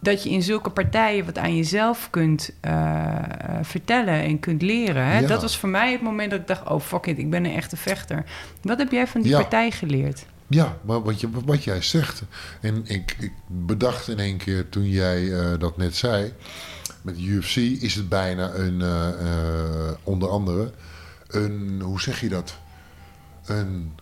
dat 0.00 0.22
je 0.22 0.30
in 0.30 0.42
zulke 0.42 0.70
partijen 0.70 1.24
wat 1.24 1.38
aan 1.38 1.56
jezelf 1.56 2.10
kunt 2.10 2.50
eh, 2.60 2.72
eh, 2.72 3.58
vertellen 3.62 4.22
en 4.22 4.40
kunt 4.40 4.62
leren. 4.62 5.04
Hè? 5.06 5.18
Ja. 5.18 5.26
Dat 5.26 5.42
was 5.42 5.58
voor 5.58 5.68
mij 5.68 5.92
het 5.92 6.00
moment 6.00 6.30
dat 6.30 6.40
ik 6.40 6.46
dacht, 6.46 6.68
oh 6.68 6.80
fuck 6.80 7.06
it, 7.06 7.18
ik 7.18 7.30
ben 7.30 7.44
een 7.44 7.54
echte 7.54 7.76
vechter. 7.76 8.24
Wat 8.62 8.78
heb 8.78 8.92
jij 8.92 9.06
van 9.06 9.20
die 9.20 9.30
Ja. 9.30 9.40
partij 9.40 9.70
geleerd? 9.70 10.26
Ja, 10.46 10.76
maar 10.82 11.02
wat, 11.02 11.20
je, 11.20 11.28
wat 11.44 11.64
jij 11.64 11.82
zegt. 11.82 12.22
En 12.60 12.82
ik, 12.84 13.16
ik 13.18 13.32
bedacht 13.46 14.08
in 14.08 14.18
één 14.18 14.36
keer 14.36 14.68
toen 14.68 14.88
jij 14.88 15.32
eh, 15.32 15.58
dat 15.58 15.76
net 15.76 15.96
zei. 15.96 16.32
Met 17.02 17.16
de 17.16 17.22
UFC 17.22 17.56
is 17.56 17.94
het 17.94 18.08
bijna 18.08 18.52
een, 18.54 18.82
onder 20.02 20.28
andere, 20.28 20.72
een, 21.28 21.80
hoe 21.84 22.00
zeg 22.00 22.20
je 22.20 22.28
dat? 22.28 22.58
Een, 23.46 23.92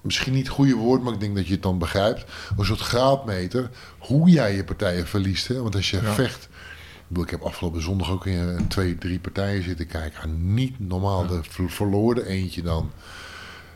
misschien 0.00 0.32
niet 0.32 0.46
het 0.46 0.54
goede 0.54 0.74
woord, 0.74 1.02
maar 1.02 1.12
ik 1.12 1.20
denk 1.20 1.36
dat 1.36 1.46
je 1.46 1.52
het 1.52 1.62
dan 1.62 1.78
begrijpt. 1.78 2.24
Een 2.58 2.64
soort 2.64 2.80
graadmeter 2.80 3.70
hoe 3.98 4.28
jij 4.30 4.54
je 4.56 4.64
partijen 4.64 5.06
verliest. 5.06 5.48
Hè? 5.48 5.62
Want 5.62 5.74
als 5.74 5.90
je 5.90 6.00
Ja. 6.02 6.12
vecht. 6.14 6.42
Ik, 6.44 7.14
bedoel, 7.14 7.24
ik 7.24 7.30
heb 7.30 7.40
afgelopen 7.42 7.82
zondag 7.82 8.10
ook 8.10 8.26
in 8.26 8.64
twee, 8.68 8.98
drie 8.98 9.18
partijen 9.18 9.62
zitten 9.62 9.86
kijken. 9.86 10.54
Niet 10.54 10.74
normaal, 10.88 11.26
de 11.26 11.40
ver- 11.42 11.70
verloren 11.70 12.26
eentje 12.26 12.62
dan. 12.62 12.90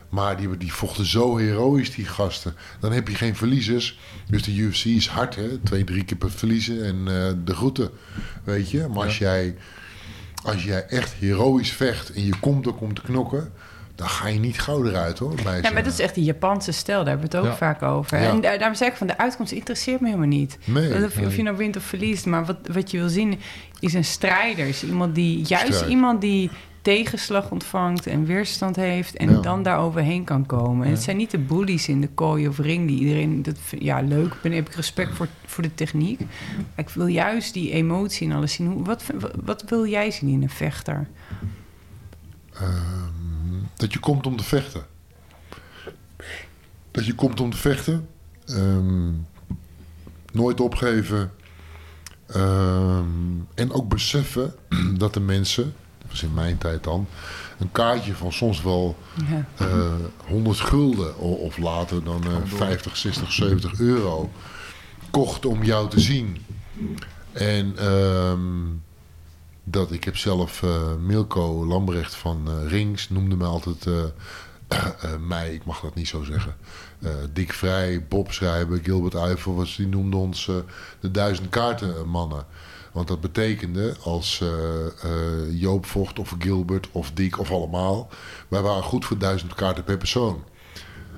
Maar 0.09 0.37
die, 0.37 0.57
die 0.57 0.73
vochten 0.73 1.05
zo 1.05 1.37
heroïs, 1.37 1.95
die 1.95 2.05
gasten. 2.05 2.55
Dan 2.79 2.91
heb 2.91 3.07
je 3.07 3.15
geen 3.15 3.35
verliezers. 3.35 3.99
Dus 4.29 4.43
de 4.43 4.55
UFC 4.55 4.85
is 4.85 5.07
hard, 5.07 5.35
hè? 5.35 5.57
Twee, 5.57 5.83
drie 5.83 6.03
keer 6.03 6.17
per 6.17 6.31
verliezen 6.31 6.85
en 6.85 6.95
eh, 6.97 7.31
de 7.45 7.55
groeten. 7.55 7.89
Weet 8.43 8.69
je? 8.71 8.87
Maar 8.87 9.03
als, 9.05 9.17
jij, 9.17 9.55
als 10.43 10.63
jij 10.63 10.85
echt 10.85 11.13
heroïs 11.13 11.71
vecht 11.71 12.11
en 12.13 12.25
je 12.25 12.39
komt 12.39 12.67
ook 12.67 12.81
om 12.81 12.93
te 12.93 13.01
knokken... 13.01 13.51
dan 13.95 14.07
ga 14.09 14.27
je 14.27 14.39
niet 14.39 14.59
gauw 14.59 14.85
eruit, 14.85 15.19
hoor. 15.19 15.35
Bij 15.43 15.61
Ja, 15.61 15.71
maar 15.71 15.83
dat 15.83 15.93
is 15.93 15.99
echt 15.99 16.15
die 16.15 16.23
Japanse 16.23 16.71
stijl. 16.71 16.97
Daar 17.03 17.07
hebben 17.07 17.29
we 17.31 17.37
het 17.37 17.45
ook 17.45 17.51
Ja. 17.51 17.57
vaak 17.57 17.81
over. 17.81 18.19
Ja. 18.21 18.29
En 18.29 18.41
daar- 18.41 18.57
daarom 18.57 18.77
zeg 18.77 18.87
ik 18.89 18.95
van, 18.95 19.07
de 19.07 19.17
uitkomst 19.17 19.51
interesseert 19.51 19.99
me 19.99 20.05
helemaal 20.07 20.27
niet. 20.27 20.57
Nee, 20.65 21.05
of, 21.05 21.17
of 21.17 21.35
je 21.35 21.43
nou 21.43 21.57
wint 21.57 21.75
of 21.77 21.83
verliest. 21.83 22.25
Maar 22.25 22.45
wat, 22.45 22.57
wat 22.71 22.91
je 22.91 22.97
wil 22.97 23.09
zien 23.09 23.39
is 23.79 23.93
een 23.93 24.05
strijder. 24.05 24.67
Is 24.67 24.83
iemand 24.83 25.15
die, 25.15 25.45
juist 25.47 25.73
Strijd. 25.73 25.91
iemand 25.91 26.21
die 26.21 26.49
tegenslag 26.81 27.51
ontvangt 27.51 28.07
en 28.07 28.25
weerstand 28.25 28.75
heeft... 28.75 29.15
en 29.15 29.29
Ja. 29.31 29.39
dan 29.41 29.63
daar 29.63 29.79
overheen 29.79 30.23
kan 30.23 30.45
komen. 30.45 30.85
En 30.85 30.91
het 30.91 31.01
zijn 31.03 31.17
niet 31.17 31.31
de 31.31 31.37
bullies 31.39 31.87
in 31.87 32.01
de 32.01 32.07
kooi 32.09 32.47
of 32.47 32.57
ring 32.59 32.87
die 32.87 32.99
iedereen... 32.99 33.41
Dat, 33.43 33.57
ja, 33.79 34.01
leuk, 34.01 34.35
ben, 34.41 34.51
heb 34.51 34.67
ik 34.67 34.73
respect 34.75 35.15
voor, 35.15 35.27
voor 35.45 35.63
de 35.63 35.73
techniek. 35.73 36.19
Maar 36.19 36.85
ik 36.85 36.89
wil 36.89 37.05
juist 37.07 37.53
die 37.53 37.71
emotie 37.71 38.29
en 38.29 38.35
alles 38.35 38.53
zien. 38.53 38.67
Hoe, 38.67 38.83
wat, 38.83 39.03
wat, 39.19 39.31
wat 39.43 39.63
wil 39.69 39.87
jij 39.87 40.11
zien 40.11 40.29
in 40.29 40.41
een 40.41 40.49
vechter? 40.49 41.07
Ehm, 42.53 43.22
dat 43.75 43.93
je 43.93 43.99
komt 43.99 44.25
om 44.27 44.37
te 44.37 44.43
vechten. 44.43 44.85
Dat 46.91 47.05
je 47.05 47.15
komt 47.15 47.39
om 47.39 47.49
te 47.49 47.57
vechten. 47.57 48.07
Ehm, 48.45 49.11
nooit 50.31 50.59
opgeven. 50.61 51.31
Ehm, 52.27 53.05
en 53.55 53.71
ook 53.71 53.89
beseffen 53.89 54.53
dat 54.97 55.13
de 55.13 55.19
mensen, 55.19 55.73
dat 56.01 56.09
was 56.09 56.23
in 56.23 56.33
mijn 56.33 56.57
tijd 56.57 56.83
dan, 56.83 57.07
een 57.59 57.71
kaartje 57.71 58.13
van 58.13 58.31
soms 58.33 58.61
wel 58.61 58.97
Ja. 59.29 59.45
eh 59.57 59.93
100 60.27 60.59
gulden 60.59 61.19
o- 61.19 61.33
of 61.33 61.57
later 61.57 62.03
dan 62.03 62.23
eh 62.23 62.35
50, 62.45 62.97
60, 62.97 63.31
70 63.31 63.79
euro 63.79 64.31
kocht 65.11 65.45
om 65.45 65.63
jou 65.63 65.89
te 65.89 65.99
zien. 65.99 66.37
En 67.31 67.77
ehm, 67.77 68.41
dat 69.63 69.91
ik 69.91 70.03
heb 70.03 70.17
zelf 70.17 70.63
eh, 70.63 70.95
Milko 70.99 71.65
Lambrecht 71.65 72.15
van 72.15 72.47
eh, 72.47 72.69
Rings 72.69 73.09
noemde 73.09 73.35
me 73.35 73.45
altijd 73.45 73.85
eh, 73.87 75.13
mij, 75.27 75.53
ik 75.53 75.65
mag 75.65 75.79
dat 75.79 75.95
niet 75.95 76.07
zo 76.07 76.23
zeggen. 76.23 76.55
Dick 77.33 77.53
Vrij, 77.53 78.05
Bob 78.07 78.31
Schrijver, 78.31 78.79
Gilbert 78.83 79.15
Eiffel, 79.15 79.55
was, 79.55 79.75
die 79.75 79.87
noemden 79.87 80.19
ons 80.19 80.45
de 80.99 81.11
duizend 81.11 81.49
kaarten 81.49 82.07
mannen. 82.07 82.45
Want 82.91 83.07
dat 83.07 83.21
betekende 83.21 83.95
als 84.03 84.43
Joop 85.49 85.85
vocht 85.85 86.19
of 86.19 86.35
Gilbert 86.39 86.87
of 86.91 87.11
Dick 87.11 87.39
of 87.39 87.51
allemaal. 87.51 88.09
Wij 88.47 88.61
waren 88.61 88.83
goed 88.83 89.05
voor 89.05 89.17
duizend 89.17 89.53
kaarten 89.53 89.83
per 89.83 89.97
persoon. 89.97 90.43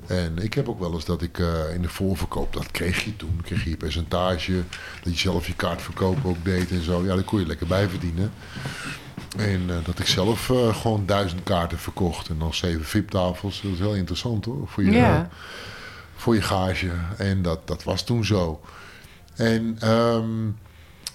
En 0.08 0.38
ik 0.38 0.54
heb 0.54 0.70
ook 0.70 0.80
wel 0.80 0.94
eens 0.94 1.06
dat 1.06 1.22
ik 1.22 1.40
eh, 1.40 1.74
in 1.74 1.82
de 1.82 1.90
voorverkoop, 1.90 2.54
dat 2.54 2.72
kreeg 2.72 3.04
je 3.04 3.16
toen, 3.16 3.40
kreeg 3.44 3.64
je 3.64 3.70
je 3.70 3.78
percentage, 3.78 4.64
dat 5.04 5.14
je 5.14 5.20
zelf 5.20 5.48
je 5.48 5.54
kaartverkoop 5.56 6.26
ook 6.26 6.44
deed 6.46 6.72
en 6.72 6.84
zo. 6.84 7.04
Ja, 7.06 7.16
daar 7.16 7.24
kon 7.24 7.40
je 7.40 7.46
lekker 7.46 7.68
bij 7.68 7.90
verdienen. 7.90 8.32
En 9.38 9.64
eh, 9.70 9.76
dat 9.86 10.00
ik 10.00 10.08
zelf 10.08 10.50
eh, 10.50 10.76
gewoon 10.76 11.06
duizend 11.06 11.44
kaarten 11.44 11.80
verkocht 11.80 12.30
en 12.30 12.40
dan 12.40 12.54
zeven 12.54 12.86
VIP-tafels. 12.86 13.62
Dat 13.62 13.72
is 13.72 13.80
heel 13.80 13.96
interessant 13.96 14.46
hoor, 14.46 14.68
voor 14.68 14.84
je, 14.84 14.92
Ja. 14.92 15.30
voor 16.16 16.36
je 16.36 16.42
gage. 16.42 16.92
En 17.18 17.42
dat, 17.42 17.68
dat 17.68 17.84
was 17.84 18.04
toen 18.04 18.26
zo. 18.26 18.62
En, 19.36 19.78
ehm, 19.80 20.46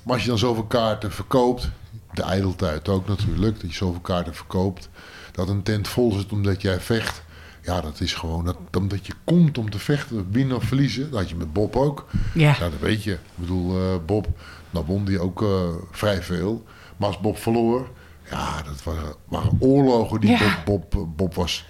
maar 0.02 0.14
als 0.14 0.22
je 0.22 0.28
dan 0.28 0.38
zoveel 0.38 0.64
kaarten 0.64 1.12
verkoopt, 1.12 1.70
de 2.12 2.22
ijdeltijd 2.22 2.88
ook 2.88 3.08
natuurlijk, 3.08 3.60
dat 3.60 3.70
je 3.70 3.76
zoveel 3.76 4.00
kaarten 4.00 4.34
verkoopt, 4.34 4.88
dat 5.32 5.48
een 5.48 5.62
tent 5.62 5.88
vol 5.88 6.12
zit 6.12 6.32
omdat 6.32 6.62
jij 6.62 6.80
vecht. 6.80 7.22
Ja, 7.62 7.80
dat 7.80 8.00
is 8.00 8.14
gewoon 8.14 8.44
dat, 8.44 8.56
omdat 8.76 9.06
je 9.06 9.12
komt 9.24 9.58
om 9.58 9.70
te 9.70 9.78
vechten, 9.78 10.30
winnen 10.30 10.56
of 10.56 10.64
verliezen. 10.64 11.10
Dat 11.10 11.20
had 11.20 11.28
je 11.28 11.36
met 11.36 11.52
Bob 11.52 11.76
ook. 11.76 12.06
Ja. 12.34 12.56
Ja, 12.58 12.58
dat 12.58 12.78
weet 12.80 13.02
je. 13.02 13.12
Ik 13.12 13.18
bedoel, 13.34 13.76
eh, 13.76 13.96
Bob, 14.06 14.26
nou 14.70 14.86
won 14.86 15.04
die 15.04 15.20
ook 15.20 15.42
eh, 15.42 15.68
vrij 15.90 16.22
veel. 16.22 16.64
Maar 16.96 17.08
als 17.08 17.20
Bob 17.20 17.38
verloor, 17.38 17.90
ja, 18.30 18.62
dat 18.62 18.82
waren, 18.82 19.14
waren 19.28 19.56
oorlogen 19.58 20.20
die 20.20 20.30
Ja. 20.30 20.62
Bob, 20.64 20.90
Bob, 20.90 21.16
Bob 21.16 21.34
was 21.34 21.66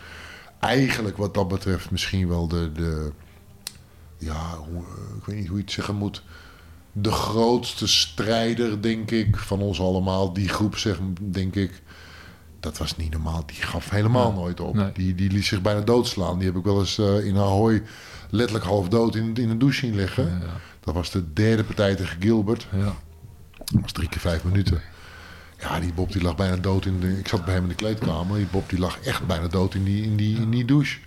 eigenlijk 0.60 1.16
wat 1.16 1.34
dat 1.34 1.48
betreft 1.48 1.90
misschien 1.90 2.28
wel 2.28 2.48
de, 2.48 2.72
de 2.72 3.12
ja, 4.18 4.56
hoe, 4.56 4.82
eh, 4.82 5.16
ik 5.16 5.24
weet 5.24 5.36
niet 5.36 5.46
hoe 5.46 5.56
je 5.56 5.62
het 5.62 5.72
zeggen 5.72 5.94
moet, 5.94 6.22
de 6.92 7.12
grootste 7.12 7.86
strijder, 7.86 8.82
denk 8.82 9.10
ik, 9.10 9.36
van 9.36 9.60
ons 9.60 9.80
allemaal. 9.80 10.32
Die 10.32 10.48
groep, 10.48 10.76
zeg, 10.76 10.98
denk 11.20 11.54
ik, 11.54 11.82
dat 12.60 12.78
was 12.78 12.96
niet 12.96 13.10
normaal. 13.12 13.42
Die 13.46 13.56
gaf 13.62 13.90
helemaal 13.90 14.32
nooit 14.32 14.60
op. 14.60 14.74
Nee. 14.74 14.92
Die, 14.92 15.14
die 15.14 15.30
liet 15.30 15.44
zich 15.44 15.60
bijna 15.62 15.80
doodslaan. 15.80 16.38
Die 16.38 16.46
heb 16.46 16.56
ik 16.56 16.64
wel 16.64 16.78
eens 16.80 16.98
eh, 16.98 17.24
in 17.26 17.36
Ahoy 17.36 17.82
letterlijk 18.30 18.64
half 18.66 18.88
dood 18.88 19.14
in, 19.16 19.34
in 19.34 19.50
een 19.50 19.58
douche 19.58 19.78
zien 19.78 19.94
liggen. 19.94 20.24
Ja, 20.24 20.46
Dat 20.80 20.94
was 20.94 21.10
de 21.10 21.32
derde 21.32 21.64
partij 21.64 21.94
tegen 21.94 22.20
Gilbert. 22.20 22.66
ja. 22.72 22.94
Dat 23.64 23.80
was 23.82 23.92
drie 23.92 24.08
keer 24.08 24.20
vijf 24.20 24.44
minuten. 24.44 24.80
Ja, 25.58 25.80
die 25.80 25.92
Bob 25.92 26.12
die 26.12 26.22
lag 26.22 26.36
bijna 26.36 26.56
dood 26.56 26.86
in 26.86 27.00
de... 27.00 27.18
Ik 27.18 27.28
zat 27.28 27.44
bij 27.44 27.54
hem 27.54 27.62
in 27.62 27.68
de 27.68 27.74
kleedkamer. 27.74 28.36
Die 28.36 28.46
Bob 28.50 28.68
die 28.68 28.78
lag 28.78 29.00
echt 29.00 29.26
bijna 29.26 29.46
dood 29.48 29.74
in 29.74 29.84
die, 29.84 30.02
in 30.02 30.16
die, 30.16 30.36
in 30.40 30.50
die 30.50 30.64
douche. 30.64 30.98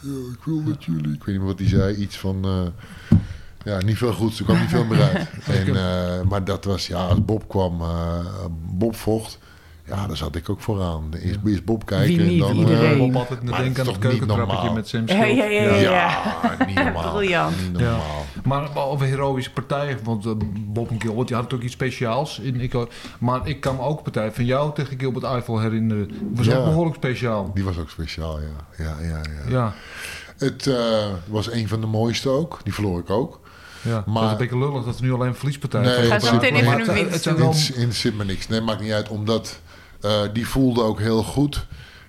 Ja, 0.00 0.10
ik 0.32 0.44
wil 0.44 0.60
met 0.60 0.84
jullie... 0.84 1.12
Ik 1.12 1.24
weet 1.24 1.26
niet 1.26 1.36
meer 1.38 1.44
wat 1.46 1.58
hij 1.58 1.68
zei. 1.68 1.94
Iets 1.96 2.16
van... 2.18 2.44
eh, 2.44 3.18
ja, 3.64 3.78
niet 3.82 3.96
veel 3.96 4.12
goeds. 4.12 4.38
Er 4.38 4.44
kwam 4.44 4.60
niet 4.60 4.68
veel 4.68 4.84
meer 4.84 5.02
uit. 5.02 5.28
En, 5.58 5.66
eh, 5.76 6.22
maar 6.28 6.44
dat 6.44 6.64
was... 6.64 6.86
Ja, 6.86 7.06
als 7.06 7.24
Bob 7.24 7.48
kwam... 7.48 7.80
eh, 7.80 8.24
Bob 8.70 8.96
vocht... 8.96 9.38
Ja, 9.88 10.06
daar 10.06 10.16
zat 10.16 10.36
ik 10.36 10.48
ook 10.50 10.60
vooraan. 10.60 11.08
Eerst, 11.22 11.38
eerst 11.46 11.64
Bob 11.64 11.86
kijken 11.86 12.26
en 12.26 12.38
dan... 12.38 12.56
Iedereen. 12.56 12.92
eh, 12.92 12.98
Bob 12.98 13.16
altijd 13.16 13.42
Maar 13.42 13.62
denken 13.62 13.80
aan 13.80 13.86
dat 13.86 13.86
het 13.86 13.86
is 13.86 13.92
toch 13.92 13.94
niet 13.94 14.00
keukentrappetje 14.00 14.54
normaal? 14.54 14.74
met 14.74 14.88
Sam 14.88 15.02
Ja, 15.06 15.14
Schild. 15.22 15.36
ja, 15.36 15.44
ja, 15.44 15.74
ja. 15.74 15.90
ja, 16.58 16.66
niet 16.66 16.74
normaal. 16.84 17.12
Briljant. 17.14 17.56
Niet 17.72 17.80
Ja. 17.80 17.90
normaal. 17.90 18.24
Maar 18.44 18.76
over 18.88 19.06
heroïsche 19.06 19.52
partijen, 19.52 19.98
want 20.04 20.26
eh, 20.26 20.32
Bob 20.66 20.90
en 20.90 21.00
Gilbert, 21.00 21.28
die 21.28 21.36
hadden 21.36 21.58
ook 21.58 21.64
iets 21.64 21.72
speciaals. 21.72 22.38
In, 22.38 22.60
ik, 22.60 22.74
maar 23.18 23.48
ik 23.48 23.60
kan 23.60 23.76
me 23.76 23.82
ook 23.82 23.96
een 23.96 24.02
partij 24.02 24.32
van 24.32 24.44
jou 24.44 24.74
tegen 24.74 24.98
Gilbert 24.98 25.24
Eiffel 25.24 25.60
herinneren. 25.60 26.08
Die 26.08 26.18
was 26.34 26.46
Ja. 26.46 26.56
ook 26.56 26.64
behoorlijk 26.64 26.96
speciaal. 26.96 27.50
Die 27.54 27.64
was 27.64 27.78
ook 27.78 27.90
speciaal, 27.90 28.38
ja. 28.40 28.84
Ja, 28.84 28.96
ja, 29.02 29.08
ja. 29.08 29.50
Ja, 29.50 29.74
Het 30.36 30.66
eh, 30.66 31.04
was 31.26 31.50
een 31.52 31.68
van 31.68 31.80
de 31.80 31.86
mooiste 31.86 32.28
ook. 32.28 32.60
Die 32.62 32.74
verloor 32.74 32.98
ik 33.00 33.10
ook. 33.10 33.40
ja. 33.82 34.02
Maar- 34.06 34.14
dat 34.14 34.24
is 34.24 34.30
een 34.30 34.36
beetje 34.36 34.58
lullig 34.58 34.84
dat 34.84 34.98
we 35.00 35.06
nu 35.06 35.12
alleen 35.12 35.34
verliespartijen 35.34 36.08
Nee, 36.08 36.20
zo 36.20 36.32
meteen 36.32 36.54
even 36.54 36.80
een 36.88 36.94
winst 36.94 37.12
het 37.12 37.22
zijn 37.22 37.36
wel- 37.36 37.50
In 37.50 37.56
interesseert 37.74 38.16
me 38.16 38.24
niks. 38.24 38.48
Nee, 38.48 38.60
maakt 38.60 38.80
niet 38.80 38.92
uit. 38.92 39.08
Omdat 39.08 39.60
eh, 40.00 40.22
die 40.32 40.48
voelde 40.48 40.82
ook 40.82 41.00
heel 41.00 41.22
goed. 41.22 41.66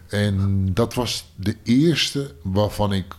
En 0.08 0.66
dat 0.74 0.94
was 0.94 1.32
de 1.36 1.56
eerste 1.64 2.36
waarvan 2.44 2.94
ik 2.94 3.16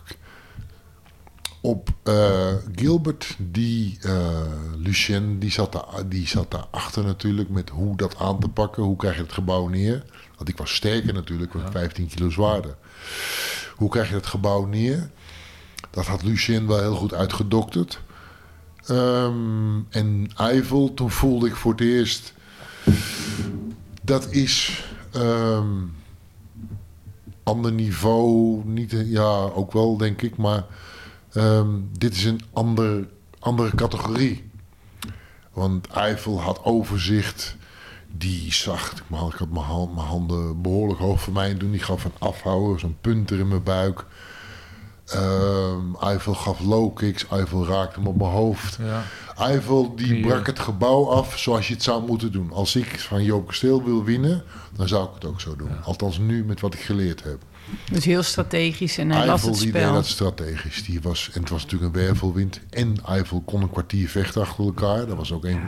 op 1.61 1.89
eh, 2.03 2.53
Gilbert, 2.75 3.35
die 3.37 3.97
eh, 4.01 4.41
Lucien, 4.77 5.39
die 5.39 5.51
zat, 5.51 5.71
daar, 5.71 6.09
die 6.09 6.27
zat 6.27 6.51
daarachter 6.51 7.03
natuurlijk 7.03 7.49
met 7.49 7.69
hoe 7.69 7.97
dat 7.97 8.17
aan 8.17 8.39
te 8.39 8.49
pakken. 8.49 8.83
Hoe 8.83 8.95
krijg 8.95 9.15
je 9.15 9.21
het 9.21 9.33
gebouw 9.33 9.67
neer? 9.67 10.05
Want 10.37 10.49
ik 10.49 10.57
was 10.57 10.75
sterker 10.75 11.13
natuurlijk, 11.13 11.53
want 11.53 11.71
15 11.71 12.07
kilo 12.07 12.29
zwaarder. 12.29 12.75
Hoe 13.75 13.89
krijg 13.89 14.09
je 14.09 14.15
het 14.15 14.25
gebouw 14.25 14.65
neer? 14.65 15.09
Dat 15.89 16.05
had 16.05 16.23
Lucien 16.23 16.67
wel 16.67 16.79
heel 16.79 16.95
goed 16.95 17.13
uitgedokterd. 17.13 17.99
Ehm, 18.85 19.79
en 19.89 20.31
Eiffel, 20.35 20.93
toen 20.93 21.11
voelde 21.11 21.47
ik 21.47 21.55
voor 21.55 21.71
het 21.71 21.81
eerst... 21.81 22.33
Dat 24.09 24.31
is... 24.31 24.83
ehm 25.11 25.73
ander 27.43 27.71
niveau, 27.71 28.61
niet, 28.65 28.95
ja, 29.05 29.29
ook 29.53 29.71
wel 29.71 29.97
denk 29.97 30.21
ik, 30.21 30.37
maar 30.37 30.65
ehm, 31.33 31.67
dit 31.97 32.13
is 32.13 32.23
een 32.23 32.41
ander, 32.53 33.07
andere 33.39 33.75
categorie. 33.75 34.51
Want 35.53 35.87
Eiffel 35.87 36.41
had 36.41 36.63
overzicht, 36.63 37.55
die 38.11 38.53
zag, 38.53 38.91
ik 38.91 39.03
had- 39.09 39.49
mijn, 39.49 39.65
hand, 39.65 39.95
mijn 39.95 40.07
handen 40.07 40.61
behoorlijk 40.61 40.99
hoog 40.99 41.21
voor 41.21 41.33
mij 41.33 41.57
doen, 41.57 41.71
die 41.71 41.79
gaf 41.83 42.03
een 42.03 42.11
afhouden, 42.19 42.79
zo'n 42.79 42.97
punter 43.01 43.39
in 43.39 43.47
mijn 43.47 43.63
buik. 43.63 44.05
Ehm 45.11 45.95
Eiffel 46.01 46.33
gaf 46.33 46.59
low 46.59 46.95
kicks, 46.95 47.27
Eiffel 47.27 47.65
raakte 47.65 47.99
hem 47.99 48.07
op 48.07 48.17
mijn 48.17 48.31
hoofd. 48.31 48.77
Ja. 48.81 49.03
Eiffel 49.37 49.95
die 49.95 50.21
brak 50.21 50.45
het 50.45 50.59
gebouw 50.59 51.09
af 51.09 51.37
zoals 51.37 51.67
je 51.67 51.73
het 51.73 51.83
zou 51.83 52.05
moeten 52.05 52.31
doen. 52.31 52.51
Als 52.51 52.75
ik 52.75 52.99
van 52.99 53.23
Joop 53.23 53.47
Kasteel 53.47 53.83
wil 53.83 54.03
winnen, 54.03 54.43
dan 54.75 54.87
zou 54.87 55.03
ik 55.03 55.09
het 55.13 55.25
ook 55.25 55.41
zo 55.41 55.55
doen. 55.55 55.83
Althans 55.83 56.17
nu 56.17 56.45
met 56.45 56.59
wat 56.59 56.73
ik 56.73 56.79
geleerd 56.79 57.23
heb. 57.23 57.37
Dus 57.91 58.05
heel 58.05 58.23
strategisch 58.23 58.97
en 58.97 59.09
hij 59.09 59.19
las 59.19 59.29
Eiffel 59.29 59.49
het 59.49 59.59
die 59.59 59.71
deed 59.71 59.81
spel. 59.81 59.93
dat 59.93 60.05
strategisch. 60.05 60.83
Die 60.83 61.01
was, 61.01 61.29
en 61.33 61.41
het 61.41 61.49
was 61.49 61.63
natuurlijk 61.63 61.95
een 61.95 62.01
wervelwind. 62.01 62.59
En 62.69 62.95
Eiffel 63.05 63.41
kon 63.41 63.61
een 63.61 63.69
kwartier 63.69 64.09
vechten 64.09 64.41
achter 64.41 64.65
elkaar. 64.65 65.05
Dat 65.05 65.17
was 65.17 65.31
ook 65.31 65.45
een 65.45 65.61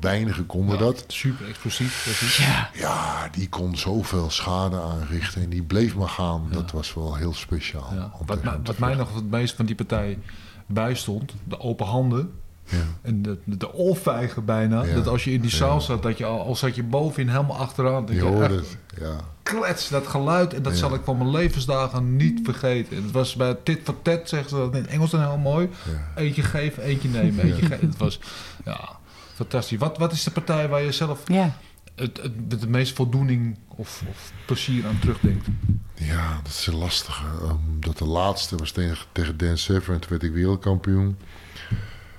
weinige 0.00 0.42
konden 0.42 0.78
dat. 0.78 1.04
Super 1.06 1.48
explosief. 1.48 2.02
precies. 2.02 2.36
Ja, 2.36 2.70
Ja, 2.74 3.28
die 3.32 3.48
kon 3.48 3.76
zoveel 3.76 4.30
schade 4.30 4.80
aanrichten. 4.80 5.42
En 5.42 5.48
die 5.48 5.62
bleef 5.62 5.94
maar 5.94 6.08
gaan. 6.08 6.48
Dat 6.50 6.70
was 6.70 6.94
wel 6.94 7.14
heel 7.14 7.34
speciaal. 7.34 8.12
Wat, 8.26 8.38
wat 8.64 8.78
mij 8.78 8.94
nog 8.94 9.14
het 9.14 9.30
meest 9.30 9.54
van 9.54 9.66
die 9.66 9.74
partij 9.74 10.18
bijstond, 10.66 11.32
de 11.44 11.60
open 11.60 11.86
handen. 11.86 12.32
Ja. 12.70 12.76
En 13.02 13.22
de, 13.22 13.38
de, 13.44 14.42
bijna. 14.44 14.82
Ja. 14.84 14.94
Dat 14.94 15.06
als 15.06 15.24
je 15.24 15.32
in 15.32 15.40
die 15.40 15.50
Ja. 15.50 15.56
zaal 15.56 15.80
zat, 15.80 16.02
dat 16.02 16.18
je 16.18 16.24
al, 16.24 16.40
al 16.44 16.56
zat 16.56 16.74
je 16.74 16.82
bovenin 16.82 17.28
helemaal 17.28 17.56
achteraan. 17.56 18.06
Dat 18.06 18.14
Je 18.14 18.20
je 18.22 18.28
hoorde 18.28 18.44
echt 18.54 18.54
het. 18.54 18.76
Ja. 19.00 19.16
klets, 19.42 19.88
dat 19.88 20.06
geluid. 20.06 20.54
En 20.54 20.62
dat 20.62 20.72
Ja. 20.72 20.78
zal 20.78 20.94
ik 20.94 21.00
van 21.04 21.16
mijn 21.18 21.30
levensdagen 21.30 22.16
niet 22.16 22.40
vergeten. 22.44 22.96
En 22.96 23.02
het 23.02 23.12
was 23.12 23.34
bij 23.34 23.54
tit 23.62 23.80
voor 23.84 24.02
tat, 24.02 24.28
zeggen 24.28 24.48
ze 24.48 24.56
dat 24.56 24.74
in 24.74 24.80
het 24.82 24.90
Engels 24.90 25.10
dan 25.10 25.20
heel 25.20 25.38
mooi. 25.38 25.68
Ja. 25.84 26.22
Eentje 26.22 26.42
geven, 26.42 26.82
eentje 26.82 27.08
nemen, 27.08 27.44
eentje 27.44 27.66
geven. 27.66 27.88
Het 27.88 27.96
was, 27.96 28.20
ja, 28.64 28.88
fantastisch. 29.34 29.78
Wat, 29.78 29.98
wat 29.98 30.12
is 30.12 30.24
de 30.24 30.30
partij 30.30 30.68
waar 30.68 30.82
je 30.82 30.92
zelf 30.92 31.20
Ja. 31.24 31.56
het, 31.94 32.22
het, 32.22 32.48
met 32.48 32.60
de 32.60 32.68
meeste 32.68 32.94
voldoening 32.94 33.58
of, 33.68 34.02
of 34.10 34.32
plezier 34.46 34.86
aan 34.86 34.98
terugdenkt? 35.00 35.46
Ja, 35.94 36.40
dat 36.42 36.52
is 36.52 36.66
een 36.66 36.74
lastige. 36.76 37.24
Um, 37.42 37.58
dat 37.80 37.98
de 37.98 38.04
laatste 38.04 38.56
was 38.56 38.70
tegen, 38.72 39.06
tegen 39.12 39.36
Dan 39.36 39.58
Severn. 39.58 39.94
en 39.94 40.00
Toen 40.00 40.10
werd 40.10 40.22
ik 40.22 40.32
wereldkampioen. 40.32 41.16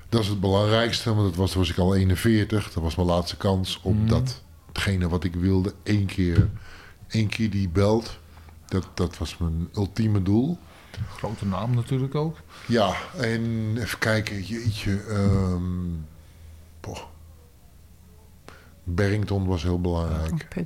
Dat 0.10 0.22
is 0.22 0.28
het 0.28 0.40
belangrijkste, 0.40 1.14
want 1.14 1.28
dat 1.28 1.36
was, 1.36 1.52
toen 1.52 1.60
was 1.62 1.70
ik 1.70 1.78
al 1.78 1.96
41. 1.96 2.72
Dat 2.72 2.84
was 2.84 2.96
mijn 2.96 3.08
laatste 3.08 3.38
kans 3.38 3.80
op 3.82 4.10
dat, 4.10 4.42
hetgene 4.68 5.10
wat 5.10 5.24
ik 5.24 5.36
wilde. 5.36 5.74
één 5.84 6.06
keer, 6.06 6.50
één 7.08 7.28
keer 7.28 7.50
die 7.50 7.70
belt. 7.70 8.18
Dat, 8.66 8.88
dat 8.94 9.18
was 9.18 9.38
mijn 9.38 9.70
ultieme 9.76 10.22
doel. 10.22 10.58
Grote 11.10 11.46
naam 11.46 11.76
natuurlijk 11.76 12.16
ook. 12.16 12.38
Ja, 12.68 12.96
en 13.18 13.74
even 13.78 14.00
kijken. 14.00 14.44
Jeetje. 14.44 15.04
ehm 15.04 15.64
poh. 16.80 17.00
Barrington 18.84 19.46
was 19.46 19.64
heel 19.64 19.82
belangrijk. 19.82 20.48
Oh. 20.56 20.66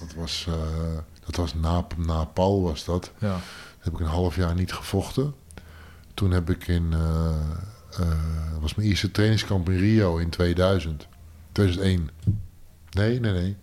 Dat 0.00 0.14
was, 0.14 0.46
eh, 0.48 0.98
dat 1.24 1.36
was 1.36 1.54
na, 1.54 1.86
na 1.96 2.24
Paul 2.24 2.62
was 2.62 2.84
dat. 2.84 3.12
Ja. 3.18 3.38
heb 3.78 3.92
ik 3.92 4.00
een 4.00 4.06
half 4.06 4.36
jaar 4.36 4.54
niet 4.54 4.72
gevochten. 4.72 5.34
Toen 6.14 6.30
heb 6.30 6.50
ik 6.50 6.68
in... 6.68 6.92
eh 6.92 7.34
eh, 7.98 8.60
was 8.60 8.74
mijn 8.74 8.88
eerste 8.88 9.10
trainingskamp 9.10 9.68
in 9.68 9.76
Rio 9.78 10.16
in 10.16 10.30
2000. 10.30 11.06
2001. 11.52 12.10
Nee, 12.90 13.20
nee, 13.20 13.32
nee. 13.32 13.56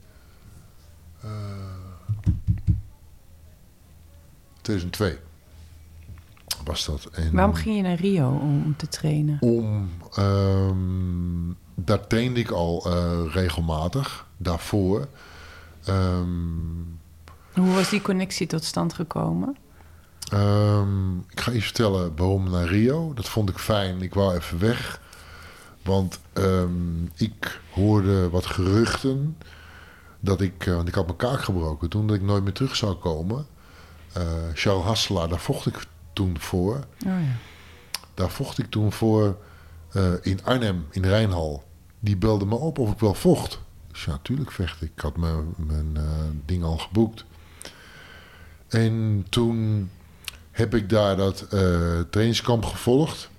Eh 1.22 1.30
2002 4.62 5.18
was 6.66 6.86
dat. 6.86 7.06
En 7.12 7.34
Waarom 7.34 7.54
ging 7.54 7.76
je 7.76 7.82
naar 7.82 7.96
Rio 7.98 8.30
om 8.30 8.74
te 8.78 8.88
trainen? 8.88 9.38
Om... 9.42 9.90
ehm, 10.14 11.54
daar 11.76 12.08
trainde 12.08 12.40
ik 12.40 12.50
al 12.52 12.86
eh, 12.86 13.34
regelmatig. 13.34 14.28
Daarvoor. 14.38 15.08
Ehm, 15.86 16.28
Hoe 17.54 17.74
was 17.74 17.90
die 17.90 18.02
connectie 18.02 18.48
tot 18.48 18.64
stand 18.64 18.94
gekomen? 18.94 19.58
Ehm, 20.34 21.18
ik 21.18 21.40
ga 21.40 21.52
iets 21.52 21.66
vertellen 21.66 22.16
waarom 22.16 22.50
naar 22.50 22.68
Rio. 22.68 23.14
Dat 23.14 23.30
vond 23.30 23.50
ik 23.50 23.58
fijn. 23.58 24.02
Ik 24.02 24.14
wou 24.14 24.36
even 24.36 24.60
weg. 24.60 25.02
Want 25.82 26.20
ehm, 26.34 27.06
ik 27.16 27.62
hoorde 27.72 28.30
wat 28.30 28.46
geruchten 28.46 29.38
dat 30.20 30.42
ik, 30.42 30.66
eh, 30.66 30.76
want 30.76 30.88
ik 30.88 30.94
had 30.94 31.06
mijn 31.06 31.18
kaak 31.18 31.44
gebroken 31.44 31.90
toen 31.90 32.08
dat 32.08 32.16
ik 32.16 32.22
nooit 32.22 32.44
meer 32.44 32.54
terug 32.54 32.76
zou 32.76 32.96
komen. 32.96 33.46
Eh, 34.14 34.24
Charles 34.54 34.86
Hasselaar, 34.86 35.28
daar 35.30 35.40
vocht 35.40 35.66
ik 35.66 35.86
toen 36.14 36.40
voor. 36.40 36.76
Oh 36.76 36.82
ja. 37.02 37.36
Daar 38.14 38.30
vocht 38.30 38.58
ik 38.58 38.70
toen 38.70 38.92
voor 38.92 39.38
eh, 39.92 40.12
in 40.22 40.44
Arnhem, 40.44 40.86
in 40.92 41.06
Rijnhal. 41.06 41.64
Die 42.00 42.18
belde 42.18 42.46
me 42.46 42.56
op 42.56 42.80
of 42.80 42.92
ik 42.92 43.00
wel 43.00 43.14
vocht. 43.14 43.60
Dus 43.92 44.06
ja, 44.06 44.12
natuurlijk 44.12 44.52
vecht 44.52 44.82
ik. 44.82 44.92
Ik 44.96 45.02
had 45.02 45.18
mijn, 45.18 45.54
mijn 45.58 45.98
ding 46.46 46.64
al 46.64 46.78
geboekt. 46.78 47.26
En 48.68 49.26
toen 49.30 49.90
heb 50.54 50.76
ik 50.76 50.90
daar 50.90 51.16
dat 51.18 51.46
eh, 51.50 51.60
trainingskamp 52.10 52.66
gevolgd. 52.66 53.30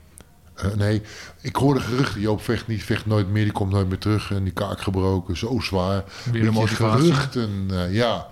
Eh, 0.55 0.75
nee, 0.75 1.03
ik 1.41 1.57
hoorde 1.57 1.81
geruchten. 1.81 2.21
Joop 2.21 2.43
vecht 2.43 2.67
niet, 2.67 2.85
vecht 2.85 3.07
nooit 3.07 3.29
meer. 3.29 3.45
Die 3.45 3.53
komt 3.53 3.73
nooit 3.73 3.89
meer 3.89 3.99
terug. 3.99 4.31
En 4.31 4.45
die 4.45 4.53
kaak 4.53 4.81
gebroken, 4.81 5.37
zo 5.37 5.61
zwaar. 5.61 6.05
Weer 6.33 6.47
een 6.47 6.69
geruchten, 6.69 7.67
eh, 7.71 7.95
ja. 7.95 8.27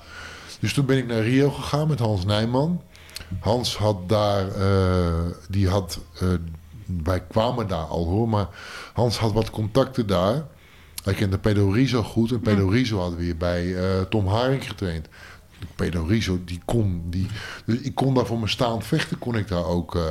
Dus 0.61 0.73
toen 0.73 0.87
ben 0.87 0.97
ik 0.99 1.07
naar 1.07 1.23
Rio 1.23 1.51
gegaan 1.51 1.89
met 1.89 1.99
Hans 1.99 2.25
Nijman. 2.25 2.83
Hans 3.41 3.77
had 3.77 4.09
daar, 4.09 4.49
eh, 4.49 5.25
die 5.49 5.69
had, 5.69 5.99
eh, 6.21 6.29
wij 7.05 7.21
kwamen 7.21 7.67
daar 7.67 7.85
al 7.85 8.05
hoor, 8.05 8.29
maar 8.29 8.49
Hans 8.93 9.19
had 9.19 9.33
wat 9.33 9.51
contacten 9.51 10.07
daar. 10.07 10.45
Hij 11.05 11.15
kende 11.15 11.39
Pedro 11.39 11.71
Rizzo 11.71 12.03
goed 12.03 12.31
en 12.31 12.41
Pedro 12.41 12.69
Rizzo 12.69 12.99
hadden 12.99 13.19
we 13.19 13.25
hier 13.25 13.37
bij 13.37 13.77
eh, 13.77 14.01
Tom 14.01 14.27
Haring 14.27 14.65
getraind. 14.65 15.09
Pedro 15.75 16.05
Rizzo, 16.05 16.39
die 16.45 16.61
kon, 16.65 17.03
die, 17.11 17.27
dus 17.65 17.79
ik 17.79 17.95
kon 17.95 18.15
daar 18.15 18.27
voor 18.27 18.39
mijn 18.39 18.51
staand 18.51 18.87
vechten, 18.87 19.19
kon 19.19 19.37
ik 19.37 19.49
daar 19.49 19.65
ook. 19.65 19.97
eh, 19.97 20.03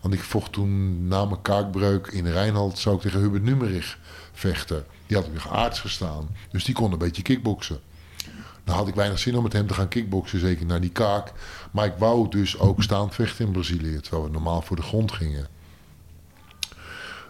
want 0.00 0.14
ik 0.14 0.20
vocht 0.22 0.52
toen 0.52 1.06
na 1.08 1.24
mijn 1.24 1.42
kaakbreuk 1.42 2.06
in 2.06 2.26
Rijnald, 2.26 2.78
zou 2.78 2.96
ik 2.96 3.02
tegen 3.02 3.20
Hubert 3.20 3.42
Numerich 3.42 3.98
vechten. 4.32 4.84
Die 5.06 5.16
had 5.16 5.26
ik 5.26 5.32
nog 5.34 5.52
aards 5.52 5.80
gestaan, 5.80 6.28
dus 6.50 6.64
die 6.64 6.74
kon 6.74 6.92
een 6.92 6.98
beetje 6.98 7.22
kickboksen. 7.22 7.80
Nou 8.64 8.78
had 8.78 8.88
ik 8.88 8.94
weinig 8.94 9.18
zin 9.18 9.36
om 9.36 9.42
met 9.42 9.52
hem 9.52 9.66
te 9.66 9.74
gaan 9.74 9.88
kickboksen, 9.88 10.40
zeker 10.40 10.66
naar 10.66 10.80
die 10.80 10.90
kaak. 10.90 11.32
Maar 11.70 11.86
ik 11.86 11.94
wou 11.98 12.28
dus 12.30 12.58
ook 12.58 12.82
staand 12.82 13.14
vechten 13.14 13.46
in 13.46 13.52
Brazilië, 13.52 14.00
terwijl 14.00 14.24
we 14.24 14.30
normaal 14.30 14.62
voor 14.62 14.76
de 14.76 14.82
grond 14.82 15.12
gingen. 15.12 15.46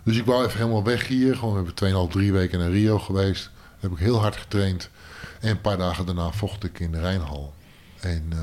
Dus 0.05 0.17
ik 0.17 0.25
wou 0.25 0.45
even 0.47 0.59
helemaal 0.59 0.85
weg 0.85 1.07
hier. 1.07 1.37
Gewoon, 1.37 1.65
we 1.65 1.73
hebben 1.83 2.07
2,5, 2.09 2.13
3 2.13 2.33
weken 2.33 2.59
naar 2.59 2.71
Rio 2.71 2.99
geweest. 2.99 3.51
Heb 3.79 3.91
ik 3.91 3.99
heel 3.99 4.21
hard 4.21 4.37
getraind. 4.37 4.91
En 5.41 5.51
een 5.51 5.61
paar 5.61 5.79
dagen 5.79 6.07
daarna 6.07 6.31
vocht 6.33 6.65
ik 6.65 6.81
in 6.81 6.93
de 6.93 7.01
Rijnhal. 7.01 7.55
En 8.01 8.25
eh, 8.31 8.39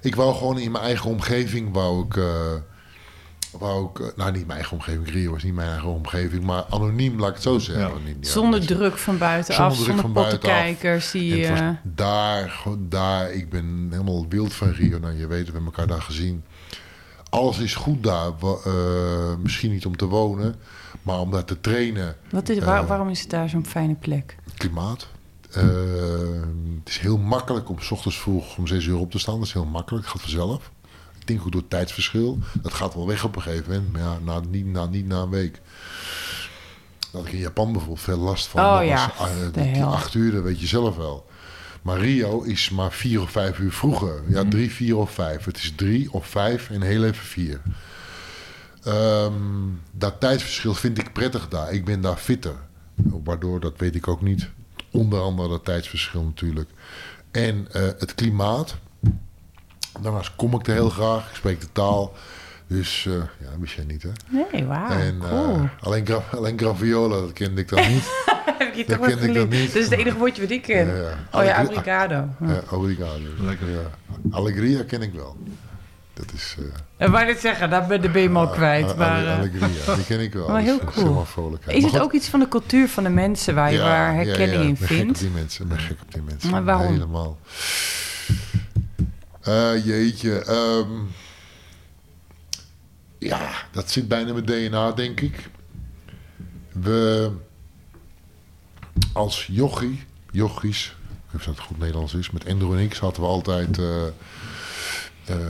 ik 0.00 0.14
wou 0.14 0.34
gewoon 0.34 0.58
in 0.58 0.70
mijn 0.70 0.84
eigen 0.84 1.10
omgeving, 1.10 1.72
wou 1.72 2.04
ik... 2.04 2.16
eh, 2.16 2.52
wou 3.58 3.88
ik 3.90 3.98
eh, 3.98 4.06
nou, 4.16 4.32
niet 4.32 4.46
mijn 4.46 4.58
eigen 4.58 4.76
omgeving. 4.76 5.10
Rio 5.10 5.30
was 5.32 5.42
niet 5.42 5.54
mijn 5.54 5.68
eigen 5.68 5.88
omgeving. 5.88 6.44
Maar 6.44 6.64
anoniem, 6.70 7.18
laat 7.18 7.28
ik 7.28 7.34
het 7.34 7.42
zo 7.42 7.58
zeggen. 7.58 7.84
Ja. 7.84 7.90
Anoniem, 7.90 8.16
ja, 8.20 8.28
Zonder 8.30 8.58
dus- 8.60 8.68
druk 8.68 8.96
van 8.98 9.18
buitenaf, 9.18 9.56
Zonder 9.76 9.76
zonder, 10.02 10.28
druk 10.28 10.40
van. 10.40 10.50
Die, 11.12 11.46
eh, 11.46 11.68
daar, 11.82 12.62
daar, 12.78 13.32
ik 13.32 13.50
ben 13.50 13.88
helemaal 13.90 14.26
wild 14.28 14.54
van 14.54 14.68
Rio. 14.70 14.98
Nou, 14.98 15.18
je 15.18 15.26
weet, 15.26 15.46
we 15.46 15.52
hebben 15.52 15.64
elkaar 15.64 15.86
daar 15.86 16.02
gezien. 16.02 16.44
Alles 17.30 17.58
is 17.58 17.74
goed 17.74 18.02
daar. 18.02 18.30
eh, 18.64 19.34
misschien 19.42 19.70
niet 19.70 19.86
om 19.86 19.96
te 19.96 20.04
wonen, 20.06 20.54
maar 21.02 21.18
om 21.20 21.30
daar 21.30 21.44
te 21.44 21.60
trainen. 21.60 22.16
wat 22.30 22.48
is, 22.48 22.58
waar- 22.58 22.86
waarom 22.86 23.08
is 23.08 23.20
het 23.20 23.30
daar 23.30 23.48
zo'n 23.48 23.66
fijne 23.66 23.94
plek? 23.94 24.36
Klimaat. 24.56 25.08
Eh, 25.52 25.62
het 26.78 26.88
is 26.88 26.98
heel 26.98 27.18
makkelijk 27.18 27.68
om 27.68 27.80
s 27.80 27.90
ochtends 27.90 28.18
vroeg 28.18 28.56
om 28.56 28.66
6 28.66 28.84
uur 28.84 28.96
op 28.96 29.10
te 29.10 29.18
staan. 29.18 29.38
Dat 29.38 29.46
is 29.46 29.52
heel 29.52 29.64
makkelijk, 29.64 30.06
gaat 30.06 30.20
vanzelf. 30.20 30.70
Ik 31.18 31.26
denk 31.26 31.40
ook 31.46 31.52
door 31.52 31.60
het 31.60 31.70
tijdsverschil. 31.70 32.38
Dat 32.62 32.72
gaat 32.74 32.94
wel 32.94 33.06
weg 33.06 33.24
op 33.24 33.36
een 33.36 33.42
gegeven 33.42 33.72
moment, 33.72 33.92
maar 33.92 34.02
ja, 34.02 34.18
na, 34.24 34.40
niet, 34.50 34.66
na, 34.66 34.86
niet 34.86 35.06
na 35.06 35.20
een 35.20 35.30
week. 35.30 35.60
Dat 37.12 37.26
ik 37.26 37.32
in 37.32 37.38
Japan 37.38 37.70
bijvoorbeeld 37.72 38.00
veel 38.00 38.18
last 38.18 38.46
van. 38.46 38.60
Oh 38.78 38.84
ja, 38.84 39.12
was, 39.18 39.28
eh, 39.28 39.34
die, 39.40 39.50
die 39.50 39.62
hel. 39.62 39.92
acht 39.92 40.14
uur, 40.14 40.32
dat 40.32 40.42
weet 40.42 40.60
je 40.60 40.66
zelf 40.66 40.96
wel. 40.96 41.26
Maar 41.82 41.98
Rio 41.98 42.42
is 42.42 42.70
maar 42.70 42.92
vier 42.92 43.20
of 43.20 43.30
vijf 43.30 43.58
uur 43.58 43.72
vroeger. 43.72 44.22
Ja, 44.28 44.40
Mhm. 44.40 44.50
drie, 44.50 44.70
vier 44.72 44.96
of 44.96 45.10
vijf. 45.10 45.44
Het 45.44 45.56
is 45.56 45.72
drie 45.76 46.12
of 46.12 46.26
vijf 46.26 46.70
en 46.70 46.82
heel 46.82 47.04
even 47.04 47.24
vier. 47.26 47.60
Ehm, 48.84 49.32
dat 49.92 50.20
tijdsverschil 50.20 50.74
vind 50.74 50.98
ik 50.98 51.12
prettig 51.12 51.48
daar. 51.48 51.72
Ik 51.72 51.84
ben 51.84 52.00
daar 52.00 52.16
fitter. 52.16 52.54
Waardoor, 53.24 53.60
dat 53.60 53.72
weet 53.76 53.94
ik 53.94 54.08
ook 54.08 54.22
niet. 54.22 54.48
Onder 54.96 55.20
andere 55.20 55.48
dat 55.48 55.64
tijdsverschil 55.64 56.22
natuurlijk. 56.22 56.70
En 57.30 57.68
eh, 57.72 57.82
het 57.82 58.14
klimaat. 58.14 58.76
Daarnaast 60.00 60.36
kom 60.36 60.54
ik 60.54 60.66
er 60.66 60.72
heel 60.72 60.90
graag. 60.90 61.30
Ik 61.30 61.36
spreek 61.36 61.60
de 61.60 61.72
taal. 61.72 62.14
Dus 62.66 63.06
eh, 63.06 63.12
ja, 63.14 63.58
wist 63.58 63.74
jij 63.74 63.84
niet 63.84 64.02
hè. 64.02 64.10
Nee, 64.52 64.64
wauw, 64.64 64.90
en, 64.90 65.18
eh, 65.22 65.62
alleen, 65.80 66.06
gra 66.06 66.22
alleen 66.30 66.58
graviola, 66.58 67.20
dat 67.20 67.32
kende 67.32 67.60
ik 67.60 67.68
dan 67.68 67.88
niet. 67.88 68.04
Heb 68.58 68.74
je 68.74 68.84
dat 68.86 68.98
toch 68.98 69.08
ik 69.08 69.48
niet. 69.48 69.66
Dat 69.66 69.82
is 69.82 69.90
het 69.90 69.98
enige 69.98 70.18
woordje 70.18 70.42
wat 70.42 70.50
ik 70.50 70.62
ken. 70.62 70.86
Ja, 70.86 70.94
ja. 70.94 71.38
Oh 71.38 71.44
ja, 71.44 71.62
obrigado. 71.62 72.14
Ja. 72.40 72.62
Lekker. 73.40 73.70
Ja. 73.70 73.90
Allegria 74.30 74.82
ken 74.82 75.02
ik 75.02 75.12
wel. 75.12 75.36
Dat 76.16 76.32
is... 76.34 76.56
eh 76.58 76.64
En 76.96 77.10
wou 77.10 77.26
dit 77.26 77.38
zeggen, 77.40 77.70
daar 77.70 77.86
ben, 77.86 78.00
ben 78.00 78.12
je 78.12 78.18
hem 78.26 78.36
al 78.36 78.48
kwijt. 78.48 78.84
Alle- 78.84 78.94
Maar, 78.94 79.26
eh, 79.26 79.38
Allegria, 79.38 79.94
die 79.94 80.04
ken 80.04 80.20
ik 80.20 80.32
wel. 80.32 80.48
maar 80.50 80.60
heel 80.60 80.78
Dat 80.78 80.88
is 80.88 80.94
cool. 81.02 81.26
is 81.66 81.82
Maar 81.82 81.92
het 81.92 82.00
ook 82.00 82.12
iets 82.12 82.28
van 82.28 82.40
de 82.40 82.48
cultuur 82.48 82.88
van 82.88 83.02
de 83.04 83.08
mensen 83.10 83.54
waar 83.54 83.70
je 83.72 83.76
ja, 83.78 83.84
waar 83.84 84.14
ja, 84.14 84.24
herkenning 84.24 84.62
ja, 84.62 84.68
in 84.68 84.72
ik 84.72 84.78
ben 84.78 84.88
gek 84.88 84.98
op 84.98 85.04
vindt? 85.04 85.18
die 85.20 85.30
mensen. 85.30 85.62
Ik 85.62 85.68
ben 85.68 85.78
gek 85.78 85.96
op 86.02 86.12
die 86.12 86.22
mensen. 86.22 86.50
Maar 86.50 86.64
waarom? 86.64 86.92
Helemaal. 86.92 87.38
Eh, 89.42 89.84
jeetje. 89.86 90.38
ehm, 90.44 90.90
ja, 93.18 93.50
dat 93.72 93.90
zit 93.90 94.08
bijna 94.08 94.32
mijn 94.32 94.44
DNA, 94.44 94.92
denk 94.92 95.20
ik. 95.20 95.48
We 96.72 97.30
als 99.12 99.48
jochie, 99.50 100.04
jochies, 100.30 100.84
ik 100.86 100.92
weet 101.30 101.32
niet 101.32 101.48
of 101.48 101.54
dat 101.56 101.64
goed 101.66 101.78
Nederlands 101.78 102.14
is, 102.14 102.30
met 102.30 102.44
Endro 102.44 102.72
en 102.72 102.78
ik 102.78 102.94
zaten 102.94 103.22
we 103.22 103.28
altijd 103.28 103.78
eh, 103.78 104.06
eh, 104.06 104.12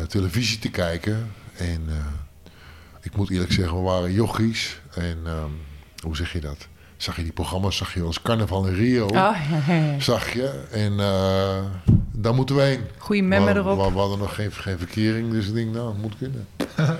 televisie 0.08 0.58
te 0.58 0.70
kijken. 0.70 1.32
En 1.56 1.82
eh, 1.88 1.94
ik 3.02 3.16
moet 3.16 3.30
eerlijk 3.30 3.52
zeggen, 3.52 3.76
we 3.76 3.82
waren 3.82 4.12
jochies. 4.12 4.80
En 4.94 5.18
ehm, 5.24 5.50
hoe 6.02 6.16
zeg 6.16 6.32
je 6.32 6.40
dat? 6.40 6.68
Zag 6.96 7.16
je 7.16 7.22
die 7.22 7.32
programma's, 7.32 7.76
zag 7.76 7.94
je 7.94 8.02
als 8.02 8.22
Carnaval 8.22 8.66
in 8.66 8.74
Rio. 8.74 9.04
Oh, 9.04 9.12
ja, 9.12 9.36
ja, 9.68 9.74
ja. 9.74 10.00
Zag 10.00 10.32
je. 10.32 10.64
En 10.70 11.00
eh, 11.00 11.64
daar 12.12 12.34
moeten 12.34 12.56
we 12.56 12.62
heen. 12.62 12.80
Goeie 12.98 13.22
memmen 13.22 13.54
we, 13.54 13.60
erop. 13.60 13.84
We, 13.84 13.92
we 13.92 13.98
hadden 13.98 14.18
nog 14.18 14.34
geen, 14.34 14.52
geen 14.52 14.78
verkering, 14.78 15.30
dus 15.30 15.46
ik 15.46 15.54
denk, 15.54 15.74
nou, 15.74 15.88
het 15.88 16.02
moet 16.02 16.16
kunnen. 16.18 16.48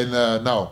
en 0.00 0.34
eh, 0.34 0.42
nou, 0.42 0.68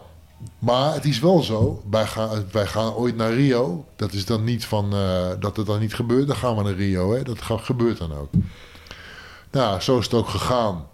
Maar 0.58 0.94
het 0.94 1.04
is 1.04 1.18
wel 1.18 1.42
zo, 1.42 1.82
wij 1.90 2.06
gaan, 2.06 2.44
wij 2.52 2.66
gaan 2.66 2.92
ooit 2.92 3.16
naar 3.16 3.32
Rio. 3.32 3.86
Dat 3.96 4.12
is 4.12 4.24
dan 4.24 4.44
niet 4.44 4.64
van 4.64 4.92
eh, 4.92 5.30
dat 5.40 5.56
het 5.56 5.66
dan 5.66 5.80
niet 5.80 5.94
gebeurt. 5.94 6.26
Dan 6.26 6.36
gaan 6.36 6.56
we 6.56 6.62
naar 6.62 6.74
Rio. 6.74 7.12
Hè? 7.12 7.22
Dat 7.22 7.38
gebeurt 7.42 7.98
dan 7.98 8.12
ook. 8.14 8.30
Nou, 9.50 9.80
zo 9.80 9.98
is 9.98 10.04
het 10.04 10.14
ook 10.14 10.28
gegaan. 10.28 10.86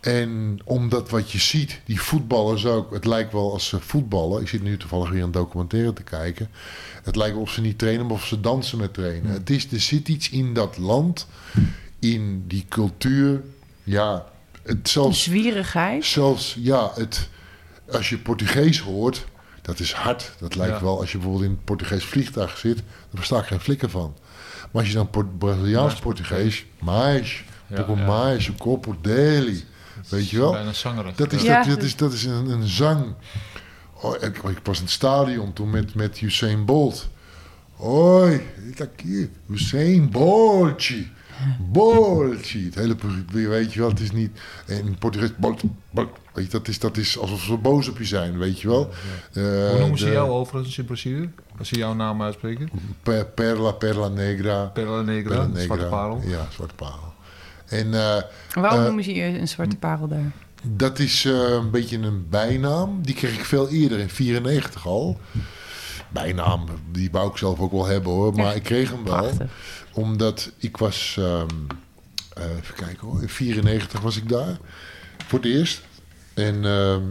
En 0.00 0.58
omdat 0.64 1.10
wat 1.10 1.30
je 1.30 1.38
ziet, 1.38 1.80
die 1.84 2.00
voetballers 2.00 2.66
ook, 2.66 2.92
het 2.92 3.04
lijkt 3.04 3.32
wel 3.32 3.52
als 3.52 3.66
ze 3.68 3.80
voetballen. 3.80 4.40
Ik 4.40 4.48
zit 4.48 4.62
nu 4.62 4.76
toevallig 4.76 5.10
weer 5.10 5.22
een 5.22 5.30
documentaire 5.30 5.92
te 5.92 6.02
kijken. 6.02 6.48
Het 7.02 7.16
lijkt 7.16 7.34
wel 7.34 7.42
of 7.42 7.50
ze 7.50 7.60
niet 7.60 7.78
trainen, 7.78 8.06
maar 8.06 8.14
of 8.14 8.26
ze 8.26 8.40
dansen 8.40 8.78
met 8.78 8.94
trainen. 8.94 9.32
Het 9.32 9.50
is, 9.50 9.72
er 9.72 9.80
zit 9.80 10.08
iets 10.08 10.30
in 10.30 10.54
dat 10.54 10.78
land, 10.78 11.26
in 11.98 12.44
die 12.46 12.64
cultuur. 12.68 13.42
Ja, 13.82 14.24
het 14.62 14.88
zelfs, 14.88 15.22
Zwierigheid. 15.22 16.04
zelfs 16.04 16.56
ja, 16.58 16.90
het, 16.94 17.28
als 17.92 18.08
je 18.08 18.18
Portugees 18.18 18.80
hoort, 18.80 19.24
dat 19.62 19.80
is 19.80 19.92
hard. 19.92 20.32
Dat 20.38 20.54
lijkt 20.54 20.74
Ja. 20.78 20.82
wel, 20.82 21.00
als 21.00 21.12
je 21.12 21.18
bijvoorbeeld 21.18 21.44
in 21.50 21.56
een 21.56 21.64
Portugees 21.64 22.04
vliegtuig 22.04 22.58
zit, 22.58 22.82
versta 23.14 23.38
ik 23.38 23.44
geen 23.46 23.60
flikker 23.60 23.90
van. 23.90 24.14
Maar 24.72 24.82
als 24.82 24.88
je 24.90 24.94
dan 24.96 25.10
Port- 25.10 25.38
Braziliaans 25.38 25.94
Portugees, 25.94 26.64
mais, 26.78 27.44
Ja, 27.66 27.84
ja. 27.88 27.94
mais, 28.06 28.50
corpo 28.58 28.96
dele, 29.00 29.60
weet 30.08 30.28
je 30.30 30.38
wel? 30.38 30.52
Bijna 30.52 30.72
zangerig. 30.72 31.14
Dat 31.14 31.32
is, 31.32 31.42
Ja. 31.42 31.62
dat, 31.62 31.74
dat 31.74 31.82
is, 31.82 31.96
dat 31.96 32.12
is 32.12 32.24
een, 32.24 32.48
een 32.50 32.68
zang. 32.68 33.14
Oh, 34.02 34.14
ik, 34.14 34.38
ik 34.42 34.58
was 34.62 34.76
in 34.78 34.82
het 34.84 34.92
stadion 34.92 35.52
toen 35.52 35.70
met, 35.70 35.94
met 35.94 36.20
Usain 36.20 36.64
Bolt. 36.64 37.08
Hoi, 37.74 38.40
ik 38.76 38.88
hier. 39.02 39.28
Usain 39.50 40.10
Boltje. 40.10 41.06
Boltje. 41.58 42.64
Het 42.64 42.74
hele, 42.74 42.94
pro- 42.96 43.08
weet 43.48 43.72
je 43.72 43.80
wel, 43.80 43.88
het 43.88 44.00
is 44.00 44.10
niet... 44.12 44.40
En 44.66 44.86
in 44.86 44.98
Portugees, 44.98 45.36
Bolt, 45.36 45.62
Bolt. 45.90 46.08
Weet 46.32 46.44
je, 46.44 46.50
dat 46.50 46.68
is, 46.68 46.78
dat 46.78 46.96
is 46.96 47.18
alsof 47.18 47.40
ze 47.42 47.56
boos 47.56 47.88
op 47.88 47.98
je 47.98 48.04
zijn, 48.04 48.38
weet 48.38 48.60
je 48.60 48.68
wel. 48.68 48.90
Eh, 49.32 49.42
Hoe 49.70 49.78
noemen 49.78 49.98
ze 49.98 50.04
de 50.04 50.10
jou 50.10 50.30
overigens 50.30 50.78
in 50.78 50.84
Brazilië? 50.84 51.30
Als 51.58 51.68
ze 51.68 51.76
jouw 51.76 51.94
naam 51.94 52.22
uitspreken? 52.22 52.70
Per- 53.02 53.26
Perla, 53.26 53.72
Perla 53.72 54.08
Negra. 54.08 54.64
Perla 54.64 55.00
Negra, 55.02 55.28
Perla 55.36 55.54
de 55.54 55.60
Zwarte 55.60 55.84
Parel. 55.84 56.22
Ja, 56.26 56.46
Zwarte 56.52 56.74
Parel. 56.74 57.12
En... 57.70 57.94
eh, 57.94 58.22
Waarom 58.54 58.78
Eh, 58.78 58.84
noemen 58.84 59.04
ze 59.04 59.14
je 59.14 59.22
een 59.38 59.48
zwarte 59.48 59.76
parel 59.76 60.08
daar? 60.08 60.32
Dat 60.62 60.98
is 60.98 61.24
eh, 61.24 61.32
een 61.52 61.70
beetje 61.70 61.98
een 61.98 62.28
bijnaam. 62.28 63.02
Die 63.02 63.14
kreeg 63.14 63.34
ik 63.34 63.44
veel 63.44 63.68
eerder, 63.68 63.98
in 63.98 64.08
94 64.10 64.86
al. 64.86 65.20
Bijnaam, 66.08 66.64
die 66.92 67.08
wou 67.10 67.30
ik 67.30 67.36
zelf 67.36 67.60
ook 67.60 67.72
wel 67.72 67.86
hebben 67.86 68.12
hoor. 68.12 68.34
Maar 68.34 68.54
ik 68.56 68.62
kreeg 68.62 68.90
hem 68.90 69.04
wel. 69.04 69.18
Prachtig. 69.18 69.50
Omdat 69.92 70.50
ik 70.58 70.76
was... 70.76 71.16
ehm, 71.18 71.46
eh, 72.34 72.44
even 72.62 72.74
kijken 72.74 73.06
hoor. 73.08 73.22
In 73.22 73.28
94 73.28 74.00
was 74.00 74.16
ik 74.16 74.28
daar. 74.28 74.58
Voor 75.26 75.38
het 75.38 75.48
eerst. 75.48 75.80
En 76.34 76.64
ehm, 76.64 77.02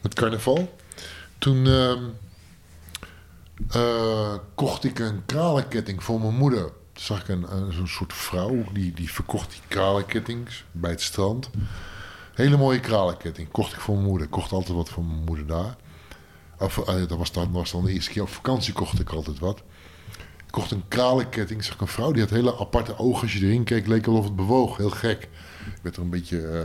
het 0.00 0.14
carnaval. 0.14 0.76
Toen 1.38 1.66
ehm, 1.66 2.02
eh, 3.70 4.34
kocht 4.54 4.84
ik 4.84 4.98
een 4.98 5.22
kralenketting 5.26 6.02
voor 6.04 6.20
mijn 6.20 6.34
moeder. 6.36 6.70
Toen 6.98 7.06
zag 7.06 7.20
ik 7.20 7.28
een, 7.28 7.72
zo'n 7.72 7.86
soort 7.88 8.12
vrouw. 8.12 8.64
Die, 8.72 8.92
die 8.92 9.12
verkocht 9.12 9.50
die 9.50 9.60
kralenkettings 9.68 10.64
bij 10.72 10.90
het 10.90 11.02
strand. 11.02 11.50
Hele 12.34 12.56
mooie 12.56 12.80
kralenketting. 12.80 13.50
Kocht 13.50 13.72
ik 13.72 13.80
voor 13.80 13.94
mijn 13.94 14.06
moeder. 14.06 14.26
Ik 14.26 14.32
kocht 14.32 14.52
altijd 14.52 14.76
wat 14.76 14.88
voor 14.88 15.04
mijn 15.04 15.24
moeder 15.24 15.46
daar. 15.46 15.76
Of, 16.58 16.78
eh, 16.78 16.94
dat 16.94 17.18
was 17.18 17.32
dan, 17.32 17.52
was 17.52 17.70
dan 17.70 17.84
de 17.84 17.92
eerste 17.92 18.10
keer 18.10 18.22
op 18.22 18.28
vakantie 18.28 18.72
kocht 18.72 19.00
ik 19.00 19.10
altijd 19.10 19.38
wat. 19.38 19.58
Ik 20.46 20.50
kocht 20.54 20.70
een 20.70 20.84
kralenketting. 20.88 21.64
Zag 21.64 21.74
ik 21.74 21.80
een 21.80 21.86
vrouw 21.86 22.12
die 22.12 22.22
had 22.22 22.30
hele 22.30 22.58
aparte 22.58 22.98
ogen. 22.98 23.22
Als 23.22 23.32
je 23.32 23.46
erin 23.46 23.64
keek, 23.64 23.86
leek 23.86 24.06
alsof 24.06 24.24
het 24.24 24.36
bewoog. 24.36 24.76
Heel 24.76 24.90
gek. 24.90 25.22
Ik 25.66 25.78
werd 25.82 25.96
er 25.96 26.02
een 26.02 26.10
beetje... 26.10 26.46
eh 26.46 26.64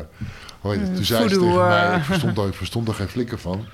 hoe 0.61 0.71
heet 0.71 0.81
het? 0.81 0.95
Toen 0.95 1.05
zei 1.05 1.27
ze 1.29 1.35
tegen 1.39 1.55
mij... 1.55 1.91
eh. 1.91 1.97
Ik 1.97 2.03
verstond, 2.03 2.37
er- 2.37 2.47
ik 2.47 2.53
verstond 2.53 2.87
er 2.87 2.93
geen 2.93 3.07
flikker 3.09 3.39
van. 3.39 3.65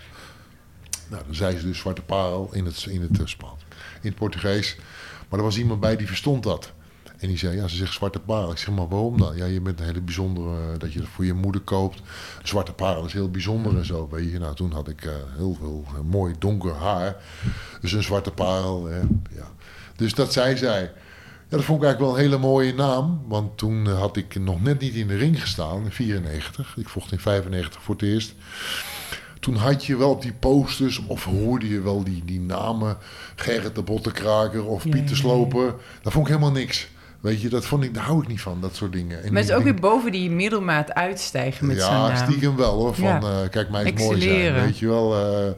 Nou, 1.09 1.23
dan 1.25 1.35
zei 1.35 1.57
ze 1.57 1.65
dus 1.65 1.77
zwarte 1.79 2.01
parel 2.01 2.49
in 2.53 2.65
het, 2.65 2.85
in 2.89 3.01
het 3.01 3.21
Spaans. 3.29 3.61
In 4.01 4.09
het 4.09 4.15
Portugees. 4.15 4.77
Maar 5.29 5.39
er 5.39 5.45
was 5.45 5.57
iemand 5.57 5.79
bij 5.79 5.95
die 5.95 6.07
verstond 6.07 6.43
dat. 6.43 6.73
En 7.19 7.27
die 7.27 7.37
zei, 7.37 7.55
ja, 7.55 7.67
ze 7.67 7.75
zegt 7.75 7.93
zwarte 7.93 8.19
parel. 8.19 8.51
Ik 8.51 8.57
zeg, 8.57 8.75
maar 8.75 8.87
waarom 8.87 9.17
dan? 9.17 9.35
Ja, 9.35 9.45
je 9.45 9.61
bent 9.61 9.79
een 9.79 9.85
hele 9.85 10.01
bijzondere, 10.01 10.49
eh, 10.49 10.79
dat 10.79 10.93
je 10.93 10.99
het 10.99 11.07
voor 11.07 11.25
je 11.25 11.33
moeder 11.33 11.61
koopt. 11.61 12.01
Zwarte 12.43 12.73
parel 12.73 13.05
is 13.05 13.13
heel 13.13 13.29
bijzonder 13.29 13.77
en 13.77 13.85
zo, 13.85 14.07
weet 14.11 14.31
je. 14.31 14.39
Nou, 14.39 14.55
toen 14.55 14.71
had 14.71 14.87
ik 14.87 15.05
eh, 15.05 15.11
heel 15.37 15.57
veel 15.59 15.83
eh, 15.87 15.99
mooi 15.99 16.35
donker 16.39 16.73
haar. 16.73 17.15
Dus 17.81 17.91
een 17.91 18.03
zwarte 18.03 18.31
parel, 18.31 18.85
hè, 18.85 18.99
ja. 19.35 19.51
Dus 19.95 20.13
dat 20.13 20.33
zei 20.33 20.57
zij. 20.57 20.81
Ja, 21.47 21.57
dat 21.57 21.65
vond 21.65 21.81
ik 21.81 21.85
eigenlijk 21.85 21.99
wel 21.99 22.09
een 22.09 22.31
hele 22.31 22.41
mooie 22.47 22.73
naam. 22.73 23.21
Want 23.27 23.57
toen 23.57 23.87
had 23.87 24.17
ik 24.17 24.39
nog 24.39 24.61
net 24.61 24.79
niet 24.79 24.93
in 24.93 25.07
de 25.07 25.17
ring 25.17 25.41
gestaan, 25.41 25.83
in 25.83 25.91
94. 25.91 26.77
Ik 26.77 26.89
vocht 26.89 27.11
in 27.11 27.19
95 27.19 27.81
voor 27.81 27.95
het 27.95 28.03
eerst. 28.03 28.33
Toen 29.39 29.55
had 29.55 29.85
je 29.85 29.97
wel 29.97 30.09
op 30.09 30.21
die 30.21 30.33
posters, 30.33 31.01
of 31.07 31.23
hoorde 31.23 31.69
je 31.69 31.81
wel 31.81 32.03
die, 32.03 32.21
die 32.25 32.39
namen. 32.39 32.97
Gerrit 33.35 33.75
de 33.75 33.81
Bottenkraker 33.81 34.65
of 34.65 34.83
Ja, 34.83 34.89
Pieter 34.89 35.09
ja, 35.09 35.15
ja. 35.15 35.17
Sloper. 35.17 35.73
Dat 36.01 36.13
vond 36.13 36.27
ik 36.27 36.33
helemaal 36.33 36.53
niks. 36.55 36.87
Weet 37.19 37.41
je, 37.41 37.49
dat 37.49 37.65
vond 37.65 37.83
ik, 37.83 37.93
daar 37.93 38.03
hou 38.03 38.21
ik 38.21 38.27
niet 38.27 38.41
van, 38.41 38.61
dat 38.61 38.75
soort 38.75 38.91
dingen. 38.91 39.23
En 39.23 39.33
Maar 39.33 39.41
het 39.41 39.49
is 39.49 39.55
ook 39.55 39.63
denk- 39.63 39.79
weer 39.79 39.89
boven 39.91 40.11
die 40.11 40.29
middelmaat 40.31 40.93
uitstijgen 40.93 41.65
met 41.67 41.81
zijn 41.81 41.91
ja, 41.93 42.07
naam. 42.07 42.27
stiekem 42.29 42.55
wel 42.55 42.73
hoor. 42.77 42.95
Van 42.95 43.03
Ja. 43.07 43.19
eh, 43.21 43.49
kijk, 43.49 43.69
mij 43.69 43.83
is 43.83 44.03
mooi 44.03 44.21
zijn. 44.21 44.53
Weet 44.53 44.77
je 44.79 44.87
wel. 44.87 45.15
eh, 45.15 45.51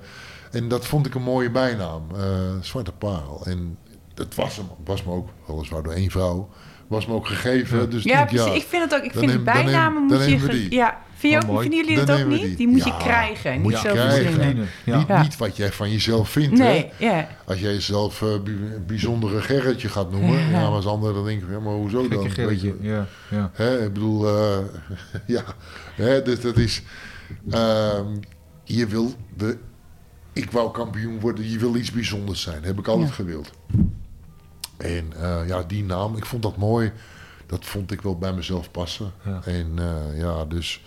en 0.52 0.68
dat 0.68 0.86
vond 0.88 1.06
ik 1.06 1.16
een 1.16 1.22
mooie 1.22 1.52
bijnaam. 1.52 2.04
eh, 2.16 2.22
Zwarte 2.62 2.92
Parel. 2.92 3.42
En 3.46 3.78
het 4.16 4.36
was, 4.36 4.56
hem, 4.56 4.66
was 4.86 5.04
me 5.04 5.12
ook, 5.12 5.30
weliswaar 5.48 5.84
door 5.84 5.94
één 5.94 6.12
vrouw, 6.12 6.50
was 6.88 7.06
me 7.06 7.14
ook 7.14 7.28
gegeven. 7.28 7.90
Dus 7.90 8.04
Ja, 8.04 8.26
precies. 8.26 8.54
Ik 8.64 8.66
vind 8.70 8.84
het 8.84 8.96
ook. 8.96 9.04
Ik 9.04 9.12
vind 9.12 9.26
neem- 9.26 9.36
neem- 9.36 9.44
bijnamen 9.44 10.08
dan 10.08 10.18
moet 10.18 10.28
je. 10.30 10.40
ge-. 10.40 10.76
Ja, 10.76 11.02
vind 11.22 11.34
je 11.34 11.40
Oh, 11.40 11.46
ook, 11.46 11.52
mooi. 11.56 11.70
vinden 11.70 11.86
jullie 11.90 12.06
dat 12.06 12.20
ook 12.22 12.28
niet? 12.28 12.42
die. 12.42 12.56
Die 12.56 12.68
moet 12.68 12.84
je 12.84 12.98
krijgen, 12.98 13.62
moet 13.62 13.72
niet 13.72 13.82
je 13.82 13.88
zelf 13.88 13.98
krijgen. 13.98 14.68
Niet, 14.86 15.08
niet 15.22 15.38
wat 15.38 15.58
jij 15.58 15.72
van 15.72 15.92
jezelf 15.92 16.30
vindt. 16.30 16.58
Nee, 16.58 16.92
Hè? 16.98 17.06
ja. 17.06 17.28
Als 17.46 17.60
jij 17.60 17.74
jezelf 17.74 18.24
bi- 18.44 18.58
bijzondere 18.88 19.42
Gerritje 19.42 19.90
gaat 19.90 20.12
noemen, 20.12 20.40
ja. 20.40 20.50
maar 20.50 20.66
als 20.66 20.86
anderen 20.86 21.16
dan 21.16 21.40
van, 21.42 21.52
ja, 21.52 21.60
maar 21.60 21.74
hoezo 21.74 22.08
dan? 22.08 22.22
Gekke 22.22 22.46
Weet 22.46 22.62
je, 22.62 22.68
Gerritje. 22.68 22.76
Ja, 22.90 23.08
ja. 23.30 23.52
Hè, 23.54 23.86
ik 23.86 23.94
bedoel, 23.94 24.28
eh, 24.28 24.58
ja, 25.36 25.44
hè, 25.96 26.22
dus 26.22 26.40
dat 26.42 26.58
is. 26.58 26.82
ehm, 27.50 28.06
je 28.64 28.88
wil 28.88 29.14
de. 29.38 29.58
Ik 30.34 30.52
wou 30.52 30.72
kampioen 30.72 31.20
worden, 31.20 31.50
je 31.50 31.58
wil 31.58 31.76
iets 31.76 31.92
bijzonders 31.92 32.42
zijn. 32.42 32.64
Heb 32.64 32.80
ik 32.80 32.88
altijd 32.88 33.08
Ja. 33.10 33.14
gewild. 33.16 33.52
En 34.78 35.14
eh, 35.22 35.48
ja, 35.48 35.64
die 35.68 35.84
naam, 35.84 36.16
ik 36.18 36.26
vond 36.26 36.44
dat 36.44 36.58
mooi. 36.58 36.92
Dat 37.46 37.66
vond 37.66 37.92
ik 37.92 38.02
wel 38.02 38.18
bij 38.18 38.34
mezelf 38.34 38.72
passen. 38.72 39.12
Ja. 39.26 39.42
En 39.46 39.72
eh, 39.76 40.20
ja, 40.20 40.46
dus. 40.46 40.82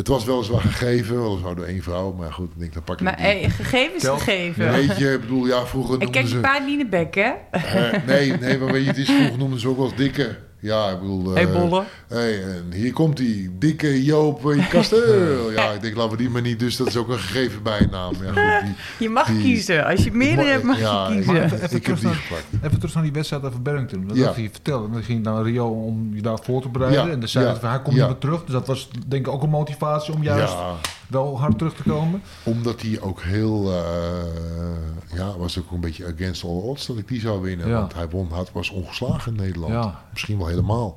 Het 0.00 0.08
was 0.08 0.24
weliswaar 0.24 0.60
gegeven, 0.60 1.22
weliswaar 1.22 1.54
door 1.54 1.64
één 1.64 1.82
vrouw. 1.82 2.12
Maar 2.12 2.32
goed, 2.32 2.50
ik 2.52 2.58
denk, 2.58 2.72
dan 2.72 2.82
pak 2.82 2.96
ik 2.96 3.02
Maar 3.02 3.18
hey, 3.18 3.50
gegeven 3.50 3.94
is 3.94 4.02
Tel- 4.02 4.18
gegeven. 4.18 4.72
Weet 4.72 4.96
je, 4.98 5.12
ik 5.12 5.20
bedoel, 5.20 5.46
ja, 5.46 5.66
vroeger 5.66 5.94
Ik 5.94 6.00
noemden 6.00 6.20
kijk 6.20 6.26
ze... 6.26 6.40
de 6.78 6.86
bek, 6.86 7.14
hè? 7.14 7.30
Eh, 7.50 8.06
nee, 8.06 8.32
nee, 8.32 8.58
maar 8.58 8.72
weet 8.72 8.82
je, 8.82 8.88
het 8.88 8.98
is 8.98 9.10
vroeger 9.10 9.38
noemden 9.38 9.60
ze 9.60 9.68
ook 9.68 9.76
wel 9.76 9.86
eens 9.86 9.96
dikke. 9.96 10.38
Ja, 10.60 10.88
ik 10.90 11.00
bedoel... 11.00 11.34
Hey, 11.34 11.46
eh, 11.46 11.52
bolle. 11.52 11.84
hey, 12.08 12.42
en 12.44 12.72
hier 12.72 12.92
komt 12.92 13.16
die 13.16 13.50
dikke 13.58 14.04
Joop 14.04 14.50
eh, 14.50 14.68
Kasteel. 14.68 15.50
Ja, 15.56 15.70
ik 15.70 15.80
denk, 15.80 15.96
laten 15.96 16.10
we 16.10 16.16
die 16.16 16.30
maar 16.30 16.42
niet. 16.42 16.58
Dus 16.58 16.76
dat 16.76 16.86
is 16.86 16.96
ook 16.96 17.08
een 17.08 17.18
gegeven 17.18 17.62
bijnaam. 17.62 18.12
Ja, 18.34 18.60
die, 18.60 18.74
Je 19.06 19.08
mag 19.08 19.26
die- 19.26 19.40
kiezen. 19.42 19.84
Als 19.86 20.04
je 20.04 20.12
meerdere 20.12 20.48
hebt, 20.48 20.64
mag 20.64 20.78
ja, 20.78 21.08
je 21.08 21.14
kiezen. 21.14 21.34
even 21.44 21.56
Ik, 21.62 21.70
heb 21.70 21.82
terug 21.82 21.98
die 21.98 22.08
naar- 22.08 22.14
gepakt. 22.16 22.44
Even 22.62 22.78
terug 22.78 22.94
naar 22.94 23.02
die 23.02 23.12
wedstrijd 23.12 23.42
over 23.44 23.62
Barrington. 23.62 24.06
Dat 24.08 24.16
Ja. 24.16 24.26
had 24.26 24.36
je 24.36 24.48
vertellen. 24.50 24.92
Dan 24.92 25.02
ging 25.02 25.24
je 25.24 25.30
naar 25.30 25.42
Rio 25.42 25.66
om 25.68 26.10
je 26.14 26.22
daar 26.22 26.38
voor 26.42 26.62
te 26.62 26.68
bereiden. 26.68 27.06
Ja, 27.06 27.10
En 27.12 27.20
dan 27.20 27.28
zei 27.28 27.44
hij 27.44 27.54
van, 27.56 27.68
hij 27.70 27.82
komt 27.82 27.96
ja. 27.96 28.00
niet 28.00 28.10
meer 28.10 28.20
terug. 28.20 28.44
Dus 28.44 28.52
dat 28.52 28.66
was 28.66 28.88
denk 29.06 29.26
ik 29.26 29.32
ook 29.32 29.42
een 29.42 29.50
motivatie 29.50 30.14
om 30.14 30.22
juist 30.22 30.52
Ja, 30.52 30.74
wel 31.10 31.38
hard 31.38 31.58
terug 31.58 31.74
te 31.74 31.82
komen. 31.82 32.22
omdat 32.42 32.80
hij 32.80 33.00
ook 33.00 33.22
heel... 33.22 33.72
eh, 33.72 35.16
ja, 35.16 35.36
was 35.36 35.58
ook 35.58 35.70
een 35.70 35.80
beetje 35.80 36.06
against 36.06 36.44
all 36.44 36.50
odds 36.60 36.86
dat 36.86 36.98
ik 36.98 37.08
die 37.08 37.20
zou 37.20 37.40
winnen. 37.40 37.68
Ja. 37.68 37.78
Want 37.78 37.94
hij 37.94 38.08
won, 38.08 38.28
had, 38.30 38.52
was 38.52 38.70
ongeslagen 38.70 39.36
in 39.36 39.42
Nederland. 39.42 39.72
Ja. 39.72 40.04
Misschien 40.12 40.38
wel 40.38 40.46
helemaal. 40.46 40.96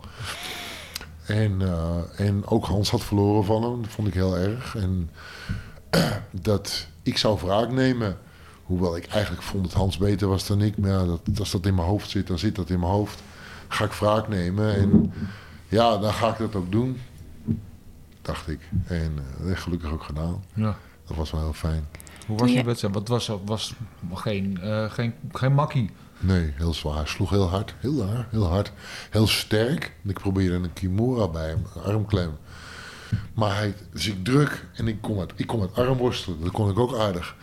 En, 1.25 1.61
eh, 1.61 2.25
en 2.27 2.47
ook 2.47 2.65
Hans 2.65 2.89
had 2.89 3.03
verloren 3.03 3.45
van 3.45 3.63
hem. 3.63 3.81
Dat 3.81 3.91
vond 3.91 4.07
ik 4.07 4.13
heel 4.13 4.37
erg. 4.37 4.75
En 4.75 5.09
dat 6.31 6.87
ik 7.03 7.17
zou 7.17 7.39
wraak 7.41 7.71
nemen. 7.71 8.17
Hoewel 8.63 8.97
ik 8.97 9.05
eigenlijk 9.07 9.43
vond 9.43 9.63
dat 9.63 9.73
Hans 9.73 9.97
beter 9.97 10.27
was 10.27 10.47
dan 10.47 10.61
ik. 10.61 10.77
Maar 10.77 10.89
ja, 10.89 11.05
dat, 11.05 11.39
als 11.39 11.51
dat 11.51 11.65
in 11.65 11.75
mijn 11.75 11.87
hoofd 11.87 12.09
zit, 12.09 12.27
dan 12.27 12.39
zit 12.39 12.55
dat 12.55 12.69
in 12.69 12.79
mijn 12.79 12.91
hoofd. 12.91 13.21
Ga 13.67 13.85
ik 13.85 13.91
wraak 13.91 14.27
nemen. 14.27 14.75
En 14.75 15.13
ja, 15.67 15.97
dan 15.97 16.13
ga 16.13 16.29
ik 16.29 16.37
dat 16.37 16.55
ook 16.55 16.71
doen. 16.71 16.99
Dacht 18.23 18.47
ik. 18.49 18.59
En 18.87 19.11
eh, 19.17 19.23
dat 19.37 19.47
heb 19.47 19.55
ik 19.57 19.57
gelukkig 19.57 19.91
ook 19.91 20.03
gedaan. 20.03 20.43
Ja. 20.53 20.75
Dat 21.07 21.17
was 21.17 21.31
wel 21.31 21.41
heel 21.41 21.53
fijn. 21.53 21.87
Hoe 22.27 22.37
was 22.37 22.47
die 22.47 22.57
Ja. 22.57 22.63
wedstrijd? 22.63 22.93
Wat 22.93 23.07
was, 23.07 23.31
was 23.45 23.73
geen, 24.13 24.59
eh, 24.61 24.91
geen, 24.91 25.13
geen 25.31 25.53
makkie. 25.53 25.89
Nee, 26.19 26.53
heel 26.55 26.73
zwaar. 26.73 27.07
Sloeg 27.07 27.29
heel 27.29 27.49
hard. 27.49 27.75
Heel 27.79 28.05
hard. 28.05 28.25
Heel 28.31 28.47
hard. 28.47 28.71
Heel 29.09 29.27
sterk. 29.27 29.91
Ik 30.05 30.19
probeerde 30.19 30.55
een 30.55 30.73
kimura 30.73 31.27
bij 31.27 31.47
hem. 31.47 31.65
een 31.75 31.81
Armklem. 31.81 32.31
Maar 33.33 33.55
hij, 33.55 33.73
dus 33.91 34.07
ik 34.07 34.23
druk 34.25 34.65
en 34.73 34.87
ik 34.87 35.01
kom 35.01 35.19
uit, 35.19 35.33
ik 35.35 35.47
kom 35.47 35.61
uit 35.61 35.75
armworstelen. 35.75 36.41
Dat 36.41 36.51
kon 36.51 36.69
ik 36.69 36.79
ook 36.79 36.97
aardig. 36.97 37.35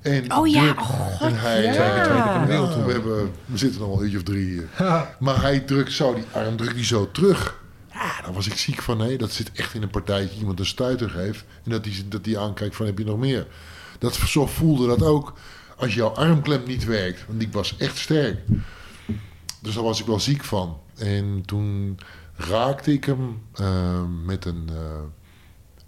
En 0.00 0.32
Oh 0.34 0.46
ja, 0.48 0.60
druk, 0.62 0.80
oh 0.80 0.86
god, 0.90 1.20
en 1.28 1.38
hij, 1.40 1.62
ja. 1.62 2.46
We, 2.46 2.92
hebben, 2.92 3.32
we 3.44 3.58
zitten 3.58 3.80
nog 3.80 3.88
wel 3.88 3.98
een 3.98 4.02
uurtje 4.04 4.16
of 4.16 4.22
drie 4.22 4.44
hier. 4.46 4.68
Maar 5.18 5.40
hij 5.42 5.60
drukt 5.60 5.92
zo, 5.92 6.14
die 6.14 6.24
arm 6.32 6.56
drukt 6.56 6.74
hij 6.74 6.84
zo 6.84 7.10
terug. 7.10 7.58
Ja, 7.96 8.20
daar 8.22 8.32
was 8.32 8.46
ik 8.46 8.56
ziek 8.56 8.82
van. 8.82 8.96
Nee, 8.96 9.18
dat 9.18 9.32
zit 9.32 9.52
echt 9.52 9.74
in 9.74 9.82
een 9.82 9.90
partijtje. 9.90 10.38
Iemand 10.38 10.58
een 10.58 10.66
stuiter 10.66 11.10
geeft. 11.10 11.44
En 11.64 11.70
dat 11.70 11.84
hij 11.84 12.04
dat 12.08 12.24
die 12.24 12.38
aankijkt 12.38 12.76
van 12.76 12.86
heb 12.86 12.98
je 12.98 13.04
nog 13.04 13.18
meer. 13.18 13.46
Dat, 13.98 14.14
zo 14.14 14.46
voelde 14.46 14.86
dat 14.86 15.02
ook 15.02 15.32
als 15.76 15.94
jouw 15.94 16.08
armklem 16.08 16.62
niet 16.66 16.84
werkt. 16.84 17.24
Want 17.26 17.42
ik 17.42 17.52
was 17.52 17.76
echt 17.76 17.98
sterk. 17.98 18.38
Dus 19.60 19.74
daar 19.74 19.84
was 19.84 20.00
ik 20.00 20.06
wel 20.06 20.20
ziek 20.20 20.44
van. 20.44 20.78
En 20.96 21.42
toen 21.46 21.98
raakte 22.36 22.92
ik 22.92 23.04
hem 23.04 23.42
eh, 23.54 24.04
met 24.24 24.44
een, 24.44 24.68
eh, 24.68 25.00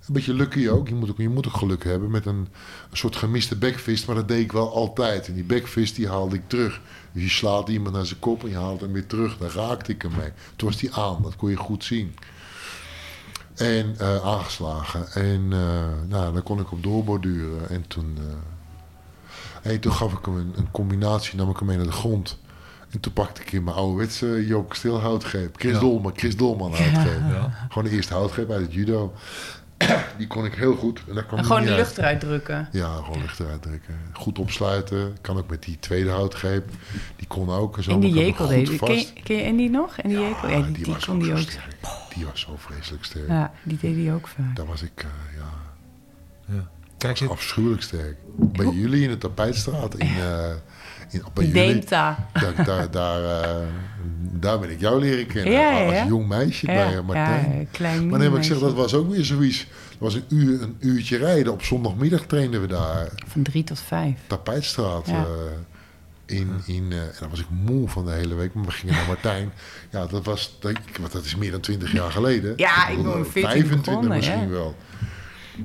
een 0.06 0.12
beetje 0.12 0.34
lucky 0.34 0.68
ook. 0.68 0.88
Je 0.88 0.94
moet 0.94 1.10
ook, 1.10 1.18
je 1.18 1.28
moet 1.28 1.46
ook 1.46 1.56
geluk 1.56 1.84
hebben 1.84 2.10
met 2.10 2.26
een, 2.26 2.48
een 2.90 2.96
soort 2.96 3.16
gemiste 3.16 3.56
backfist. 3.56 4.06
Maar 4.06 4.16
dat 4.16 4.28
deed 4.28 4.40
ik 4.40 4.52
wel 4.52 4.74
altijd. 4.74 5.28
En 5.28 5.34
die 5.34 5.44
backfist 5.44 5.96
die 5.96 6.08
haalde 6.08 6.36
ik 6.36 6.42
terug. 6.46 6.80
Je 7.12 7.28
slaat 7.28 7.68
iemand 7.68 7.94
naar 7.94 8.06
zijn 8.06 8.18
kop 8.18 8.42
en 8.42 8.48
je 8.48 8.56
haalt 8.56 8.80
hem 8.80 8.92
weer 8.92 9.06
terug. 9.06 9.38
Daar 9.38 9.52
raakte 9.52 9.92
ik 9.92 10.02
hem 10.02 10.12
mee. 10.16 10.32
Toen 10.56 10.68
was 10.68 10.78
die 10.78 10.94
aan. 10.94 11.22
Dat 11.22 11.36
kon 11.36 11.50
je 11.50 11.56
goed 11.56 11.84
zien. 11.84 12.14
En 13.54 13.94
eh, 13.98 14.24
aangeslagen. 14.24 15.12
En 15.12 15.40
uh, 15.50 15.84
nou, 16.08 16.32
daar 16.32 16.42
kon 16.42 16.60
ik 16.60 16.72
op 16.72 16.82
doorborduren. 16.82 17.68
En 17.68 17.86
toen, 17.86 18.18
uh, 18.20 19.72
en 19.72 19.80
toen 19.80 19.92
gaf 19.92 20.12
ik 20.12 20.24
hem 20.24 20.36
een, 20.36 20.52
een, 20.56 20.70
combinatie, 20.70 21.36
nam 21.36 21.50
ik 21.50 21.56
hem 21.56 21.66
mee 21.66 21.76
naar 21.76 21.86
de 21.86 21.92
grond. 21.92 22.38
En 22.90 23.00
toen 23.00 23.12
pakte 23.12 23.42
ik 23.42 23.52
in 23.52 23.64
mijn 23.64 23.76
ouderwetse 23.76 24.46
Joke 24.46 24.76
Stil 24.76 25.00
houtgreep. 25.00 25.56
Chris 25.58 25.72
ja. 25.72 25.78
Dolman, 25.78 26.12
Chris 26.16 26.36
Dolman 26.36 26.74
houtgreep. 26.74 27.20
Ja. 27.30 27.66
Gewoon 27.68 27.88
de 27.88 27.96
eerste 27.96 28.14
houtgreep 28.14 28.50
uit 28.50 28.62
het 28.62 28.72
judo. 28.72 29.14
Die 30.18 30.26
kon 30.26 30.44
ik 30.44 30.54
heel 30.54 30.74
goed. 30.74 31.02
En, 31.08 31.14
daar 31.14 31.24
kwam 31.24 31.38
en 31.38 31.44
gewoon 31.44 31.64
de 31.64 31.74
lucht 31.74 31.98
eruit 31.98 32.20
drukken. 32.20 32.68
Ja, 32.72 32.96
gewoon 32.96 33.20
lucht 33.20 33.40
eruit 33.40 33.62
drukken. 33.62 33.94
Goed 34.12 34.38
opsluiten. 34.38 35.16
Kan 35.20 35.38
ook 35.38 35.50
met 35.50 35.62
die 35.62 35.78
tweede 35.80 36.10
houtgreep. 36.10 36.70
Die 37.16 37.26
kon 37.26 37.50
ook. 37.50 37.78
Zo 37.80 37.90
en 37.90 38.00
die 38.00 38.12
jekel 38.12 38.46
deed. 38.46 38.78
Ken, 38.78 38.94
je, 38.94 39.12
ken 39.22 39.36
je 39.36 39.44
Andy 39.44 39.68
nog? 39.68 39.98
En 39.98 40.08
die 40.08 40.18
ja, 40.18 40.28
jekel? 40.28 40.48
Ja, 40.48 40.56
die, 40.56 40.64
die, 40.64 40.84
die 40.84 40.92
was 40.92 41.04
kon 41.04 41.18
die 41.18 41.32
ook. 41.32 41.38
Sterk. 41.38 41.76
Die 42.14 42.24
was 42.24 42.40
zo 42.40 42.54
vreselijk 42.56 43.04
sterk. 43.04 43.28
Ja, 43.28 43.52
die 43.62 43.78
deed 43.80 44.04
hij 44.04 44.14
ook 44.14 44.28
vaak. 44.28 44.56
Daar 44.56 44.66
was 44.66 44.82
ik, 44.82 45.04
uh, 45.04 45.38
ja... 45.38 45.52
ja. 46.54 46.68
Kijk, 46.98 47.18
was 47.18 47.28
afschuwelijk 47.28 47.82
sterk. 47.82 48.16
Bij 48.36 48.66
jullie 48.66 49.02
in 49.02 49.08
de 49.08 49.18
Tapijtstraat, 49.18 49.94
in... 49.94 50.08
Uh, 50.08 50.50
in 51.10 51.22
bij 51.34 51.46
jullie, 51.46 51.72
Deemta. 51.72 52.28
Daar, 52.32 52.64
daar, 52.64 52.90
daar, 52.90 53.22
uh, 53.22 53.66
daar 54.40 54.58
ben 54.58 54.70
ik 54.70 54.80
jou 54.80 55.00
leren 55.00 55.26
kennen. 55.26 55.52
Ja, 55.52 55.78
ja, 55.78 56.00
als 56.00 56.08
jong 56.08 56.28
meisje 56.28 56.66
bij 56.66 57.02
Martijn. 57.02 57.58
Ja, 57.58 57.64
klein 57.70 58.08
maar 58.08 58.18
nee, 58.18 58.28
maar 58.28 58.38
ik 58.38 58.44
zeg, 58.44 58.58
dat 58.58 58.74
was 58.74 58.94
ook 58.94 59.10
weer 59.10 59.24
zoiets. 59.24 59.66
Dat 59.88 59.98
was 59.98 60.14
een, 60.14 60.24
uur, 60.28 60.62
een 60.62 60.76
uurtje 60.80 61.16
rijden. 61.16 61.52
Op 61.52 61.62
zondagmiddag 61.62 62.26
trainden 62.26 62.60
we 62.60 62.66
daar. 62.66 63.08
Van 63.26 63.42
drie 63.42 63.64
tot 63.64 63.80
vijf. 63.80 64.14
Tapijtstraat. 64.26 65.08
Uh, 65.08 65.22
in, 66.26 66.50
in, 66.66 66.90
uh, 66.90 67.00
en 67.00 67.12
dan 67.20 67.30
was 67.30 67.40
ik 67.40 67.46
moe 67.50 67.88
van 67.88 68.04
de 68.04 68.10
hele 68.10 68.34
week. 68.34 68.54
Maar 68.54 68.64
we 68.64 68.70
gingen 68.70 68.94
naar 68.94 69.06
Martijn. 69.06 69.52
Ja, 69.90 70.06
dat 70.06 70.24
was... 70.24 70.56
Dat, 70.60 70.74
dat 71.10 71.24
is 71.24 71.36
meer 71.36 71.50
dan 71.50 71.60
twintig 71.60 71.92
jaar 71.92 72.10
geleden. 72.10 72.52
Ja, 72.56 72.88
ik 72.88 73.02
ben 73.02 73.26
25 73.26 73.84
begonnen, 73.84 74.16
misschien 74.16 74.50
wel. 74.50 74.76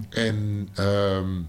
En 0.09 0.69
um, 0.79 1.47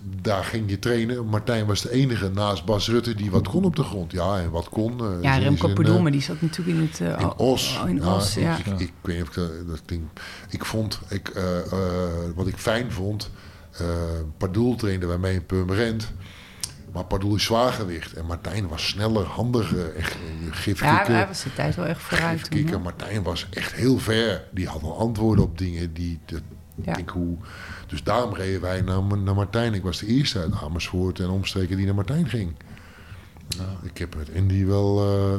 daar 0.00 0.44
ging 0.44 0.70
je 0.70 0.78
trainen. 0.78 1.26
Martijn 1.26 1.66
was 1.66 1.80
de 1.80 1.90
enige 1.90 2.28
naast 2.28 2.64
Bas 2.64 2.88
Rutte 2.88 3.14
die 3.14 3.30
wat 3.30 3.48
kon 3.48 3.64
op 3.64 3.76
de 3.76 3.82
grond. 3.82 4.12
Ja, 4.12 4.38
en 4.38 4.50
wat 4.50 4.68
kon. 4.68 5.02
Uh, 5.02 5.22
ja, 5.22 5.36
Remco 5.36 6.00
maar 6.00 6.10
die 6.10 6.22
zat 6.22 6.40
natuurlijk 6.40 6.78
in 6.78 6.84
het... 6.84 7.00
Uh, 7.00 7.20
in 7.20 7.32
Os. 7.36 7.78
Oh, 7.82 7.88
in 7.88 7.96
ja, 7.96 8.14
Os, 8.14 8.34
ja. 8.34 8.56
Ik, 8.56 8.66
ik, 8.66 8.80
ik, 8.80 8.92
weet 9.00 9.16
niet 9.16 9.28
of 9.28 9.36
ik 9.36 9.68
dat 9.68 9.82
ding... 9.84 10.02
Ik 10.50 10.64
vond... 10.64 11.00
Ik, 11.08 11.32
uh, 11.36 11.42
wat 12.34 12.46
ik 12.46 12.56
fijn 12.56 12.92
vond... 12.92 13.30
Pardoel 14.36 14.74
trainde 14.74 15.06
bij 15.06 15.18
mij 15.18 15.34
in 15.34 15.46
Purmerend. 15.46 16.12
Maar 16.92 17.04
Pardoel 17.04 17.34
is 17.34 17.44
zwaargewicht. 17.44 18.12
En 18.12 18.26
Martijn 18.26 18.68
was 18.68 18.88
sneller, 18.88 19.24
handiger. 19.24 19.94
Echt. 19.94 20.16
Ja, 20.64 21.04
hij 21.04 21.26
was 21.26 21.42
de 21.42 21.54
tijd 21.54 21.76
wel 21.76 21.86
echt 21.86 22.00
vooruit. 22.00 22.38
Gifkikker. 22.38 22.72
Toen, 22.72 22.82
Martijn 22.82 23.22
was 23.22 23.46
echt 23.50 23.72
heel 23.72 23.98
ver. 23.98 24.44
Die 24.50 24.66
had 24.66 24.82
al 24.82 24.98
antwoorden 24.98 25.44
op 25.44 25.58
dingen 25.58 25.92
die... 25.92 26.18
Dat, 26.24 26.40
ja. 26.84 26.96
hoe, 27.12 27.36
dus 27.86 28.02
daarom 28.02 28.34
reden 28.34 28.60
wij 28.60 28.80
naar, 28.80 29.02
naar 29.18 29.34
Martijn. 29.34 29.74
Ik 29.74 29.82
was 29.82 29.98
de 29.98 30.06
eerste 30.06 30.38
uit 30.38 30.52
Amersfoort 30.62 31.20
en 31.20 31.28
omstreken 31.28 31.76
die 31.76 31.86
naar 31.86 31.94
Martijn 31.94 32.28
ging. 32.28 32.52
Nou, 33.56 33.70
ik 33.82 33.98
heb 33.98 34.16
met 34.16 34.30
Andy 34.36 34.66
wel... 34.66 35.06
Uh, 35.06 35.38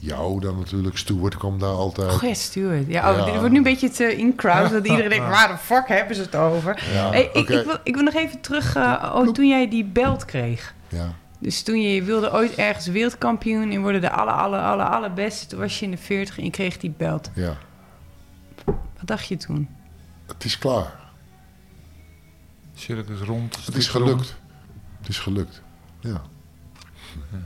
jou 0.00 0.40
dan 0.40 0.58
natuurlijk. 0.58 0.96
Stuart 0.96 1.36
kwam 1.36 1.58
daar 1.58 1.74
altijd. 1.74 2.12
Oh 2.12 2.22
ja, 2.22 2.34
Stuart. 2.34 2.86
Ja, 2.86 3.10
oh, 3.10 3.18
ja. 3.18 3.24
dit 3.24 3.34
wordt 3.34 3.50
nu 3.50 3.56
een 3.56 3.62
beetje 3.62 3.90
te 3.90 4.16
in-crowd. 4.16 4.70
Dat 4.70 4.86
iedereen 4.86 5.10
denkt, 5.18 5.28
waar 5.28 5.48
de 5.48 5.58
fuck 5.58 5.88
hebben 5.88 6.16
ze 6.16 6.22
het 6.22 6.36
over? 6.36 6.82
Ja, 6.92 7.10
hey, 7.10 7.30
ik, 7.32 7.36
okay. 7.36 7.56
ik, 7.56 7.64
wil, 7.64 7.76
ik 7.82 7.94
wil 7.94 8.04
nog 8.04 8.14
even 8.14 8.40
terug... 8.40 8.76
Uh, 8.76 9.12
oh, 9.14 9.28
toen 9.28 9.48
jij 9.48 9.68
die 9.68 9.84
belt 9.84 10.24
kreeg. 10.24 10.74
Ja. 10.88 11.14
Dus 11.38 11.62
toen 11.62 11.82
je 11.82 12.02
wilde 12.02 12.32
ooit 12.32 12.54
ergens 12.54 12.86
wereldkampioen... 12.86 13.70
en 13.70 13.82
worden 13.82 14.00
de 14.00 14.10
aller, 14.10 14.34
aller, 14.34 14.60
aller, 14.60 14.86
allerbeste... 14.86 15.46
toen 15.46 15.58
was 15.58 15.78
je 15.78 15.84
in 15.84 15.90
de 15.90 15.96
40 15.96 16.38
en 16.38 16.44
je 16.44 16.50
kreeg 16.50 16.78
die 16.78 16.94
belt. 16.96 17.30
Ja. 17.34 17.56
Wat 18.64 19.04
dacht 19.04 19.26
je 19.26 19.36
toen? 19.36 19.68
Het 20.32 20.44
is 20.44 20.58
klaar. 20.58 21.00
Circus 22.74 23.20
rond. 23.20 23.66
Het 23.66 23.76
is 23.76 23.88
gelukt. 23.88 24.10
Rond. 24.10 24.34
Het 24.98 25.08
is 25.08 25.18
gelukt. 25.18 25.62
Ja. 26.00 26.22
ja. 27.30 27.38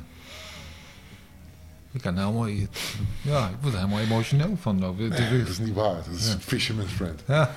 Ik 1.93 2.01
kan 2.01 2.19
helemaal, 2.19 2.47
ja, 2.47 3.49
ik 3.49 3.57
word 3.61 3.75
er 3.75 3.81
helemaal 3.81 4.01
emotioneel 4.01 4.57
van. 4.61 4.79
Nee, 4.97 5.09
dat 5.39 5.49
is 5.49 5.59
niet 5.59 5.75
waar. 5.75 5.95
Dat 5.95 6.07
is 6.15 6.33
ja. 6.33 6.39
Fisherman's 6.39 6.93
Friend. 6.93 7.23
Ja, 7.27 7.55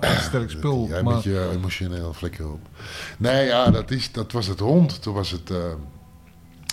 sterk 0.28 0.50
spul. 0.50 0.86
Jij 0.88 1.02
maar... 1.02 1.14
met 1.14 1.22
je 1.22 1.50
emotioneel 1.52 2.12
vlekken 2.12 2.52
op. 2.52 2.68
Nee, 3.18 3.46
ja, 3.46 3.70
dat, 3.70 3.90
is, 3.90 4.12
dat 4.12 4.32
was 4.32 4.46
het 4.46 4.60
rond. 4.60 5.02
Toen 5.02 5.14
was 5.14 5.30
het, 5.30 5.50
uh, 5.50 5.58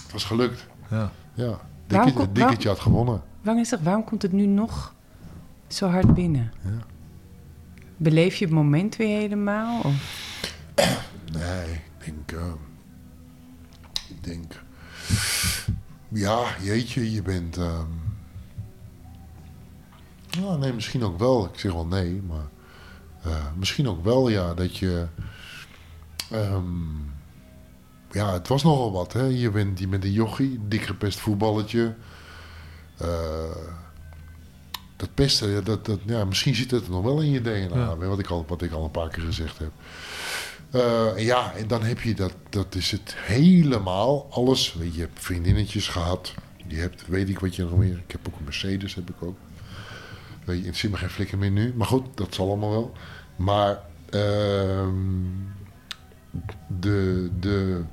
het 0.03 0.11
was 0.11 0.23
gelukt. 0.23 0.65
Ja. 0.89 1.11
Ja, 1.33 1.59
Dikketje, 1.87 2.21
het 2.21 2.35
dikketje 2.35 2.69
had 2.69 2.79
gewonnen. 2.79 3.21
Waarom, 3.41 3.63
is 3.63 3.69
dat, 3.69 3.81
waarom 3.81 4.03
komt 4.03 4.21
het 4.21 4.31
nu 4.31 4.45
nog 4.45 4.93
zo 5.67 5.87
hard 5.87 6.13
binnen? 6.13 6.53
Ja. 6.63 6.85
Beleef 7.97 8.35
je 8.35 8.45
het 8.45 8.53
moment 8.53 8.95
weer 8.95 9.19
helemaal? 9.19 9.81
Nee, 11.31 11.71
ik 11.71 12.05
denk... 12.05 12.31
Uh, 12.31 12.53
ik 14.09 14.23
denk... 14.23 14.61
Ja, 16.07 16.45
jeetje, 16.61 17.11
je 17.11 17.21
bent... 17.21 17.57
Um, 17.57 17.99
nou, 20.39 20.59
nee, 20.59 20.73
misschien 20.73 21.03
ook 21.03 21.19
wel. 21.19 21.45
Ik 21.45 21.59
zeg 21.59 21.71
wel 21.71 21.85
nee, 21.85 22.21
maar... 22.21 22.47
Uh, 23.27 23.45
misschien 23.55 23.87
ook 23.87 24.03
wel, 24.03 24.29
ja, 24.29 24.53
dat 24.53 24.77
je... 24.77 25.07
Um, 26.33 27.13
ja, 28.11 28.33
het 28.33 28.47
was 28.47 28.63
nogal 28.63 28.91
wat, 28.91 29.13
hè. 29.13 29.23
Je 29.23 29.49
bent, 29.49 29.79
je 29.79 29.87
bent 29.87 30.03
een 30.03 30.11
jochie, 30.11 30.59
dik 30.67 30.81
gepest 30.81 31.19
voetballetje. 31.19 31.95
Uh, 33.01 33.07
dat 34.97 35.13
pesten, 35.13 35.63
dat, 35.63 35.85
dat, 35.85 35.99
ja, 36.05 36.25
misschien 36.25 36.55
zit 36.55 36.71
het 36.71 36.89
nog 36.89 37.03
wel 37.03 37.21
in 37.21 37.31
je 37.31 37.41
DNA, 37.41 37.75
ja. 37.75 37.95
wat, 37.95 38.19
ik 38.19 38.27
al, 38.27 38.45
wat 38.47 38.61
ik 38.61 38.71
al 38.71 38.83
een 38.83 38.91
paar 38.91 39.09
keer 39.09 39.23
gezegd 39.23 39.57
heb. 39.57 39.71
Uh, 40.71 41.25
ja, 41.25 41.53
en 41.53 41.67
dan 41.67 41.83
heb 41.83 42.01
je 42.01 42.13
dat, 42.13 42.33
dat 42.49 42.75
is 42.75 42.91
het 42.91 43.15
helemaal, 43.17 44.27
alles. 44.29 44.73
Weet 44.73 44.87
je, 44.87 44.93
je 44.93 45.01
hebt 45.01 45.19
vriendinnetjes 45.19 45.87
gehad, 45.87 46.33
je 46.67 46.75
hebt, 46.75 47.07
weet 47.07 47.29
ik 47.29 47.39
wat 47.39 47.55
je 47.55 47.63
nog 47.63 47.77
meer, 47.77 47.97
ik 47.97 48.11
heb 48.11 48.27
ook 48.27 48.37
een 48.37 48.43
Mercedes, 48.43 48.95
heb 48.95 49.09
ik 49.09 49.15
ook. 49.19 49.37
Weet 50.43 50.59
je, 50.59 50.65
het 50.65 50.77
zit 50.77 50.91
me 50.91 50.97
geen 50.97 51.09
flikker 51.09 51.37
meer 51.37 51.51
nu, 51.51 51.73
maar 51.75 51.87
goed, 51.87 52.05
dat 52.15 52.33
zal 52.33 52.47
allemaal 52.47 52.71
wel. 52.71 52.93
Maar 53.35 53.79
uh, 54.09 54.87
de, 56.67 57.29
de, 57.39 57.83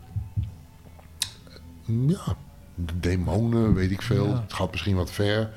ja, 2.07 2.37
de 2.75 3.01
demonen, 3.01 3.75
weet 3.75 3.91
ik 3.91 4.03
veel, 4.03 4.29
ja. 4.29 4.41
het 4.41 4.53
gaat 4.53 4.71
misschien 4.71 4.97
wat 4.97 5.11
ver. 5.11 5.51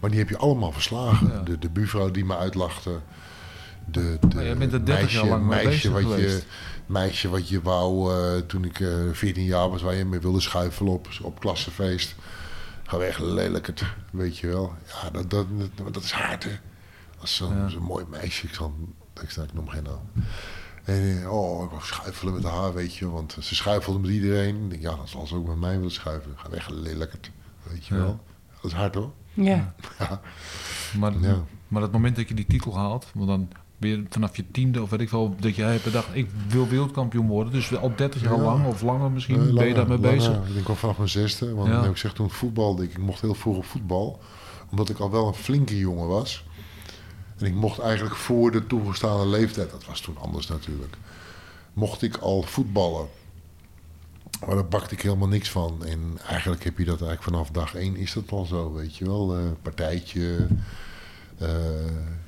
Maar 0.00 0.10
die 0.10 0.18
heb 0.18 0.28
je 0.28 0.36
allemaal 0.38 0.72
verslagen. 0.72 1.28
Ja. 1.32 1.40
De, 1.40 1.58
de 1.58 1.68
buurvrouw 1.70 2.10
die 2.10 2.24
me 2.24 2.36
uitlachte. 2.36 2.98
De, 3.90 4.18
de 4.28 4.54
bent 4.58 4.72
er 4.72 4.84
30 4.84 4.86
meisje, 4.94 5.16
jaar 5.18 5.26
lang 5.26 5.46
mee 5.46 5.64
meisje, 5.64 5.90
wat 5.90 6.02
geweest. 6.02 6.36
je, 6.36 6.42
meisje 6.86 7.28
wat 7.28 7.48
je 7.48 7.62
wou 7.62 8.14
uh, 8.14 8.40
toen 8.40 8.64
ik 8.64 8.78
uh, 8.78 9.12
14 9.12 9.44
jaar 9.44 9.70
was, 9.70 9.82
waar 9.82 9.94
je 9.94 10.04
mee 10.04 10.20
wilde 10.20 10.40
schuifelen 10.40 10.92
op, 10.92 11.08
op 11.22 11.40
klassenfeest. 11.40 12.14
Ga 12.84 12.98
weg, 12.98 13.18
lelijk 13.18 13.66
het, 13.66 13.82
weet 14.10 14.38
je 14.38 14.46
wel. 14.46 14.74
Ja, 14.86 15.10
dat, 15.10 15.30
dat, 15.30 15.46
dat, 15.74 15.94
dat 15.94 16.02
is 16.02 16.10
hard, 16.10 16.44
hè. 16.44 16.50
Dat 17.16 17.24
is 17.24 17.34
zo'n 17.36 17.68
Ja. 17.70 17.78
mooi 17.80 18.04
meisje. 18.08 18.46
Ik, 18.46 18.54
zal, 18.54 18.74
ik, 19.22 19.30
sta, 19.30 19.42
ik 19.42 19.52
noem 19.54 19.68
geen 19.68 19.82
naam. 19.82 20.24
En 20.84 21.20
eh, 21.22 21.32
oh, 21.32 21.64
ik 21.64 21.70
wou 21.70 21.82
schuifelen 21.82 22.34
met 22.34 22.44
haar, 22.44 22.74
weet 22.74 22.94
je. 22.94 23.08
Want 23.10 23.36
ze 23.40 23.54
schuifelde 23.54 23.98
met 23.98 24.10
iedereen. 24.10 24.62
Ik 24.64 24.70
denk, 24.70 24.82
ja, 24.82 24.94
dan 24.96 25.08
zal 25.08 25.26
ze 25.26 25.34
ook 25.34 25.46
met 25.46 25.56
mij 25.56 25.76
willen 25.76 25.90
schuiven. 25.90 26.32
Ga 26.36 26.50
weg, 26.50 26.68
lelijk 26.68 27.12
het, 27.12 27.30
weet 27.62 27.86
je 27.86 27.94
Ja. 27.94 28.00
wel. 28.00 28.20
Dat 28.62 28.70
is 28.70 28.76
hard, 28.76 28.94
hoor. 28.94 29.12
Ja. 29.44 29.74
Ja. 29.98 30.20
Maar, 30.98 31.12
Ja. 31.20 31.44
maar 31.68 31.82
het 31.82 31.92
moment 31.92 32.16
dat 32.16 32.28
je 32.28 32.34
die 32.34 32.46
titel 32.46 32.76
haalt, 32.76 33.06
want 33.14 33.28
dan 33.28 33.48
ben 33.76 33.90
je 33.90 34.04
vanaf 34.08 34.36
je 34.36 34.44
tiende 34.50 34.82
of 34.82 34.90
weet 34.90 35.00
ik 35.00 35.10
wel, 35.10 35.34
dat 35.40 35.56
jij 35.56 35.70
hebt 35.72 35.84
bedacht, 35.84 36.08
ik 36.12 36.30
wil 36.48 36.68
wereldkampioen 36.68 37.26
worden. 37.28 37.52
Dus 37.52 37.76
al 37.76 37.92
30 37.96 38.22
jaar 38.22 38.36
Ja. 38.36 38.42
lang 38.42 38.66
of 38.66 38.82
langer 38.82 39.10
misschien, 39.10 39.38
Nee, 39.44 39.52
ben 39.52 39.66
je 39.68 39.74
daarmee 39.74 39.98
langer. 39.98 40.16
bezig. 40.16 40.48
Ik 40.48 40.54
denk 40.54 40.68
al 40.68 40.74
vanaf 40.74 40.96
mijn 40.96 41.08
zesde. 41.08 41.54
Want 41.54 41.68
Ja. 41.68 41.82
ik 41.84 41.90
gezegd 41.90 42.14
toen 42.14 42.26
ik 42.26 42.32
voetbalde, 42.32 42.82
ik, 42.84 42.90
ik 42.90 42.98
mocht 42.98 43.20
heel 43.20 43.34
vroeg 43.34 43.56
op 43.56 43.64
voetbal. 43.64 44.20
Omdat 44.70 44.88
ik 44.88 44.98
al 44.98 45.10
wel 45.10 45.26
een 45.26 45.34
flinke 45.34 45.78
jongen 45.78 46.08
was. 46.08 46.44
En 47.38 47.46
ik 47.46 47.54
mocht 47.54 47.78
eigenlijk 47.78 48.16
voor 48.16 48.50
de 48.50 48.66
toegestane 48.66 49.26
leeftijd, 49.26 49.70
dat 49.70 49.84
was 49.84 50.00
toen 50.00 50.16
anders 50.18 50.46
natuurlijk, 50.46 50.96
mocht 51.72 52.02
ik 52.02 52.16
al 52.16 52.42
voetballen. 52.42 53.06
Maar 54.46 54.54
daar 54.54 54.68
bakte 54.68 54.94
ik 54.94 55.02
helemaal 55.02 55.28
niks 55.28 55.50
van. 55.50 55.84
En 55.84 56.18
eigenlijk 56.28 56.64
heb 56.64 56.78
je 56.78 56.84
dat 56.84 57.00
eigenlijk 57.00 57.22
vanaf 57.22 57.50
dag 57.50 57.74
één 57.74 57.96
is 57.96 58.12
dat 58.12 58.30
al 58.30 58.44
zo, 58.44 58.72
weet 58.72 58.96
je 58.96 59.04
wel. 59.04 59.36
Eh 59.36 59.42
partijtje, 59.62 60.46
Eh, 61.38 61.48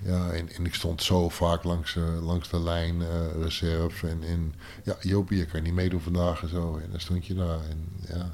ja, 0.03 0.31
en, 0.31 0.53
en 0.53 0.65
ik 0.67 0.75
stond 0.75 1.03
zo 1.03 1.29
vaak 1.29 1.65
langs, 1.65 1.97
eh, 1.97 2.23
langs 2.23 2.49
de 2.49 2.61
lijn, 2.61 3.03
eh, 3.03 3.43
reserve. 3.43 4.09
En, 4.09 4.23
en 4.23 4.55
ja, 4.85 4.97
Jopie, 5.01 5.39
je 5.39 5.47
kan 5.47 5.63
niet 5.63 5.75
meedoen 5.75 6.01
vandaag 6.01 6.43
en 6.43 6.49
zo. 6.49 6.77
En 6.83 6.91
dan 6.91 7.01
stond 7.01 7.27
je 7.27 7.35
daar. 7.35 7.61
En, 7.71 7.89
ja. 8.09 8.31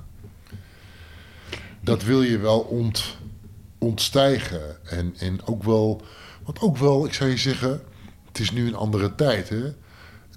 Dat 1.80 2.02
wil 2.02 2.22
je 2.22 2.38
wel 2.38 2.60
ont, 2.60 3.16
ontstijgen. 3.78 4.86
En, 4.86 5.14
en 5.18 5.46
ook 5.46 5.62
wel, 5.62 6.02
want 6.44 6.60
ook 6.60 6.76
wel, 6.76 7.06
ik 7.06 7.14
zou 7.14 7.30
je 7.30 7.36
zeggen, 7.36 7.82
het 8.26 8.38
is 8.38 8.50
nu 8.50 8.66
een 8.66 8.74
andere 8.74 9.14
tijd, 9.14 9.48
hè. 9.48 9.72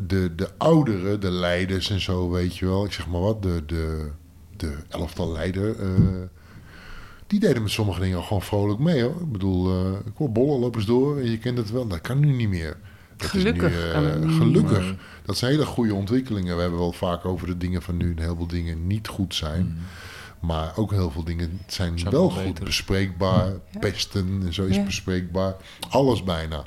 De, 0.08 0.36
de 0.36 0.50
ouderen, 0.58 1.20
de 1.20 1.32
leiders 1.32 1.90
en 1.90 2.02
zo, 2.02 2.30
weet 2.30 2.58
je 2.58 2.66
wel. 2.66 2.86
Ik 2.86 2.92
zeg 2.92 3.08
maar 3.08 3.22
wat, 3.22 3.42
de, 3.44 3.64
de, 3.66 4.10
de 4.58 4.76
elftal 4.90 5.32
leider... 5.32 5.80
eh, 5.80 5.88
die 7.28 7.40
deden 7.40 7.62
met 7.62 7.72
sommige 7.72 8.00
dingen 8.00 8.24
gewoon 8.24 8.42
vrolijk 8.42 8.80
mee 8.80 9.02
hoor. 9.04 9.22
Ik 9.22 9.32
bedoel, 9.32 9.70
eh 9.70 9.92
ik 10.06 10.12
hoor 10.16 10.32
bollen, 10.32 10.60
lopen 10.60 10.86
door 10.86 11.20
en 11.20 11.32
je 11.32 11.38
kent 11.38 11.58
het 11.58 11.72
wel. 11.72 11.88
Dat 11.88 12.02
kan 12.02 12.20
nu 12.20 12.32
niet 12.34 12.50
meer. 12.50 12.78
Dat 13.18 13.26
is 13.34 13.42
Gelukkig 13.42 13.72
nu, 13.74 13.92
eh, 13.92 14.38
gelukkig. 14.38 14.96
Dat 15.26 15.38
zijn 15.38 15.52
hele 15.52 15.66
goede 15.66 15.94
ontwikkelingen. 15.94 16.56
We 16.56 16.62
hebben 16.62 16.80
wel 16.80 16.92
vaak 16.92 17.26
over 17.26 17.48
de 17.48 17.58
dingen 17.58 17.82
van 17.82 17.98
nu. 17.98 18.14
En 18.16 18.24
heel 18.24 18.36
veel 18.36 18.48
dingen 18.48 18.88
niet 18.88 19.08
goed 19.08 19.36
zijn. 19.36 19.78
Maar 20.40 20.72
ook 20.76 20.92
heel 20.92 21.12
veel 21.12 21.24
dingen 21.24 21.60
zijn, 21.68 22.00
Zijn 22.00 22.12
wel 22.12 22.34
wel 22.36 22.46
goed 22.46 22.64
bespreekbaar. 22.64 23.48
Ja. 23.72 23.80
Pesten 23.80 24.42
en 24.46 24.54
zo 24.54 24.66
is 24.66 24.76
Ja. 24.76 24.84
bespreekbaar. 24.84 25.56
Alles 25.90 26.24
bijna. 26.24 26.64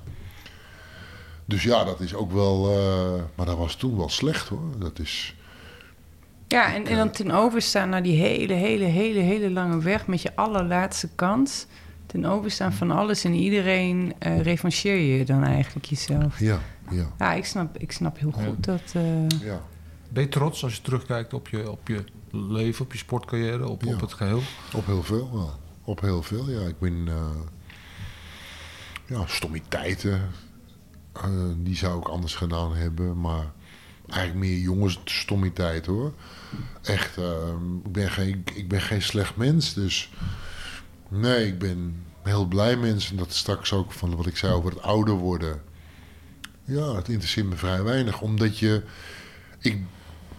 Dus 1.44 1.62
ja, 1.62 1.84
dat 1.84 2.00
is 2.00 2.14
ook 2.14 2.32
wel... 2.32 2.70
eh, 2.70 3.22
maar 3.34 3.46
dat 3.46 3.56
was 3.56 3.74
toen 3.74 3.96
wel 3.96 4.08
slecht 4.08 4.48
hoor. 4.48 4.78
Dat 4.78 4.98
is... 4.98 5.34
Ja, 6.48 6.74
en, 6.74 6.86
en 6.86 6.96
dan 6.96 7.10
ten 7.10 7.30
overstaan 7.30 7.88
naar 7.88 8.02
die 8.02 8.16
hele, 8.20 8.52
hele, 8.52 8.84
hele, 8.84 9.18
hele 9.18 9.50
lange 9.50 9.78
weg 9.80 10.06
met 10.06 10.22
je 10.22 10.36
allerlaatste 10.36 11.08
kans. 11.14 11.66
Ten 12.06 12.24
overstaan 12.24 12.72
van 12.72 12.90
alles 12.90 13.24
en 13.24 13.34
iedereen 13.34 14.14
eh 14.18 14.40
revancheer 14.40 14.96
je 14.96 15.24
dan 15.24 15.44
eigenlijk 15.44 15.86
jezelf. 15.86 16.38
Ja, 16.40 16.60
ja, 16.90 17.06
Ja, 17.18 17.32
ik 17.32 17.44
snap, 17.44 17.78
ik 17.78 17.92
snap 17.92 18.18
heel 18.18 18.32
Ja. 18.36 18.44
goed 18.44 18.64
dat... 18.64 18.82
eh, 18.94 19.28
ja. 19.28 19.60
Ben 20.08 20.22
je 20.22 20.28
trots 20.28 20.64
als 20.64 20.74
je 20.76 20.82
terugkijkt 20.82 21.34
op 21.34 21.48
je, 21.48 21.70
op 21.70 21.88
je 21.88 22.04
leven, 22.30 22.84
op 22.84 22.92
je 22.92 22.98
sportcarrière, 22.98 23.68
op, 23.68 23.82
Ja. 23.82 23.94
op 23.94 24.00
het 24.00 24.12
geheel? 24.12 24.42
Op 24.74 24.86
heel 24.86 25.02
veel 25.02 25.30
wel. 25.32 25.50
Op 25.84 26.00
heel 26.00 26.22
veel, 26.22 26.50
ja. 26.50 26.60
Ik 26.66 26.78
ben... 26.78 27.04
eh 27.08 27.14
ja, 29.06 29.22
stommiteiten. 29.26 30.20
Eh, 31.12 31.30
die 31.56 31.76
zou 31.76 31.98
ik 32.00 32.08
anders 32.08 32.34
gedaan 32.34 32.74
hebben. 32.74 33.20
Maar 33.20 33.52
eigenlijk 34.08 34.46
meer 34.46 34.58
jongens 34.58 35.00
stommiteit 35.04 35.86
hoor. 35.86 36.12
Echt, 36.82 37.18
eh, 37.18 37.48
ik, 37.84 37.92
ben 37.92 38.10
geen, 38.10 38.44
ik 38.54 38.68
ben 38.68 38.80
geen 38.80 39.02
slecht 39.02 39.36
mens. 39.36 39.74
Dus 39.74 40.10
nee, 41.08 41.46
ik 41.46 41.58
ben 41.58 42.04
heel 42.22 42.46
blij 42.46 42.76
mens. 42.76 43.10
En 43.10 43.16
dat 43.16 43.28
is 43.28 43.38
straks 43.38 43.72
ook 43.72 43.92
van 43.92 44.16
wat 44.16 44.26
ik 44.26 44.36
zei 44.36 44.52
over 44.52 44.70
het 44.70 44.82
ouder 44.82 45.14
worden. 45.14 45.62
Ja, 46.64 46.94
het 46.94 47.08
interesseert 47.08 47.46
me 47.46 47.56
vrij 47.56 47.82
weinig. 47.82 48.20
Omdat 48.20 48.58
je... 48.58 48.82
Ik 49.58 49.78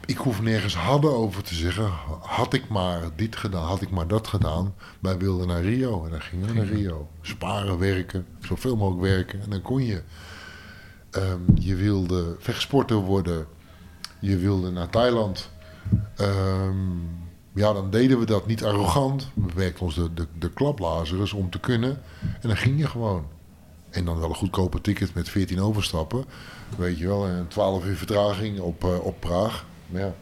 ik 0.05 0.17
hoef 0.17 0.41
nergens 0.41 0.75
hadden 0.75 1.15
over 1.15 1.43
te 1.43 1.55
zeggen. 1.55 1.91
Had 2.21 2.53
ik 2.53 2.67
maar 2.67 3.01
dit 3.15 3.35
gedaan, 3.35 3.67
had 3.67 3.81
ik 3.81 3.89
maar 3.89 4.07
dat 4.07 4.27
gedaan. 4.27 4.75
Wij 4.99 5.17
wilden 5.17 5.47
naar 5.47 5.61
Rio 5.61 6.05
en 6.05 6.11
dan 6.11 6.21
gingen 6.21 6.47
we 6.47 6.53
naar 6.53 6.65
Rio. 6.65 7.09
Sparen, 7.21 7.77
werken, 7.77 8.25
zoveel 8.39 8.75
mogelijk 8.75 9.01
werken 9.01 9.41
en 9.41 9.49
dan 9.49 9.61
kon 9.61 9.83
je. 9.85 10.01
Ehm, 11.13 11.39
je 11.55 11.75
wilde 11.75 12.35
vechtsporter 12.39 12.95
worden. 12.97 13.45
Je 14.19 14.37
wilde 14.37 14.71
naar 14.71 14.89
Thailand. 14.89 15.49
Ehm, 16.15 16.77
ja, 17.53 17.73
dan 17.73 17.89
deden 17.89 18.19
we 18.19 18.25
dat 18.25 18.47
niet 18.47 18.63
arrogant. 18.63 19.29
We 19.33 19.53
werkten 19.55 19.85
ons 19.85 19.95
de, 19.95 20.13
de, 20.13 20.27
de 20.39 20.49
klaplazers 20.49 21.33
om 21.33 21.49
te 21.49 21.59
kunnen. 21.59 22.01
En 22.41 22.47
dan 22.47 22.57
ging 22.57 22.79
je 22.79 22.87
gewoon. 22.87 23.25
En 23.89 24.05
dan 24.05 24.19
wel 24.19 24.29
een 24.29 24.35
goedkope 24.35 24.81
ticket 24.81 25.13
met 25.13 25.29
14 25.29 25.59
overstappen. 25.61 26.25
Weet 26.77 26.97
je 26.97 27.07
wel, 27.07 27.25
en 27.27 27.47
12 27.47 27.85
uur 27.85 27.95
vertraging 27.95 28.59
op, 28.59 28.83
eh, 28.83 29.05
op 29.05 29.19
Praag. 29.19 29.65
Maar 29.87 30.01
ja, 30.01 30.13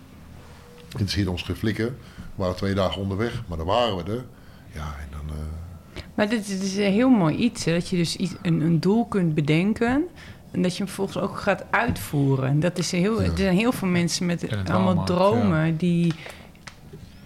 hier 1.05 1.29
ons 1.31 1.41
geflikken. 1.41 1.85
We 2.15 2.21
waren 2.35 2.55
twee 2.55 2.73
dagen 2.73 3.01
onderweg, 3.01 3.43
maar 3.47 3.57
dan 3.57 3.67
waren 3.67 3.95
we 3.95 4.03
er. 4.11 4.25
Ja, 4.73 4.95
en 4.99 5.07
dan... 5.11 5.35
eh, 5.35 6.01
Maar 6.15 6.29
dit, 6.29 6.47
is 6.49 6.75
een 6.77 6.91
heel 6.91 7.09
mooi 7.09 7.35
iets, 7.35 7.65
dat 7.65 7.87
je 7.89 7.97
dus 7.97 8.15
iets, 8.15 8.33
een, 8.41 8.61
een 8.61 8.79
doel 8.79 9.05
kunt 9.05 9.33
bedenken... 9.35 10.07
en 10.51 10.61
dat 10.61 10.71
je 10.71 10.77
hem 10.77 10.87
vervolgens 10.87 11.17
ook 11.17 11.37
gaat 11.37 11.63
uitvoeren. 11.69 12.59
Dat 12.59 12.77
is 12.77 12.91
heel, 12.91 13.21
Ja. 13.21 13.31
Er 13.31 13.37
zijn 13.37 13.57
heel 13.57 13.71
veel 13.71 13.87
mensen 13.87 14.25
met 14.25 14.41
het 14.41 14.69
allemaal 14.69 15.05
dromen... 15.05 15.77
die 15.77 16.13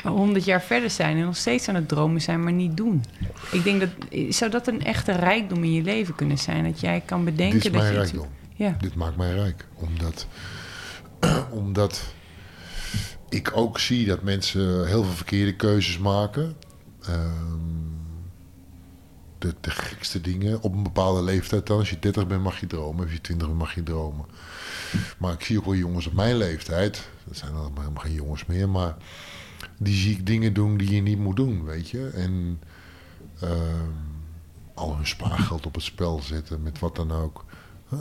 honderd 0.03 0.45
jaar 0.45 0.61
verder 0.61 0.89
zijn 0.89 1.18
en 1.18 1.26
nog 1.26 1.35
steeds 1.38 1.68
aan 1.68 1.76
het 1.76 1.88
dromen 1.88 2.22
zijn, 2.22 2.43
maar 2.43 2.53
niet 2.53 2.77
doen. 2.77 3.03
Ik 3.52 3.64
denk 3.64 3.80
dat... 3.80 3.89
Zou 4.30 4.52
dat 4.52 4.68
een 4.68 4.84
echte 4.84 5.11
rijkdom 5.11 5.64
in 5.64 5.73
je 5.73 5.84
leven 5.84 6.15
kunnen 6.15 6.38
zijn? 6.38 6.64
Dat 6.64 6.80
jij 6.80 7.03
kan 7.06 7.23
bedenken 7.23 7.60
dit 7.60 7.65
is 7.65 7.72
dat 7.72 7.81
mijn 7.81 7.93
je... 7.93 8.02
iets- 8.02 8.11
rijkdom. 8.11 8.34
Ja. 8.56 8.76
Dit 8.80 8.95
maakt 8.95 9.18
mij 9.18 9.34
rijk. 9.34 9.65
Omdat, 9.73 10.27
omdat 11.61 12.14
ik 13.30 13.52
ook 13.53 13.80
zie 13.80 14.06
dat 14.06 14.23
mensen 14.23 14.88
heel 14.88 15.03
veel 15.03 15.14
verkeerde 15.14 15.56
keuzes 15.56 15.97
maken. 15.97 16.56
Ehm, 17.02 17.85
de, 19.62 19.70
gekste 19.70 20.22
dingen. 20.22 20.62
Op 20.62 20.74
een 20.74 20.84
bepaalde 20.84 21.22
leeftijd 21.24 21.68
dan. 21.68 21.78
Als 21.78 21.90
je 21.90 22.00
30 22.00 22.28
bent 22.28 22.44
mag 22.44 22.60
je 22.60 22.68
dromen. 22.68 23.04
Als 23.04 23.14
je 23.14 23.22
20 23.22 23.48
bent 23.48 23.60
mag 23.60 23.76
je 23.76 23.84
dromen. 23.84 24.26
Maar 25.18 25.34
ik 25.34 25.44
zie 25.44 25.58
ook 25.58 25.66
wel 25.66 25.76
jongens 25.76 26.08
op 26.08 26.14
mijn 26.14 26.36
leeftijd. 26.38 27.10
Dat 27.24 27.38
zijn 27.38 27.54
dan 27.54 27.72
helemaal 27.78 28.04
geen 28.04 28.14
jongens 28.14 28.46
meer. 28.46 28.70
Maar 28.70 28.96
die 29.78 29.96
zie 29.96 30.12
ik 30.18 30.26
dingen 30.26 30.54
doen 30.54 30.78
die 30.78 30.96
je 30.96 31.02
niet 31.02 31.20
moet 31.20 31.36
doen. 31.36 31.64
Weet 31.64 31.90
je. 31.90 32.10
En 32.10 32.60
ehm, 33.40 33.92
al 34.74 34.96
hun 34.96 35.08
spaargeld 35.08 35.66
op 35.66 35.74
het 35.74 35.84
spel 35.84 36.22
zetten. 36.22 36.64
Met 36.64 36.80
wat 36.80 36.96
dan 36.96 37.12
ook. 37.12 37.46
Eh, 37.90 38.00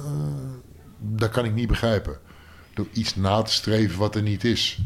dat 0.98 1.30
kan 1.30 1.44
ik 1.44 1.54
niet 1.54 1.68
begrijpen. 1.68 2.18
Door 2.74 2.86
iets 2.92 3.16
na 3.16 3.42
te 3.42 3.52
streven 3.52 3.98
wat 3.98 4.14
er 4.14 4.22
niet 4.22 4.44
is. 4.44 4.80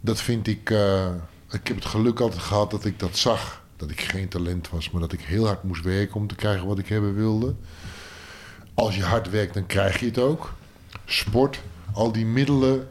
Dat 0.00 0.20
vind 0.20 0.46
ik. 0.46 0.70
eh, 0.70 1.10
ik 1.50 1.66
heb 1.66 1.76
het 1.76 1.84
geluk 1.84 2.20
altijd 2.20 2.42
gehad 2.42 2.70
dat 2.70 2.84
ik 2.84 2.98
dat 2.98 3.16
zag. 3.16 3.64
Dat 3.76 3.90
ik 3.90 4.00
geen 4.00 4.28
talent 4.28 4.70
was, 4.70 4.90
maar 4.90 5.00
dat 5.00 5.12
ik 5.12 5.20
heel 5.20 5.46
hard 5.46 5.62
moest 5.62 5.84
werken 5.84 6.16
om 6.16 6.26
te 6.26 6.34
krijgen 6.34 6.66
wat 6.66 6.78
ik 6.78 6.88
hebben 6.88 7.14
wilde. 7.14 7.54
Als 8.74 8.96
je 8.96 9.02
hard 9.02 9.30
werkt, 9.30 9.54
dan 9.54 9.66
krijg 9.66 10.00
je 10.00 10.06
het 10.06 10.18
ook. 10.18 10.54
Sport, 11.04 11.62
al 11.92 12.12
die 12.12 12.26
middelen, 12.26 12.88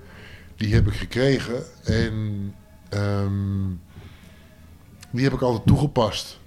die 0.56 0.74
heb 0.74 0.88
ik 0.88 0.94
gekregen. 0.94 1.64
En 1.84 2.54
ehm, 2.90 3.68
die 5.12 5.24
heb 5.24 5.34
ik 5.34 5.42
altijd 5.42 5.66
toegepast. 5.66 6.40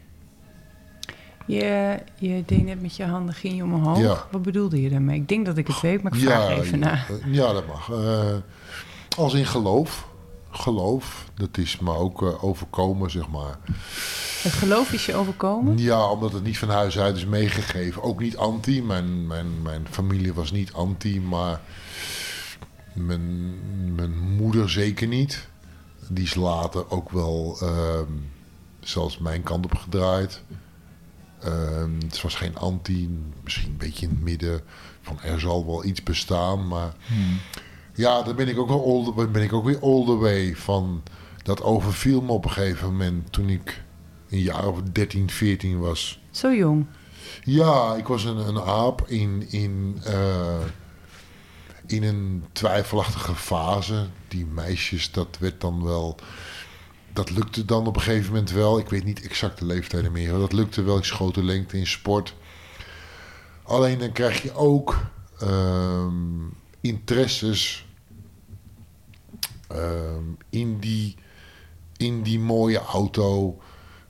Je, 1.47 1.99
je 2.19 2.43
deed 2.47 2.65
net 2.65 2.83
met 2.83 2.97
je 2.97 3.05
handen, 3.05 3.35
ging 3.35 3.57
je 3.57 3.63
omhoog. 3.63 3.99
Ja. 3.99 4.27
Wat 4.31 4.43
bedoelde 4.43 4.83
je 4.83 4.91
daarmee? 4.91 5.21
Ik 5.21 5.29
denk 5.29 5.47
dat 5.47 5.57
ik 5.57 5.67
het 5.67 5.81
weet, 5.81 6.03
maar 6.03 6.13
ik 6.13 6.21
vraag 6.21 6.49
even 6.49 6.79
ja, 6.79 6.85
na. 6.85 7.05
Ja, 7.31 7.53
dat 7.53 7.67
mag. 7.67 7.91
Eh, 7.91 8.35
als 9.17 9.35
in 9.35 9.47
geloof. 9.47 10.08
Geloof, 10.59 11.31
dat 11.35 11.59
is 11.59 11.79
me 11.79 11.95
ook 11.95 12.23
eh, 12.23 12.45
overkomen, 12.45 13.11
zeg 13.11 13.29
maar. 13.29 13.59
Het 14.43 14.53
geloof 14.53 14.93
is 14.93 15.07
je 15.07 15.15
overkomen? 15.15 15.79
Ja, 15.79 16.11
omdat 16.11 16.33
het 16.33 16.43
niet 16.43 16.59
van 16.59 16.69
huis 16.69 16.99
uit 16.99 17.17
is 17.17 17.27
meegegeven. 17.27 18.03
Ook 18.03 18.21
niet 18.21 18.37
anti. 18.37 18.83
Mijn, 18.83 19.27
mijn, 19.27 19.63
mijn 19.63 19.87
familie 19.91 20.35
was 20.35 20.51
niet 20.51 20.73
anti, 20.73 21.21
maar 21.21 21.61
mijn, 22.93 23.55
mijn 23.95 24.19
moeder 24.19 24.71
zeker 24.71 25.07
niet. 25.07 25.49
Die 26.09 26.25
is 26.25 26.35
later 26.35 26.91
ook 26.91 27.11
wel 27.11 27.57
ehm, 27.61 28.13
zelfs 28.81 29.19
mijn 29.19 29.43
kant 29.43 29.65
op 29.65 29.75
gedraaid. 29.75 30.43
Ehm, 31.41 31.95
het 31.99 32.23
was 32.23 32.35
geen 32.35 32.57
anti, 32.57 33.09
misschien 33.43 33.71
een 33.71 33.77
beetje 33.77 34.07
in 34.07 34.13
het 34.13 34.23
midden 34.23 34.61
van 35.03 35.21
er 35.21 35.41
zal 35.41 35.67
wel 35.67 35.85
iets 35.85 36.03
bestaan, 36.03 36.69
maar 36.69 36.95
ja, 37.99 38.23
dan 38.23 38.37
ben 38.37 38.49
ik 38.49 38.59
ook 38.59 38.69
wel 38.69 38.81
older, 38.81 39.31
ben 39.31 39.43
ik 39.43 39.53
ook 39.53 39.65
weer 39.65 39.81
older 39.81 40.19
way 40.19 40.57
van 40.57 41.03
dat 41.43 41.63
overviel 41.63 42.21
me 42.21 42.33
op 42.33 42.45
een 42.45 42.51
gegeven 42.51 42.91
moment 42.91 43.33
toen 43.33 43.49
ik 43.49 43.83
een 44.29 44.41
jaar 44.41 44.67
of 44.67 44.83
13, 44.83 45.31
14 45.31 45.79
was. 45.79 46.21
Zo 46.31 46.55
jong. 46.55 46.87
Ja, 47.45 47.95
ik 47.95 48.07
was 48.07 48.25
een, 48.25 48.37
een 48.37 48.61
aap 48.61 49.09
in, 49.09 49.51
in, 49.51 50.01
eh, 50.05 50.65
in 51.87 52.03
een 52.03 52.45
twijfelachtige 52.53 53.35
fase. 53.35 54.07
Die 54.29 54.47
meisjes, 54.47 55.11
dat 55.11 55.37
werd 55.41 55.61
dan 55.61 55.85
wel... 55.85 56.17
Dat 57.13 57.31
lukte 57.31 57.65
dan 57.65 57.87
op 57.87 57.97
een 57.97 58.03
gegeven 58.03 58.33
moment 58.33 58.51
wel. 58.51 58.79
Ik 58.79 58.89
weet 58.89 59.05
niet 59.05 59.23
exact 59.23 59.59
de 59.59 59.65
leeftijden 59.65 60.13
meer. 60.13 60.31
hoor. 60.31 60.41
Dat 60.41 60.53
lukte 60.53 60.83
wel. 60.83 60.97
Ik 60.97 61.05
schoot 61.05 61.35
de 61.35 61.45
lengte 61.45 61.79
in 61.79 61.87
sport. 61.87 62.35
Alleen 63.63 63.99
dan 63.99 64.13
krijg 64.13 64.43
je 64.43 64.55
ook 64.55 64.97
ehm, 65.39 66.47
interesses 66.81 67.87
in, 70.51 70.79
die, 70.79 71.15
in 71.97 72.23
die 72.23 72.39
mooie 72.39 72.79
auto 72.79 73.61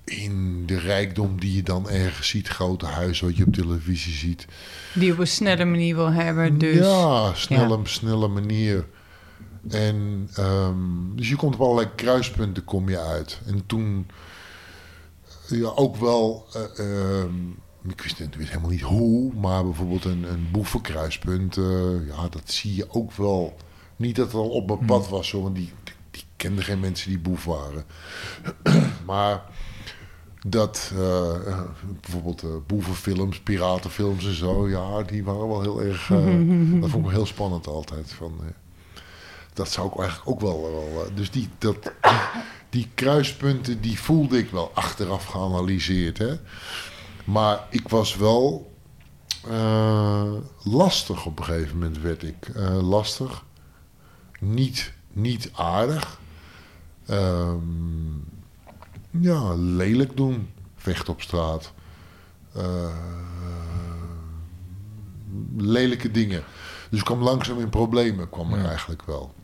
in 0.05 0.66
de 0.66 0.78
rijkdom 0.78 1.40
die 1.40 1.55
je 1.55 1.62
dan 1.62 1.89
ergens 1.89 2.28
ziet, 2.28 2.48
grote 2.48 2.86
huis 2.86 3.20
wat 3.20 3.36
je 3.36 3.44
op 3.47 3.52
televisie 3.52 4.12
ziet. 4.12 4.47
Die 4.94 5.12
op 5.12 5.18
een 5.18 5.26
snelle 5.26 5.64
manier 5.64 5.94
wil 5.94 6.12
hebben, 6.12 6.59
dus... 6.59 6.76
Ja, 6.76 7.35
snelle, 7.35 7.78
snelle 7.82 8.28
manier. 8.28 8.86
En 9.68 10.28
ehm, 10.35 10.76
dus 11.14 11.28
je 11.28 11.36
komt 11.36 11.55
op 11.55 11.60
allerlei 11.60 11.89
kruispunten 11.94 12.64
kom 12.64 12.89
je 12.89 12.98
uit. 12.98 13.40
En 13.47 13.66
toen 13.66 14.06
ja, 15.48 15.68
ook 15.68 15.97
wel 15.97 16.47
eh, 16.52 16.78
ehm, 16.78 17.35
ik 17.89 18.01
wist 18.01 18.18
natuurlijk 18.18 18.51
helemaal 18.51 18.70
niet 18.70 18.80
hoe, 18.80 19.32
maar 19.35 19.64
bijvoorbeeld 19.64 20.05
een, 20.05 20.22
een 20.22 20.48
boevenkruispunt, 20.52 21.56
eh, 21.56 22.06
ja, 22.06 22.28
dat 22.28 22.51
zie 22.51 22.74
je 22.74 22.90
ook 22.90 23.12
wel. 23.12 23.56
Niet 23.98 24.16
dat 24.16 24.26
het 24.26 24.34
al 24.34 24.48
op 24.48 24.66
mijn 24.66 24.84
pad 24.84 25.08
was, 25.08 25.30
hoor, 25.30 25.42
want 25.42 25.54
die, 25.54 25.72
die 26.10 26.22
kenden 26.36 26.64
geen 26.64 26.80
mensen 26.80 27.08
die 27.08 27.18
boef 27.18 27.44
waren. 27.44 27.84
maar 29.06 29.42
dat 30.46 30.92
eh, 30.94 31.62
bijvoorbeeld 32.00 32.42
eh, 32.42 32.48
boevenfilms, 32.66 33.40
piratenfilms 33.40 34.26
en 34.26 34.34
zo, 34.34 34.68
ja, 34.68 35.02
die 35.02 35.24
waren 35.24 35.48
wel 35.48 35.60
heel 35.60 35.82
erg. 35.82 36.10
eh, 36.10 36.80
dat 36.80 36.90
vond 36.90 37.06
ik 37.06 37.10
heel 37.12 37.26
spannend 37.26 37.66
altijd. 37.66 38.12
Van, 38.12 38.40
dat 39.52 39.70
zou 39.70 39.88
ik 39.88 39.98
eigenlijk 39.98 40.30
ook 40.30 40.40
wel. 40.40 40.62
wel 40.62 41.08
dus 41.14 41.30
die, 41.30 41.48
dat, 41.58 41.82
die, 41.82 41.92
die 42.70 42.88
kruispunten, 42.94 43.80
die 43.80 44.00
voelde 44.00 44.38
ik 44.38 44.50
wel 44.50 44.70
achteraf 44.74 45.24
geanalyseerd. 45.24 46.18
Hè? 46.18 46.34
Maar 47.24 47.66
ik 47.70 47.88
was 47.88 48.16
wel 48.16 48.72
lastig 50.62 51.26
op 51.26 51.38
een 51.38 51.44
gegeven 51.44 51.78
moment, 51.78 52.00
werd 52.00 52.22
ik. 52.22 52.50
Lastig. 52.80 53.44
Niet, 54.39 54.93
niet 55.12 55.51
aardig. 55.55 56.20
Ehm, 57.06 57.59
ja, 59.10 59.55
lelijk 59.55 60.16
doen. 60.16 60.48
Vecht 60.77 61.09
op 61.09 61.20
straat. 61.23 61.73
Eh, 62.52 62.89
lelijke 65.56 66.10
dingen. 66.10 66.43
Dus 66.90 66.98
ik 66.98 67.05
kwam 67.05 67.23
langzaam 67.23 67.59
in 67.59 67.69
problemen, 67.69 68.31
kwam 68.31 68.52
er 68.52 68.59
Ja. 68.60 68.69
eigenlijk 68.69 69.02
wel. 69.02 69.35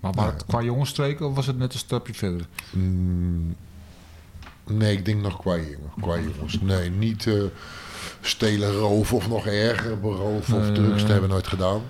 Maar 0.00 0.12
waar 0.12 0.32
het 0.32 0.44
qua 0.46 0.62
jongensstreken 0.62 1.26
of 1.26 1.34
was 1.34 1.46
het 1.46 1.58
net 1.58 1.72
een 1.72 1.78
stapje 1.78 2.14
verder? 2.14 2.46
Mm, 2.70 3.54
nee, 4.66 4.96
ik 4.96 5.04
denk 5.04 5.22
nog 5.22 5.38
qua, 5.40 5.54
jongen- 5.56 5.92
qua 6.00 6.18
jongens. 6.18 6.60
Nee, 6.60 6.90
niet 6.90 7.26
eh, 7.26 7.42
stelen, 8.20 8.72
roven 8.72 9.16
of 9.16 9.28
nog 9.28 9.46
erger 9.46 10.00
beroven 10.00 10.58
of 10.58 10.64
drugs. 10.64 10.78
nee, 10.78 10.88
Dat 10.90 11.00
hebben 11.08 11.20
we 11.22 11.26
nooit 11.34 11.46
gedaan. 11.46 11.82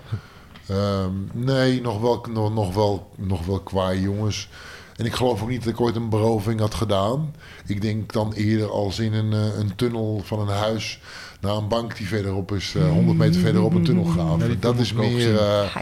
Ehm, 0.68 1.10
nee, 1.32 1.80
nog 1.80 2.00
wel, 2.00 2.26
nog, 2.30 2.52
nog, 2.54 2.74
wel, 2.74 3.10
nog 3.16 3.46
wel 3.46 3.60
qua 3.60 3.94
jongens. 3.94 4.48
En 4.96 5.04
ik 5.04 5.12
geloof 5.14 5.42
ook 5.42 5.48
niet 5.48 5.64
dat 5.64 5.72
ik 5.72 5.80
ooit 5.80 5.96
een 5.96 6.08
beroving 6.08 6.60
had 6.60 6.74
gedaan. 6.74 7.34
Ik 7.66 7.80
denk 7.82 8.12
dan 8.12 8.32
eerder 8.32 8.70
als 8.70 8.98
in 8.98 9.12
een, 9.12 9.32
eh, 9.32 9.58
een 9.58 9.74
tunnel 9.76 10.20
van 10.24 10.40
een 10.40 10.56
huis 10.56 11.00
naar 11.40 11.54
een 11.56 11.68
bank 11.68 11.96
die 11.96 12.06
verderop 12.08 12.52
is, 12.52 12.74
eh, 12.74 12.90
100 12.90 13.18
meter 13.18 13.40
verderop 13.40 13.74
een 13.74 13.84
tunnel. 13.84 14.04
Ja, 14.40 14.46
die 14.46 14.58
dat 14.58 14.78
is 14.78 14.92
meer. 14.92 15.38
eh. 15.38 15.74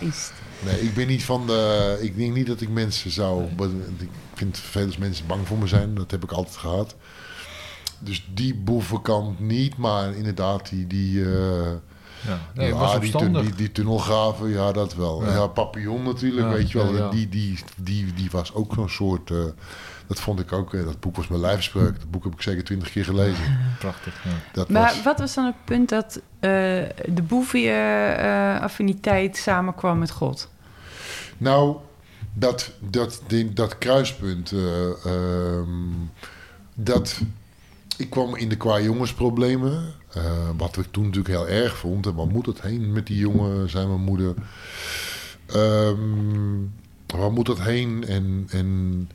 Nee, 0.65 0.81
ik 0.81 0.95
ben 0.95 1.07
niet 1.07 1.25
van 1.25 1.47
de. 1.47 1.99
Ik 2.01 2.17
denk 2.17 2.35
niet 2.35 2.47
dat 2.47 2.61
ik 2.61 2.69
mensen 2.69 3.11
zou. 3.11 3.45
Ik 3.99 4.09
vind 4.35 4.59
veel 4.59 4.89
mensen 4.99 5.27
bang 5.27 5.47
voor 5.47 5.59
me 5.59 5.67
zijn. 5.67 5.95
Dat 5.95 6.11
heb 6.11 6.23
ik 6.23 6.33
altijd 6.33 6.57
gehad. 6.57 6.95
Dus 7.99 8.29
die 8.35 8.55
boevenkant 8.55 9.41
niet, 9.41 9.77
maar 9.77 10.15
inderdaad, 10.17 10.69
die. 10.69 10.87
die 10.87 11.25
eh, 11.35 11.71
Ja, 12.27 12.39
nee, 12.55 12.69
ja, 12.69 12.74
was 12.74 13.01
die, 13.01 13.31
die, 13.31 13.55
die 13.55 13.73
tunnelgraven, 13.73 14.49
ja, 14.49 14.73
dat 14.73 14.94
wel. 14.94 15.24
Ja. 15.24 15.32
Ja, 15.32 15.47
Papillon 15.47 16.03
natuurlijk, 16.03 16.47
Ja, 16.47 16.53
weet 16.53 16.70
je 16.70 16.78
wel. 16.78 16.93
ja, 16.93 16.99
ja. 16.99 17.11
Die, 17.11 17.28
die, 17.28 17.59
die, 17.77 18.12
die 18.15 18.28
was 18.31 18.55
ook 18.55 18.74
zo'n 18.74 18.89
soort. 18.89 19.31
eh, 19.31 19.36
dat 20.07 20.20
vond 20.20 20.40
ik 20.40 20.53
ook. 20.53 20.74
eh, 20.74 20.85
dat 20.85 21.01
boek 21.01 21.16
was 21.16 21.28
mijn 21.28 21.40
lijfspreuk. 21.40 21.99
Dat 22.01 22.11
boek 22.11 22.24
heb 22.24 22.32
ik 22.32 22.43
zeker 22.43 22.65
twintig 22.65 22.90
keer 22.90 23.05
gelezen. 23.05 23.59
Prachtig. 23.78 24.15
Ja. 24.24 24.31
Dat 24.53 24.69
Maar 24.69 24.82
was, 24.82 25.03
wat 25.03 25.19
was 25.19 25.35
dan 25.35 25.44
het 25.44 25.65
punt 25.65 25.89
dat 25.89 26.20
eh, 26.40 26.51
de 27.09 27.23
boevie-affiniteit 27.27 29.36
samenkwam 29.36 29.99
met 29.99 30.11
God? 30.11 30.49
Nou, 31.39 31.77
dat, 32.35 32.70
dat, 32.78 33.23
die- 33.27 33.53
dat 33.53 33.78
kruispunt, 33.78 34.53
eh, 34.53 35.07
ehm, 35.07 35.69
dat, 36.74 37.20
ik 37.97 38.11
kwam 38.11 38.36
in 38.36 38.49
de 38.49 38.57
qua 38.57 38.81
jongensproblemen, 38.81 39.93
eh, 40.15 40.51
wat 40.57 40.77
ik 40.77 40.87
toen 40.91 41.05
natuurlijk 41.05 41.35
heel 41.35 41.49
erg 41.49 41.77
vond. 41.77 42.07
En 42.07 42.15
waar 42.15 42.27
moet 42.27 42.47
het 42.47 42.63
heen 42.63 42.93
met 42.93 43.07
die 43.07 43.19
jongen, 43.19 43.71
zei 43.71 43.87
mijn 43.87 44.01
moeder. 44.01 44.35
Ehm, 45.47 46.59
waar 47.07 47.33
moet 47.33 47.47
het 47.47 47.63
heen? 47.63 48.05
En, 48.07 48.47
en 48.51 49.09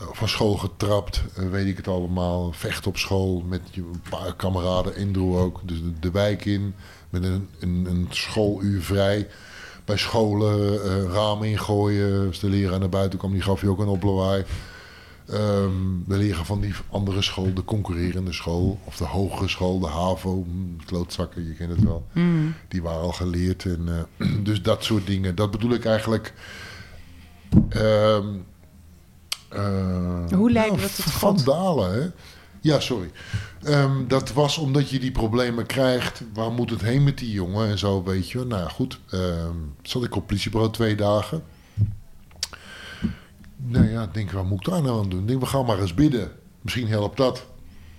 eh, 0.00 0.06
van 0.12 0.28
school 0.28 0.56
getrapt, 0.56 1.22
eh, 1.36 1.48
weet 1.48 1.66
ik 1.66 1.76
het 1.76 1.88
allemaal. 1.88 2.52
Vecht 2.52 2.86
op 2.86 2.96
school 2.96 3.44
met 3.48 3.60
je 3.70 3.90
paar 4.10 4.36
kameraden, 4.36 4.96
Indro 4.96 5.38
ook. 5.38 5.60
Dus 5.62 5.82
de, 5.82 5.92
de 6.00 6.10
wijk 6.10 6.44
in, 6.44 6.74
met 7.10 7.24
een, 7.24 7.48
een, 7.60 7.86
een 7.88 8.06
schooluur 8.10 8.82
vrij 8.82 9.26
bij 9.84 9.96
scholen 9.96 10.84
eh, 10.84 11.12
ramen 11.12 11.48
ingooien. 11.48 12.26
Als 12.26 12.40
de 12.40 12.48
leraar 12.48 12.78
naar 12.78 12.88
buiten 12.88 13.18
kwam, 13.18 13.32
die 13.32 13.42
gaf 13.42 13.60
je 13.60 13.68
ook 13.68 13.78
een 13.78 13.86
oplawaai. 13.86 14.44
Ehm, 15.30 15.70
de 16.06 16.16
leraar 16.16 16.44
van 16.44 16.60
die 16.60 16.74
andere 16.90 17.22
school, 17.22 17.54
de 17.54 17.64
concurrerende 17.64 18.32
school, 18.32 18.80
of 18.84 18.96
de 18.96 19.04
hogere 19.04 19.48
school, 19.48 19.78
de 19.80 19.86
HAVO, 19.86 20.44
hm, 20.44 20.84
klootzakken, 20.84 21.46
je 21.46 21.54
kent 21.54 21.70
het 21.70 21.82
wel. 21.82 22.06
Die 22.68 22.82
waren 22.82 23.00
al 23.00 23.12
geleerd. 23.12 23.64
En, 23.64 24.06
eh, 24.18 24.26
dus 24.48 24.62
dat 24.62 24.84
soort 24.84 25.06
dingen. 25.06 25.34
Dat 25.34 25.50
bedoel 25.50 25.70
ik 25.72 25.84
eigenlijk. 25.84 26.34
ehm, 27.68 28.26
eh, 29.48 30.26
Hoe 30.34 30.50
leidde 30.52 30.76
ja, 30.76 30.82
dat 30.82 30.94
tot 30.96 31.04
God? 31.04 31.42
Vandalen, 31.42 31.92
hè? 32.02 32.08
Ja, 32.60 32.80
sorry. 32.80 33.10
Ehm, 33.62 34.06
dat 34.08 34.32
was 34.32 34.58
omdat 34.58 34.90
je 34.90 34.98
die 34.98 35.12
problemen 35.12 35.66
krijgt. 35.66 36.22
Waar 36.34 36.52
moet 36.52 36.70
het 36.70 36.80
heen 36.80 37.04
met 37.04 37.18
die 37.18 37.30
jongen 37.32 37.68
en 37.68 37.78
zo, 37.78 38.02
weet 38.02 38.30
je. 38.30 38.44
Nou 38.44 38.70
goed. 38.70 39.00
ehm, 39.10 39.56
zat 39.82 40.04
ik 40.04 40.16
op 40.16 40.26
politiebureau 40.26 40.72
twee 40.72 40.94
dagen. 40.94 41.42
Nou 43.66 43.90
ja, 43.90 44.02
ik 44.02 44.14
denk, 44.14 44.30
wat 44.30 44.44
moet 44.44 44.66
ik 44.66 44.72
daar 44.72 44.82
nou 44.82 45.02
aan 45.02 45.08
doen? 45.10 45.20
Ik 45.20 45.26
denk, 45.28 45.40
we 45.40 45.46
gaan 45.46 45.64
maar 45.66 45.80
eens 45.80 45.94
bidden. 45.94 46.30
Misschien 46.60 46.88
helpt 46.88 47.16
dat. 47.16 47.46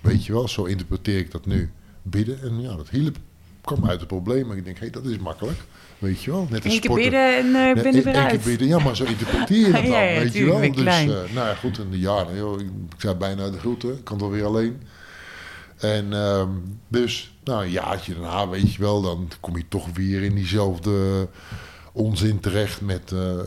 Weet 0.02 0.26
je 0.26 0.34
wel, 0.34 0.48
zo 0.48 0.64
interpreteer 0.64 1.18
ik 1.20 1.32
dat 1.32 1.46
nu. 1.46 1.72
Bidden, 2.02 2.42
en 2.42 2.62
ja, 2.62 2.76
dat 2.76 2.90
hielp. 2.90 3.16
kwam 3.62 3.86
uit 3.90 4.00
de 4.00 4.06
problemen. 4.06 4.58
Ik 4.58 4.66
denk, 4.66 4.78
hé, 4.80 4.90
dat 4.90 5.06
is 5.06 5.18
makkelijk. 5.18 5.58
Weet 6.00 6.24
je 6.24 6.32
wel, 6.32 6.48
net 6.50 6.64
als 6.64 6.74
Eén 6.74 6.80
keer 6.80 6.90
sporten. 6.90 7.04
bidden 7.12 7.38
en 7.38 7.46
Ja, 7.46 7.74
ben 7.74 7.86
er 7.86 7.86
één- 7.86 7.94
weer 7.94 7.94
één 7.94 8.14
keer 8.14 8.16
uit. 8.32 8.44
bidden. 8.44 8.68
Ja, 8.68 8.80
maar 8.80 8.96
zo 8.96 9.04
interpreteer 9.04 9.58
je 9.68 9.72
dat 9.72 9.82
dan, 9.82 9.92
Ja, 9.92 10.02
ja, 10.02 10.20
weet 10.20 10.34
je 10.34 10.46
wel. 10.46 10.60
Dus, 10.72 10.86
eh, 10.86 11.06
nou 11.08 11.48
ja, 11.48 11.56
goed, 11.56 11.78
in 11.80 11.92
de 11.92 12.00
jaren, 12.00 12.36
joh, 12.38 12.60
ik 12.60 12.68
zei 12.98 13.16
bijna 13.16 13.50
de 13.50 13.60
groeten, 13.60 13.90
ik 13.98 14.04
kan 14.04 14.16
het 14.18 14.26
wel 14.26 14.36
weer 14.36 14.46
alleen. 14.46 14.82
En 15.78 16.14
ehm, 16.14 16.50
dus, 16.88 17.34
nou 17.44 17.64
een 17.64 17.72
jaartje 17.72 18.14
daarna, 18.14 18.48
weet 18.50 18.74
je 18.74 18.82
wel, 18.82 19.02
dan 19.02 19.30
kom 19.40 19.58
je 19.58 19.64
toch 19.70 19.88
weer 19.94 20.24
in 20.24 20.36
diezelfde 20.36 21.28
onzin 21.92 22.40
terecht 22.40 22.82
met, 22.82 23.12
eh, 23.12 23.40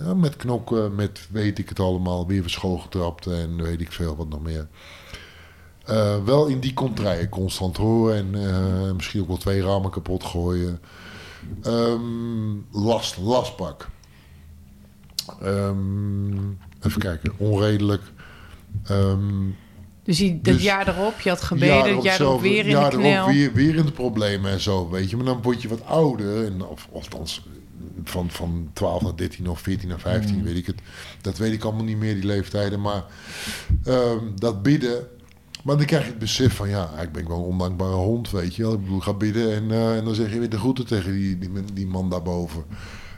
eh, 0.00 0.12
met 0.16 0.36
knokken, 0.36 0.94
met 0.94 1.28
weet 1.30 1.58
ik 1.58 1.68
het 1.68 1.80
allemaal, 1.80 2.26
weer 2.26 2.40
van 2.40 2.50
school 2.50 2.78
getrapt 2.78 3.26
en 3.26 3.62
weet 3.62 3.80
ik 3.80 3.92
veel 3.92 4.16
wat 4.16 4.28
nog 4.28 4.42
meer. 4.42 4.66
Eh, 5.84 6.24
wel 6.24 6.46
in 6.46 6.60
die 6.60 6.74
contraien 6.74 7.28
constant 7.28 7.76
horen 7.76 8.34
en 8.34 8.96
misschien 8.96 9.20
ook 9.20 9.26
wel 9.28 9.36
twee 9.36 9.62
ramen 9.62 9.90
kapot 9.90 10.24
gooien. 10.24 10.80
Ehm, 11.62 12.54
last, 12.72 13.16
lastpak. 13.18 13.88
Ehm, 15.42 16.32
even 16.82 17.00
kijken, 17.00 17.32
onredelijk. 17.36 18.02
Ehm, 18.84 19.44
Dus 20.02 20.16
die, 20.18 20.40
dat 20.40 20.54
Dus- 20.54 20.62
jaar 20.62 20.88
erop, 20.88 21.20
je 21.20 21.28
had 21.28 21.42
gebeden, 21.42 21.84
erop 21.84 22.04
jaar 22.04 22.16
zelf- 22.16 22.28
erop 22.30 22.40
weer 22.42 22.64
in 22.64 22.70
ja, 22.70 22.80
de 22.88 22.90
erop 22.90 23.00
knel. 23.00 23.26
Weer, 23.26 23.52
weer 23.52 23.74
in 23.74 23.84
de 23.86 23.92
problemen 23.92 24.50
en 24.50 24.60
zo, 24.60 24.88
weet 24.90 25.10
je. 25.10 25.16
Maar 25.16 25.24
dan 25.24 25.42
word 25.42 25.62
je 25.62 25.68
wat 25.68 25.84
ouder. 25.86 26.44
En, 26.44 26.62
of, 26.64 26.88
althans, 26.92 27.46
van, 28.04 28.30
van 28.30 28.70
12 28.72 29.02
naar 29.02 29.16
13 29.16 29.48
of 29.48 29.60
14 29.60 29.88
naar 29.88 30.00
15, 30.00 30.36
Mm. 30.36 30.42
weet 30.42 30.56
ik 30.56 30.66
het. 30.66 30.80
Dat 31.20 31.38
weet 31.38 31.52
ik 31.52 31.64
allemaal 31.64 31.84
niet 31.84 31.96
meer, 31.98 32.14
die 32.14 32.24
leeftijden. 32.24 32.80
Maar 32.80 33.04
ehm, 33.84 34.24
dat 34.34 34.62
bidden... 34.62 35.06
Maar 35.64 35.76
dan 35.76 35.86
krijg 35.86 36.02
je 36.04 36.10
het 36.10 36.18
besef 36.18 36.54
van, 36.54 36.68
ja, 36.68 36.90
ik 37.00 37.12
ben 37.12 37.28
wel 37.28 37.36
een 37.36 37.44
ondankbare 37.44 37.94
hond, 37.94 38.30
weet 38.30 38.54
je 38.54 38.62
wel. 38.62 38.72
Ik 38.72 38.80
bedoel, 38.80 39.00
ga 39.00 39.12
bidden 39.12 39.54
en, 39.54 39.70
eh, 39.70 39.96
en 39.96 40.04
dan 40.04 40.14
zeg 40.14 40.32
je 40.32 40.38
weer 40.38 40.48
de 40.50 40.58
groeten 40.58 40.86
tegen 40.86 41.12
die, 41.12 41.38
die, 41.38 41.50
die 41.72 41.86
man 41.86 42.10
daarboven. 42.10 42.64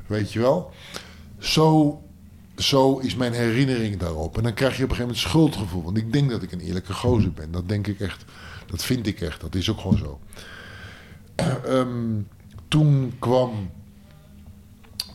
Weet 0.06 0.32
je 0.32 0.38
wel? 0.38 0.70
Zo, 1.38 2.00
zo 2.56 2.98
is 2.98 3.14
mijn 3.16 3.32
herinnering 3.32 3.96
daarop. 3.96 4.36
En 4.36 4.42
dan 4.42 4.54
krijg 4.54 4.76
je 4.76 4.84
op 4.84 4.90
een 4.90 4.96
gegeven 4.96 5.14
moment 5.14 5.30
schuldgevoel. 5.32 5.82
Want 5.82 5.96
ik 5.96 6.12
denk 6.12 6.30
dat 6.30 6.42
ik 6.42 6.52
een 6.52 6.60
eerlijke 6.60 6.92
gozer 6.92 7.32
ben. 7.32 7.50
Dat 7.50 7.68
denk 7.68 7.86
ik 7.86 8.00
echt. 8.00 8.24
Dat 8.66 8.84
vind 8.84 9.06
ik 9.06 9.20
echt. 9.20 9.40
Dat 9.40 9.54
is 9.54 9.70
ook 9.70 9.80
gewoon 9.80 9.98
zo. 9.98 10.18
Ehm, 11.64 12.20
toen 12.68 13.12
kwam... 13.18 13.70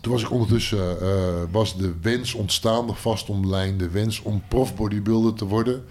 Toen 0.06 0.14
was 0.14 0.23
ik 0.23 0.32
ondertussen... 0.32 1.02
eh, 1.02 1.44
was 1.52 1.77
de 1.77 1.94
wens 2.02 2.34
ontstaan, 2.34 2.88
de 2.88 2.94
vastomlijnde 2.94 3.90
wens 3.90 4.22
om 4.22 4.44
profbodybuilder 4.48 5.34
te 5.34 5.45
worden. 5.45 5.86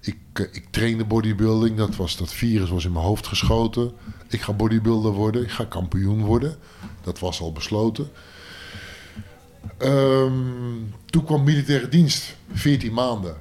Ik, 0.00 0.16
eh, 0.32 0.44
ik 0.52 0.66
trainde 0.70 1.04
bodybuilding. 1.04 1.76
Dat, 1.76 1.96
was, 1.96 2.16
dat 2.16 2.32
virus 2.32 2.70
was 2.70 2.84
in 2.84 2.92
mijn 2.92 3.04
hoofd 3.04 3.26
geschoten. 3.26 3.92
Ik 4.28 4.40
ga 4.40 4.52
bodybuilder 4.52 5.12
worden. 5.12 5.42
Ik 5.42 5.50
ga 5.50 5.64
kampioen 5.64 6.24
worden. 6.24 6.56
Dat 7.02 7.18
was 7.18 7.40
al 7.40 7.52
besloten. 7.52 8.10
Ehm, 9.78 10.32
toen 11.06 11.24
kwam 11.24 11.44
militaire 11.44 11.88
dienst. 11.88 12.36
14 12.52 12.92
maanden. 12.92 13.36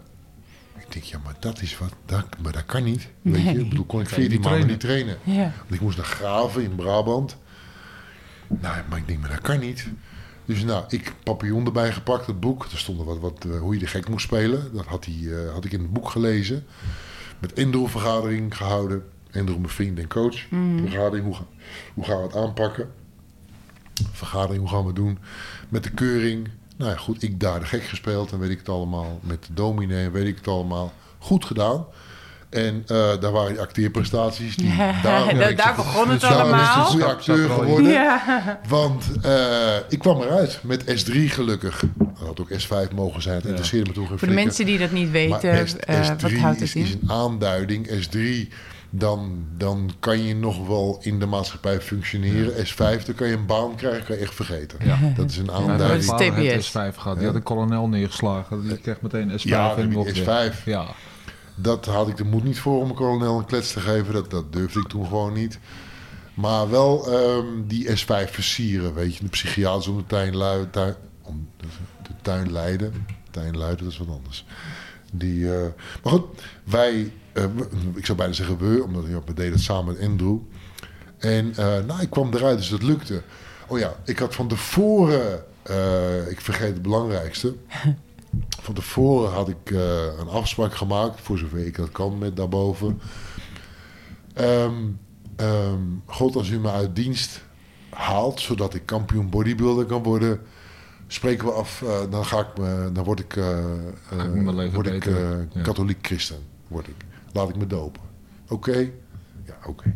Ik 0.77 0.85
denk, 0.93 1.05
ja, 1.05 1.19
maar 1.23 1.35
dat 1.39 1.61
is 1.61 1.77
wat. 1.77 1.93
Dat, 2.05 2.25
maar 2.41 2.51
dat 2.51 2.65
kan 2.65 2.83
niet. 2.83 3.07
Weet 3.21 3.43
je? 3.43 3.59
Ik 3.59 3.69
bedoel, 3.69 3.85
kon 3.85 4.01
ik 4.01 4.07
Kan 4.07 4.21
je 4.21 4.29
14 4.29 4.31
niet 4.31 4.49
maanden 4.49 4.67
niet 4.67 4.79
trainen. 4.79 5.17
Ja. 5.23 5.53
Want 5.57 5.71
ik 5.71 5.81
moest 5.81 5.97
naar 5.97 6.05
Graven 6.05 6.63
in 6.63 6.75
Brabant. 6.75 7.37
Nou, 8.59 8.77
maar 8.89 8.97
ik 8.97 9.07
denk, 9.07 9.19
maar 9.19 9.29
dat 9.29 9.41
kan 9.41 9.59
niet. 9.59 9.87
Dus 10.45 10.63
nou, 10.63 10.83
ik 10.87 11.13
papillon 11.23 11.65
erbij 11.65 11.91
gepakt, 11.91 12.25
het 12.25 12.39
boek. 12.39 12.65
Er 12.71 12.77
stond 12.77 12.99
er 12.99 13.05
wat, 13.05 13.19
wat 13.19 13.45
eh, 13.45 13.59
hoe 13.59 13.73
je 13.73 13.79
de 13.79 13.87
gek 13.87 14.09
moest 14.09 14.25
spelen. 14.25 14.73
Dat 14.73 14.85
had, 14.85 15.05
hij, 15.05 15.33
eh, 15.33 15.53
had 15.53 15.65
ik 15.65 15.71
in 15.71 15.81
het 15.81 15.93
boek 15.93 16.09
gelezen. 16.09 16.65
Met 17.39 17.53
Endro-vergadering 17.53 18.57
gehouden. 18.57 19.03
Andrew, 19.33 19.57
mijn 19.57 19.69
vriend 19.69 19.99
en 19.99 20.07
coach. 20.07 20.45
Vergadering, 20.81 21.25
hoe, 21.25 21.35
hoe 21.93 22.03
gaan 22.03 22.17
we 22.17 22.23
het 22.23 22.35
aanpakken? 22.35 22.91
Vergadering, 24.11 24.59
hoe 24.59 24.69
gaan 24.69 24.81
we 24.81 24.87
het 24.87 24.95
doen? 24.95 25.17
Met 25.69 25.83
de 25.83 25.91
keuring. 25.91 26.49
Nou 26.77 26.91
ja, 26.91 26.97
goed, 26.97 27.23
ik 27.23 27.39
daar 27.39 27.59
de 27.59 27.65
gek 27.65 27.83
gespeeld 27.83 28.31
en 28.31 28.39
weet 28.39 28.49
ik 28.49 28.57
het 28.57 28.69
allemaal. 28.69 29.19
Met 29.23 29.45
de 29.45 29.53
dominee 29.53 30.09
weet 30.09 30.27
ik 30.27 30.35
het 30.35 30.47
allemaal. 30.47 30.93
Goed 31.19 31.45
gedaan. 31.45 31.85
En 32.51 32.83
eh, 32.87 32.97
daar 33.19 33.31
waren 33.31 33.51
die 33.51 33.61
acteerprestaties. 33.61 34.55
Die, 34.55 34.75
Daar- 35.03 35.49
ik 35.49 35.57
daar 35.57 35.73
zo- 35.75 35.83
begon 35.83 36.09
het 36.09 36.21
daarom 36.21 36.49
ben 36.51 36.59
ik 36.59 36.65
zo'n 36.65 36.73
allemaal. 36.73 36.85
goede 36.91 37.05
acteur 37.05 37.43
in. 37.43 37.49
geworden. 37.49 37.91
Ja. 37.91 38.59
Want 38.67 39.05
eh, 39.21 39.75
ik 39.89 39.99
kwam 39.99 40.21
eruit 40.21 40.59
met 40.63 40.83
S3 41.05 41.13
gelukkig. 41.13 41.83
Dat 41.97 42.27
had 42.27 42.39
ook 42.39 42.49
S5 42.51 42.95
mogen 42.95 43.21
zijn. 43.21 43.35
Het 43.35 43.45
interesseerde 43.45 43.89
me 43.89 43.95
toen 43.95 44.07
geen 44.07 44.17
Voor 44.17 44.27
de 44.27 44.33
flikker. 44.33 44.45
mensen 44.45 44.65
die 44.65 44.77
dat 44.79 44.91
niet 44.91 45.11
weten, 45.11 45.67
S, 45.67 45.75
eh, 45.75 46.09
S3 46.09 46.15
wat 46.21 46.31
houdt 46.31 46.61
is, 46.61 46.73
het 46.73 46.83
is 46.83 46.91
in? 46.91 46.99
een 47.03 47.11
aanduiding. 47.11 47.87
S3, 47.89 48.53
dan, 48.89 49.45
dan 49.57 49.91
kan 49.99 50.23
je 50.23 50.35
nog 50.35 50.67
wel 50.67 50.97
in 51.01 51.19
de 51.19 51.25
maatschappij 51.25 51.81
functioneren. 51.81 52.53
S5, 52.67 52.75
dan 53.05 53.15
kan 53.15 53.27
je 53.27 53.33
een 53.33 53.45
baan 53.45 53.75
krijgen, 53.75 54.03
kan 54.05 54.15
je 54.15 54.21
echt 54.21 54.33
vergeten. 54.35 54.77
Ja. 54.83 54.97
Dat 55.15 55.29
is 55.29 55.37
een 55.37 55.51
aanduiding. 55.51 56.19
is 56.19 56.35
heeft 56.35 56.35
TBS. 56.59 56.69
S5 56.69 56.95
gehad. 56.97 57.13
Die 57.13 57.19
Ja. 57.21 57.25
had 57.27 57.35
een 57.35 57.43
kolonel 57.43 57.87
neergeslagen. 57.87 58.61
Die 58.67 58.77
kreeg 58.77 59.01
meteen 59.01 59.29
S5 59.39 59.43
Ja, 59.43 59.75
en 59.75 59.89
die 59.89 59.97
op 59.97 60.07
S5. 60.07 60.63
Ja. 60.65 60.85
Dat 61.61 61.85
had 61.85 62.07
ik 62.07 62.17
de 62.17 62.23
moed 62.23 62.43
niet 62.43 62.59
voor 62.59 62.79
om 62.81 62.89
een 62.89 62.95
kolonel 62.95 63.37
een 63.37 63.45
klets 63.45 63.73
te 63.73 63.79
geven. 63.79 64.13
Dat, 64.13 64.31
dat 64.31 64.53
durfde 64.53 64.79
ik 64.79 64.87
toen 64.87 65.05
gewoon 65.05 65.33
niet. 65.33 65.59
Maar 66.33 66.69
wel 66.69 67.11
ehm, 67.11 67.45
die 67.67 67.87
S5 67.87 68.31
versieren, 68.31 68.93
weet 68.93 69.15
je. 69.15 69.23
De 69.23 69.29
psychiaters 69.29 69.87
om 69.87 69.97
de 69.97 70.05
tuin, 70.05 70.35
lui, 70.35 70.69
tuin, 70.69 70.95
om 71.21 71.49
de, 71.57 71.67
tuin 72.21 72.51
leiden. 72.51 73.05
Tuin 73.31 73.57
luiden, 73.57 73.83
dat 73.83 73.93
is 73.93 73.99
wat 73.99 74.17
anders. 74.17 74.45
Die, 75.11 75.53
eh, 75.55 75.67
maar 76.03 76.13
goed, 76.13 76.25
wij, 76.63 77.13
eh, 77.33 77.43
ik 77.93 78.05
zou 78.05 78.17
bijna 78.17 78.33
zeggen 78.33 78.57
we, 78.57 78.83
omdat 78.83 79.03
ja, 79.07 79.21
we 79.25 79.33
deden 79.33 79.51
het 79.51 79.61
samen 79.61 79.93
met 79.93 80.03
Andrew. 80.03 80.37
En 81.17 81.55
eh, 81.55 81.85
nou, 81.85 82.01
ik 82.01 82.09
kwam 82.09 82.33
eruit, 82.33 82.57
dus 82.57 82.69
dat 82.69 82.83
lukte. 82.83 83.21
Oh 83.67 83.79
ja, 83.79 83.95
ik 84.05 84.19
had 84.19 84.35
van 84.35 84.47
tevoren, 84.47 85.43
ik 86.29 86.41
vergeet 86.41 86.73
het 86.73 86.81
belangrijkste. 86.81 87.55
Van 88.61 88.73
tevoren 88.73 89.31
had 89.31 89.49
ik 89.49 89.71
eh, 89.71 90.05
een 90.19 90.27
afspraak 90.27 90.73
gemaakt, 90.75 91.21
voor 91.21 91.37
zover 91.37 91.65
ik 91.65 91.75
dat 91.75 91.91
kan 91.91 92.17
met 92.17 92.35
daarboven. 92.35 93.01
Ehm, 94.33 94.73
ehm, 95.35 95.79
God, 96.05 96.35
als 96.35 96.49
u 96.49 96.59
me 96.59 96.71
uit 96.71 96.95
dienst 96.95 97.41
haalt, 97.89 98.39
zodat 98.39 98.73
ik 98.73 98.85
kampioen 98.85 99.29
bodybuilder 99.29 99.85
kan 99.85 100.03
worden, 100.03 100.41
spreken 101.07 101.45
we 101.45 101.51
af, 101.53 101.81
eh, 101.81 101.99
dan, 102.09 102.25
ga 102.25 102.39
ik 102.39 102.57
me, 102.57 102.89
dan 102.93 103.03
word 103.03 103.19
ik, 103.19 103.35
eh, 103.35 103.57
ik 104.65 104.71
word 104.73 104.87
ik 104.87 105.05
Ja. 105.05 105.61
katholiek 105.61 106.05
christen. 106.05 106.37
Word 106.67 106.87
ik. 106.87 106.95
Laat 107.31 107.49
ik 107.49 107.55
me 107.55 107.67
dopen. 107.67 108.01
Oké? 108.49 108.77
Ja, 109.45 109.57
oké. 109.65 109.95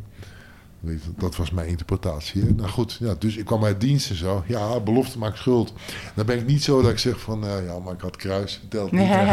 Dat 1.17 1.35
was 1.35 1.51
mijn 1.51 1.67
interpretatie. 1.67 2.41
Hè? 2.41 2.49
Nou 2.51 2.69
goed, 2.69 2.97
ja, 2.99 3.15
dus 3.19 3.35
ik 3.37 3.45
kwam 3.45 3.63
uit 3.63 3.81
dienst 3.81 4.09
en 4.09 4.15
zo. 4.15 4.43
Ja, 4.47 4.79
belofte 4.79 5.17
maakt 5.17 5.37
schuld. 5.37 5.73
Dan 6.15 6.25
ben 6.25 6.37
ik 6.37 6.45
niet 6.47 6.63
zo 6.63 6.81
dat 6.81 6.91
ik 6.91 6.99
zeg 6.99 7.19
van, 7.19 7.45
eh, 7.45 7.65
ja, 7.65 7.79
maar 7.79 7.93
ik 7.93 8.01
had 8.01 8.15
kruis, 8.15 8.61
telt 8.69 8.91
niet. 8.91 9.01
hè. 9.07 9.23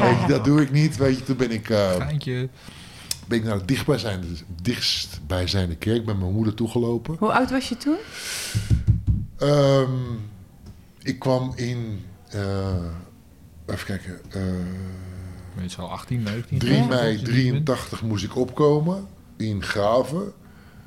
Weet 0.06 0.20
je, 0.20 0.26
dat 0.28 0.44
doe 0.44 0.60
ik 0.62 0.70
niet. 0.72 0.96
Weet 0.96 1.18
je, 1.18 1.24
toen 1.24 1.36
ben 1.36 1.50
ik, 1.50 1.70
eh, 1.70 1.90
Geintje. 1.96 2.48
ben 3.26 3.38
ik 3.38 3.44
naar 3.44 3.58
de 3.58 3.64
dichtstbijzijnde, 3.64 4.26
dichtstbijzijnde 4.62 5.76
kerk 5.76 6.04
bij 6.04 6.14
mijn 6.14 6.32
moeder 6.32 6.54
toegelopen. 6.54 7.16
Hoe 7.18 7.32
oud 7.32 7.50
was 7.50 7.68
je 7.68 7.76
toen? 7.76 7.96
Ehm, 9.38 9.90
ik 11.02 11.18
kwam 11.18 11.52
in, 11.56 12.04
eh, 12.30 12.74
even 13.66 13.86
kijken, 13.86 14.20
eh, 14.30 14.42
Weet 15.54 15.72
je 15.72 15.80
al 15.80 15.90
18, 15.90 16.22
19? 16.22 16.58
3 16.58 16.74
Ja. 16.76 16.84
mei 16.86 17.22
83 17.22 18.02
moest 18.02 18.24
ik 18.24 18.36
opkomen 18.36 19.06
in 19.36 19.62
Graven. 19.62 20.32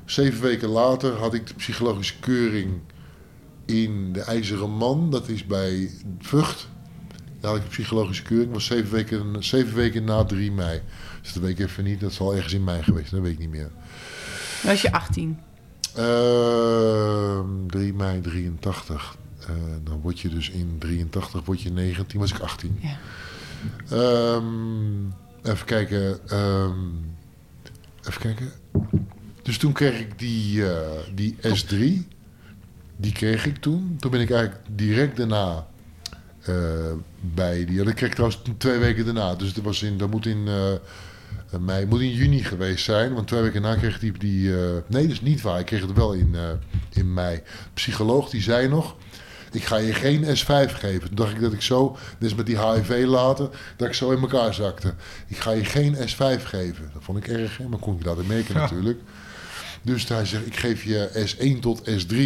Zeven 0.04 0.42
weken 0.42 0.68
later 0.68 1.12
had 1.12 1.34
ik 1.34 1.46
de 1.46 1.54
psychologische 1.54 2.18
keuring 2.20 2.72
in 3.64 4.12
de 4.12 4.20
IJzeren 4.20 4.70
Man. 4.70 5.10
Dat 5.10 5.28
is 5.28 5.46
bij 5.46 5.90
Vught. 6.18 6.68
Daar 7.40 7.50
had 7.50 7.56
ik 7.60 7.62
de 7.64 7.70
psychologische 7.70 8.22
keuring. 8.22 8.52
Dat 8.52 8.58
was 8.58 8.66
zeven 8.66 8.92
weken, 8.92 9.44
zeven 9.44 9.74
weken 9.74 10.04
na 10.04 10.24
3 10.24 10.52
mei. 10.52 10.80
Dus 11.22 11.32
dat 11.32 11.42
weet 11.42 11.58
ik 11.58 11.66
even 11.66 11.84
niet. 11.84 12.00
Dat 12.00 12.12
zal 12.12 12.34
ergens 12.34 12.52
in 12.52 12.64
mei 12.64 12.82
geweest. 12.82 13.10
Dat 13.10 13.20
weet 13.20 13.32
ik 13.32 13.38
niet 13.38 13.50
meer. 13.50 13.70
Was 14.62 14.82
je 14.82 14.92
18? 14.92 15.38
Ehm 15.94 17.66
3 17.66 17.94
mei 17.94 18.20
83. 18.20 19.16
Eh, 19.40 19.48
dan 19.84 20.00
word 20.00 20.20
je 20.20 20.28
dus 20.28 20.50
in 20.50 20.76
83 20.78 21.44
word 21.44 21.62
je 21.62 21.70
19. 21.70 22.20
Was 22.20 22.32
ik 22.32 22.38
18. 22.38 22.78
Ja. 22.80 22.96
Ehm, 23.90 25.04
even 25.42 25.66
kijken. 25.66 26.28
ehm, 26.28 26.78
even 28.08 28.20
kijken. 28.20 28.52
Dus 29.44 29.58
toen 29.58 29.72
kreeg 29.72 30.00
ik 30.00 30.18
die, 30.18 30.68
eh, 30.68 30.78
die 31.14 31.36
S3. 31.40 32.06
Die 32.96 33.12
kreeg 33.12 33.46
ik 33.46 33.56
toen. 33.56 33.96
Toen 33.98 34.10
ben 34.10 34.20
ik 34.20 34.30
eigenlijk 34.30 34.60
direct 34.70 35.16
daarna 35.16 35.66
eh, 36.40 36.54
bij 37.20 37.64
die. 37.64 37.84
Dat 37.84 37.94
kreeg 37.94 38.08
ik 38.08 38.14
trouwens 38.14 38.42
twee 38.56 38.78
weken 38.78 39.04
daarna. 39.04 39.34
Dus 39.34 39.52
dat, 39.52 39.64
was 39.64 39.82
in, 39.82 39.98
dat 39.98 40.10
moet 40.10 40.26
in 40.26 40.48
eh, 40.48 41.58
mei, 41.60 41.86
moet 41.86 42.00
in 42.00 42.12
juni 42.12 42.44
geweest 42.44 42.84
zijn. 42.84 43.14
Want 43.14 43.26
twee 43.26 43.42
weken 43.42 43.62
na 43.62 43.74
kreeg 43.74 44.02
ik 44.02 44.10
die. 44.10 44.18
die 44.18 44.50
nee, 44.86 45.02
dat 45.02 45.10
is 45.10 45.20
niet 45.20 45.40
waar. 45.40 45.58
Ik 45.58 45.66
kreeg 45.66 45.80
het 45.80 45.92
wel 45.92 46.12
in, 46.12 46.34
in 46.92 47.14
mei. 47.14 47.42
Psycholoog 47.74 48.30
die 48.30 48.42
zei 48.42 48.68
nog. 48.68 48.96
Ik 49.50 49.64
ga 49.64 49.76
je 49.76 49.94
geen 49.94 50.24
S5 50.24 50.72
geven. 50.72 51.06
Toen 51.06 51.14
dacht 51.14 51.32
ik 51.32 51.40
dat 51.40 51.52
ik 51.52 51.62
zo, 51.62 51.96
dus 52.18 52.34
met 52.34 52.46
die 52.46 52.60
HIV 52.60 53.04
later, 53.06 53.48
dat 53.76 53.88
ik 53.88 53.94
zo 53.94 54.10
in 54.10 54.20
elkaar 54.20 54.54
zakte. 54.54 54.94
Ik 55.26 55.36
ga 55.36 55.50
je 55.50 55.64
geen 55.64 55.96
S5 55.96 56.42
geven. 56.42 56.90
Dat 56.92 57.02
vond 57.02 57.18
ik 57.18 57.28
erg, 57.28 57.56
hè? 57.56 57.68
maar 57.68 57.78
kon 57.78 57.96
ik 57.98 58.04
laten 58.04 58.26
merken 58.26 58.54
Ja. 58.54 58.60
natuurlijk. 58.60 59.00
Dus 59.84 60.08
hij 60.08 60.24
zegt, 60.24 60.46
ik 60.46 60.56
geef 60.56 60.82
je 60.84 61.26
S1 61.56 61.60
tot 61.60 61.80
S3. 61.90 62.16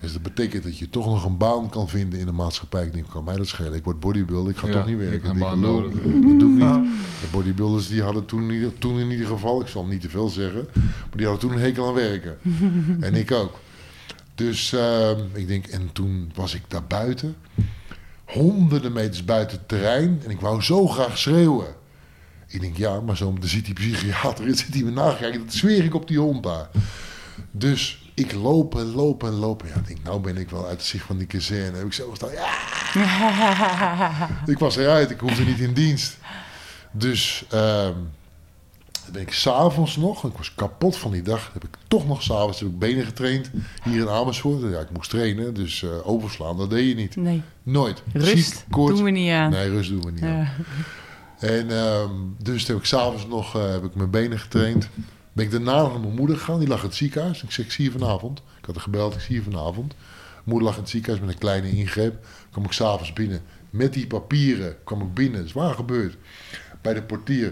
Dus 0.00 0.12
dat 0.12 0.22
betekent 0.22 0.62
dat 0.64 0.78
je 0.78 0.90
toch 0.90 1.06
nog 1.06 1.24
een 1.24 1.36
baan 1.36 1.68
kan 1.70 1.88
vinden 1.88 2.18
in 2.18 2.26
de 2.26 2.32
maatschappij. 2.32 2.84
Ik 2.86 2.92
denk, 2.92 3.08
kan 3.10 3.24
mij 3.24 3.36
dat 3.36 3.46
schelen. 3.46 3.74
Ik 3.74 3.84
word 3.84 4.00
bodybuilder, 4.00 4.50
ik 4.52 4.56
ga 4.58 4.66
Ja, 4.66 4.72
toch 4.72 4.86
niet 4.86 4.94
ik 5.00 5.08
werken. 5.08 5.26
heb 5.26 5.34
Ik 5.36 5.40
baan 5.42 5.60
lul, 5.60 5.72
nodig. 5.80 5.92
Dat 5.92 6.02
doe 6.38 6.52
ik 6.58 6.64
niet. 6.64 6.90
De 7.20 7.26
bodybuilders 7.32 7.88
die 7.88 8.02
hadden 8.02 8.24
toen, 8.26 8.42
in 8.42 8.50
ieder- 8.50 8.78
toen 8.78 8.98
in 8.98 9.10
ieder 9.10 9.26
geval, 9.26 9.60
ik 9.60 9.66
zal 9.66 9.84
niet 9.84 10.00
te 10.00 10.08
veel 10.10 10.28
zeggen, 10.28 10.66
maar 10.74 11.16
die 11.16 11.26
hadden 11.26 11.48
toen 11.48 11.56
een 11.58 11.64
hekel 11.64 11.86
aan 11.88 11.94
werken. 11.94 12.38
en 13.00 13.14
ik 13.14 13.30
ook. 13.32 13.58
Dus 14.34 14.72
ehm, 14.72 15.18
ik 15.32 15.48
denk, 15.48 15.66
en 15.66 15.90
toen 15.92 16.30
was 16.34 16.54
ik 16.54 16.62
daar 16.68 16.84
buiten, 16.84 17.36
honderden 18.24 18.92
meters 18.92 19.24
buiten 19.24 19.56
het 19.58 19.68
terrein, 19.68 20.20
en 20.24 20.30
ik 20.30 20.40
wou 20.40 20.62
zo 20.62 20.86
graag 20.86 21.18
schreeuwen. 21.18 21.66
Ik 22.52 22.60
denk, 22.60 22.76
ja, 22.76 23.00
maar 23.00 23.16
zo 23.16 23.32
dan 23.38 23.48
ziet 23.48 23.64
die 23.64 23.74
psychiater, 23.74 24.46
het 24.46 24.58
zit 24.58 24.74
hij 24.74 24.82
me 24.82 24.90
nakijken, 24.90 25.44
dat 25.44 25.54
zweer 25.54 25.84
ik 25.84 25.94
op 25.94 26.08
die 26.08 26.18
hond 26.18 26.42
daar. 26.42 26.68
Dus 27.50 28.10
ik 28.14 28.32
loop 28.32 28.76
en 28.76 28.94
loop 28.94 29.24
en 29.24 29.32
loop. 29.32 29.64
Ja, 29.66 29.74
ik 29.74 29.86
denk, 29.86 30.02
nou 30.02 30.20
ben 30.20 30.36
ik 30.36 30.50
wel 30.50 30.66
uit 30.66 30.76
het 30.76 30.86
zicht 30.86 31.06
van 31.06 31.18
die 31.18 31.26
kazerne. 31.26 31.76
Heb 31.76 31.86
ik 31.86 31.92
zo 31.92 32.10
gestaan, 32.10 32.32
ja, 32.32 32.50
ik 34.52 34.58
was 34.58 34.76
eruit, 34.76 35.10
ik 35.10 35.20
hoefde 35.20 35.44
niet 35.44 35.58
in 35.58 35.72
dienst. 35.72 36.16
Dus 36.92 37.44
ehm 37.50 37.94
dan 39.04 39.12
ben 39.12 39.22
ik 39.22 39.32
s'avonds 39.32 39.96
nog, 39.96 40.24
ik 40.24 40.36
was 40.36 40.54
kapot 40.54 40.96
van 40.96 41.10
die 41.10 41.22
dag, 41.22 41.50
heb 41.52 41.64
ik 41.64 41.76
toch 41.88 42.06
nog 42.06 42.22
s'avonds 42.22 42.60
heb 42.60 42.68
ik 42.68 42.78
benen 42.78 43.04
getraind 43.04 43.50
hier 43.82 44.00
in 44.00 44.08
Amersfoort. 44.08 44.72
Ja, 44.72 44.80
ik 44.80 44.90
moest 44.90 45.10
trainen, 45.10 45.54
dus 45.54 45.82
eh, 45.82 46.08
overslaan, 46.08 46.56
dat 46.56 46.70
deed 46.70 46.88
je 46.88 46.94
niet. 46.94 47.16
Nee. 47.16 47.42
Nooit. 47.62 48.02
Rust 48.12 48.36
Ziek, 48.36 48.64
doen 48.70 49.02
we 49.02 49.10
niet 49.10 49.30
aan. 49.30 49.50
Nee, 49.50 49.70
rust 49.70 49.90
doen 49.90 50.02
we 50.02 50.10
niet 50.10 50.22
aan. 50.22 50.48
En 51.42 51.70
ehm, 51.70 52.10
dus 52.38 52.64
toen 52.64 52.74
heb 52.74 52.84
ik 52.84 52.90
s'avonds 52.90 53.26
nog 53.26 53.56
eh, 53.56 53.70
heb 53.70 53.84
ik 53.84 53.94
mijn 53.94 54.10
benen 54.10 54.38
getraind. 54.38 54.88
Ben 55.32 55.44
ik 55.44 55.50
daarna 55.50 55.80
nog 55.80 55.90
naar 55.90 56.00
mijn 56.00 56.14
moeder 56.14 56.36
gegaan, 56.36 56.58
die 56.58 56.68
lag 56.68 56.80
in 56.80 56.86
het 56.86 56.94
ziekenhuis. 56.94 57.42
Ik 57.42 57.50
zeg, 57.50 57.64
ik 57.64 57.72
zie 57.72 57.84
je 57.84 57.90
vanavond. 57.90 58.38
Ik 58.38 58.64
had 58.64 58.74
haar 58.74 58.84
gebeld, 58.84 59.14
ik 59.14 59.20
zie 59.20 59.34
je 59.34 59.42
vanavond. 59.42 59.94
Moeder 60.44 60.64
lag 60.64 60.74
in 60.74 60.80
het 60.80 60.90
ziekenhuis 60.90 61.20
met 61.24 61.34
een 61.34 61.40
kleine 61.40 61.70
ingreep. 61.70 62.26
Kwam 62.50 62.64
ik 62.64 62.72
s'avonds 62.72 63.12
binnen. 63.12 63.42
Met 63.70 63.92
die 63.92 64.06
papieren 64.06 64.76
kwam 64.84 65.00
ik 65.00 65.14
binnen. 65.14 65.38
Dat 65.38 65.48
is 65.48 65.52
waar 65.52 65.74
gebeurd. 65.74 66.16
Bij 66.82 66.94
de 66.94 67.02
portier. 67.02 67.46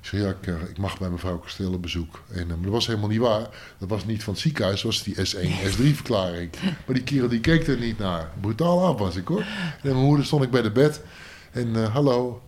Ik 0.00 0.10
zeg, 0.10 0.20
ja, 0.20 0.28
ik, 0.28 0.46
eh, 0.46 0.68
ik 0.70 0.78
mag 0.78 0.98
bij 0.98 1.10
mevrouw 1.10 1.38
Kasteel 1.38 1.72
op 1.72 1.82
bezoek. 1.82 2.22
En, 2.32 2.46
maar 2.46 2.62
dat 2.62 2.72
was 2.72 2.86
helemaal 2.86 3.08
niet 3.08 3.20
waar. 3.20 3.48
Dat 3.78 3.88
was 3.88 4.04
niet 4.04 4.24
van 4.24 4.32
het 4.32 4.42
ziekenhuis, 4.42 4.82
dat 4.82 4.92
was 4.92 5.02
die 5.02 5.14
S1, 5.14 5.72
S3-verklaring. 5.72 6.50
Maar 6.86 6.94
die 6.94 7.02
kerel 7.02 7.28
die 7.28 7.40
keek 7.40 7.66
er 7.66 7.78
niet 7.78 7.98
naar. 7.98 8.30
Brutaal 8.40 8.84
af 8.84 8.98
was 8.98 9.16
ik 9.16 9.28
hoor. 9.28 9.40
En 9.40 9.78
mijn 9.82 9.96
moeder 9.96 10.26
stond 10.26 10.42
ik 10.42 10.50
bij 10.50 10.62
de 10.62 10.70
bed. 10.70 11.00
En 11.50 11.76
eh, 11.76 11.92
hallo, 11.92 12.42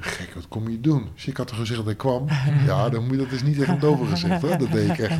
Gek, 0.00 0.34
wat 0.34 0.48
kom 0.48 0.68
je 0.68 0.80
doen? 0.80 1.08
Dus 1.14 1.26
ik 1.26 1.36
had 1.36 1.46
toch 1.46 1.56
gezegd 1.56 1.78
dat 1.78 1.88
ik 1.88 1.96
kwam? 1.96 2.26
Ja, 2.66 2.88
dan 2.88 3.02
moet 3.02 3.12
je 3.12 3.16
dat 3.16 3.30
dus 3.30 3.42
niet 3.42 3.56
tegen 3.56 3.72
het 3.72 3.80
doven 3.80 4.06
gezegd. 4.06 4.42
Hoor. 4.42 4.58
Dat 4.58 4.72
deed 4.72 4.90
ik 4.90 4.98
echt. 4.98 5.18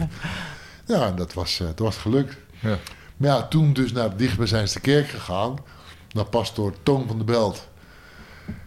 Ja, 0.86 1.06
en 1.06 1.16
dat 1.16 1.32
was, 1.34 1.60
eh, 1.60 1.66
dat 1.66 1.78
was 1.78 1.96
gelukt. 1.96 2.36
Ja. 2.58 2.78
Maar 3.16 3.28
ja, 3.28 3.42
toen 3.42 3.72
dus 3.72 3.92
naar 3.92 4.10
de 4.10 4.16
dichtbijzijnste 4.16 4.80
kerk 4.80 5.08
gegaan. 5.08 5.56
Naar 6.12 6.24
pastoor 6.24 6.74
Toon 6.82 7.06
van 7.06 7.18
de 7.18 7.24
Belt. 7.24 7.68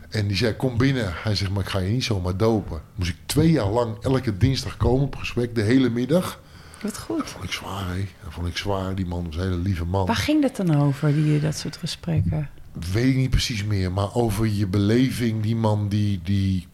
En 0.09 0.27
die 0.27 0.37
zei, 0.37 0.55
kom 0.55 0.77
binnen. 0.77 1.13
Hij 1.15 1.35
zegt, 1.35 1.51
maar 1.51 1.63
ik 1.63 1.69
ga 1.69 1.79
je 1.79 1.91
niet 1.91 2.03
zomaar 2.03 2.37
dopen. 2.37 2.81
Moest 2.95 3.09
ik 3.09 3.17
twee 3.25 3.51
jaar 3.51 3.67
lang 3.69 3.97
elke 4.01 4.37
dinsdag 4.37 4.77
komen 4.77 5.05
op 5.05 5.15
gesprek, 5.15 5.55
de 5.55 5.61
hele 5.61 5.89
middag. 5.89 6.41
Wat 6.81 6.99
goed. 6.99 7.29
vond 7.29 7.43
ik 7.43 7.51
zwaar, 7.51 7.87
hè. 7.87 8.05
Dat 8.23 8.33
vond 8.33 8.47
ik 8.47 8.57
zwaar. 8.57 8.95
Die 8.95 9.05
man 9.05 9.25
was 9.25 9.35
een 9.35 9.41
hele 9.41 9.57
lieve 9.57 9.85
man. 9.85 10.05
Waar 10.05 10.15
ging 10.15 10.41
dat 10.41 10.55
dan 10.55 10.81
over, 10.81 11.13
die, 11.13 11.39
dat 11.39 11.55
soort 11.55 11.77
gesprekken? 11.77 12.49
Weet 12.91 13.05
ik 13.05 13.15
niet 13.15 13.29
precies 13.29 13.63
meer, 13.63 13.91
maar 13.91 14.15
over 14.15 14.47
je 14.47 14.67
beleving, 14.67 15.43
die 15.43 15.55
man 15.55 15.87
die, 15.89 16.19
die 16.23 16.67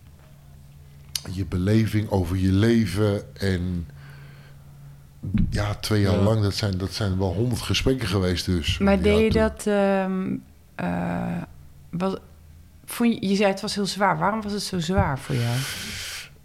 je 1.31 1.45
beleving 1.45 2.09
over 2.09 2.37
je 2.37 2.51
leven. 2.51 3.35
En 3.35 3.87
ja, 5.49 5.73
twee 5.75 6.01
jaar 6.01 6.13
Ja. 6.15 6.21
lang, 6.23 6.41
dat 6.41 6.55
zijn, 6.55 6.77
dat 6.77 6.93
zijn 6.93 7.17
wel 7.17 7.33
honderd 7.33 7.61
gesprekken 7.61 8.07
geweest 8.07 8.45
dus. 8.45 8.77
Maar 8.77 9.01
deed 9.01 9.33
je 9.33 9.39
dat... 9.39 9.67
ehm, 9.67 10.35
eh, 10.75 11.41
was, 11.89 12.15
vond 12.85 13.13
je, 13.13 13.27
je 13.27 13.35
zei 13.35 13.49
het 13.51 13.61
was 13.61 13.75
heel 13.75 13.85
zwaar. 13.85 14.17
Waarom 14.17 14.41
was 14.41 14.51
het 14.51 14.63
zo 14.63 14.79
zwaar 14.79 15.19
voor 15.19 15.35
jou? 15.35 15.55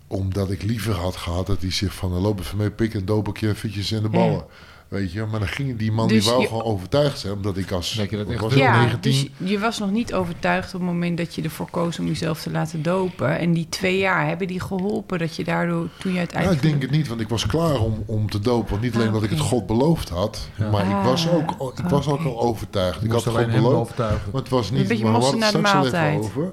Omdat 0.06 0.51
ik 0.51 0.62
liever 0.62 0.94
had 0.94 1.16
gehad 1.16 1.47
dat 1.47 1.60
hij 1.60 1.70
zich 1.72 1.94
van... 1.94 2.10
loop 2.12 2.40
even 2.40 2.56
mee, 2.59 2.70
pik 2.70 2.94
en 2.94 3.05
doop 3.05 3.28
ik 3.28 3.36
je 3.36 3.48
eventjes 3.48 3.93
in 3.93 4.02
de 4.02 4.09
ballen. 4.09 4.44
Weet 4.89 5.12
je, 5.12 5.24
maar 5.24 5.39
dan 5.40 5.48
ging 5.48 5.78
die 5.78 5.93
man, 5.93 6.09
Dus 6.09 6.23
die 6.23 6.31
wou 6.31 6.43
je- 6.43 6.48
gewoon 6.48 6.62
overtuigd 6.62 7.19
zijn. 7.19 7.32
Omdat 7.32 7.56
ik 7.56 7.70
als... 7.70 7.93
Dat 7.94 8.11
je 8.11 8.16
dat 8.16 8.28
echt 8.28 8.40
was 8.40 8.55
Ja, 8.55 8.77
19, 8.81 9.12
dus 9.12 9.51
je 9.51 9.59
was 9.59 9.78
nog 9.78 9.90
niet 9.90 10.15
overtuigd 10.15 10.74
op 10.74 10.81
het 10.81 10.89
moment 10.90 11.19
dat 11.19 11.35
je 11.35 11.43
ervoor 11.43 11.70
koos 11.70 11.98
om 11.98 12.06
jezelf 12.06 12.43
te 12.43 12.51
laten 12.51 12.82
dopen. 12.82 13.39
En 13.39 13.52
die 13.52 13.66
twee 13.69 13.98
jaar 13.98 14.27
hebben 14.27 14.47
die 14.47 14.61
geholpen 14.61 15.19
dat 15.19 15.36
je 15.36 15.44
daardoor, 15.44 15.78
toen 15.81 15.90
je 15.98 16.09
Nou, 16.09 16.19
uiteindelijk... 16.19 16.62
ik 16.62 16.70
denk 16.70 16.82
het 16.82 16.90
niet, 16.90 17.09
want 17.09 17.20
ik 17.20 17.28
was 17.28 17.47
klaar 17.47 17.81
om, 17.81 18.02
om 18.06 18.31
te 18.31 18.39
dopen. 18.39 18.70
Want 18.70 18.82
niet 18.82 18.94
alleen 18.94 19.06
Ah, 19.06 19.12
dat 19.12 19.23
ik 19.23 19.31
het. 19.31 19.39
God 19.40 19.66
beloofd 19.66 20.09
had, 20.09 20.48
Ja. 20.56 20.70
maar 20.70 20.86
ik 20.86 21.05
was 21.05 21.28
Ah, 21.28 21.35
ook, 21.35 21.78
ik 21.78 21.85
was 21.89 22.06
ook 22.06 22.24
al 22.24 22.40
overtuigd. 22.40 23.02
Ik 23.05 23.11
moest 23.12 23.24
had 23.24 23.35
alleen 23.35 23.51
God 23.51 23.55
beloofd. 23.62 23.77
overtuigen. 23.77 24.31
Maar 24.32 24.40
het 24.40 24.51
was 24.51 24.70
Een 24.70 24.77
niet, 24.77 24.89
beetje 24.89 25.05
maar 25.05 25.12
we 25.12 25.19
mossen 25.19 25.43
hadden 25.43 25.61
het 25.65 25.70
even 25.73 25.81
maaltijd. 25.81 26.19
over. 26.19 26.52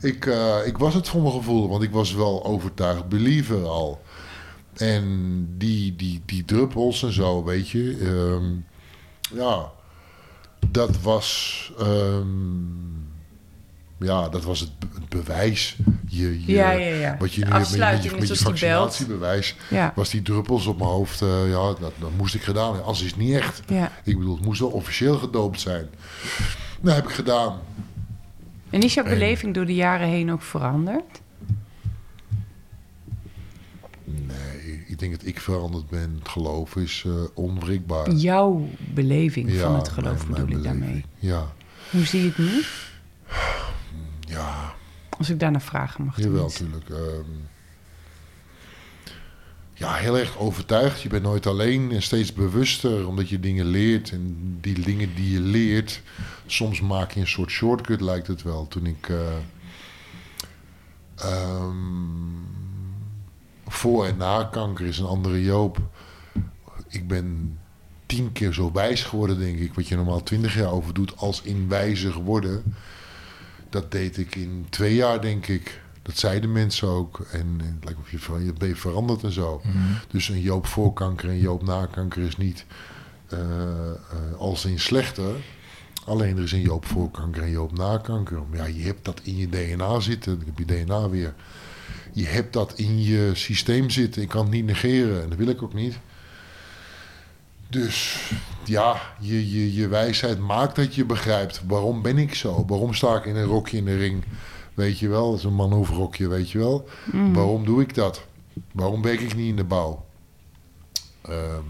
Ik, 0.00 0.26
eh, 0.26 0.54
ik 0.66 0.78
was 0.78 0.94
het 0.94 1.08
voor 1.08 1.20
mijn 1.22 1.34
gevoel, 1.34 1.68
want 1.68 1.82
ik 1.82 1.90
was 1.90 2.14
wel 2.14 2.44
overtuigd 2.44 3.08
believer 3.08 3.64
al. 3.66 4.00
En 4.80 5.46
die, 5.58 5.96
die, 5.96 6.22
die 6.26 6.44
druppels 6.44 7.02
en 7.02 7.12
zo, 7.12 7.44
weet 7.44 7.68
je. 7.68 7.96
ehm, 8.02 8.52
ja, 9.40 9.70
dat 10.70 11.00
was... 11.00 11.72
ehm, 11.78 12.98
ja, 13.98 14.28
dat 14.28 14.44
was 14.44 14.60
het, 14.60 14.78
be- 14.78 14.86
het 14.94 15.08
bewijs. 15.08 15.76
Je, 16.08 16.44
je, 16.46 16.52
Ja, 16.52 16.70
ja, 16.70 16.94
ja. 16.94 17.16
Wat 17.18 17.32
je 17.32 17.44
nu 17.44 17.50
hebt 17.50 17.70
met, 17.70 17.78
met 17.80 18.02
je, 18.02 18.10
met 18.18 18.28
je 18.28 18.36
vaccinatiebewijs. 18.36 19.56
Ja, 19.70 19.92
Was 19.96 20.10
die 20.10 20.22
druppels 20.22 20.66
op 20.66 20.78
mijn 20.78 20.90
hoofd, 20.90 21.22
eh, 21.22 21.48
ja, 21.50 21.72
dat, 21.80 21.92
dat 21.98 22.10
moest 22.16 22.34
ik 22.34 22.42
gedaan 22.42 22.64
hebben. 22.64 22.84
Anders 22.84 23.02
is 23.04 23.10
het 23.10 23.20
niet 23.20 23.34
echt. 23.34 23.62
ja. 23.68 23.92
Ik 24.04 24.18
bedoel, 24.18 24.36
het 24.36 24.44
moest 24.44 24.60
wel 24.60 24.68
officieel 24.70 25.18
gedoopt 25.18 25.60
zijn. 25.60 25.88
Dat 26.80 26.94
heb 26.94 27.04
ik 27.04 27.10
gedaan. 27.14 27.58
En 28.70 28.80
is 28.82 28.94
jouw 28.94 29.04
En- 29.04 29.10
beleving 29.10 29.54
door 29.54 29.66
de 29.66 29.74
jaren 29.74 30.08
heen 30.08 30.32
ook 30.32 30.42
veranderd? 30.42 31.20
Nee, 34.04 34.49
denk 35.00 35.12
dat 35.12 35.26
ik 35.26 35.40
veranderd 35.40 35.88
ben. 35.88 36.16
Het 36.18 36.28
geloof 36.28 36.76
is 36.76 37.04
eh 37.06 37.12
onwrikbaar. 37.34 38.10
Jouw 38.10 38.68
beleving 38.94 39.52
van 39.52 39.74
het 39.74 39.88
geloof 39.88 40.28
mijn 40.28 40.40
bedoel 40.44 40.58
ik 40.58 40.64
daarmee. 40.64 41.04
Ja, 41.18 41.52
Hoe 41.90 42.04
zie 42.04 42.20
je 42.22 42.28
het 42.28 42.38
nu? 42.38 42.62
ja, 44.20 44.74
Als 45.18 45.30
ik 45.30 45.40
daarna 45.40 45.60
vragen 45.60 46.04
mag. 46.04 46.16
jawel 46.20 46.44
natuurlijk. 46.48 46.88
ehm. 46.90 47.30
ja, 49.74 49.94
heel 49.94 50.18
erg 50.18 50.38
overtuigd. 50.38 51.02
Je 51.02 51.08
bent 51.08 51.22
nooit 51.22 51.46
alleen 51.46 51.92
en 51.92 52.02
steeds 52.02 52.32
bewuster 52.32 53.06
omdat 53.06 53.28
je 53.28 53.40
dingen 53.40 53.66
leert. 53.66 54.10
En 54.10 54.36
die 54.60 54.80
dingen 54.80 55.14
die 55.14 55.32
je 55.32 55.40
leert, 55.40 56.00
soms 56.46 56.80
maak 56.80 57.10
je 57.12 57.20
een 57.20 57.26
soort 57.26 57.50
shortcut 57.50 58.00
lijkt 58.00 58.26
het 58.26 58.42
wel. 58.42 58.68
Toen 58.68 58.86
ik 58.86 59.08
eh, 59.08 59.36
ehm, 61.16 61.76
voor 63.72 64.06
en 64.06 64.16
na 64.16 64.44
kanker 64.44 64.86
is 64.86 64.98
een 64.98 65.06
andere 65.06 65.42
Joop. 65.42 65.78
Ik 66.88 67.08
ben 67.08 67.58
tien 68.06 68.32
keer 68.32 68.52
zo 68.52 68.72
wijs 68.72 69.02
geworden, 69.02 69.38
denk 69.38 69.58
ik. 69.58 69.74
Wat 69.74 69.88
je 69.88 69.96
normaal 69.96 70.22
twintig 70.22 70.54
jaar 70.54 70.72
over 70.72 70.94
doet 70.94 71.16
als 71.16 71.42
in 71.42 71.68
wijzer 71.68 72.12
worden. 72.14 72.74
Dat 73.68 73.90
deed 73.90 74.18
ik 74.18 74.36
in 74.36 74.66
twee 74.70 74.94
jaar, 74.94 75.20
denk 75.20 75.46
ik. 75.46 75.80
Dat 76.02 76.18
zeiden 76.18 76.52
mensen 76.52 76.88
ook. 76.88 77.26
En 77.32 77.60
het 77.62 77.84
lijkt 77.84 78.00
of 78.00 78.10
je, 78.10 78.44
je 78.44 78.52
ben 78.52 78.68
je 78.68 78.76
veranderd 78.76 79.22
en 79.22 79.32
zo. 79.32 79.62
Dus 80.08 80.28
een 80.28 80.40
Joop 80.40 80.66
voor 80.66 80.92
kanker 80.92 81.28
en 81.28 81.38
Joop 81.38 81.62
na 81.62 81.86
kanker 81.86 82.22
is 82.22 82.36
niet 82.36 82.66
eh, 83.26 83.90
eh, 83.90 83.96
als 84.38 84.64
in 84.64 84.80
slechter. 84.80 85.34
Alleen 86.04 86.36
er 86.36 86.42
is 86.42 86.52
een 86.52 86.60
Joop 86.60 86.86
voor 86.86 87.10
kanker 87.10 87.42
en 87.42 87.50
Joop 87.50 87.76
na 87.76 87.98
kanker. 87.98 88.42
Maar 88.50 88.58
ja, 88.58 88.64
je 88.76 88.82
hebt 88.82 89.04
dat 89.04 89.20
in 89.22 89.36
je 89.36 89.48
DNA 89.48 90.00
zitten. 90.00 90.40
Ik 90.40 90.46
heb 90.46 90.58
je 90.58 90.84
DNA 90.84 91.08
weer. 91.08 91.34
Je 92.12 92.26
hebt 92.26 92.52
dat 92.52 92.72
in 92.78 93.02
je 93.02 93.30
systeem 93.34 93.90
zitten. 93.90 94.22
Ik 94.22 94.28
kan 94.28 94.42
het 94.42 94.50
niet 94.50 94.64
negeren 94.64 95.22
en 95.22 95.28
dat 95.28 95.38
wil 95.38 95.48
ik 95.48 95.62
ook 95.62 95.74
niet. 95.74 95.98
Dus 97.68 98.20
ja, 98.64 98.96
je, 99.20 99.50
je, 99.50 99.74
je 99.74 99.88
wijsheid 99.88 100.38
maakt 100.38 100.76
dat 100.76 100.94
je 100.94 101.04
begrijpt. 101.04 101.60
Waarom 101.66 102.02
ben 102.02 102.18
ik 102.18 102.34
zo? 102.34 102.64
Waarom 102.66 102.94
sta 102.94 103.16
ik 103.16 103.24
in 103.24 103.36
een 103.36 103.44
rokje 103.44 103.76
in 103.76 103.84
de 103.84 103.96
ring? 103.96 104.24
Weet 104.74 104.98
je 104.98 105.08
wel, 105.08 105.30
dat 105.30 105.38
is 105.38 105.44
een 105.44 105.54
manhoefrokje, 105.54 106.28
weet 106.28 106.50
je 106.50 106.58
wel. 106.58 106.88
Mm. 107.12 107.32
Waarom 107.34 107.64
doe 107.64 107.80
ik 107.82 107.94
dat? 107.94 108.26
Waarom 108.72 109.02
werk 109.02 109.20
ik 109.20 109.34
niet 109.36 109.48
in 109.48 109.56
de 109.56 109.64
bouw? 109.64 110.04
Ehm, 111.22 111.62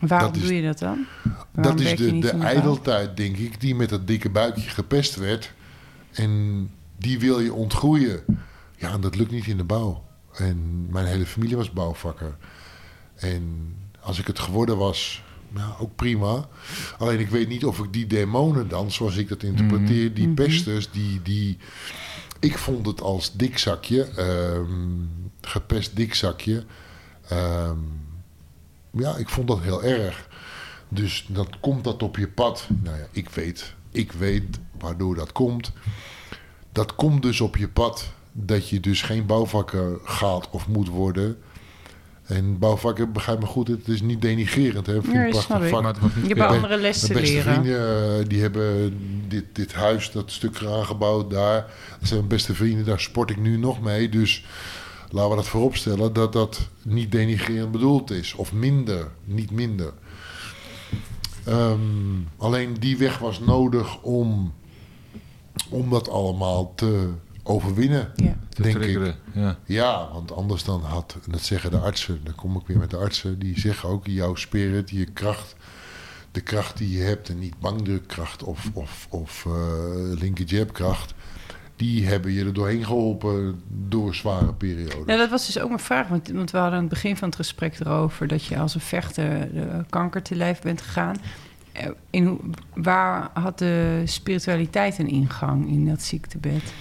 Waarom 0.00 0.34
is- 0.34 0.40
doe 0.42 0.54
je 0.54 0.62
dat 0.62 0.78
dan? 0.78 1.06
dat 1.52 1.80
is 1.80 1.96
de, 1.96 2.18
de 2.18 2.30
ijdeltijd, 2.30 3.16
denk 3.16 3.36
ik, 3.36 3.60
die 3.60 3.74
met 3.74 3.88
dat 3.88 4.06
dikke 4.06 4.30
buikje 4.30 4.68
gepest 4.70 5.16
werd. 5.16 5.52
En 6.12 6.70
die 6.98 7.18
wil 7.18 7.40
je 7.40 7.52
ontgroeien. 7.52 8.20
Ja, 8.78 8.92
en 8.92 9.00
dat 9.00 9.16
lukt 9.16 9.30
niet 9.30 9.46
in 9.46 9.56
de 9.56 9.64
bouw. 9.64 10.04
En 10.32 10.86
mijn 10.90 11.06
hele 11.06 11.26
familie 11.26 11.56
was 11.56 11.70
bouwvakker. 11.72 12.36
En 13.14 13.74
als 14.00 14.18
ik 14.18 14.26
het 14.26 14.38
geworden 14.38 14.76
was, 14.76 15.22
nou, 15.48 15.72
ook 15.80 15.94
prima. 15.96 16.48
Alleen 16.98 17.18
ik 17.20 17.28
weet 17.28 17.48
niet 17.48 17.64
of 17.64 17.78
ik 17.78 17.92
die 17.92 18.06
demonen 18.06 18.68
dan, 18.68 18.90
zoals 18.90 19.16
ik 19.16 19.28
dat 19.28 19.42
interpreteer, 19.42 20.14
die 20.14 20.26
Mhm. 20.26 20.34
pesters, 20.34 20.90
die, 20.90 21.22
die... 21.22 21.58
Ik 22.40 22.58
vond 22.58 22.86
het 22.86 23.00
als 23.00 23.32
dikzakje, 23.36 24.04
ehm 24.04 24.70
gepest 25.40 25.96
dikzakje. 25.96 26.64
ehm 27.28 27.78
ja, 28.90 29.16
ik 29.16 29.28
vond 29.28 29.48
dat 29.48 29.60
heel 29.60 29.82
erg. 29.82 30.28
Dus 30.88 31.26
dan 31.28 31.48
komt 31.60 31.84
dat 31.84 32.02
op 32.02 32.16
je 32.16 32.28
pad. 32.28 32.68
Nou 32.82 32.98
ja, 32.98 33.06
ik 33.10 33.28
weet, 33.30 33.74
ik 33.90 34.12
weet 34.12 34.58
waardoor 34.78 35.14
dat 35.14 35.32
komt. 35.32 35.72
Dat 36.72 36.94
komt 36.94 37.22
dus 37.22 37.40
op 37.40 37.56
je 37.56 37.68
pad. 37.68 38.10
Dat 38.40 38.68
je 38.68 38.80
dus 38.80 39.02
geen 39.02 39.26
bouwvakker 39.26 39.98
gaat 40.04 40.50
of 40.50 40.68
moet 40.68 40.88
worden. 40.88 41.38
En 42.26 42.58
bouwvakker, 42.58 43.10
begrijp 43.12 43.40
me 43.40 43.46
goed, 43.46 43.68
het 43.68 43.88
is 43.88 44.00
niet 44.00 44.22
denigerend. 44.22 44.86
Hè? 44.86 44.94
Een 44.94 45.30
prachtig 45.30 45.62
ik. 45.62 45.68
vak. 45.68 45.82
Maar 45.82 45.94
Je 46.22 46.28
hebt 46.28 46.40
andere 46.40 46.76
lessen 46.76 47.08
Mijn 47.12 47.20
beste 47.20 47.36
leren. 47.36 47.52
vrienden, 47.52 48.18
eh, 48.20 48.28
die 48.28 48.40
hebben 48.40 48.96
dit, 49.28 49.44
dit 49.52 49.72
huis, 49.72 50.10
dat 50.10 50.30
stuk 50.30 50.64
aangebouwd 50.64 51.30
daar. 51.30 51.60
Dat 51.98 52.08
zijn 52.08 52.14
mijn 52.18 52.28
beste 52.28 52.54
vrienden, 52.54 52.84
daar 52.84 53.00
sport 53.00 53.30
ik 53.30 53.36
nu 53.36 53.56
nog 53.56 53.80
mee. 53.80 54.08
Dus 54.08 54.44
laten 55.10 55.30
we 55.30 55.36
dat 55.36 55.48
vooropstellen 55.48 56.12
dat 56.12 56.32
dat 56.32 56.68
niet 56.82 57.12
denigrerend 57.12 57.70
bedoeld 57.72 58.10
is. 58.10 58.34
Of 58.34 58.52
minder, 58.52 59.08
niet 59.24 59.50
minder. 59.50 59.92
Ehm, 61.44 61.78
alleen 62.36 62.76
die 62.80 62.96
weg 62.96 63.18
was 63.18 63.40
nodig 63.40 64.02
om, 64.02 64.54
om 65.68 65.90
dat 65.90 66.08
allemaal 66.08 66.72
te 66.74 67.08
overwinnen. 67.48 68.10
Ja. 68.16 68.36
te 68.48 68.62
denk 68.62 68.78
ik. 68.78 69.14
Ja. 69.32 69.58
Ja, 69.64 70.08
want 70.12 70.32
anders 70.32 70.64
dan 70.64 70.82
had, 70.82 71.16
en 71.24 71.32
dat 71.32 71.40
zeggen 71.40 71.70
de 71.70 71.78
artsen, 71.78 72.20
dan 72.24 72.34
kom 72.34 72.56
ik 72.56 72.66
weer 72.66 72.78
met 72.78 72.90
de 72.90 72.96
artsen, 72.96 73.38
die 73.38 73.60
zeggen 73.60 73.88
ook 73.88 74.06
jouw 74.06 74.34
spirit, 74.34 74.90
je 74.90 75.04
kracht, 75.04 75.56
de 76.30 76.40
kracht 76.40 76.76
die 76.78 76.96
je 76.96 77.02
hebt, 77.02 77.28
en 77.28 77.38
niet 77.38 77.58
bankdrukkracht 77.60 78.42
of, 78.42 78.70
of, 78.72 79.06
of 79.10 79.46
eh 79.46 79.52
linker 80.20 80.44
jabkracht, 80.44 81.14
die 81.76 82.06
hebben 82.06 82.32
je 82.32 82.44
er 82.44 82.52
doorheen 82.52 82.84
geholpen 82.84 83.62
door 83.68 84.14
zware 84.14 84.52
perioden. 84.52 85.02
Ja, 85.06 85.16
dat 85.16 85.30
was 85.30 85.46
dus 85.46 85.58
ook 85.58 85.68
mijn 85.68 85.80
vraag. 85.80 86.08
Want, 86.08 86.28
want 86.28 86.50
we 86.50 86.58
hadden 86.58 86.76
aan 86.76 86.84
het 86.84 86.92
begin 86.92 87.16
van 87.16 87.28
het 87.28 87.36
gesprek 87.36 87.80
erover 87.80 88.26
dat 88.28 88.44
je 88.44 88.58
als 88.58 88.74
een 88.74 88.80
vechter 88.80 89.52
de 89.52 89.84
kanker 89.90 90.22
te 90.22 90.36
lijf 90.36 90.60
bent 90.60 90.82
gegaan. 90.82 91.16
Eh, 91.72 91.90
In, 92.10 92.54
waar 92.74 93.30
had 93.32 93.58
de 93.58 94.02
spiritualiteit 94.04 94.98
een 94.98 95.08
ingang 95.08 95.68
in 95.68 95.86
dat 95.86 96.02
ziektebed? 96.02 96.72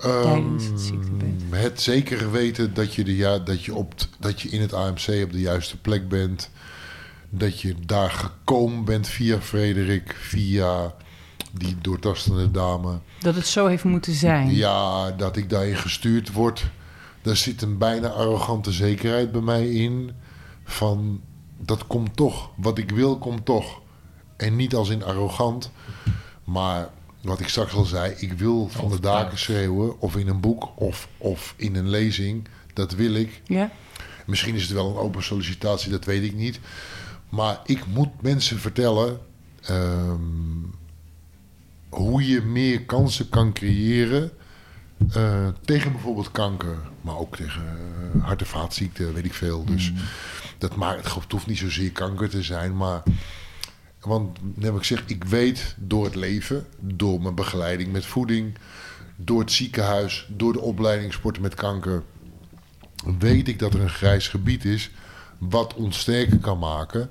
Tijdens 0.00 0.64
het 0.64 0.72
Ehm, 0.72 0.78
ziektebed. 0.80 1.42
Het 1.50 1.80
zeker 1.80 2.30
weten 2.30 2.74
dat 2.74 2.94
je, 2.94 3.04
de, 3.04 3.16
ja, 3.16 3.38
dat, 3.38 3.64
je 3.64 3.74
op, 3.74 3.94
t- 3.94 4.08
dat 4.18 4.40
je 4.40 4.48
in 4.48 4.60
het 4.60 4.72
AMC 4.72 5.06
op 5.24 5.32
de 5.32 5.40
juiste 5.40 5.76
plek 5.80 6.08
bent. 6.08 6.50
Dat 7.30 7.60
je 7.60 7.74
daar 7.86 8.10
gekomen 8.10 8.84
bent 8.84 9.08
via 9.08 9.40
Frederik, 9.40 10.16
via 10.20 10.94
die 11.52 11.76
doortastende 11.80 12.50
dame. 12.50 12.98
Dat 13.20 13.34
het 13.34 13.46
zo 13.46 13.66
heeft 13.66 13.84
moeten 13.84 14.14
zijn. 14.14 14.54
Ja, 14.54 15.10
dat 15.10 15.36
ik 15.36 15.50
daarin 15.50 15.76
gestuurd 15.76 16.32
word. 16.32 16.70
Daar 17.22 17.36
zit 17.36 17.62
een 17.62 17.78
bijna 17.78 18.08
arrogante 18.08 18.72
zekerheid 18.72 19.32
bij 19.32 19.40
mij 19.40 19.68
in. 19.70 20.10
Van 20.64 21.20
dat 21.58 21.86
komt 21.86 22.16
toch. 22.16 22.50
Wat 22.56 22.78
ik 22.78 22.90
wil, 22.90 23.18
komt 23.18 23.44
toch. 23.44 23.80
En 24.36 24.56
niet 24.56 24.74
als 24.74 24.88
in 24.88 25.04
arrogant. 25.04 25.70
Maar 26.44 26.88
wat 27.20 27.40
ik 27.40 27.48
straks 27.48 27.72
al 27.72 27.84
zei, 27.84 28.14
ik 28.18 28.32
wil 28.32 28.68
van 28.68 28.90
de 28.90 29.00
daken 29.00 29.38
schreeuwen. 29.38 30.00
Of 30.00 30.16
in 30.16 30.28
een 30.28 30.40
boek 30.40 30.68
of, 30.76 31.08
of 31.18 31.54
in 31.56 31.74
een 31.76 31.88
lezing. 31.88 32.48
Dat 32.74 32.92
wil 32.92 33.14
ik. 33.14 33.40
Ja? 33.44 33.70
Misschien 34.26 34.54
is 34.54 34.62
het 34.62 34.72
wel 34.72 34.88
een 34.90 34.96
open 34.96 35.22
sollicitatie, 35.22 35.90
dat 35.90 36.04
weet 36.04 36.22
ik 36.22 36.34
niet. 36.34 36.60
Maar 37.28 37.60
ik 37.64 37.86
moet 37.86 38.22
mensen 38.22 38.58
vertellen 38.58 39.18
ehm, 39.62 40.18
hoe 41.88 42.26
je 42.28 42.40
meer 42.42 42.82
kansen 42.84 43.28
kan 43.28 43.52
creëren 43.52 44.30
Eh, 45.14 45.48
tegen 45.64 45.92
bijvoorbeeld 45.92 46.30
kanker, 46.30 46.78
maar 47.00 47.16
ook 47.16 47.36
tegen 47.36 47.62
eh, 47.62 48.24
hart- 48.24 48.40
en 48.40 48.46
vaatziekten, 48.46 49.14
weet 49.14 49.24
ik 49.24 49.34
veel. 49.34 49.64
Dus 49.64 49.92
dat 50.58 50.76
maakt, 50.76 51.14
het 51.14 51.32
hoeft 51.32 51.46
niet 51.46 51.58
zozeer 51.58 51.92
kanker 51.92 52.28
te 52.28 52.42
zijn, 52.42 52.76
maar... 52.76 53.02
Want, 54.00 54.38
wat 54.54 54.76
ik 54.76 54.84
zeg, 54.84 55.02
ik 55.06 55.24
weet 55.24 55.74
door 55.78 56.04
het 56.04 56.14
leven, 56.14 56.66
door 56.78 57.22
mijn 57.22 57.34
begeleiding 57.34 57.92
met 57.92 58.06
voeding, 58.06 58.54
door 59.16 59.40
het 59.40 59.52
ziekenhuis, 59.52 60.28
door 60.28 60.52
de 60.52 60.60
opleiding 60.60 61.12
sporten 61.12 61.42
met 61.42 61.54
kanker, 61.54 62.02
weet 63.18 63.48
ik 63.48 63.58
dat 63.58 63.74
er 63.74 63.80
een 63.80 63.90
grijs 63.90 64.28
gebied 64.28 64.64
is 64.64 64.90
wat 65.38 65.74
ons 65.74 65.98
sterker 65.98 66.38
kan 66.38 66.58
maken. 66.58 67.10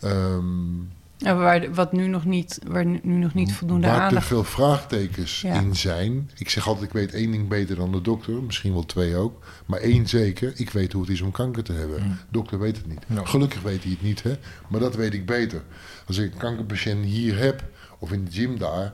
Ehm, 0.00 0.78
En 1.22 1.38
waar, 1.38 1.74
wat 1.74 1.92
nu 1.92 2.06
nog 2.06 2.24
niet, 2.24 2.58
waar 2.66 2.84
nu 2.86 3.00
nog 3.02 3.34
niet 3.34 3.52
voldoende 3.52 3.86
waar 3.86 3.96
te 3.96 4.02
aandacht... 4.02 4.26
veel 4.26 4.44
vraagtekens 4.44 5.40
Ja. 5.40 5.54
in 5.54 5.76
zijn. 5.76 6.30
Ik 6.36 6.48
zeg 6.48 6.66
altijd, 6.68 6.86
ik 6.86 6.92
weet 6.92 7.14
één 7.14 7.30
ding 7.30 7.48
beter 7.48 7.76
dan 7.76 7.92
de 7.92 8.00
dokter. 8.00 8.42
Misschien 8.42 8.72
wel 8.72 8.86
twee 8.86 9.16
ook. 9.16 9.44
Maar 9.66 9.80
één 9.80 10.06
zeker, 10.08 10.52
ik 10.56 10.70
weet 10.70 10.92
hoe 10.92 11.02
het 11.02 11.10
is 11.10 11.20
om 11.20 11.30
kanker 11.30 11.62
te 11.62 11.72
hebben. 11.72 12.18
Dokter 12.30 12.58
weet 12.58 12.76
het 12.76 12.86
niet. 12.86 13.04
Gelukkig 13.28 13.62
weet 13.62 13.82
hij 13.82 13.92
het 13.92 14.02
niet, 14.02 14.22
hè. 14.22 14.32
Maar 14.68 14.80
dat 14.80 14.94
weet 14.96 15.14
ik 15.14 15.26
beter. 15.26 15.62
Als 16.06 16.16
ik 16.18 16.32
een 16.32 16.38
kankerpatiënt 16.38 17.04
hier 17.04 17.38
heb, 17.38 17.64
of 17.98 18.12
in 18.12 18.24
de 18.24 18.30
gym 18.30 18.58
daar... 18.58 18.92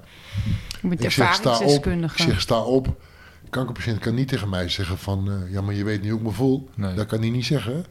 Bent 0.83 1.05
Ik 1.05 1.11
zeg, 1.11 1.35
sta 1.35 1.59
op. 1.59 1.87
Ik 1.87 2.11
zeg, 2.15 2.41
sta 2.41 2.59
op. 2.61 2.85
De 3.43 3.51
kankerpatiënt 3.51 3.99
kan 3.99 4.15
niet 4.15 4.29
tegen 4.29 4.49
mij 4.49 4.69
zeggen 4.69 4.99
van... 4.99 5.31
eh, 5.31 5.53
ja, 5.53 5.61
maar 5.61 5.75
je 5.75 5.85
weet 5.85 6.01
niet 6.01 6.11
hoe 6.11 6.19
ik 6.19 6.27
me 6.27 6.33
voel. 6.33 6.69
Nee. 6.75 6.95
Dat 6.95 7.07
kan 7.07 7.21
hij 7.21 7.31
niet 7.31 7.45
zeggen. 7.47 7.75
Want 7.75 7.85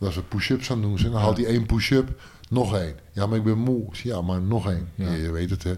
als 0.00 0.14
we 0.14 0.22
push-ups 0.22 0.70
aan 0.70 0.80
doen 0.82 0.98
zijn, 0.98 1.12
dan 1.12 1.20
haalt 1.20 1.36
hij 1.36 1.46
één 1.46 1.66
push-up, 1.66 2.20
nog 2.50 2.76
één. 2.76 2.94
Ja, 3.12 3.26
maar 3.26 3.38
ik 3.38 3.44
ben 3.44 3.58
moe. 3.58 3.86
Ja, 3.92 4.20
maar 4.22 4.40
nog 4.40 4.70
één. 4.70 4.88
Ja. 4.94 5.10
Je, 5.10 5.22
je 5.22 5.30
weet 5.30 5.50
het, 5.50 5.62
hè. 5.62 5.74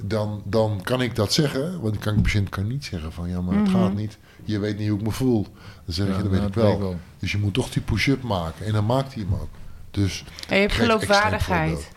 Dan, 0.00 0.42
dan 0.44 0.80
kan 0.82 1.02
ik 1.02 1.14
dat 1.14 1.32
zeggen. 1.32 1.80
Want 1.80 1.94
de 1.94 2.00
kankerpatiënt 2.00 2.48
kan 2.48 2.66
niet 2.66 2.84
zeggen 2.84 3.12
van... 3.12 3.28
ja, 3.28 3.40
maar 3.40 3.54
het 3.56 3.68
Mhm. 3.68 3.76
gaat 3.76 3.94
niet. 3.94 4.18
Je 4.44 4.58
weet 4.58 4.78
niet 4.78 4.88
hoe 4.88 4.98
ik 4.98 5.04
me 5.04 5.10
voel. 5.10 5.42
Dan 5.84 5.94
zeg 5.94 6.06
Ja, 6.06 6.12
ja, 6.12 6.18
dat 6.22 6.30
weet 6.30 6.38
nou, 6.38 6.48
ik 6.50 6.54
wel. 6.54 6.64
weet 6.66 6.74
ik 6.74 6.80
wel. 6.80 6.96
Dus 7.18 7.32
je 7.32 7.38
moet 7.38 7.54
toch 7.54 7.70
die 7.70 7.82
push-up 7.82 8.22
maken. 8.22 8.66
En 8.66 8.72
dan 8.72 8.86
maakt 8.86 9.14
hij 9.14 9.22
hem 9.22 9.34
ook. 9.40 9.48
Dus 9.90 10.24
En 10.48 10.54
je 10.56 10.60
hebt 10.60 10.72
geloofwaardigheid. 10.74 11.88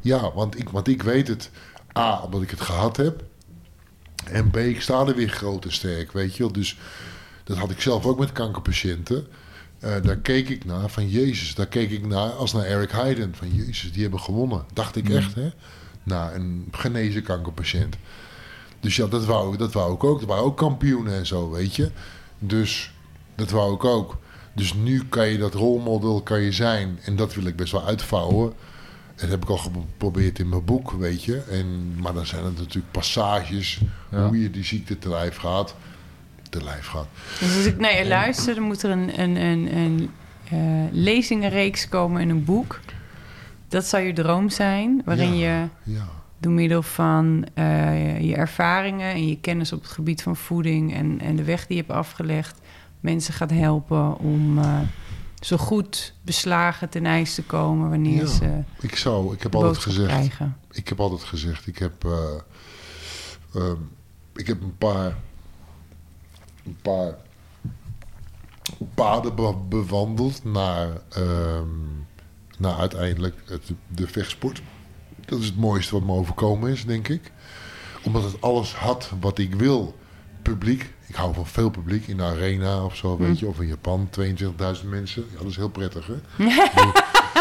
ja, 0.00 0.32
want 0.32 0.58
ik, 0.58 0.68
want 0.68 0.88
ik 0.88 1.02
weet 1.02 1.28
het. 1.28 1.50
A, 1.98 2.20
omdat 2.20 2.42
ik 2.42 2.50
het 2.50 2.60
gehad 2.60 2.96
heb. 2.96 3.24
En 4.24 4.50
B, 4.50 4.56
ik 4.56 4.80
sta 4.80 5.06
er 5.06 5.14
weer 5.14 5.28
groot 5.28 5.64
en 5.64 5.72
sterk, 5.72 6.12
weet 6.12 6.36
je 6.36 6.42
wel. 6.42 6.52
Dus 6.52 6.78
dat 7.44 7.56
had 7.56 7.70
ik 7.70 7.80
zelf 7.80 8.06
ook 8.06 8.18
met 8.18 8.32
kankerpatiënten. 8.32 9.26
Eh, 9.82 10.02
daar 10.02 10.16
keek 10.16 10.48
ik 10.48 10.64
naar 10.64 10.88
van 10.88 11.08
Jezus. 11.08 11.54
Daar 11.54 11.66
keek 11.66 11.90
ik 11.90 12.06
naar 12.06 12.30
als 12.30 12.52
naar 12.52 12.64
Eric 12.64 12.90
Heiden. 12.90 13.34
Van 13.34 13.54
Jezus, 13.54 13.92
die 13.92 14.02
hebben 14.02 14.20
gewonnen. 14.20 14.64
Dacht 14.72 14.96
ik 14.96 15.08
echt, 15.08 15.34
hè. 15.34 15.50
Naar 16.02 16.34
een 16.34 16.68
genezen 16.70 17.22
kankerpatiënt. 17.22 17.96
Dus 18.80 18.96
ja, 18.96 19.06
dat 19.06 19.24
wou, 19.24 19.56
dat 19.56 19.72
wou 19.72 19.94
ik 19.94 20.04
ook. 20.04 20.18
Dat 20.18 20.28
waren 20.28 20.44
ook 20.44 20.56
kampioenen 20.56 21.12
en 21.12 21.26
zo, 21.26 21.50
weet 21.50 21.76
je. 21.76 21.90
Dus 22.38 22.92
dat 23.34 23.50
wou 23.50 23.74
ik 23.74 23.84
ook. 23.84 24.18
Dus 24.54 24.74
nu 24.74 25.04
kan 25.08 25.28
je 25.28 25.38
dat 25.38 25.54
rolmodel 25.54 26.22
kan 26.22 26.40
je 26.40 26.52
zijn. 26.52 26.98
En 27.04 27.16
dat 27.16 27.34
wil 27.34 27.44
ik 27.46 27.56
best 27.56 27.72
wel 27.72 27.86
uitvouwen. 27.86 28.52
Dat 29.16 29.30
heb 29.30 29.42
ik 29.42 29.48
al 29.48 29.56
geprobeerd 29.56 30.38
in 30.38 30.48
mijn 30.48 30.64
boek, 30.64 30.90
weet 30.90 31.24
je. 31.24 31.38
En, 31.50 31.94
maar 32.00 32.12
dan 32.14 32.26
zijn 32.26 32.44
het 32.44 32.58
natuurlijk 32.58 32.92
passages 32.92 33.80
Ja. 34.10 34.26
hoe 34.26 34.42
je 34.42 34.50
die 34.50 34.64
ziekte 34.64 34.98
te 34.98 35.08
lijf 35.08 35.36
gaat. 35.36 35.74
Te 36.52 36.64
lijf 36.64 36.86
gaat. 36.86 37.06
Dus 37.40 37.56
als 37.56 37.64
ik 37.64 37.78
naar 37.78 37.96
je 37.98 38.06
luister, 38.08 38.54
dan 38.54 38.64
moet 38.64 38.82
er 38.82 38.90
een, 38.90 39.20
een, 39.20 39.36
een, 39.36 39.76
een 39.76 40.10
eh, 40.50 40.92
lezingenreeks 40.92 41.88
komen 41.88 42.20
in 42.20 42.28
een 42.30 42.44
boek. 42.44 42.80
Dat 43.68 43.84
zou 43.86 44.02
je 44.02 44.12
droom 44.12 44.50
zijn, 44.50 45.02
waarin 45.04 45.36
je 45.36 45.66
Ja, 45.82 46.08
door 46.40 46.52
middel 46.52 46.82
van 46.82 47.46
eh, 47.54 48.20
je 48.20 48.34
ervaringen 48.34 49.12
en 49.12 49.28
je 49.28 49.40
kennis 49.40 49.72
op 49.72 49.82
het 49.82 49.90
gebied 49.90 50.22
van 50.22 50.36
voeding 50.36 50.94
en, 50.94 51.20
en 51.20 51.36
de 51.36 51.44
weg 51.44 51.66
die 51.66 51.76
je 51.76 51.82
hebt 51.82 51.94
afgelegd, 51.94 52.60
mensen 53.00 53.34
gaat 53.34 53.50
helpen 53.50 54.18
om 54.18 54.58
eh, 54.58 54.78
zo 55.40 55.56
goed 55.56 56.14
beslagen 56.22 56.88
ten 56.88 57.06
ijs 57.06 57.34
te 57.34 57.42
komen 57.42 57.88
wanneer 57.90 58.20
Ja. 58.20 58.26
ze 58.26 58.60
ik 58.80 58.96
zou, 58.96 59.34
ik 59.34 59.42
heb 59.42 59.52
de 59.52 59.56
altijd 59.58 59.78
gezegd. 59.78 60.08
krijgen. 60.08 60.56
Ik 60.70 60.88
heb 60.88 61.00
altijd 61.00 61.22
gezegd, 61.22 61.66
ik 61.66 61.78
heb, 61.78 62.04
eh, 62.04 62.12
ehm, 63.54 63.76
ik 64.34 64.46
heb 64.46 64.62
een 64.62 64.76
paar, 64.78 65.16
een 66.64 66.78
paar 66.82 67.14
paden 68.94 69.34
be- 69.34 69.56
bewandeld 69.68 70.44
naar, 70.44 70.88
ehm, 71.08 71.66
naar 72.58 72.74
uiteindelijk 72.78 73.34
het, 73.46 73.72
de 73.88 74.08
vechtsport. 74.08 74.62
Dat 75.24 75.38
is 75.38 75.46
het 75.46 75.56
mooiste 75.56 75.94
wat 75.94 76.02
me 76.06 76.12
overkomen 76.12 76.70
is, 76.70 76.84
denk 76.86 77.08
ik. 77.08 77.32
Omdat 78.02 78.22
het 78.22 78.40
alles 78.40 78.74
had 78.74 79.10
wat 79.20 79.38
ik 79.38 79.54
wil. 79.54 79.98
Publiek. 80.42 80.94
Ik 81.06 81.14
hou 81.14 81.34
van 81.34 81.46
veel 81.46 81.70
publiek 81.70 82.06
in 82.06 82.16
de 82.16 82.22
arena 82.22 82.84
of 82.84 82.96
zo, 82.96 83.16
weet 83.18 83.38
je. 83.38 83.46
Of 83.46 83.60
in 83.60 83.66
Japan, 83.66 84.08
22.000 84.10 84.88
mensen. 84.88 85.24
Ja, 85.32 85.38
dat 85.38 85.46
is 85.46 85.56
heel 85.56 85.68
prettig, 85.68 86.06
hè? 86.06 86.14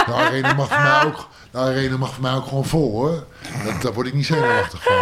De 0.06 0.14
arena 0.14 0.54
mag 0.54 0.68
voor 0.68 0.82
mij 0.82 1.04
ook, 1.06 1.28
de 1.52 1.58
arena 1.58 1.98
mag 1.98 2.14
voor 2.14 2.22
mij 2.22 2.34
ook 2.36 2.46
gewoon 2.46 2.66
vol, 2.66 2.92
hoor. 2.92 3.26
Dat, 3.66 3.82
daar 3.82 3.94
word 3.94 4.08
ik 4.08 4.14
niet 4.14 4.26
zenuwachtig 4.26 4.84
van. 4.84 4.94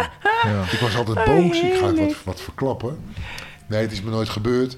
Ja. 0.51 0.61
Ik 0.71 0.79
was 0.79 0.95
altijd 0.95 1.25
boos. 1.25 1.61
Ik 1.61 1.77
ga 1.77 1.85
het 1.87 1.99
wat, 1.99 2.15
wat 2.23 2.41
verklappen. 2.41 2.97
Nee, 3.69 3.81
het 3.81 3.91
is 3.91 4.01
me 4.01 4.09
nooit 4.09 4.29
gebeurd. 4.29 4.77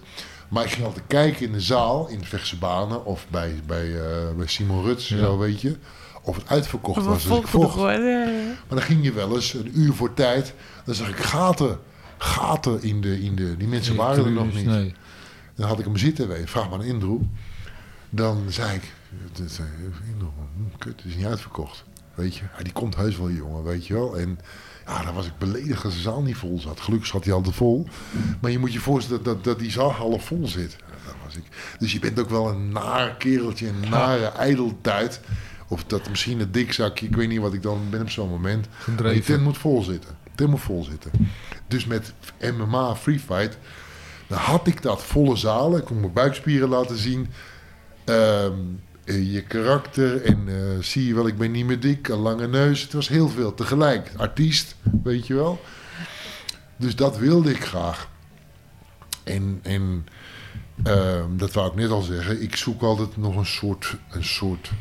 Maar 0.49 0.63
ik 0.63 0.71
ging 0.71 0.85
altijd 0.85 1.05
kijken 1.07 1.45
in 1.45 1.51
de 1.51 1.61
zaal, 1.61 2.07
in 2.07 2.19
de 2.19 2.25
Vechtse 2.25 2.57
banen... 2.57 3.05
of 3.05 3.25
bij, 3.29 3.61
bij, 3.65 3.99
eh, 3.99 4.35
bij 4.37 4.47
Simon 4.47 4.83
Ruts, 4.83 5.11
en 5.11 5.17
Ja. 5.17 5.23
zo, 5.23 5.37
weet 5.37 5.61
je. 5.61 5.77
Of 6.21 6.35
het 6.35 6.47
uitverkocht 6.49 6.97
Of 6.99 7.05
was, 7.05 7.23
dus 7.23 7.37
ik 7.37 7.47
vocht. 7.47 7.75
Maar 7.75 7.99
dan 8.69 8.81
ging 8.81 9.03
je 9.03 9.11
wel 9.11 9.35
eens 9.35 9.53
een 9.53 9.79
uur 9.79 9.93
voor 9.93 10.13
tijd... 10.13 10.53
dan 10.85 10.95
zag 10.95 11.09
ik 11.09 11.15
gaten, 11.15 11.79
gaten 12.17 12.81
in 12.83 13.01
de... 13.01 13.21
In 13.21 13.35
de 13.35 13.57
die 13.57 13.67
mensen 13.67 13.95
waren 13.95 14.25
er 14.25 14.31
nog 14.31 14.53
niet. 14.53 14.65
Nee. 14.65 14.93
Dan 15.55 15.67
had 15.67 15.79
ik 15.79 15.85
hem 15.85 15.97
zitten, 15.97 16.27
weet 16.27 16.39
je, 16.39 16.47
vraag 16.47 16.69
maar 16.69 16.79
aan 16.79 16.85
Indro. 16.85 17.21
Dan 18.09 18.45
zei 18.49 18.75
ik, 18.75 18.93
eh, 19.33 20.09
Indro, 20.11 20.33
hm, 20.55 20.77
kut, 20.77 20.95
het 21.01 21.11
is 21.11 21.15
niet 21.15 21.25
uitverkocht. 21.25 21.83
Weet 22.15 22.35
je, 22.35 22.43
ja, 22.57 22.63
die 22.63 22.73
komt 22.73 22.95
heus 22.95 23.17
wel, 23.17 23.29
jongen, 23.29 23.63
weet 23.63 23.87
je 23.87 23.93
wel. 23.93 24.17
En 24.17 24.39
ja, 24.85 25.03
dan 25.03 25.13
was 25.13 25.25
ik 25.25 25.37
beledigd 25.37 25.83
als 25.83 25.93
de 25.93 25.99
zaal 25.99 26.21
niet 26.21 26.35
vol 26.35 26.59
zat. 26.59 26.79
Gelukkig 26.79 27.07
zat 27.07 27.23
hij 27.23 27.33
altijd 27.33 27.55
vol. 27.55 27.87
Maar 28.41 28.51
je 28.51 28.59
moet 28.59 28.73
je 28.73 28.79
voorstellen 28.79 29.23
dat, 29.23 29.33
dat, 29.33 29.43
dat 29.43 29.59
die 29.59 29.71
zaal 29.71 29.91
half 29.91 30.25
vol 30.25 30.47
zit. 30.47 30.75
Dat 31.05 31.15
was 31.25 31.35
ik. 31.35 31.43
Dus 31.79 31.91
je 31.91 31.99
bent 31.99 32.19
ook 32.19 32.29
wel 32.29 32.49
een 32.49 32.71
naar 32.71 33.15
kereltje, 33.15 33.67
een 33.67 33.89
nare 33.89 34.25
ijdeltuit. 34.25 35.21
Of 35.67 35.83
dat 35.83 36.09
misschien 36.09 36.39
een 36.39 36.51
dikzakje, 36.51 37.05
ik 37.05 37.15
weet 37.15 37.27
niet 37.27 37.39
wat 37.39 37.53
ik 37.53 37.61
dan 37.61 37.89
ben 37.89 38.01
op 38.01 38.09
zo'n 38.09 38.29
moment. 38.29 38.67
Maar 39.01 39.13
die 39.13 39.21
tent 39.21 39.43
moet 39.43 39.57
vol 39.57 39.81
zitten. 39.81 40.17
Tent 40.35 40.49
moet 40.49 40.61
vol 40.61 40.83
zitten. 40.83 41.11
Dus 41.67 41.85
met 41.85 42.13
MMA, 42.57 42.95
free 42.95 43.19
fight, 43.19 43.57
dan 44.27 44.37
had 44.37 44.67
ik 44.67 44.81
dat 44.81 45.03
volle 45.03 45.35
zalen. 45.35 45.79
Ik 45.79 45.85
kon 45.85 45.99
mijn 45.99 46.13
buikspieren 46.13 46.69
laten 46.69 46.97
zien. 46.97 47.29
Ehm, 48.03 48.53
eh, 49.13 49.33
je 49.33 49.41
karakter 49.41 50.21
en 50.21 50.43
eh, 50.47 50.83
zie 50.83 51.07
je 51.07 51.13
wel, 51.13 51.27
ik 51.27 51.37
ben 51.37 51.51
niet 51.51 51.65
meer 51.65 51.79
dik, 51.79 52.07
een 52.07 52.17
lange 52.19 52.47
neus. 52.47 52.81
Het 52.81 52.93
was 52.93 53.07
heel 53.07 53.29
veel 53.29 53.53
tegelijk. 53.53 54.11
Artiest, 54.17 54.75
weet 55.03 55.27
je 55.27 55.33
wel. 55.33 55.61
Dus 56.75 56.95
dat 56.95 57.17
wilde 57.17 57.49
ik 57.49 57.63
graag. 57.63 58.09
En, 59.23 59.59
en 59.63 60.05
ehm, 60.83 61.37
dat 61.37 61.53
wou 61.53 61.67
ik 61.69 61.75
net 61.75 61.89
al 61.89 62.01
zeggen. 62.01 62.41
Ik 62.41 62.55
zoek 62.55 62.81
altijd 62.81 63.17
nog 63.17 63.35
een 63.35 63.45
soort, 63.45 63.95
een 64.09 64.23
soort 64.23 64.71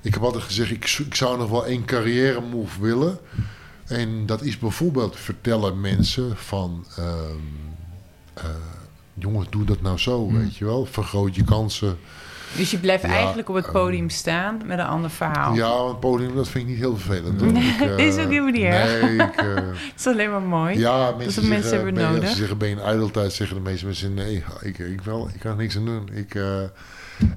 ik 0.00 0.14
heb 0.14 0.22
altijd 0.22 0.44
gezegd, 0.44 0.70
ik, 0.70 0.98
ik 1.06 1.14
zou 1.14 1.38
nog 1.38 1.50
wel 1.50 1.66
één 1.66 1.84
carrière 1.84 2.40
move 2.40 2.80
willen. 2.80 3.18
En 3.86 4.26
dat 4.26 4.42
is 4.42 4.58
bijvoorbeeld 4.58 5.16
vertellen 5.16 5.80
mensen 5.80 6.36
van... 6.36 6.86
ehm, 6.96 7.36
eh, 8.34 8.44
jongens, 9.14 9.46
doe 9.50 9.64
dat 9.64 9.80
nou 9.80 9.98
zo, 9.98 10.32
weet 10.32 10.56
je 10.56 10.64
wel. 10.64 10.84
Vergroot 10.84 11.34
je 11.34 11.44
kansen. 11.44 11.98
Dus 12.56 12.70
je 12.70 12.78
blijft 12.78 13.02
Ja, 13.02 13.08
eigenlijk 13.08 13.48
op 13.48 13.54
het 13.54 13.72
podium 13.72 14.10
staan 14.10 14.60
met 14.66 14.78
een 14.78 14.84
ander 14.86 15.10
verhaal. 15.10 15.54
Ja, 15.54 15.68
want 15.76 15.90
het 15.90 16.00
podium, 16.00 16.34
dat 16.34 16.48
vind 16.48 16.64
ik 16.64 16.70
niet 16.70 16.78
heel 16.78 16.96
vervelend. 16.96 17.40
hoor. 17.40 17.50
Ik, 17.62 17.80
eh, 17.80 17.96
Dit 17.96 18.14
is 18.14 18.24
ook 18.24 18.28
helemaal 18.30 18.50
niet 18.50 18.62
erg. 18.62 19.02
Nee, 19.02 19.14
ik... 19.26 19.34
eh, 19.36 19.54
Het 19.54 19.98
is 19.98 20.06
alleen 20.06 20.30
maar 20.30 20.42
mooi. 20.42 20.78
ja, 20.78 21.14
mensen, 21.18 21.42
de 21.42 21.48
mensen 21.48 21.68
zeggen, 21.68 21.86
hebben 21.86 22.02
ben 22.04 22.12
nodig. 22.12 22.28
Ze 22.30 22.36
zeggen, 22.36 22.58
ben 22.58 22.68
je 22.68 22.74
een 22.74 22.80
ijdeltijd? 22.82 23.32
Zeggen 23.32 23.56
de 23.56 23.62
meeste 23.62 23.84
mensen, 23.86 24.14
nee, 24.14 24.44
ik, 24.60 24.78
ik 24.78 25.00
wel. 25.00 25.28
Ik 25.34 25.40
kan 25.40 25.50
er 25.50 25.56
niks 25.56 25.76
aan 25.76 25.84
doen. 25.84 26.08
Ik, 26.12 26.34
eh, 26.34 26.62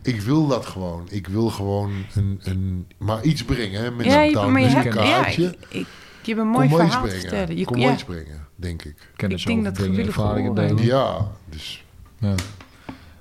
ik 0.01 0.21
wil 0.21 0.47
dat 0.47 0.65
gewoon. 0.65 1.07
Ik 1.09 1.27
wil 1.27 1.49
gewoon 1.49 1.91
een, 2.15 2.39
een, 2.43 2.87
maar 2.97 3.23
iets 3.23 3.43
brengen. 3.45 3.81
Hè, 3.83 3.91
met 3.91 4.05
ja, 4.05 4.15
een 4.17 4.21
je, 4.25 4.27
betaald 4.31 4.51
maar 4.51 4.61
je 4.61 4.67
hebt, 4.67 4.93
ja, 4.93 5.25
ik, 5.27 5.37
ik- 5.69 5.87
je 6.21 6.33
hebt 6.33 6.39
een 6.39 6.47
mooi 6.47 6.67
Kom 6.67 6.77
wel 6.77 6.85
iets 6.85 6.95
verhaal 6.95 7.09
te 7.09 7.13
brengen. 7.13 7.29
vertellen. 7.29 7.57
Je, 7.57 7.65
Kom 7.65 7.77
ja, 7.77 7.93
iets 7.93 8.03
brengen, 8.03 8.47
denk 8.55 8.83
ik. 8.83 8.95
Kennis 9.15 9.41
Ik 9.41 9.47
denk 9.47 9.63
dat 9.63 9.75
dingen, 9.75 10.05
ervaringen 10.05 10.55
delen. 10.55 10.83
Ja, 10.83 11.27
dus 11.49 11.85
Ja. 12.19 12.35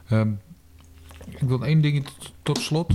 Ehm, 0.08 0.28
ik 1.40 1.48
wil 1.48 1.64
één 1.64 1.80
ding 1.80 2.06
tot, 2.42 2.58
slot. 2.58 2.92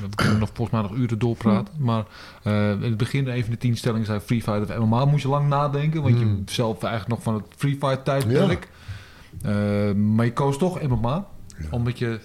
We 0.00 0.08
kunnen 0.14 0.38
nog 0.38 0.50
volgens 0.54 0.70
mij 0.80 0.90
nog 0.90 0.98
uren 0.98 1.18
doorpraten. 1.18 1.74
Maar 1.78 2.04
eh, 2.42 2.70
in 2.70 2.82
het 2.82 2.96
begin, 2.96 3.28
even 3.28 3.50
de 3.50 3.56
tien 3.58 3.76
stellingen 3.76 4.06
zei 4.06 4.20
Free 4.20 4.42
Fight 4.42 4.70
of 4.70 4.78
MMA. 4.78 5.04
Moest 5.04 5.22
je 5.22 5.28
lang 5.28 5.48
nadenken. 5.48 6.02
Want 6.02 6.14
Hmm. 6.14 6.42
je 6.46 6.52
zelf 6.52 6.82
eigenlijk 6.82 7.08
nog 7.14 7.22
van 7.22 7.34
het 7.34 7.44
Free 7.56 7.76
Fight 7.80 8.04
tijdperk. 8.04 8.68
Eh, 9.42 9.92
maar 9.92 10.24
je 10.24 10.32
koos 10.32 10.58
toch 10.58 10.82
MMA. 10.82 11.26
Ja. 11.58 11.66
Omdat 11.70 11.98
je, 11.98 12.20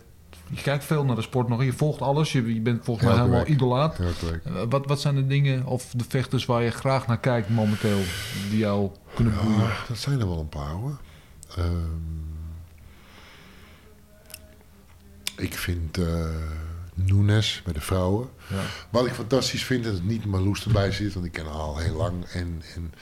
je 0.50 0.62
kijkt 0.62 0.84
veel 0.84 1.06
naar 1.06 1.16
de 1.16 1.22
sport 1.22 1.48
nog. 1.48 1.64
Je 1.64 1.74
volgt 1.74 2.02
alles. 2.02 2.32
Je, 2.32 2.54
je 2.54 2.62
bent 2.62 2.84
volgens 2.86 3.06
mij 3.06 3.16
Elke 3.16 3.26
helemaal 3.30 3.46
week. 3.48 3.56
idolaat. 3.56 4.00
Eh, 4.00 4.52
wat, 4.70 4.86
wat 4.86 5.00
zijn 5.02 5.16
de 5.16 5.28
dingen 5.28 5.66
of 5.66 5.92
de 5.96 6.04
vechters 6.08 6.46
waar 6.46 6.64
je 6.64 6.70
graag 6.72 7.08
naar 7.08 7.20
kijkt 7.20 7.50
momenteel? 7.50 8.00
Die 8.50 8.60
jou 8.60 8.90
kunnen 9.16 9.34
boeien? 9.44 9.60
Ja, 9.60 9.72
dat 9.88 9.98
zijn 9.98 10.20
er 10.20 10.28
wel 10.28 10.40
een 10.40 10.50
paar 10.50 10.72
hoor. 10.72 10.98
Ehm, 11.58 11.66
ik 15.40 15.54
vind 15.54 15.98
eh 15.98 16.28
Nunes 17.06 17.62
bij 17.64 17.74
de 17.74 17.82
vrouwen. 17.82 18.30
Ja. 18.48 18.62
Wat 18.90 19.06
ik 19.06 19.14
fantastisch 19.14 19.64
vind, 19.64 19.84
dat 19.84 19.94
het 19.94 20.06
niet 20.06 20.26
Marloes 20.26 20.66
erbij 20.66 20.92
zit, 20.92 21.14
want 21.14 21.26
ik 21.26 21.32
ken 21.32 21.46
haar 21.46 21.54
al 21.54 21.78
heel 21.78 21.96
lang. 21.96 22.26
En, 22.26 22.62
en 22.76 22.94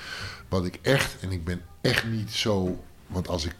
wat 0.47 0.65
ik 0.65 0.79
echt, 0.81 1.15
en 1.21 1.31
ik 1.31 1.43
ben 1.43 1.61
echt 1.81 2.05
niet 2.05 2.31
zo, 2.31 2.83
want 3.07 3.27
als 3.27 3.45
ik, 3.45 3.55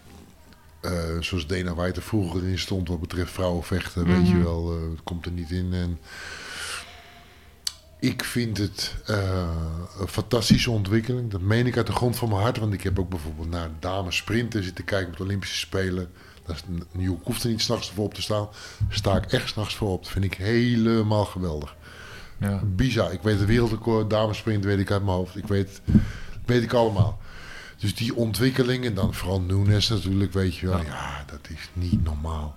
eh, 0.81 1.19
zoals 1.19 1.47
Dana 1.47 1.75
White 1.75 1.99
er 1.99 2.05
vroeger 2.05 2.47
in 2.47 2.59
stond 2.59 2.87
wat 2.87 2.99
betreft 2.99 3.31
vrouwenvechten, 3.31 4.05
weet 4.05 4.27
je 4.27 4.43
wel, 4.43 4.73
eh, 4.73 4.89
het 4.89 5.03
komt 5.03 5.25
er 5.25 5.31
niet 5.31 5.51
in. 5.51 5.73
En 5.73 5.99
ik 7.99 8.23
vind 8.23 8.57
het 8.57 8.95
eh, 9.05 9.49
een 9.99 10.07
fantastische 10.07 10.71
ontwikkeling. 10.71 11.31
Dat 11.31 11.41
meen 11.41 11.67
ik 11.67 11.77
uit 11.77 11.87
de 11.87 11.93
grond 11.93 12.15
van 12.15 12.29
mijn 12.29 12.41
hart, 12.41 12.57
want 12.57 12.73
ik 12.73 12.83
heb 12.83 12.99
ook 12.99 13.09
bijvoorbeeld 13.09 13.49
naar 13.49 13.69
dames 13.79 14.15
sprinten 14.15 14.63
zitten 14.63 14.83
kijken 14.83 15.11
op 15.11 15.17
de 15.17 15.23
Olympische 15.23 15.57
Spelen. 15.57 16.11
Je 16.97 17.17
hoeft 17.23 17.43
er 17.43 17.49
niet 17.49 17.61
s'nachts 17.61 17.91
voor 17.91 18.05
op 18.05 18.13
te 18.13 18.21
staan. 18.21 18.47
Sta 18.89 19.15
ik 19.15 19.31
echt 19.31 19.49
s'nachts 19.49 19.75
voor 19.75 19.89
op. 19.89 20.03
Dat 20.03 20.11
vind 20.11 20.25
ik 20.25 20.33
helemaal 20.33 21.25
geweldig. 21.25 21.75
Ja. 22.39 22.61
Bizar. 22.63 23.11
Ik 23.13 23.21
weet 23.21 23.39
het 23.39 23.47
wereldrecord 23.47 24.09
damesprint 24.09 24.63
weet 24.63 24.79
ik 24.79 24.91
uit 24.91 25.03
mijn 25.03 25.17
hoofd. 25.17 25.35
Ik 25.37 25.47
weet, 25.47 25.81
weet 26.45 26.63
ik 26.63 26.73
allemaal. 26.73 27.19
Dus 27.77 27.95
die 27.95 28.15
ontwikkeling 28.15 28.85
en 28.85 28.93
dan 28.93 29.13
vooral 29.13 29.41
Nunes 29.41 29.87
natuurlijk, 29.87 30.33
weet 30.33 30.55
je 30.55 30.67
wel. 30.67 30.83
Ja. 30.83 31.23
dat 31.25 31.49
is 31.49 31.69
niet 31.73 32.03
normaal. 32.03 32.55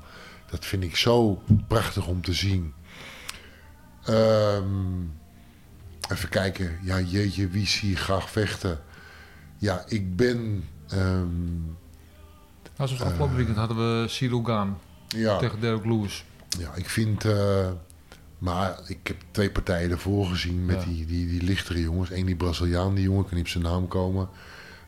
Dat 0.50 0.64
vind 0.64 0.82
ik 0.82 0.96
zo 0.96 1.42
prachtig 1.68 2.06
om 2.06 2.22
te 2.22 2.32
zien. 2.32 2.74
Ehm, 4.04 4.64
even 6.10 6.28
kijken. 6.28 6.78
Ja, 6.82 7.00
jeetje, 7.00 7.48
wie 7.48 7.66
zie 7.66 7.90
je 7.90 7.96
graag 7.96 8.30
vechten? 8.30 8.80
Ja, 9.58 9.84
ik 9.86 10.16
ben... 10.16 10.68
ehm, 10.88 11.28
Nou, 12.80 12.92
zoals 12.92 13.10
afgelopen 13.10 13.36
weekend 13.36 13.56
hadden 13.56 13.76
we 13.76 14.40
Gaan 14.44 14.78
ja, 15.08 15.36
tegen 15.38 15.60
Derek 15.60 15.84
Lewis. 15.84 16.24
Ja, 16.58 16.74
ik 16.74 16.88
vind. 16.88 17.24
eh, 17.24 17.68
maar 18.38 18.78
ik 18.86 18.98
heb 19.02 19.16
twee 19.30 19.50
partijen 19.50 19.90
ervoor 19.90 20.26
gezien 20.26 20.66
met 20.66 20.76
Ja. 20.82 20.88
die, 20.88 21.06
die, 21.06 21.26
die 21.26 21.42
lichtere 21.42 21.80
jongens. 21.80 22.10
Eén 22.10 22.26
die 22.26 22.36
Braziliaan, 22.36 22.94
die 22.94 23.04
jongen, 23.04 23.22
kan 23.24 23.34
niet 23.34 23.44
op 23.44 23.50
zijn 23.50 23.64
naam 23.64 23.88
komen. 23.88 24.28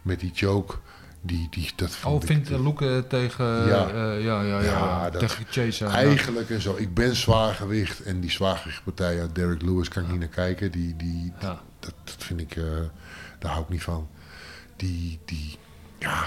Met 0.03 0.21
die 0.21 0.31
choke. 0.35 0.75
Die, 1.21 1.47
die, 1.51 1.71
dat 1.77 1.99
Oh, 2.05 2.23
vindt 2.23 2.51
uh, 2.51 2.63
Loeke 2.63 3.05
tegen... 3.09 3.45
Ja. 3.45 3.89
Ja, 3.89 4.13
ja, 4.13 4.43
ja, 4.43 4.43
ja, 4.43 4.61
Ja, 4.63 5.11
dat- 5.11 5.21
tegen 5.21 5.45
Chase. 5.51 5.85
Eigenlijk 5.87 6.51
en 6.51 6.61
zo. 6.61 6.75
Ik 6.77 6.95
ben 6.95 7.17
zwaargewicht. 7.17 8.01
En 8.03 8.21
die 8.21 8.31
zwaargewichtpartij, 8.31 9.15
ja, 9.17 9.27
Derek 9.33 9.63
Lewis, 9.63 9.89
kan 9.89 10.03
ik 10.03 10.09
niet 10.11 10.19
naar 10.19 10.29
kijken. 10.29 10.71
Die, 10.71 10.97
die, 10.97 11.33
dat, 11.39 11.59
dat 11.81 12.17
vind 12.19 12.41
ik. 12.41 12.57
eh, 12.57 12.65
daar 13.39 13.51
hou 13.51 13.63
ik 13.65 13.69
niet 13.71 13.83
van. 13.83 14.09
Die. 14.77 15.19
die 15.25 15.57
ja. 15.99 16.25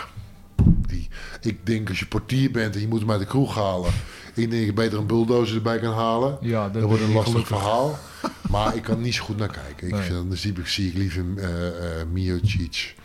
Die, 0.88 1.08
ik 1.42 1.66
denk 1.66 1.90
als 1.90 2.00
je 2.00 2.06
portier 2.06 2.52
bent 2.52 2.76
en 2.76 2.82
je 2.82 2.88
moet 2.88 3.00
hem 3.00 3.12
uit 3.12 3.20
de 3.20 3.26
kroeg 3.26 3.56
halen. 3.56 3.90
Ik 4.34 4.36
denk 4.36 4.52
dat 4.52 4.60
je 4.62 4.74
beter 4.74 4.98
een 5.00 5.06
bulldozer 5.08 5.56
erbij 5.56 5.80
kan 5.80 5.94
halen. 5.94 6.38
Ja, 6.42 6.64
dat 6.64 6.74
Dat 6.74 6.84
wordt 6.84 7.04
een 7.04 7.12
lastig 7.12 7.32
gelukkig. 7.32 7.58
verhaal. 7.58 8.00
Maar 8.50 8.76
ik 8.76 8.84
kan 8.84 9.02
niet 9.02 9.16
zo 9.16 9.24
goed 9.24 9.38
naar 9.38 9.52
kijken. 9.52 9.88
Ik 9.88 9.94
Nee. 9.94 10.02
vind, 10.02 10.30
dan 10.30 10.38
zie 10.38 10.54
ik, 10.58 10.68
zie 10.68 10.88
ik 10.88 10.94
liever 10.94 11.24
eh 11.38 11.68
eh 12.02 12.08
Miocic. 12.12 12.96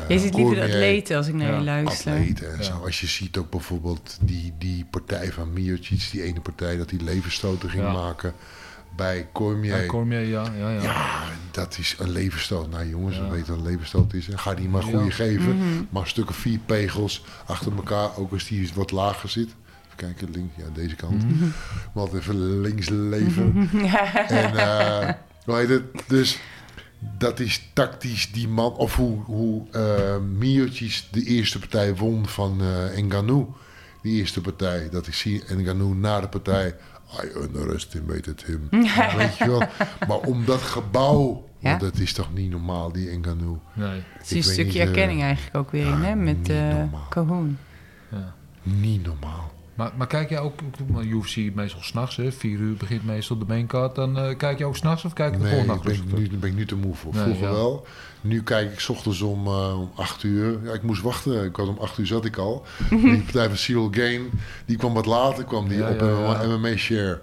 eh, 0.00 0.08
Je 0.08 0.18
ziet 0.18 0.34
liever 0.34 0.60
atleten 0.62 1.16
als 1.16 1.26
ik 1.26 1.34
naar 1.34 1.54
je 1.58 1.60
luister. 1.64 2.12
atleten 2.12 2.50
en 2.52 2.56
Ja. 2.56 2.62
zo. 2.62 2.72
Als 2.84 3.00
je 3.00 3.06
ziet 3.06 3.36
ook 3.36 3.50
bijvoorbeeld 3.50 4.18
die, 4.20 4.52
die 4.58 4.84
partij 4.90 5.32
van 5.32 5.52
Miocic, 5.52 6.08
die 6.12 6.22
ene 6.22 6.40
partij 6.40 6.76
dat 6.76 6.90
hij 6.90 7.00
levensstoten 7.00 7.70
ging 7.70 7.82
Ja. 7.82 7.92
maken 7.92 8.32
bij 8.96 9.28
Cormier. 9.32 9.80
Ja, 9.80 9.86
Cormier, 9.86 10.20
ja, 10.20 10.44
ja, 10.58 10.70
ja. 10.70 10.82
Ja, 10.82 11.22
dat 11.50 11.78
is 11.78 11.96
een 11.98 12.10
levensstoot. 12.10 12.70
Nou 12.70 12.88
jongens, 12.88 13.16
Ja. 13.16 13.22
we 13.22 13.30
weten 13.30 13.48
wat 13.56 13.64
een 13.64 13.70
levensstoot 13.70 14.12
is. 14.14 14.26
hè. 14.26 14.38
Ga 14.38 14.54
die 14.54 14.68
maar 14.68 14.82
goede 14.82 15.04
Ja. 15.04 15.10
geven. 15.10 15.56
Mhm. 15.56 15.66
Maar 15.90 16.02
een 16.02 16.08
stuk 16.08 16.28
of 16.28 16.36
vier 16.36 16.58
pegels 16.66 17.24
achter 17.46 17.72
elkaar, 17.76 18.16
ook 18.16 18.32
als 18.32 18.44
die 18.46 18.70
wat 18.74 18.90
lager 18.90 19.28
zit. 19.28 19.48
Even 19.84 19.96
kijken, 19.96 20.30
links, 20.30 20.54
ja, 20.56 20.64
deze 20.74 20.94
kant. 20.94 21.24
Mhm. 21.24 21.44
Maar 21.92 22.02
altijd 22.04 22.22
even 22.22 22.60
links 22.60 22.88
leven. 22.88 23.68
En 24.28 24.54
uh, 24.54 25.08
hoe 25.44 25.56
heet 25.56 25.68
het? 25.68 25.82
Dus 26.08 26.38
dat 27.18 27.40
is 27.40 27.70
tactisch 27.72 28.32
die 28.32 28.48
man, 28.48 28.72
of 28.72 28.94
hoe, 28.96 29.22
hoe 29.24 29.62
uh, 29.76 30.16
Miocic 30.38 31.02
de 31.10 31.22
eerste 31.24 31.58
partij 31.58 31.94
won 31.96 32.26
van 32.28 32.58
uh, 32.62 33.02
Ngannou. 33.02 33.46
Die 34.02 34.18
eerste 34.18 34.40
partij, 34.40 34.88
dat 34.90 35.06
ik 35.06 35.14
zie 35.14 35.42
Ngannou 35.56 35.94
na 35.94 36.20
de 36.20 36.28
partij. 36.28 36.74
I 37.22 37.38
underestimated 37.38 38.44
him. 38.46 38.68
Weet 39.16 39.36
je 39.36 39.46
wel? 39.46 39.62
Maar 40.08 40.18
om 40.18 40.44
dat 40.44 40.60
gebouw, 40.62 41.44
Ja? 41.58 41.68
want 41.68 41.80
dat 41.80 41.98
is 41.98 42.12
toch 42.12 42.34
niet 42.34 42.50
normaal, 42.50 42.92
die 42.92 43.18
Ngannou. 43.18 43.56
Nee. 43.72 44.02
Het 44.18 44.30
is 44.30 44.46
een 44.46 44.52
stukje 44.52 44.64
niet, 44.64 44.74
eh, 44.74 44.80
erkenning 44.88 45.22
eigenlijk 45.22 45.56
ook 45.56 45.70
weer 45.70 45.86
in, 45.86 45.92
hè? 46.02 46.14
Met 46.14 46.36
niet 46.38 46.48
eh 46.48 46.56
normaal. 46.68 47.06
Cahoon. 47.08 47.58
Ja. 48.10 48.34
Niet 48.62 49.06
normaal. 49.06 49.52
Maar, 49.74 49.92
maar 49.96 50.06
kijk 50.06 50.28
jij 50.28 50.38
ook, 50.38 50.54
maar 50.92 51.04
UFC 51.04 51.36
meestal 51.54 51.82
s'nachts, 51.82 52.16
hè? 52.16 52.32
Vier 52.32 52.58
uur 52.58 52.74
begint 52.76 53.04
meestal 53.04 53.38
de 53.38 53.44
maincard. 53.48 53.94
Dan 53.94 54.18
eh, 54.18 54.36
kijk 54.36 54.58
je 54.58 54.64
ook 54.64 54.76
s'nachts 54.76 55.04
of 55.04 55.12
kijk 55.12 55.32
je 55.32 55.38
de 55.38 55.44
Nee, 55.44 55.52
volgende 55.52 55.74
ik 55.74 55.84
nacht 55.84 56.00
ben, 56.02 56.10
rustig? 56.12 56.30
nu, 56.32 56.38
ben 56.38 56.50
ik 56.50 56.56
nu 56.56 56.66
te 56.66 56.76
moe 56.76 56.94
voor. 56.94 57.14
Nee, 57.14 57.22
Vroeger 57.22 57.46
ja. 57.46 57.52
wel. 57.52 57.86
Nu 58.24 58.42
kijk 58.42 58.72
ik 58.72 58.80
's 58.80 58.88
ochtends 58.88 59.20
om, 59.20 59.46
eh, 59.46 59.80
om 59.80 59.90
8 59.94 60.22
uur. 60.22 60.58
Ja, 60.64 60.72
ik 60.72 60.82
moest 60.82 61.02
wachten. 61.02 61.44
Ik 61.44 61.56
was 61.56 61.68
om 61.68 61.78
8 61.78 61.98
uur 61.98 62.06
zat 62.06 62.24
ik 62.24 62.36
al. 62.36 62.66
die 62.90 63.22
partij 63.22 63.48
van 63.48 63.56
Cyril 63.56 63.88
Gain, 63.90 64.30
die 64.66 64.76
kwam 64.76 64.94
wat 64.94 65.06
later. 65.06 65.44
Kwam 65.44 65.68
die 65.68 65.78
Ja, 65.78 65.90
op 65.90 66.00
ja. 66.00 66.46
MMA 66.56 66.76
share. 66.76 67.20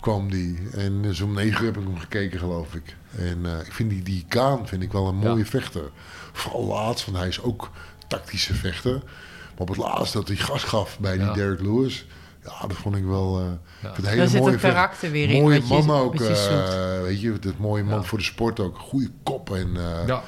Kwam 0.00 0.30
die. 0.30 0.58
En 0.76 1.02
dus 1.02 1.20
om 1.20 1.32
9 1.34 1.60
uur 1.64 1.72
heb 1.72 1.76
ik 1.82 1.86
hem 1.86 1.98
gekeken, 1.98 2.38
geloof 2.38 2.74
ik. 2.74 2.96
En 3.18 3.38
eh, 3.46 3.66
ik 3.66 3.72
vind 3.72 3.90
die, 3.90 4.02
die 4.02 4.24
Kaan 4.28 4.68
vind 4.68 4.82
ik 4.82 4.92
wel 4.92 5.06
een 5.08 5.16
mooie 5.16 5.38
Ja. 5.38 5.44
vechter. 5.44 5.82
Vooral 6.32 6.64
laatst, 6.66 7.04
want 7.04 7.16
hij 7.18 7.28
is 7.28 7.42
ook 7.42 7.70
tactische 8.08 8.54
vechter. 8.54 8.92
Maar 8.92 9.02
op 9.56 9.68
het 9.68 9.76
laatst 9.76 10.12
dat 10.12 10.28
hij 10.28 10.36
gas 10.36 10.62
gaf 10.64 10.98
bij 10.98 11.16
die 11.16 11.26
Ja. 11.26 11.32
Derek 11.32 11.60
Lewis. 11.60 12.06
Ja, 12.44 12.66
dat 12.66 12.76
vond 12.76 12.96
ik 12.96 13.04
wel... 13.04 13.38
eh, 13.40 13.44
Ja. 13.82 13.94
Daar 14.02 14.12
hele 14.12 14.28
zit 14.28 14.40
mooie 14.40 14.56
karakter 14.56 15.10
weer 15.10 15.30
in. 15.30 15.40
Mooie 15.42 15.60
je- 15.66 15.82
man 15.82 15.90
ook, 16.00 16.18
je 16.18 16.26
eh, 16.96 17.02
weet 17.02 17.20
je, 17.20 17.38
dat 17.38 17.58
mooie 17.58 17.82
man 17.84 17.98
Ja. 17.98 18.02
voor 18.02 18.18
de 18.18 18.24
sport 18.24 18.60
ook. 18.60 18.78
Goede 18.78 19.10
kop 19.22 19.54
en... 19.54 19.76
eh, 19.76 20.06
Ja, 20.06 20.22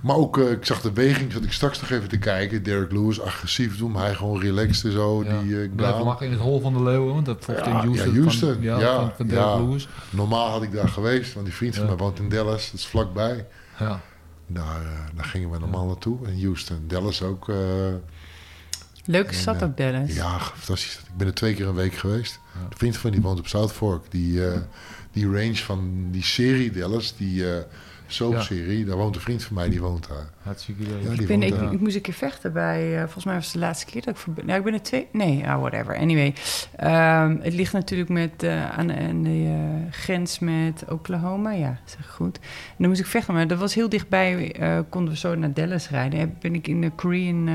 Maar 0.00 0.16
ook, 0.16 0.38
eh, 0.38 0.50
ik 0.50 0.64
zag 0.64 0.80
de 0.80 0.92
weging, 0.92 1.32
zat 1.32 1.44
ik 1.44 1.52
straks 1.52 1.80
nog 1.80 1.90
even 1.90 2.08
te 2.08 2.18
kijken. 2.18 2.62
Derek 2.62 2.92
Lewis 2.92 3.20
agressief 3.20 3.78
doen, 3.78 3.96
hij 3.96 4.14
gewoon 4.14 4.40
relaxed 4.40 4.84
en 4.84 4.92
zo. 4.92 5.24
ja. 5.24 5.40
Die, 5.42 5.60
eh, 5.62 5.68
Blijven 5.74 6.02
lachen 6.04 6.26
in 6.26 6.32
het 6.32 6.40
hol 6.40 6.60
van 6.60 6.72
de 6.72 6.82
leeuwen, 6.82 7.14
want 7.14 7.26
dat 7.26 7.44
Ja, 7.46 7.64
in 7.66 7.72
Houston. 7.72 8.12
ja, 8.12 8.20
Houston. 8.20 8.52
Van, 8.54 8.62
ja, 8.62 8.78
Ja, 8.80 8.96
van, 8.96 9.12
van 9.16 9.26
Derek 9.26 9.44
ja. 9.44 9.56
Lewis. 9.62 9.88
Normaal 10.10 10.50
had 10.50 10.62
ik 10.62 10.72
daar 10.72 10.88
geweest, 10.88 11.32
want 11.34 11.46
die 11.46 11.54
vriend 11.54 11.74
van 11.74 11.82
Ja. 11.84 11.88
mij 11.90 11.98
woont 11.98 12.18
in 12.18 12.28
Dallas. 12.28 12.70
Dat 12.70 12.80
is 12.80 12.86
vlakbij. 12.86 13.46
Ja. 13.78 14.00
Daar, 14.46 14.80
eh, 14.82 14.98
daar 15.16 15.24
gingen 15.24 15.50
we 15.50 15.58
normaal 15.58 15.86
naartoe. 15.86 16.26
En 16.26 16.42
Houston, 16.42 16.84
Dallas 16.86 17.22
ook. 17.22 17.48
eh, 17.48 17.56
Leuke 19.04 19.34
stad 19.34 19.62
ook, 19.62 19.76
Dallas. 19.76 20.14
ja, 20.14 20.38
fantastisch. 20.38 20.94
Ik 20.94 21.16
ben 21.16 21.26
er 21.26 21.34
twee 21.34 21.54
keer 21.54 21.66
een 21.68 21.74
week 21.74 21.94
geweest. 21.94 22.40
Ja. 22.54 22.68
De 22.68 22.76
vriend 22.76 22.96
van 22.96 23.10
die 23.10 23.20
woont 23.20 23.38
op 23.38 23.46
South 23.46 23.72
Fork. 23.72 24.04
Die, 24.10 24.46
eh, 24.46 24.58
die 25.12 25.26
range 25.26 25.56
van 25.56 26.08
die 26.10 26.24
serie 26.24 26.70
Dallas, 26.70 27.16
die 27.16 27.44
soapserie, 28.12 28.84
daar 28.84 28.96
woont 28.96 29.14
een 29.14 29.20
vriend 29.20 29.42
van 29.44 29.56
mij, 29.56 29.68
die 29.68 29.80
woont 29.80 30.08
daar. 30.08 30.28
Hartstikke 30.42 30.82
idee. 30.82 31.02
Ja, 31.02 31.10
Ik, 31.20 31.26
ben, 31.26 31.42
ik, 31.42 31.50
daar. 31.54 31.72
ik 31.72 31.80
moest 31.80 31.94
een 31.94 32.00
keer 32.00 32.14
vechten 32.14 32.52
bij, 32.52 32.94
eh, 32.94 33.02
volgens 33.02 33.24
mij 33.24 33.34
was 33.34 33.44
het 33.44 33.52
de 33.52 33.58
laatste 33.58 33.86
keer 33.86 34.02
dat 34.04 34.24
ik. 34.36 34.44
Nou, 34.44 34.58
ik 34.58 34.64
ben 34.64 34.72
er 34.72 34.82
twee... 34.82 35.06
Nee, 35.12 35.48
ah, 35.48 35.60
whatever. 35.60 35.96
Anyway. 35.96 36.34
Ehm, 36.76 37.36
het 37.40 37.54
ligt 37.54 37.72
natuurlijk 37.72 38.10
met, 38.10 38.42
eh, 38.42 38.70
aan, 38.70 38.92
aan 38.92 39.22
de 39.22 39.44
eh, 39.46 39.92
grens 39.92 40.38
met 40.38 40.84
Oklahoma. 40.88 41.50
Ja, 41.52 41.78
zeg 41.84 42.10
goed. 42.10 42.38
En 42.38 42.74
dan 42.78 42.88
moest 42.88 43.00
ik 43.00 43.06
vechten, 43.06 43.34
maar 43.34 43.46
dat 43.46 43.58
was 43.58 43.74
heel 43.74 43.88
dichtbij. 43.88 44.52
eh, 44.52 44.78
konden 44.88 45.12
we 45.12 45.18
zo 45.18 45.34
naar 45.34 45.52
Dallas 45.52 45.88
rijden. 45.88 46.20
En 46.20 46.36
ben 46.40 46.54
ik 46.54 46.68
in 46.68 46.80
de 46.80 46.90
Korean... 46.90 47.48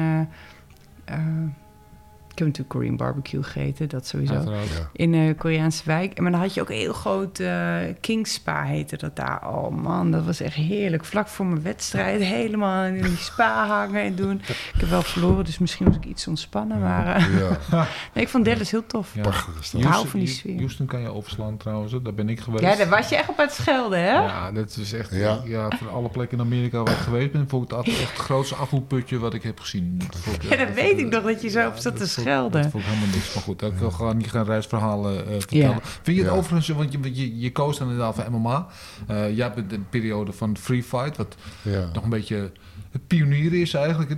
eh, 2.39 2.41
eh, 2.41 2.41
ik 2.41 2.41
heb 2.41 2.47
natuurlijk 2.47 2.69
Korean 2.69 2.95
barbecue 2.97 3.43
gegeten, 3.43 3.89
dat 3.89 4.07
sowieso. 4.07 4.33
Uiteraard. 4.33 4.67
Ja. 4.69 4.89
In 4.93 5.13
een 5.13 5.35
Koreaanse 5.35 5.81
wijk. 5.85 6.13
En 6.13 6.23
maar 6.23 6.31
dan 6.31 6.41
had 6.41 6.53
je 6.53 6.61
ook 6.61 6.69
een 6.69 6.75
heel 6.75 6.93
groot 6.93 7.39
eh 7.39 7.77
King 8.01 8.27
Spa 8.27 8.63
heette 8.63 8.97
dat 8.97 9.15
daar. 9.15 9.47
Oh 9.47 9.69
man, 9.83 10.11
dat 10.11 10.25
was 10.25 10.39
echt 10.39 10.55
heerlijk. 10.55 11.05
Vlak 11.05 11.27
voor 11.27 11.45
mijn 11.45 11.61
wedstrijd 11.61 12.21
helemaal 12.21 12.83
in 12.83 13.01
die 13.01 13.17
spa 13.17 13.67
hangen 13.67 14.01
en 14.01 14.15
doen. 14.15 14.41
Ik 14.73 14.79
heb 14.79 14.89
wel 14.89 15.01
verloren, 15.01 15.45
dus 15.45 15.57
misschien 15.57 15.85
moest 15.85 15.97
ik 15.97 16.05
iets 16.05 16.27
ontspannen. 16.27 16.79
Maar 16.79 17.15
eh, 17.15 17.39
Ja, 17.39 17.87
nee, 18.13 18.23
ik 18.23 18.29
vond 18.29 18.45
Dallas 18.45 18.71
heel 18.71 18.85
tof. 18.85 19.13
Ja. 19.13 19.19
Ik 19.21 19.25
hou 19.27 19.43
Houston- 19.81 20.07
van 20.07 20.19
die 20.19 20.29
sfeer. 20.29 20.57
Houston 20.57 20.85
kan 20.85 21.01
je 21.01 21.13
overslaan 21.13 21.57
trouwens, 21.57 21.91
daar 22.03 22.13
ben 22.13 22.29
ik 22.29 22.39
geweest. 22.39 22.63
Ja, 22.63 22.75
daar 22.75 22.89
was 22.89 23.09
je 23.09 23.15
echt 23.15 23.29
op 23.29 23.37
het 23.37 23.51
schelden, 23.53 23.99
hè? 23.99 24.11
Ja, 24.11 24.51
dat 24.51 24.77
is 24.79 24.93
echt. 24.93 25.13
Ja. 25.13 25.41
Ja. 25.45 25.69
van 25.77 25.89
alle 25.89 26.09
plekken 26.09 26.37
in 26.37 26.43
Amerika 26.43 26.83
waar 26.83 26.93
ik 26.93 26.99
geweest 26.99 27.31
ben, 27.31 27.49
vond 27.49 27.71
ik 27.71 27.77
het 27.77 27.87
echt 27.87 27.99
het 28.11 28.19
grootste 28.19 28.55
afvoerputje 28.55 29.19
wat 29.19 29.33
ik 29.33 29.43
heb 29.43 29.59
gezien. 29.59 30.01
Dat 30.09 30.23
Ja, 30.49 30.55
dat 30.55 30.73
weet 30.73 30.99
ik 30.99 31.09
nog, 31.09 31.23
dat 31.23 31.41
je 31.41 31.49
zo 31.49 31.67
op 31.67 31.77
zat 31.77 31.97
te 31.97 32.07
schelden. 32.25 32.61
Dat 32.61 32.71
vond 32.71 32.83
ik 32.83 32.89
helemaal 32.89 33.13
niks. 33.15 33.33
Maar 33.33 33.43
goed, 33.43 33.61
ik 33.61 33.73
wil 33.73 33.91
gewoon 33.91 34.17
niet 34.17 34.31
gaan 34.31 34.45
reisverhalen 34.45 35.27
eh, 35.27 35.31
vertellen. 35.39 35.65
Ja. 35.69 35.79
Vind 35.81 36.17
je 36.17 36.23
het 36.23 36.31
Ja. 36.31 36.37
overigens, 36.37 36.67
want 36.67 36.91
je, 36.91 36.99
je, 37.13 37.39
je 37.39 37.51
koos 37.51 37.77
dan 37.77 37.89
inderdaad 37.89 38.15
voor 38.15 38.31
MMA. 38.31 38.67
Eh 39.07 39.35
jij 39.37 39.53
bent 39.53 39.71
een 39.71 39.89
periode 39.89 40.31
van 40.33 40.57
free 40.57 40.83
fight, 40.83 41.17
wat 41.17 41.35
Ja. 41.61 41.89
nog 41.93 42.03
een 42.03 42.09
beetje 42.09 42.51
het 42.91 43.07
pionieren 43.07 43.59
is 43.61 43.73
eigenlijk. 43.73 44.15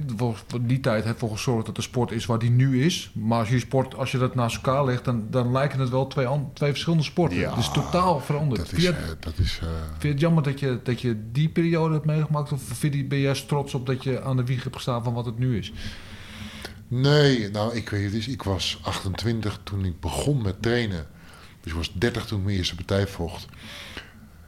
Die 0.67 0.79
tijd 0.79 1.03
heeft 1.03 1.13
ervoor 1.13 1.31
gezorgd 1.37 1.65
dat 1.65 1.75
de 1.75 1.81
sport 1.81 2.11
is 2.11 2.25
waar 2.25 2.39
die 2.39 2.49
nu 2.49 2.83
is. 2.83 3.11
Maar 3.13 3.39
als 3.39 3.49
je 3.49 3.59
sport, 3.59 3.95
als 3.95 4.11
je 4.11 4.17
dat 4.17 4.35
naast 4.35 4.55
elkaar 4.55 4.85
legt, 4.85 5.05
dan, 5.05 5.23
dan 5.29 5.51
lijken 5.51 5.79
het 5.79 5.89
wel 5.89 6.07
twee, 6.07 6.27
twee 6.53 6.69
verschillende 6.69 7.03
sporten. 7.03 7.37
Ja, 7.37 7.49
het 7.49 7.59
is 7.59 7.71
totaal 7.71 8.19
veranderd. 8.19 8.59
Dat 8.59 8.69
Vind 8.69 8.81
je 8.81 8.87
is, 8.89 8.95
het- 8.95 9.05
eh, 9.05 9.15
dat 9.19 9.33
is 9.37 9.59
eh, 9.63 9.67
Vind 9.89 10.01
je 10.03 10.07
het 10.09 10.19
jammer 10.19 10.43
dat 10.43 10.59
je, 10.59 10.79
dat 10.83 11.01
je 11.01 11.17
die 11.31 11.49
periode 11.49 11.93
hebt 11.93 12.05
meegemaakt? 12.05 12.51
Of 12.51 12.61
vind 12.63 12.93
je, 12.93 13.05
ben 13.05 13.17
je 13.17 13.23
juist 13.23 13.47
trots 13.47 13.73
op 13.73 13.85
dat 13.85 14.03
je 14.03 14.21
aan 14.23 14.37
de 14.37 14.45
wieg 14.45 14.63
hebt 14.63 14.75
gestaan 14.75 15.03
van 15.03 15.13
wat 15.13 15.25
het 15.25 15.39
nu 15.39 15.57
is? 15.57 15.73
Nee, 16.87 17.49
nou, 17.49 17.75
ik 17.75 17.89
weet 17.89 18.03
het 18.03 18.13
eens. 18.13 18.27
Ik 18.27 18.43
was 18.43 18.79
28 18.81 19.59
toen 19.63 19.85
ik 19.85 19.99
begon 19.99 20.41
met 20.41 20.61
trainen. 20.61 21.07
Dus 21.61 21.71
ik 21.71 21.77
was 21.77 21.93
30 21.93 22.25
toen 22.25 22.39
ik 22.39 22.45
mijn 22.45 22.57
eerste 22.57 22.75
partij 22.75 23.07
vocht. 23.07 23.45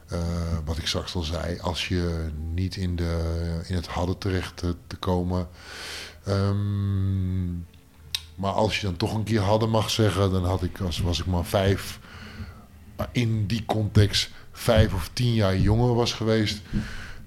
Eh, 0.06 0.18
wat 0.64 0.78
ik 0.78 0.86
straks 0.86 1.14
al 1.14 1.22
zei, 1.22 1.58
als 1.58 1.88
je 1.88 2.30
niet 2.54 2.76
in, 2.76 2.96
de, 2.96 3.60
in 3.66 3.74
het 3.74 3.86
hadden 3.86 4.18
terecht 4.18 4.56
te, 4.56 4.96
komen. 4.98 5.48
Ehm, 6.24 7.50
maar 8.34 8.52
als 8.52 8.80
je 8.80 8.86
dan 8.86 8.96
toch 8.96 9.14
een 9.14 9.24
keer 9.24 9.40
hadden 9.40 9.70
mag 9.70 9.90
zeggen, 9.90 10.30
dan 10.30 10.44
had 10.44 10.62
ik, 10.62 10.80
als, 10.80 10.98
was 10.98 11.20
ik 11.20 11.26
maar 11.26 11.44
vijf, 11.44 12.00
maar 12.96 13.08
in 13.12 13.46
die 13.46 13.64
context 13.64 14.30
vijf 14.52 14.94
of 14.94 15.10
tien 15.12 15.34
jaar 15.34 15.58
jonger 15.58 15.94
was 15.94 16.12
geweest, 16.12 16.60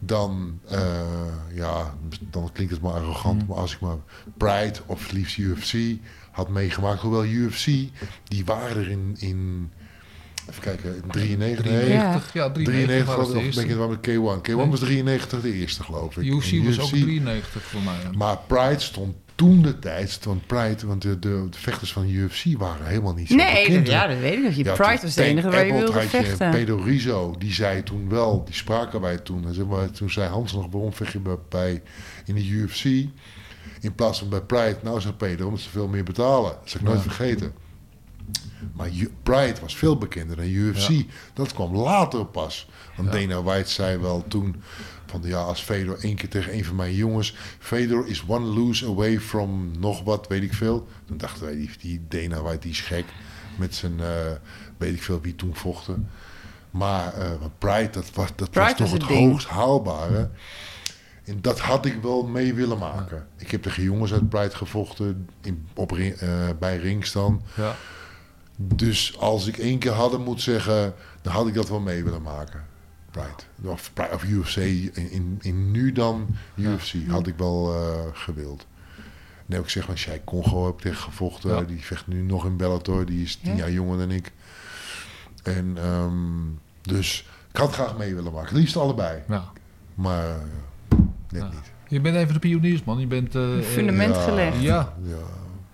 dan, 0.05 0.59
eh, 0.69 1.01
ja, 1.53 1.93
dan 2.19 2.49
klinkt 2.53 2.73
het 2.73 2.81
maar 2.81 2.93
arrogant, 2.93 3.47
maar 3.47 3.57
als 3.57 3.73
ik 3.73 3.80
maar 3.80 3.97
Pride 4.38 4.80
of 4.85 5.11
liefst 5.11 5.38
UFC 5.38 5.99
had 6.31 6.49
meegemaakt, 6.49 7.01
hoewel 7.01 7.25
UFC, 7.25 7.65
die 8.23 8.45
waren 8.45 8.77
er 8.77 8.89
in, 8.89 9.15
in 9.19 9.71
even 10.49 10.61
kijken, 10.61 10.95
in 10.95 11.09
93, 11.11 11.65
nee, 11.65 11.80
93, 11.80 12.34
ja, 12.34 12.49
93, 12.51 12.63
93 12.85 13.15
was 13.15 13.27
of 13.27 13.34
ben 13.55 13.63
ik 13.63 13.69
het 13.69 13.77
wel 13.77 13.89
met 13.89 13.99
K1. 13.99 14.41
K1 14.51 14.55
Nee. 14.55 14.67
was 14.69 14.80
93 14.80 15.41
de 15.41 15.53
eerste, 15.53 15.84
geloof 15.84 16.17
ik. 16.17 16.23
UFC 16.23 16.65
was 16.65 16.80
ook 16.80 16.89
93 16.89 17.63
voor 17.63 17.81
mij. 17.81 18.17
Maar 18.17 18.38
Pride 18.47 18.80
stond 18.80 19.15
toen 19.35 19.61
de 19.61 19.80
tijd, 19.80 20.19
want 20.26 20.47
Pride, 20.47 20.88
want 20.88 21.01
de, 21.01 21.19
de, 21.19 21.47
de 21.49 21.57
vechters 21.57 21.93
van 21.93 22.10
UFC 22.10 22.43
waren 22.57 22.85
helemaal 22.85 23.14
niet 23.14 23.27
zo 23.27 23.35
Nee, 23.35 23.65
bekend. 23.65 23.85
dat, 23.85 23.95
ja, 23.95 24.07
dat 24.07 24.18
weet 24.18 24.38
ik. 24.38 24.43
Dat 24.43 24.55
je 24.55 24.64
Ja, 24.64 24.73
Pride 24.73 25.01
was 25.01 25.14
de 25.14 25.23
enige 25.23 25.49
waar 25.49 25.65
je 25.65 25.73
wilde 25.73 25.91
had 25.91 26.01
je 26.01 26.07
vechten. 26.10 26.49
Pedro 26.51 26.76
Rizzo, 26.76 27.35
die 27.38 27.53
zei 27.53 27.84
toen 27.84 28.10
wel, 28.10 28.43
die 28.45 28.53
spraken 28.53 29.01
wij 29.01 29.18
toen. 29.18 29.45
En 29.47 29.53
zeg 29.53 29.65
maar, 29.65 29.91
toen 29.91 30.10
zei 30.10 30.30
Hans 30.30 30.53
nog, 30.53 30.72
waarom 30.72 30.93
vecht 30.93 31.11
je 31.11 31.19
bij, 31.19 31.38
bij 31.49 31.81
in 32.26 32.35
de 32.35 32.47
UFC 32.47 32.84
in 33.80 33.95
plaats 33.95 34.19
van 34.19 34.30
bij 34.30 34.41
Pride? 34.41 34.77
Nou, 34.81 35.01
zei 35.01 35.14
Pedro, 35.14 35.45
omdat 35.45 35.61
ze 35.61 35.69
veel 35.69 35.88
meer 35.88 36.03
betalen. 36.03 36.51
Dat 36.51 36.69
zal 36.69 36.81
ik 36.81 36.88
nooit 36.88 37.01
vergeten. 37.01 37.53
Maar 38.73 38.89
Pride 39.23 39.55
was 39.61 39.76
veel 39.76 39.97
bekender 39.97 40.35
dan 40.35 40.45
UFC. 40.45 40.89
Dat 41.34 41.53
kwam 41.53 41.76
later 41.76 42.26
pas. 42.26 42.69
Want 42.95 43.11
Dana 43.11 43.43
White 43.43 43.69
zei 43.69 43.97
wel 43.97 44.23
toen... 44.27 44.55
van 45.22 45.30
ja, 45.30 45.41
als 45.41 45.61
Fedor 45.61 45.98
één 45.99 46.15
keer 46.15 46.30
tegen 46.30 46.53
een 46.53 46.65
van 46.65 46.76
mijn 46.76 46.94
jongens... 46.95 47.35
Fedor 47.60 48.07
is 48.07 48.23
one 48.27 48.45
lose 48.45 48.85
away 48.85 49.19
from 49.19 49.72
nog 49.80 50.03
wat, 50.03 50.27
weet 50.27 50.44
ik 50.44 50.53
veel. 50.53 50.88
Toen 51.06 51.18
dachten 51.18 51.44
wij, 51.45 51.56
die, 51.56 51.69
die 51.80 52.02
Dana 52.07 52.41
White 52.41 52.60
die 52.60 52.72
is 52.72 52.81
gek. 52.81 53.06
Met 53.57 53.76
zijn, 53.76 53.99
eh, 53.99 54.31
weet 54.77 54.94
ik 54.94 55.03
veel 55.03 55.22
wie 55.22 55.35
toen 55.35 55.56
vochten. 55.56 56.10
Maar 56.72 57.14
eh, 57.14 57.30
want 57.40 57.57
Pride, 57.57 57.90
dat 57.90 58.10
was, 58.14 58.30
dat 58.35 58.49
Pride 58.52 58.65
was 58.77 58.77
toch 58.90 58.91
het 58.91 59.07
ding. 59.07 59.31
hoogst 59.31 59.48
haalbare. 59.48 60.30
En 61.23 61.41
dat 61.41 61.60
had 61.60 61.85
ik 61.85 62.02
wel 62.02 62.23
mee 62.27 62.53
willen 62.53 62.77
maken. 62.77 63.27
Ik 63.38 63.52
heb 63.52 63.61
tegen 63.64 63.84
jongens 63.84 64.14
uit 64.14 64.30
Pride 64.30 64.56
gevochten 64.56 65.30
in, 65.41 65.68
op, 65.73 65.91
ring- 65.91 66.15
eh, 66.15 66.30
bij 66.60 66.77
rings 66.77 67.11
dan. 67.11 67.41
Ja. 67.56 67.76
Dus 68.56 69.18
als 69.18 69.48
ik 69.48 69.57
één 69.57 69.80
keer 69.80 69.91
hadden 69.91 70.22
moet 70.22 70.41
zeggen, 70.41 70.94
dan 71.22 71.34
had 71.34 71.48
ik 71.48 71.53
dat 71.53 71.69
wel 71.69 71.80
mee 71.80 72.03
willen 72.03 72.22
maken. 72.22 72.65
Pride. 73.14 73.69
Of, 73.72 73.91
Pride- 73.94 74.14
of 74.14 74.23
UFC. 74.23 74.56
In, 74.57 75.11
in, 75.11 75.38
in 75.41 75.72
nu 75.72 75.91
dan 75.91 76.27
UFC 76.56 76.94
had 77.07 77.27
ik 77.27 77.38
wel 77.38 77.73
eh, 77.76 77.99
gewild. 78.14 78.65
Nee, 79.45 79.60
ik 79.60 79.69
zeg 79.69 79.88
maar, 79.88 79.98
Shai 79.98 80.22
Congo 80.23 80.65
heb 80.65 80.73
ik 80.76 80.80
tegen 80.81 80.98
gevochten. 81.03 81.49
Ja. 81.56 81.61
Die 81.61 81.80
vecht 81.85 82.07
nu 82.07 82.22
nog 82.22 82.45
in 82.45 82.57
Bellator. 82.57 83.06
Die 83.06 83.23
is 83.23 83.35
tien 83.35 83.52
Ja. 83.52 83.57
jaar 83.57 83.72
jonger 83.72 83.98
dan 83.98 84.11
ik. 84.11 84.31
En 85.44 85.73
ehm, 85.77 86.11
dus 86.81 87.27
ik 87.52 87.57
had 87.57 87.73
graag 87.73 87.98
mee 87.98 88.15
willen 88.15 88.34
maken. 88.34 88.56
Liefst 88.56 88.77
allebei. 88.77 89.22
Ja. 89.27 89.44
Maar 89.95 90.26
eh, 90.30 90.35
net 91.30 91.41
Ja. 91.41 91.49
niet. 91.49 91.72
Je 91.88 92.02
bent 92.02 92.15
een 92.15 92.26
van 92.26 92.34
de 92.34 92.40
pioniers, 92.40 92.84
man. 92.84 92.99
Je 92.99 93.07
bent... 93.07 93.35
eh, 93.35 93.41
Een 93.41 93.64
fundament 93.64 94.15
Ja. 94.15 94.22
gelegd. 94.22 94.61
Ja, 94.61 94.94
Ja. 95.03 95.18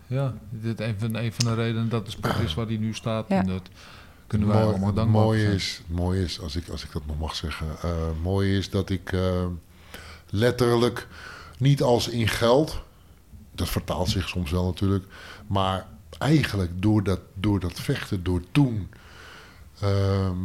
ja. 0.07 0.34
Dit 0.49 0.80
is 0.80 0.86
een 0.88 1.32
van, 1.34 1.45
de 1.45 1.53
redenen 1.53 1.90
dat 1.90 2.06
de 2.06 2.11
sport 2.11 2.40
is 2.45 2.53
waar 2.53 2.68
die 2.68 2.80
nu 2.80 2.94
staat. 2.94 3.26
Ja. 3.30 3.40
En 3.40 3.45
dat 3.48 3.70
kunnen 4.30 4.47
wij 4.47 4.57
Mooi- 4.57 4.69
allemaal 4.69 4.93
dankbaar 4.93 5.38
zijn. 5.38 5.53
is, 5.53 5.81
het 5.88 5.95
mooie 5.97 6.23
is 6.23 6.39
als, 6.41 6.56
ik, 6.56 6.68
als 6.68 6.84
ik 6.84 6.91
dat 6.91 7.06
nog 7.06 7.19
mag 7.19 7.35
zeggen, 7.35 7.68
eh 7.81 7.91
mooi 8.22 8.57
is 8.57 8.69
dat 8.69 8.89
ik 8.89 9.11
eh, 9.11 9.45
letterlijk 10.30 11.07
niet 11.57 11.81
als 11.81 12.07
in 12.07 12.27
geld, 12.27 12.81
dat 13.51 13.69
vertaalt 13.69 14.10
zich 14.10 14.27
soms 14.30 14.51
wel 14.51 14.65
natuurlijk, 14.65 15.06
maar 15.47 15.88
eigenlijk 16.18 16.72
door 16.81 17.03
dat, 17.03 17.19
door 17.34 17.60
dat 17.60 17.80
vechten, 17.80 18.23
door 18.23 18.41
toen, 18.51 18.89
ehm, 19.80 20.35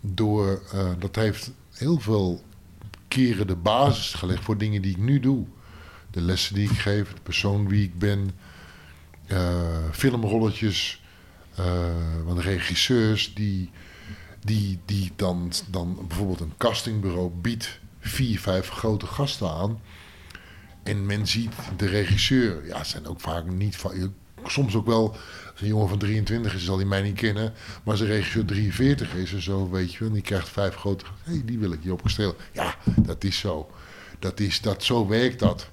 door, 0.00 0.62
eh, 0.72 0.90
dat 0.98 1.14
heeft 1.14 1.50
heel 1.72 1.98
veel 2.00 2.42
keren 3.08 3.46
de 3.46 3.56
basis 3.56 4.14
gelegd 4.14 4.44
voor 4.44 4.58
dingen 4.58 4.82
die 4.82 4.90
ik 4.90 4.98
nu 5.02 5.20
doe. 5.20 5.46
De 6.10 6.20
lessen 6.20 6.54
die 6.54 6.70
ik 6.70 6.78
geef, 6.78 7.12
de 7.12 7.20
persoon 7.22 7.68
wie 7.68 7.84
ik 7.84 7.98
ben, 7.98 8.30
filmrolletjes, 9.90 11.01
want 12.24 12.38
regisseurs 12.38 13.34
die, 13.34 13.70
die, 14.44 14.80
die 14.84 15.12
dan, 15.16 15.52
dan 15.70 16.04
bijvoorbeeld 16.08 16.40
een 16.40 16.54
castingbureau 16.56 17.30
biedt 17.30 17.80
vier, 18.00 18.40
vijf 18.40 18.68
grote 18.68 19.06
gasten 19.06 19.50
aan. 19.50 19.80
En 20.82 21.06
men 21.06 21.26
ziet 21.26 21.54
de 21.76 21.86
regisseur, 21.86 22.66
ja, 22.66 22.84
zijn 22.84 23.06
ook 23.06 23.20
vaak 23.20 23.50
niet 23.50 23.76
van. 23.76 24.14
Soms 24.46 24.74
ook 24.74 24.86
wel, 24.86 25.16
een 25.58 25.66
jongen 25.66 25.88
van 25.88 25.98
23 25.98 26.54
is, 26.54 26.64
zal 26.64 26.76
hij 26.76 26.86
mij 26.86 27.02
niet 27.02 27.16
kennen. 27.16 27.52
Maar 27.82 27.92
als 27.92 28.00
een 28.00 28.06
regisseur 28.06 28.44
43 28.44 29.14
is 29.14 29.32
en 29.32 29.42
zo, 29.42 29.70
weet 29.70 29.92
je 29.92 29.98
wel, 29.98 30.08
en 30.08 30.14
die 30.14 30.22
krijgt 30.22 30.48
vijf 30.48 30.74
grote. 30.74 31.04
Hé, 31.22 31.32
hey, 31.32 31.42
die 31.44 31.58
wil 31.58 31.72
ik 31.72 31.82
je 31.82 31.92
opgesteld. 31.92 32.40
Ja, 32.52 32.74
dat 32.96 33.24
is 33.24 33.38
zo. 33.38 33.70
Dat 34.18 34.40
is, 34.40 34.60
dat, 34.60 34.82
zo 34.84 35.06
werkt 35.06 35.38
dat. 35.38 35.68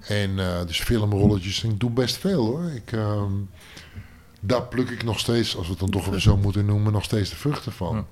En 0.00 0.38
eh, 0.38 0.66
dus 0.66 0.80
filmrolletjes, 0.80 1.64
ik 1.64 1.80
doe 1.80 1.90
best 1.90 2.16
veel 2.16 2.46
hoor. 2.46 2.70
Ik, 2.70 2.92
ehm, 2.92 3.32
daar 4.40 4.62
pluk 4.62 4.90
ik 4.90 5.02
nog 5.04 5.18
steeds, 5.18 5.56
als 5.56 5.64
we 5.66 5.70
het 5.70 5.80
dan 5.80 5.90
toch 5.90 6.06
even 6.06 6.20
zo 6.20 6.36
moeten 6.36 6.64
noemen, 6.66 6.92
nog 6.92 7.04
steeds 7.04 7.30
de 7.30 7.36
vruchten 7.36 7.72
van. 7.72 7.96
Ja. 7.96 8.04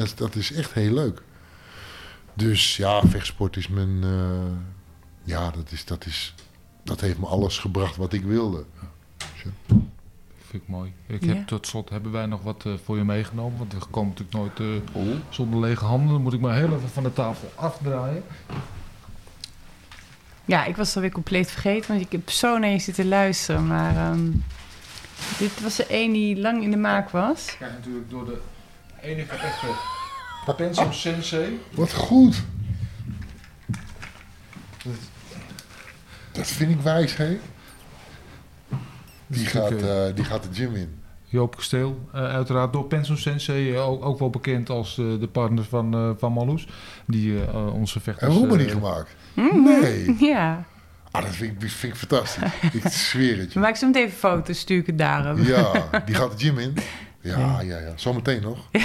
Dat, 0.00 0.12
dat 0.16 0.34
is 0.34 0.52
echt 0.52 0.72
heel 0.72 0.92
leuk. 0.92 1.22
Dus 2.34 2.76
ja, 2.76 3.00
vechtsport 3.06 3.56
is 3.56 3.68
mijn. 3.68 3.98
eh, 4.02 4.52
ja, 5.22 5.50
dat, 5.50 5.72
is, 5.72 5.84
dat, 5.84 6.06
is, 6.06 6.34
dat 6.84 7.00
heeft 7.00 7.18
me 7.18 7.26
alles 7.26 7.58
gebracht 7.58 7.96
wat 7.96 8.12
ik 8.12 8.22
wilde. 8.24 8.64
Vind 10.50 10.62
ik 10.62 10.68
mooi. 10.68 10.92
Ik 11.06 11.24
Ja. 11.24 11.34
heb, 11.34 11.46
tot 11.46 11.66
slot 11.66 11.90
hebben 11.90 12.12
wij 12.12 12.26
nog 12.26 12.42
wat 12.42 12.62
eh, 12.66 12.72
voor 12.84 12.96
je 12.96 13.04
meegenomen. 13.04 13.58
Want 13.58 13.72
we 13.72 13.78
komen 13.90 14.14
natuurlijk 14.16 14.56
nooit 14.58 14.82
eh, 14.96 15.02
zonder 15.28 15.60
lege 15.60 15.84
handen. 15.84 16.08
Dan 16.12 16.22
moet 16.22 16.32
ik 16.32 16.40
maar 16.40 16.56
heel 16.56 16.74
even 16.76 16.88
van 16.88 17.02
de 17.02 17.12
tafel 17.12 17.52
afdraaien. 17.54 18.22
Ja, 20.44 20.64
ik 20.64 20.76
was 20.76 20.94
alweer 20.94 21.10
compleet 21.12 21.50
vergeten, 21.50 21.88
want 21.90 22.00
ik 22.00 22.12
heb 22.12 22.30
zo 22.30 22.58
naar 22.58 22.70
je 22.70 22.78
zitten 22.78 23.08
luisteren. 23.08 23.66
Maar 23.66 23.96
ehm, 23.96 24.30
dit 25.38 25.60
was 25.60 25.76
de 25.76 25.84
een 25.88 26.12
die 26.12 26.36
lang 26.40 26.62
in 26.62 26.70
de 26.70 26.76
maak 26.76 27.10
was. 27.10 27.48
Ik 27.48 27.54
krijg 27.56 27.72
natuurlijk 27.72 28.10
door 28.10 28.24
de 28.24 28.40
enige 29.00 29.36
echte 29.36 29.66
Pensum 30.56 30.92
Sensei. 30.92 31.60
Wat 31.74 31.92
goed! 31.92 32.42
Dat 36.32 36.46
vind 36.46 36.70
ik 36.70 36.80
wijs, 36.80 37.16
hè? 37.16 37.38
Die 39.26 39.46
gaat, 39.46 39.72
eh, 39.72 40.14
die 40.14 40.24
gaat 40.24 40.42
de 40.42 40.48
gym 40.52 40.74
in. 40.74 41.00
Joop 41.24 41.56
Kasteel, 41.56 42.08
eh, 42.12 42.22
uiteraard 42.22 42.72
door 42.72 42.84
Pensum 42.84 43.16
Sensei, 43.16 43.74
eh, 43.74 43.88
ook, 43.88 44.04
ook 44.04 44.18
wel 44.18 44.30
bekend 44.30 44.70
als 44.70 44.98
eh, 44.98 45.04
de 45.20 45.28
partner 45.28 45.64
van, 45.64 45.94
eh 45.94 46.10
van 46.18 46.32
Marloes. 46.32 46.68
Die 47.06 47.44
eh, 47.44 47.74
onze 47.74 48.00
vechters... 48.00 48.32
En 48.32 48.38
Roemer 48.38 48.56
niet 48.56 48.66
eh, 48.66 48.72
gemaakt. 48.72 49.16
Mhm. 49.34 49.62
Nee. 49.62 50.16
Ja, 50.32 50.64
Ah, 51.10 51.22
dat 51.24 51.34
vind 51.34 51.62
ik, 51.62 51.70
vind 51.70 51.92
ik 51.92 51.98
fantastisch. 51.98 52.42
ik 52.72 52.88
zweer 52.88 53.38
het 53.38 53.52
je. 53.52 53.58
maak 53.58 53.76
zo 53.76 53.86
meteen 53.86 54.04
even 54.04 54.18
foto's, 54.18 54.58
stuur 54.58 54.78
ik 54.78 54.86
het 54.86 54.98
daarom. 54.98 55.42
Ja, 55.42 55.72
die 56.06 56.14
gaat 56.14 56.38
de 56.38 56.44
gym 56.44 56.58
in. 56.58 56.76
Ja, 57.20 57.60
ja, 57.60 57.78
ja. 57.78 57.92
Zometeen 57.96 58.42
nog. 58.42 58.58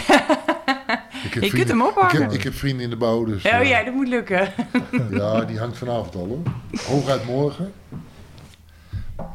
Ik 1.24 1.34
heb 1.34 1.44
Je 1.44 1.50
kunt 1.50 1.68
hem 1.68 1.82
ophangen. 1.82 2.14
Ik 2.14 2.20
heb, 2.20 2.32
ik 2.32 2.44
heb 2.44 2.54
vrienden 2.54 2.84
in 2.84 2.90
de 2.90 2.96
bouw, 2.96 3.26
dus... 3.26 3.46
Oh 3.46 3.52
eh, 3.54 3.70
ja, 3.70 3.84
dat 3.84 3.94
moet 3.94 4.08
lukken. 4.08 4.50
ja, 5.12 5.42
die 5.46 5.60
hangt 5.60 5.78
vanavond 5.78 6.16
al, 6.16 6.26
hoor. 6.28 6.40
Hooguit 6.88 7.26
morgen. 7.26 7.72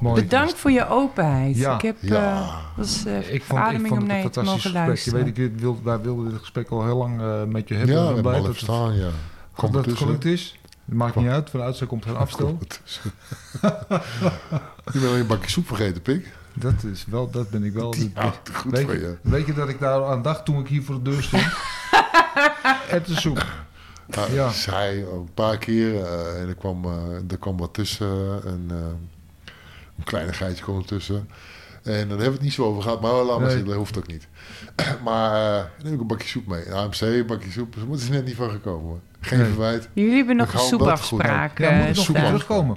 mooi. 0.01 0.23
Bedankt 0.23 0.55
voor 0.55 0.71
je 0.71 0.89
openheid. 0.89 1.57
Ja. 1.57 1.75
ik 1.75 1.83
heb 1.83 1.97
Ja. 2.01 2.43
eh, 2.43 2.57
was 2.77 3.05
eh 3.05 3.19
Ik 3.19 3.43
vond, 3.43 3.61
ik 3.71 3.81
vond 3.81 3.91
om 3.91 3.97
het 3.97 4.07
naar 4.07 4.17
een 4.17 4.23
je 4.23 4.31
te 4.31 4.43
fantastisch 4.43 4.73
mogen 4.73 4.89
gesprek. 4.91 5.25
Je 5.25 5.25
weet, 5.25 5.53
ik 5.53 5.61
wil, 5.61 5.81
wij 5.83 6.01
wilden 6.01 6.31
dit 6.31 6.39
gesprek 6.39 6.69
al 6.71 6.85
heel 6.85 6.97
lang 6.97 7.21
eh, 7.21 7.43
met 7.45 7.69
je 7.69 7.75
hebben. 7.75 7.95
Ja, 7.97 8.11
Ik 8.11 8.23
we 8.23 8.35
even 8.35 8.45
het, 8.45 8.57
staan, 8.57 8.97
ja. 8.97 9.09
Kom 9.55 9.73
dat 9.73 9.87
het 9.87 9.97
gelukt 9.97 10.25
is. 10.25 10.59
Het 10.89 10.97
maakt 10.97 11.17
niet 11.17 11.29
uit, 11.29 11.51
van 11.51 11.61
de 11.61 11.67
uitzending 11.67 12.01
komt 12.01 12.13
geen 12.13 12.23
afstel. 12.23 12.59
Je 14.93 14.99
bent 15.01 15.05
al 15.07 15.17
een 15.17 15.27
bakje 15.27 15.51
soep 15.51 15.67
vergeten, 15.67 16.03
pik. 16.03 16.33
Dat, 16.55 16.85
is 16.93 17.05
wel, 17.09 17.31
dat 17.31 17.51
ben 17.51 17.65
ik 17.65 17.73
wel. 17.73 17.95
Ja, 18.15 18.35
goed 18.53 18.73
weet, 18.73 18.87
je, 18.87 19.17
weet 19.23 19.47
je 19.47 19.53
dat 19.53 19.69
ik 19.69 19.79
daar 19.81 20.05
aan 20.05 20.23
dacht 20.23 20.45
toen 20.45 20.59
ik 20.61 20.69
hier 20.69 20.83
voor 20.83 20.95
de 21.03 21.11
deur 21.11 21.23
stond? 21.23 21.43
Het 22.95 23.09
is 23.09 23.21
soep. 23.21 23.47
Nou, 24.07 24.33
Ja. 24.33 24.51
Zij 24.51 24.99
een 25.03 25.29
paar 25.35 25.59
keer 25.59 26.03
eh, 26.05 26.41
en 26.43 26.49
er 26.49 26.55
kwam, 26.55 26.85
eh, 26.85 27.31
er 27.31 27.39
kwam 27.39 27.57
wat 27.57 27.75
tussen. 27.75 28.43
En, 28.45 28.67
eh, 28.71 28.77
een 29.99 30.05
kleinigheidje 30.05 30.63
kwam 30.65 30.79
er 30.79 30.85
tussen. 30.85 31.29
En 31.83 31.93
daar 31.93 32.09
hebben 32.09 32.17
we 32.27 32.33
het 32.33 32.41
niet 32.41 32.53
zo 32.53 32.65
over 32.65 32.83
gehad. 32.83 33.01
Maar 33.01 33.13
laat 33.13 33.27
maar 33.27 33.39
Nee. 33.39 33.49
zitten, 33.49 33.67
dat 33.67 33.77
hoeft 33.77 33.99
ook 33.99 34.07
niet. 34.07 34.29
maar 35.05 35.61
dan 35.77 35.85
heb 35.85 35.93
ik 35.95 36.01
een 36.01 36.07
bakje 36.07 36.29
soep 36.29 36.47
mee. 36.47 36.67
Een 36.67 36.73
AMC, 36.73 37.01
een 37.01 37.27
bakje 37.27 37.51
soep. 37.51 37.77
Maar 37.77 37.87
het 37.91 38.01
is 38.01 38.09
net 38.09 38.25
niet 38.25 38.35
van 38.37 38.51
gekomen. 38.51 38.89
hoor. 38.89 39.01
Geen 39.21 39.39
Nee. 39.39 39.49
verwijt. 39.49 39.89
Jullie 39.93 40.17
hebben 40.17 40.37
nog 40.37 40.53
een 40.53 40.59
soepafspraak. 40.59 41.59
Ja, 41.59 41.71
moet 41.71 41.81
eh, 41.81 41.89
ik 41.91 41.97
nog 41.97 42.07
terugkomen. 42.27 42.77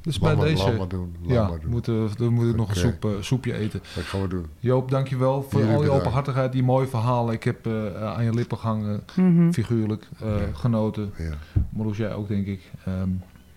Dus 0.00 0.18
bij 0.18 0.36
maar, 0.36 0.44
deze... 0.44 0.64
laat 0.64 0.78
maar 0.78 0.88
doen. 0.88 1.16
Laat 1.22 1.30
ja, 1.32 1.48
maar 1.48 1.60
doen. 1.60 1.70
moeten, 1.70 2.08
dan 2.16 2.32
moet 2.32 2.48
ik 2.48 2.56
nog 2.56 2.68
een 2.68 2.76
soep, 2.76 3.04
eh, 3.04 3.10
soepje 3.20 3.52
eten. 3.54 3.80
Dat 3.94 4.04
gaan 4.04 4.20
we 4.22 4.28
doen. 4.28 4.46
Joop, 4.58 4.90
dankjewel 4.90 5.46
voor 5.50 5.60
Jullie 5.60 5.76
al 5.76 5.82
je 5.82 5.90
openhartigheid, 5.90 6.52
die 6.52 6.62
mooie 6.62 6.86
verhalen. 6.86 7.34
Ik 7.34 7.44
heb 7.44 7.66
eh, 7.66 8.02
aan 8.04 8.24
je 8.24 8.34
lippen 8.34 8.58
gehangen, 8.58 9.02
Mhm. 9.16 9.50
figuurlijk, 9.52 10.08
eh, 10.20 10.34
genoten. 10.52 11.12
Ja. 11.18 11.34
Marloes, 11.70 11.96
jij 11.96 12.14
ook, 12.14 12.28
denk 12.28 12.46
ik. 12.46 12.60
Ehm, 12.84 13.08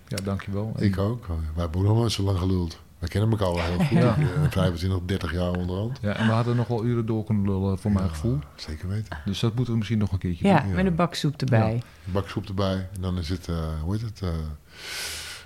ja, 0.06 0.16
dankjewel. 0.24 0.72
En- 0.76 0.84
Ik 0.84 0.98
ook. 0.98 1.26
Wij 1.26 1.36
hebben 1.56 1.80
ook 1.80 1.86
nog 1.86 1.96
nooit 1.96 2.12
zo 2.12 2.22
lang 2.22 2.38
geluld. 2.38 2.78
Wij 3.00 3.08
kennen 3.08 3.30
elkaar 3.30 3.46
al 3.46 3.60
heel 3.60 3.78
goed. 3.78 3.88
Ja. 3.88 4.16
Ja. 4.18 4.50
25, 4.50 5.00
30 5.06 5.32
jaar 5.32 5.50
onderhand. 5.52 5.98
Ja, 6.02 6.12
en 6.16 6.26
we 6.26 6.32
hadden 6.32 6.56
nog 6.56 6.66
wel 6.68 6.84
uren 6.84 7.06
door 7.06 7.24
kunnen 7.24 7.44
lullen, 7.44 7.78
voor 7.78 7.92
mijn 7.92 8.08
gevoel. 8.08 8.38
Zeker 8.54 8.88
weten. 8.88 9.18
Dus 9.24 9.40
dat 9.40 9.54
moeten 9.54 9.72
we 9.72 9.78
misschien 9.78 9.98
nog 9.98 10.12
een 10.12 10.18
keertje 10.18 10.46
Ja, 10.48 10.64
Ja. 10.68 10.74
met 10.74 10.86
een 10.86 10.94
bak 10.94 11.14
soep 11.14 11.40
erbij. 11.40 11.72
Een 12.06 12.12
bak 12.12 12.28
soep 12.28 12.48
erbij. 12.48 12.88
En 12.94 13.00
dan 13.00 13.18
is 13.18 13.28
het, 13.28 13.48
eh, 13.48 13.56
hoe 13.82 13.92
heet 13.92 14.02
het? 14.02 14.20
eh, 14.22 14.28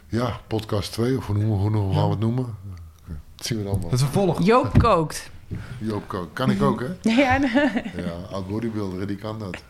ja, 0.08 0.40
podcast 0.46 0.92
2. 0.92 1.16
Of 1.16 1.26
hoe, 1.26 1.36
noemen, 1.36 1.58
hoe, 1.58 1.70
hoe 1.76 1.94
gaan 1.94 2.04
we 2.04 2.10
het 2.10 2.18
noemen? 2.20 2.46
Dat 3.36 3.46
zien 3.46 3.58
we 3.58 3.64
dan 3.64 3.72
doen. 3.72 3.80
wel. 3.82 3.90
Het 3.90 4.00
vervolg. 4.00 4.42
Joop 4.42 4.78
kookt. 4.78 5.30
Joop 5.78 6.08
Kook. 6.08 6.34
Kan 6.34 6.50
ik 6.50 6.62
ook, 6.62 6.80
hè? 6.80 6.86
Ja, 7.16 7.34
Ja, 7.96 8.12
oud 8.32 8.48
bodybuilder, 8.48 9.06
die 9.06 9.16
kan 9.16 9.38
dat. 9.38 9.62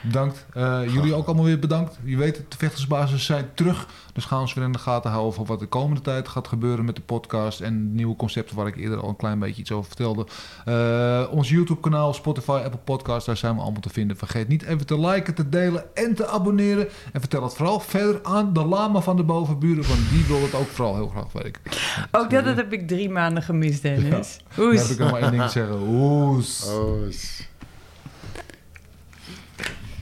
Bedankt. 0.00 0.46
Eh, 0.52 0.80
jullie 0.92 1.14
ook 1.14 1.26
allemaal 1.26 1.44
weer 1.44 1.58
bedankt. 1.58 1.98
Je 2.04 2.16
weet 2.16 2.36
het, 2.36 2.50
de 2.50 2.56
vechtersbasis 2.56 3.24
zijn 3.24 3.48
terug. 3.54 3.86
Dus 4.12 4.24
ga 4.24 4.40
ons 4.40 4.54
weer 4.54 4.64
in 4.64 4.72
de 4.72 4.78
gaten 4.78 5.10
houden 5.10 5.34
van 5.34 5.46
wat 5.46 5.60
de 5.60 5.66
komende 5.66 6.00
tijd 6.00 6.28
gaat 6.28 6.48
gebeuren 6.48 6.84
met 6.84 6.96
de 6.96 7.02
podcast. 7.02 7.60
En 7.60 7.94
nieuwe 7.94 8.16
concepten 8.16 8.56
waar 8.56 8.66
ik 8.66 8.76
eerder 8.76 9.00
al 9.00 9.08
een 9.08 9.16
klein 9.16 9.38
beetje 9.38 9.60
iets 9.60 9.72
over 9.72 9.86
vertelde. 9.86 10.26
Eh, 10.64 11.32
ons 11.32 11.48
YouTube 11.48 11.80
kanaal, 11.80 12.14
Spotify, 12.14 12.60
Apple 12.64 12.80
Podcast, 12.84 13.26
daar 13.26 13.36
zijn 13.36 13.54
we 13.54 13.60
allemaal 13.60 13.80
te 13.80 13.88
vinden. 13.88 14.16
Vergeet 14.16 14.48
niet 14.48 14.62
even 14.62 14.86
te 14.86 15.00
liken, 15.00 15.34
te 15.34 15.48
delen 15.48 15.96
en 15.96 16.14
te 16.14 16.26
abonneren. 16.26 16.88
En 17.12 17.20
vertel 17.20 17.42
het 17.42 17.54
vooral 17.54 17.80
verder 17.80 18.20
aan 18.22 18.52
de 18.52 18.64
lama 18.64 19.00
van 19.00 19.16
de 19.16 19.24
bovenburen. 19.24 19.88
Want 19.88 20.10
die 20.10 20.24
wil 20.24 20.42
het 20.42 20.54
ook 20.54 20.68
vooral 20.68 20.94
heel 20.94 21.08
graag 21.08 21.32
weten. 21.32 21.62
ook 22.10 22.30
dat, 22.30 22.44
dat 22.44 22.56
heb 22.56 22.72
ik 22.72 22.88
drie 22.88 23.10
maanden 23.10 23.42
gemist, 23.42 23.82
Dennis. 23.82 24.40
Oes. 24.58 24.80
heb 24.80 24.90
ik 24.90 24.98
nog 24.98 25.10
maar 25.10 25.20
één 25.20 25.30
ding 25.30 25.42
te 25.42 25.50
zeggen. 25.50 25.78
Oes. 25.88 27.48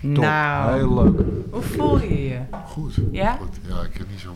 Top. 0.00 0.10
Nou, 0.24 0.74
Heel 0.76 0.94
leuk. 0.94 1.20
hoe 1.50 1.62
voel 1.62 2.00
je 2.02 2.28
je? 2.28 2.40
goed. 2.66 2.94
Ja? 3.10 3.32
goed. 3.36 3.56
Ja, 3.68 3.82
ik 3.82 3.96
heb 3.96 4.08
niet 4.10 4.20
zo... 4.20 4.32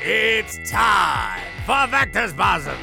It's 0.00 0.58
time 0.70 1.42
for 1.66 1.86
Vector's 1.88 2.32
Bosom. 2.32 2.76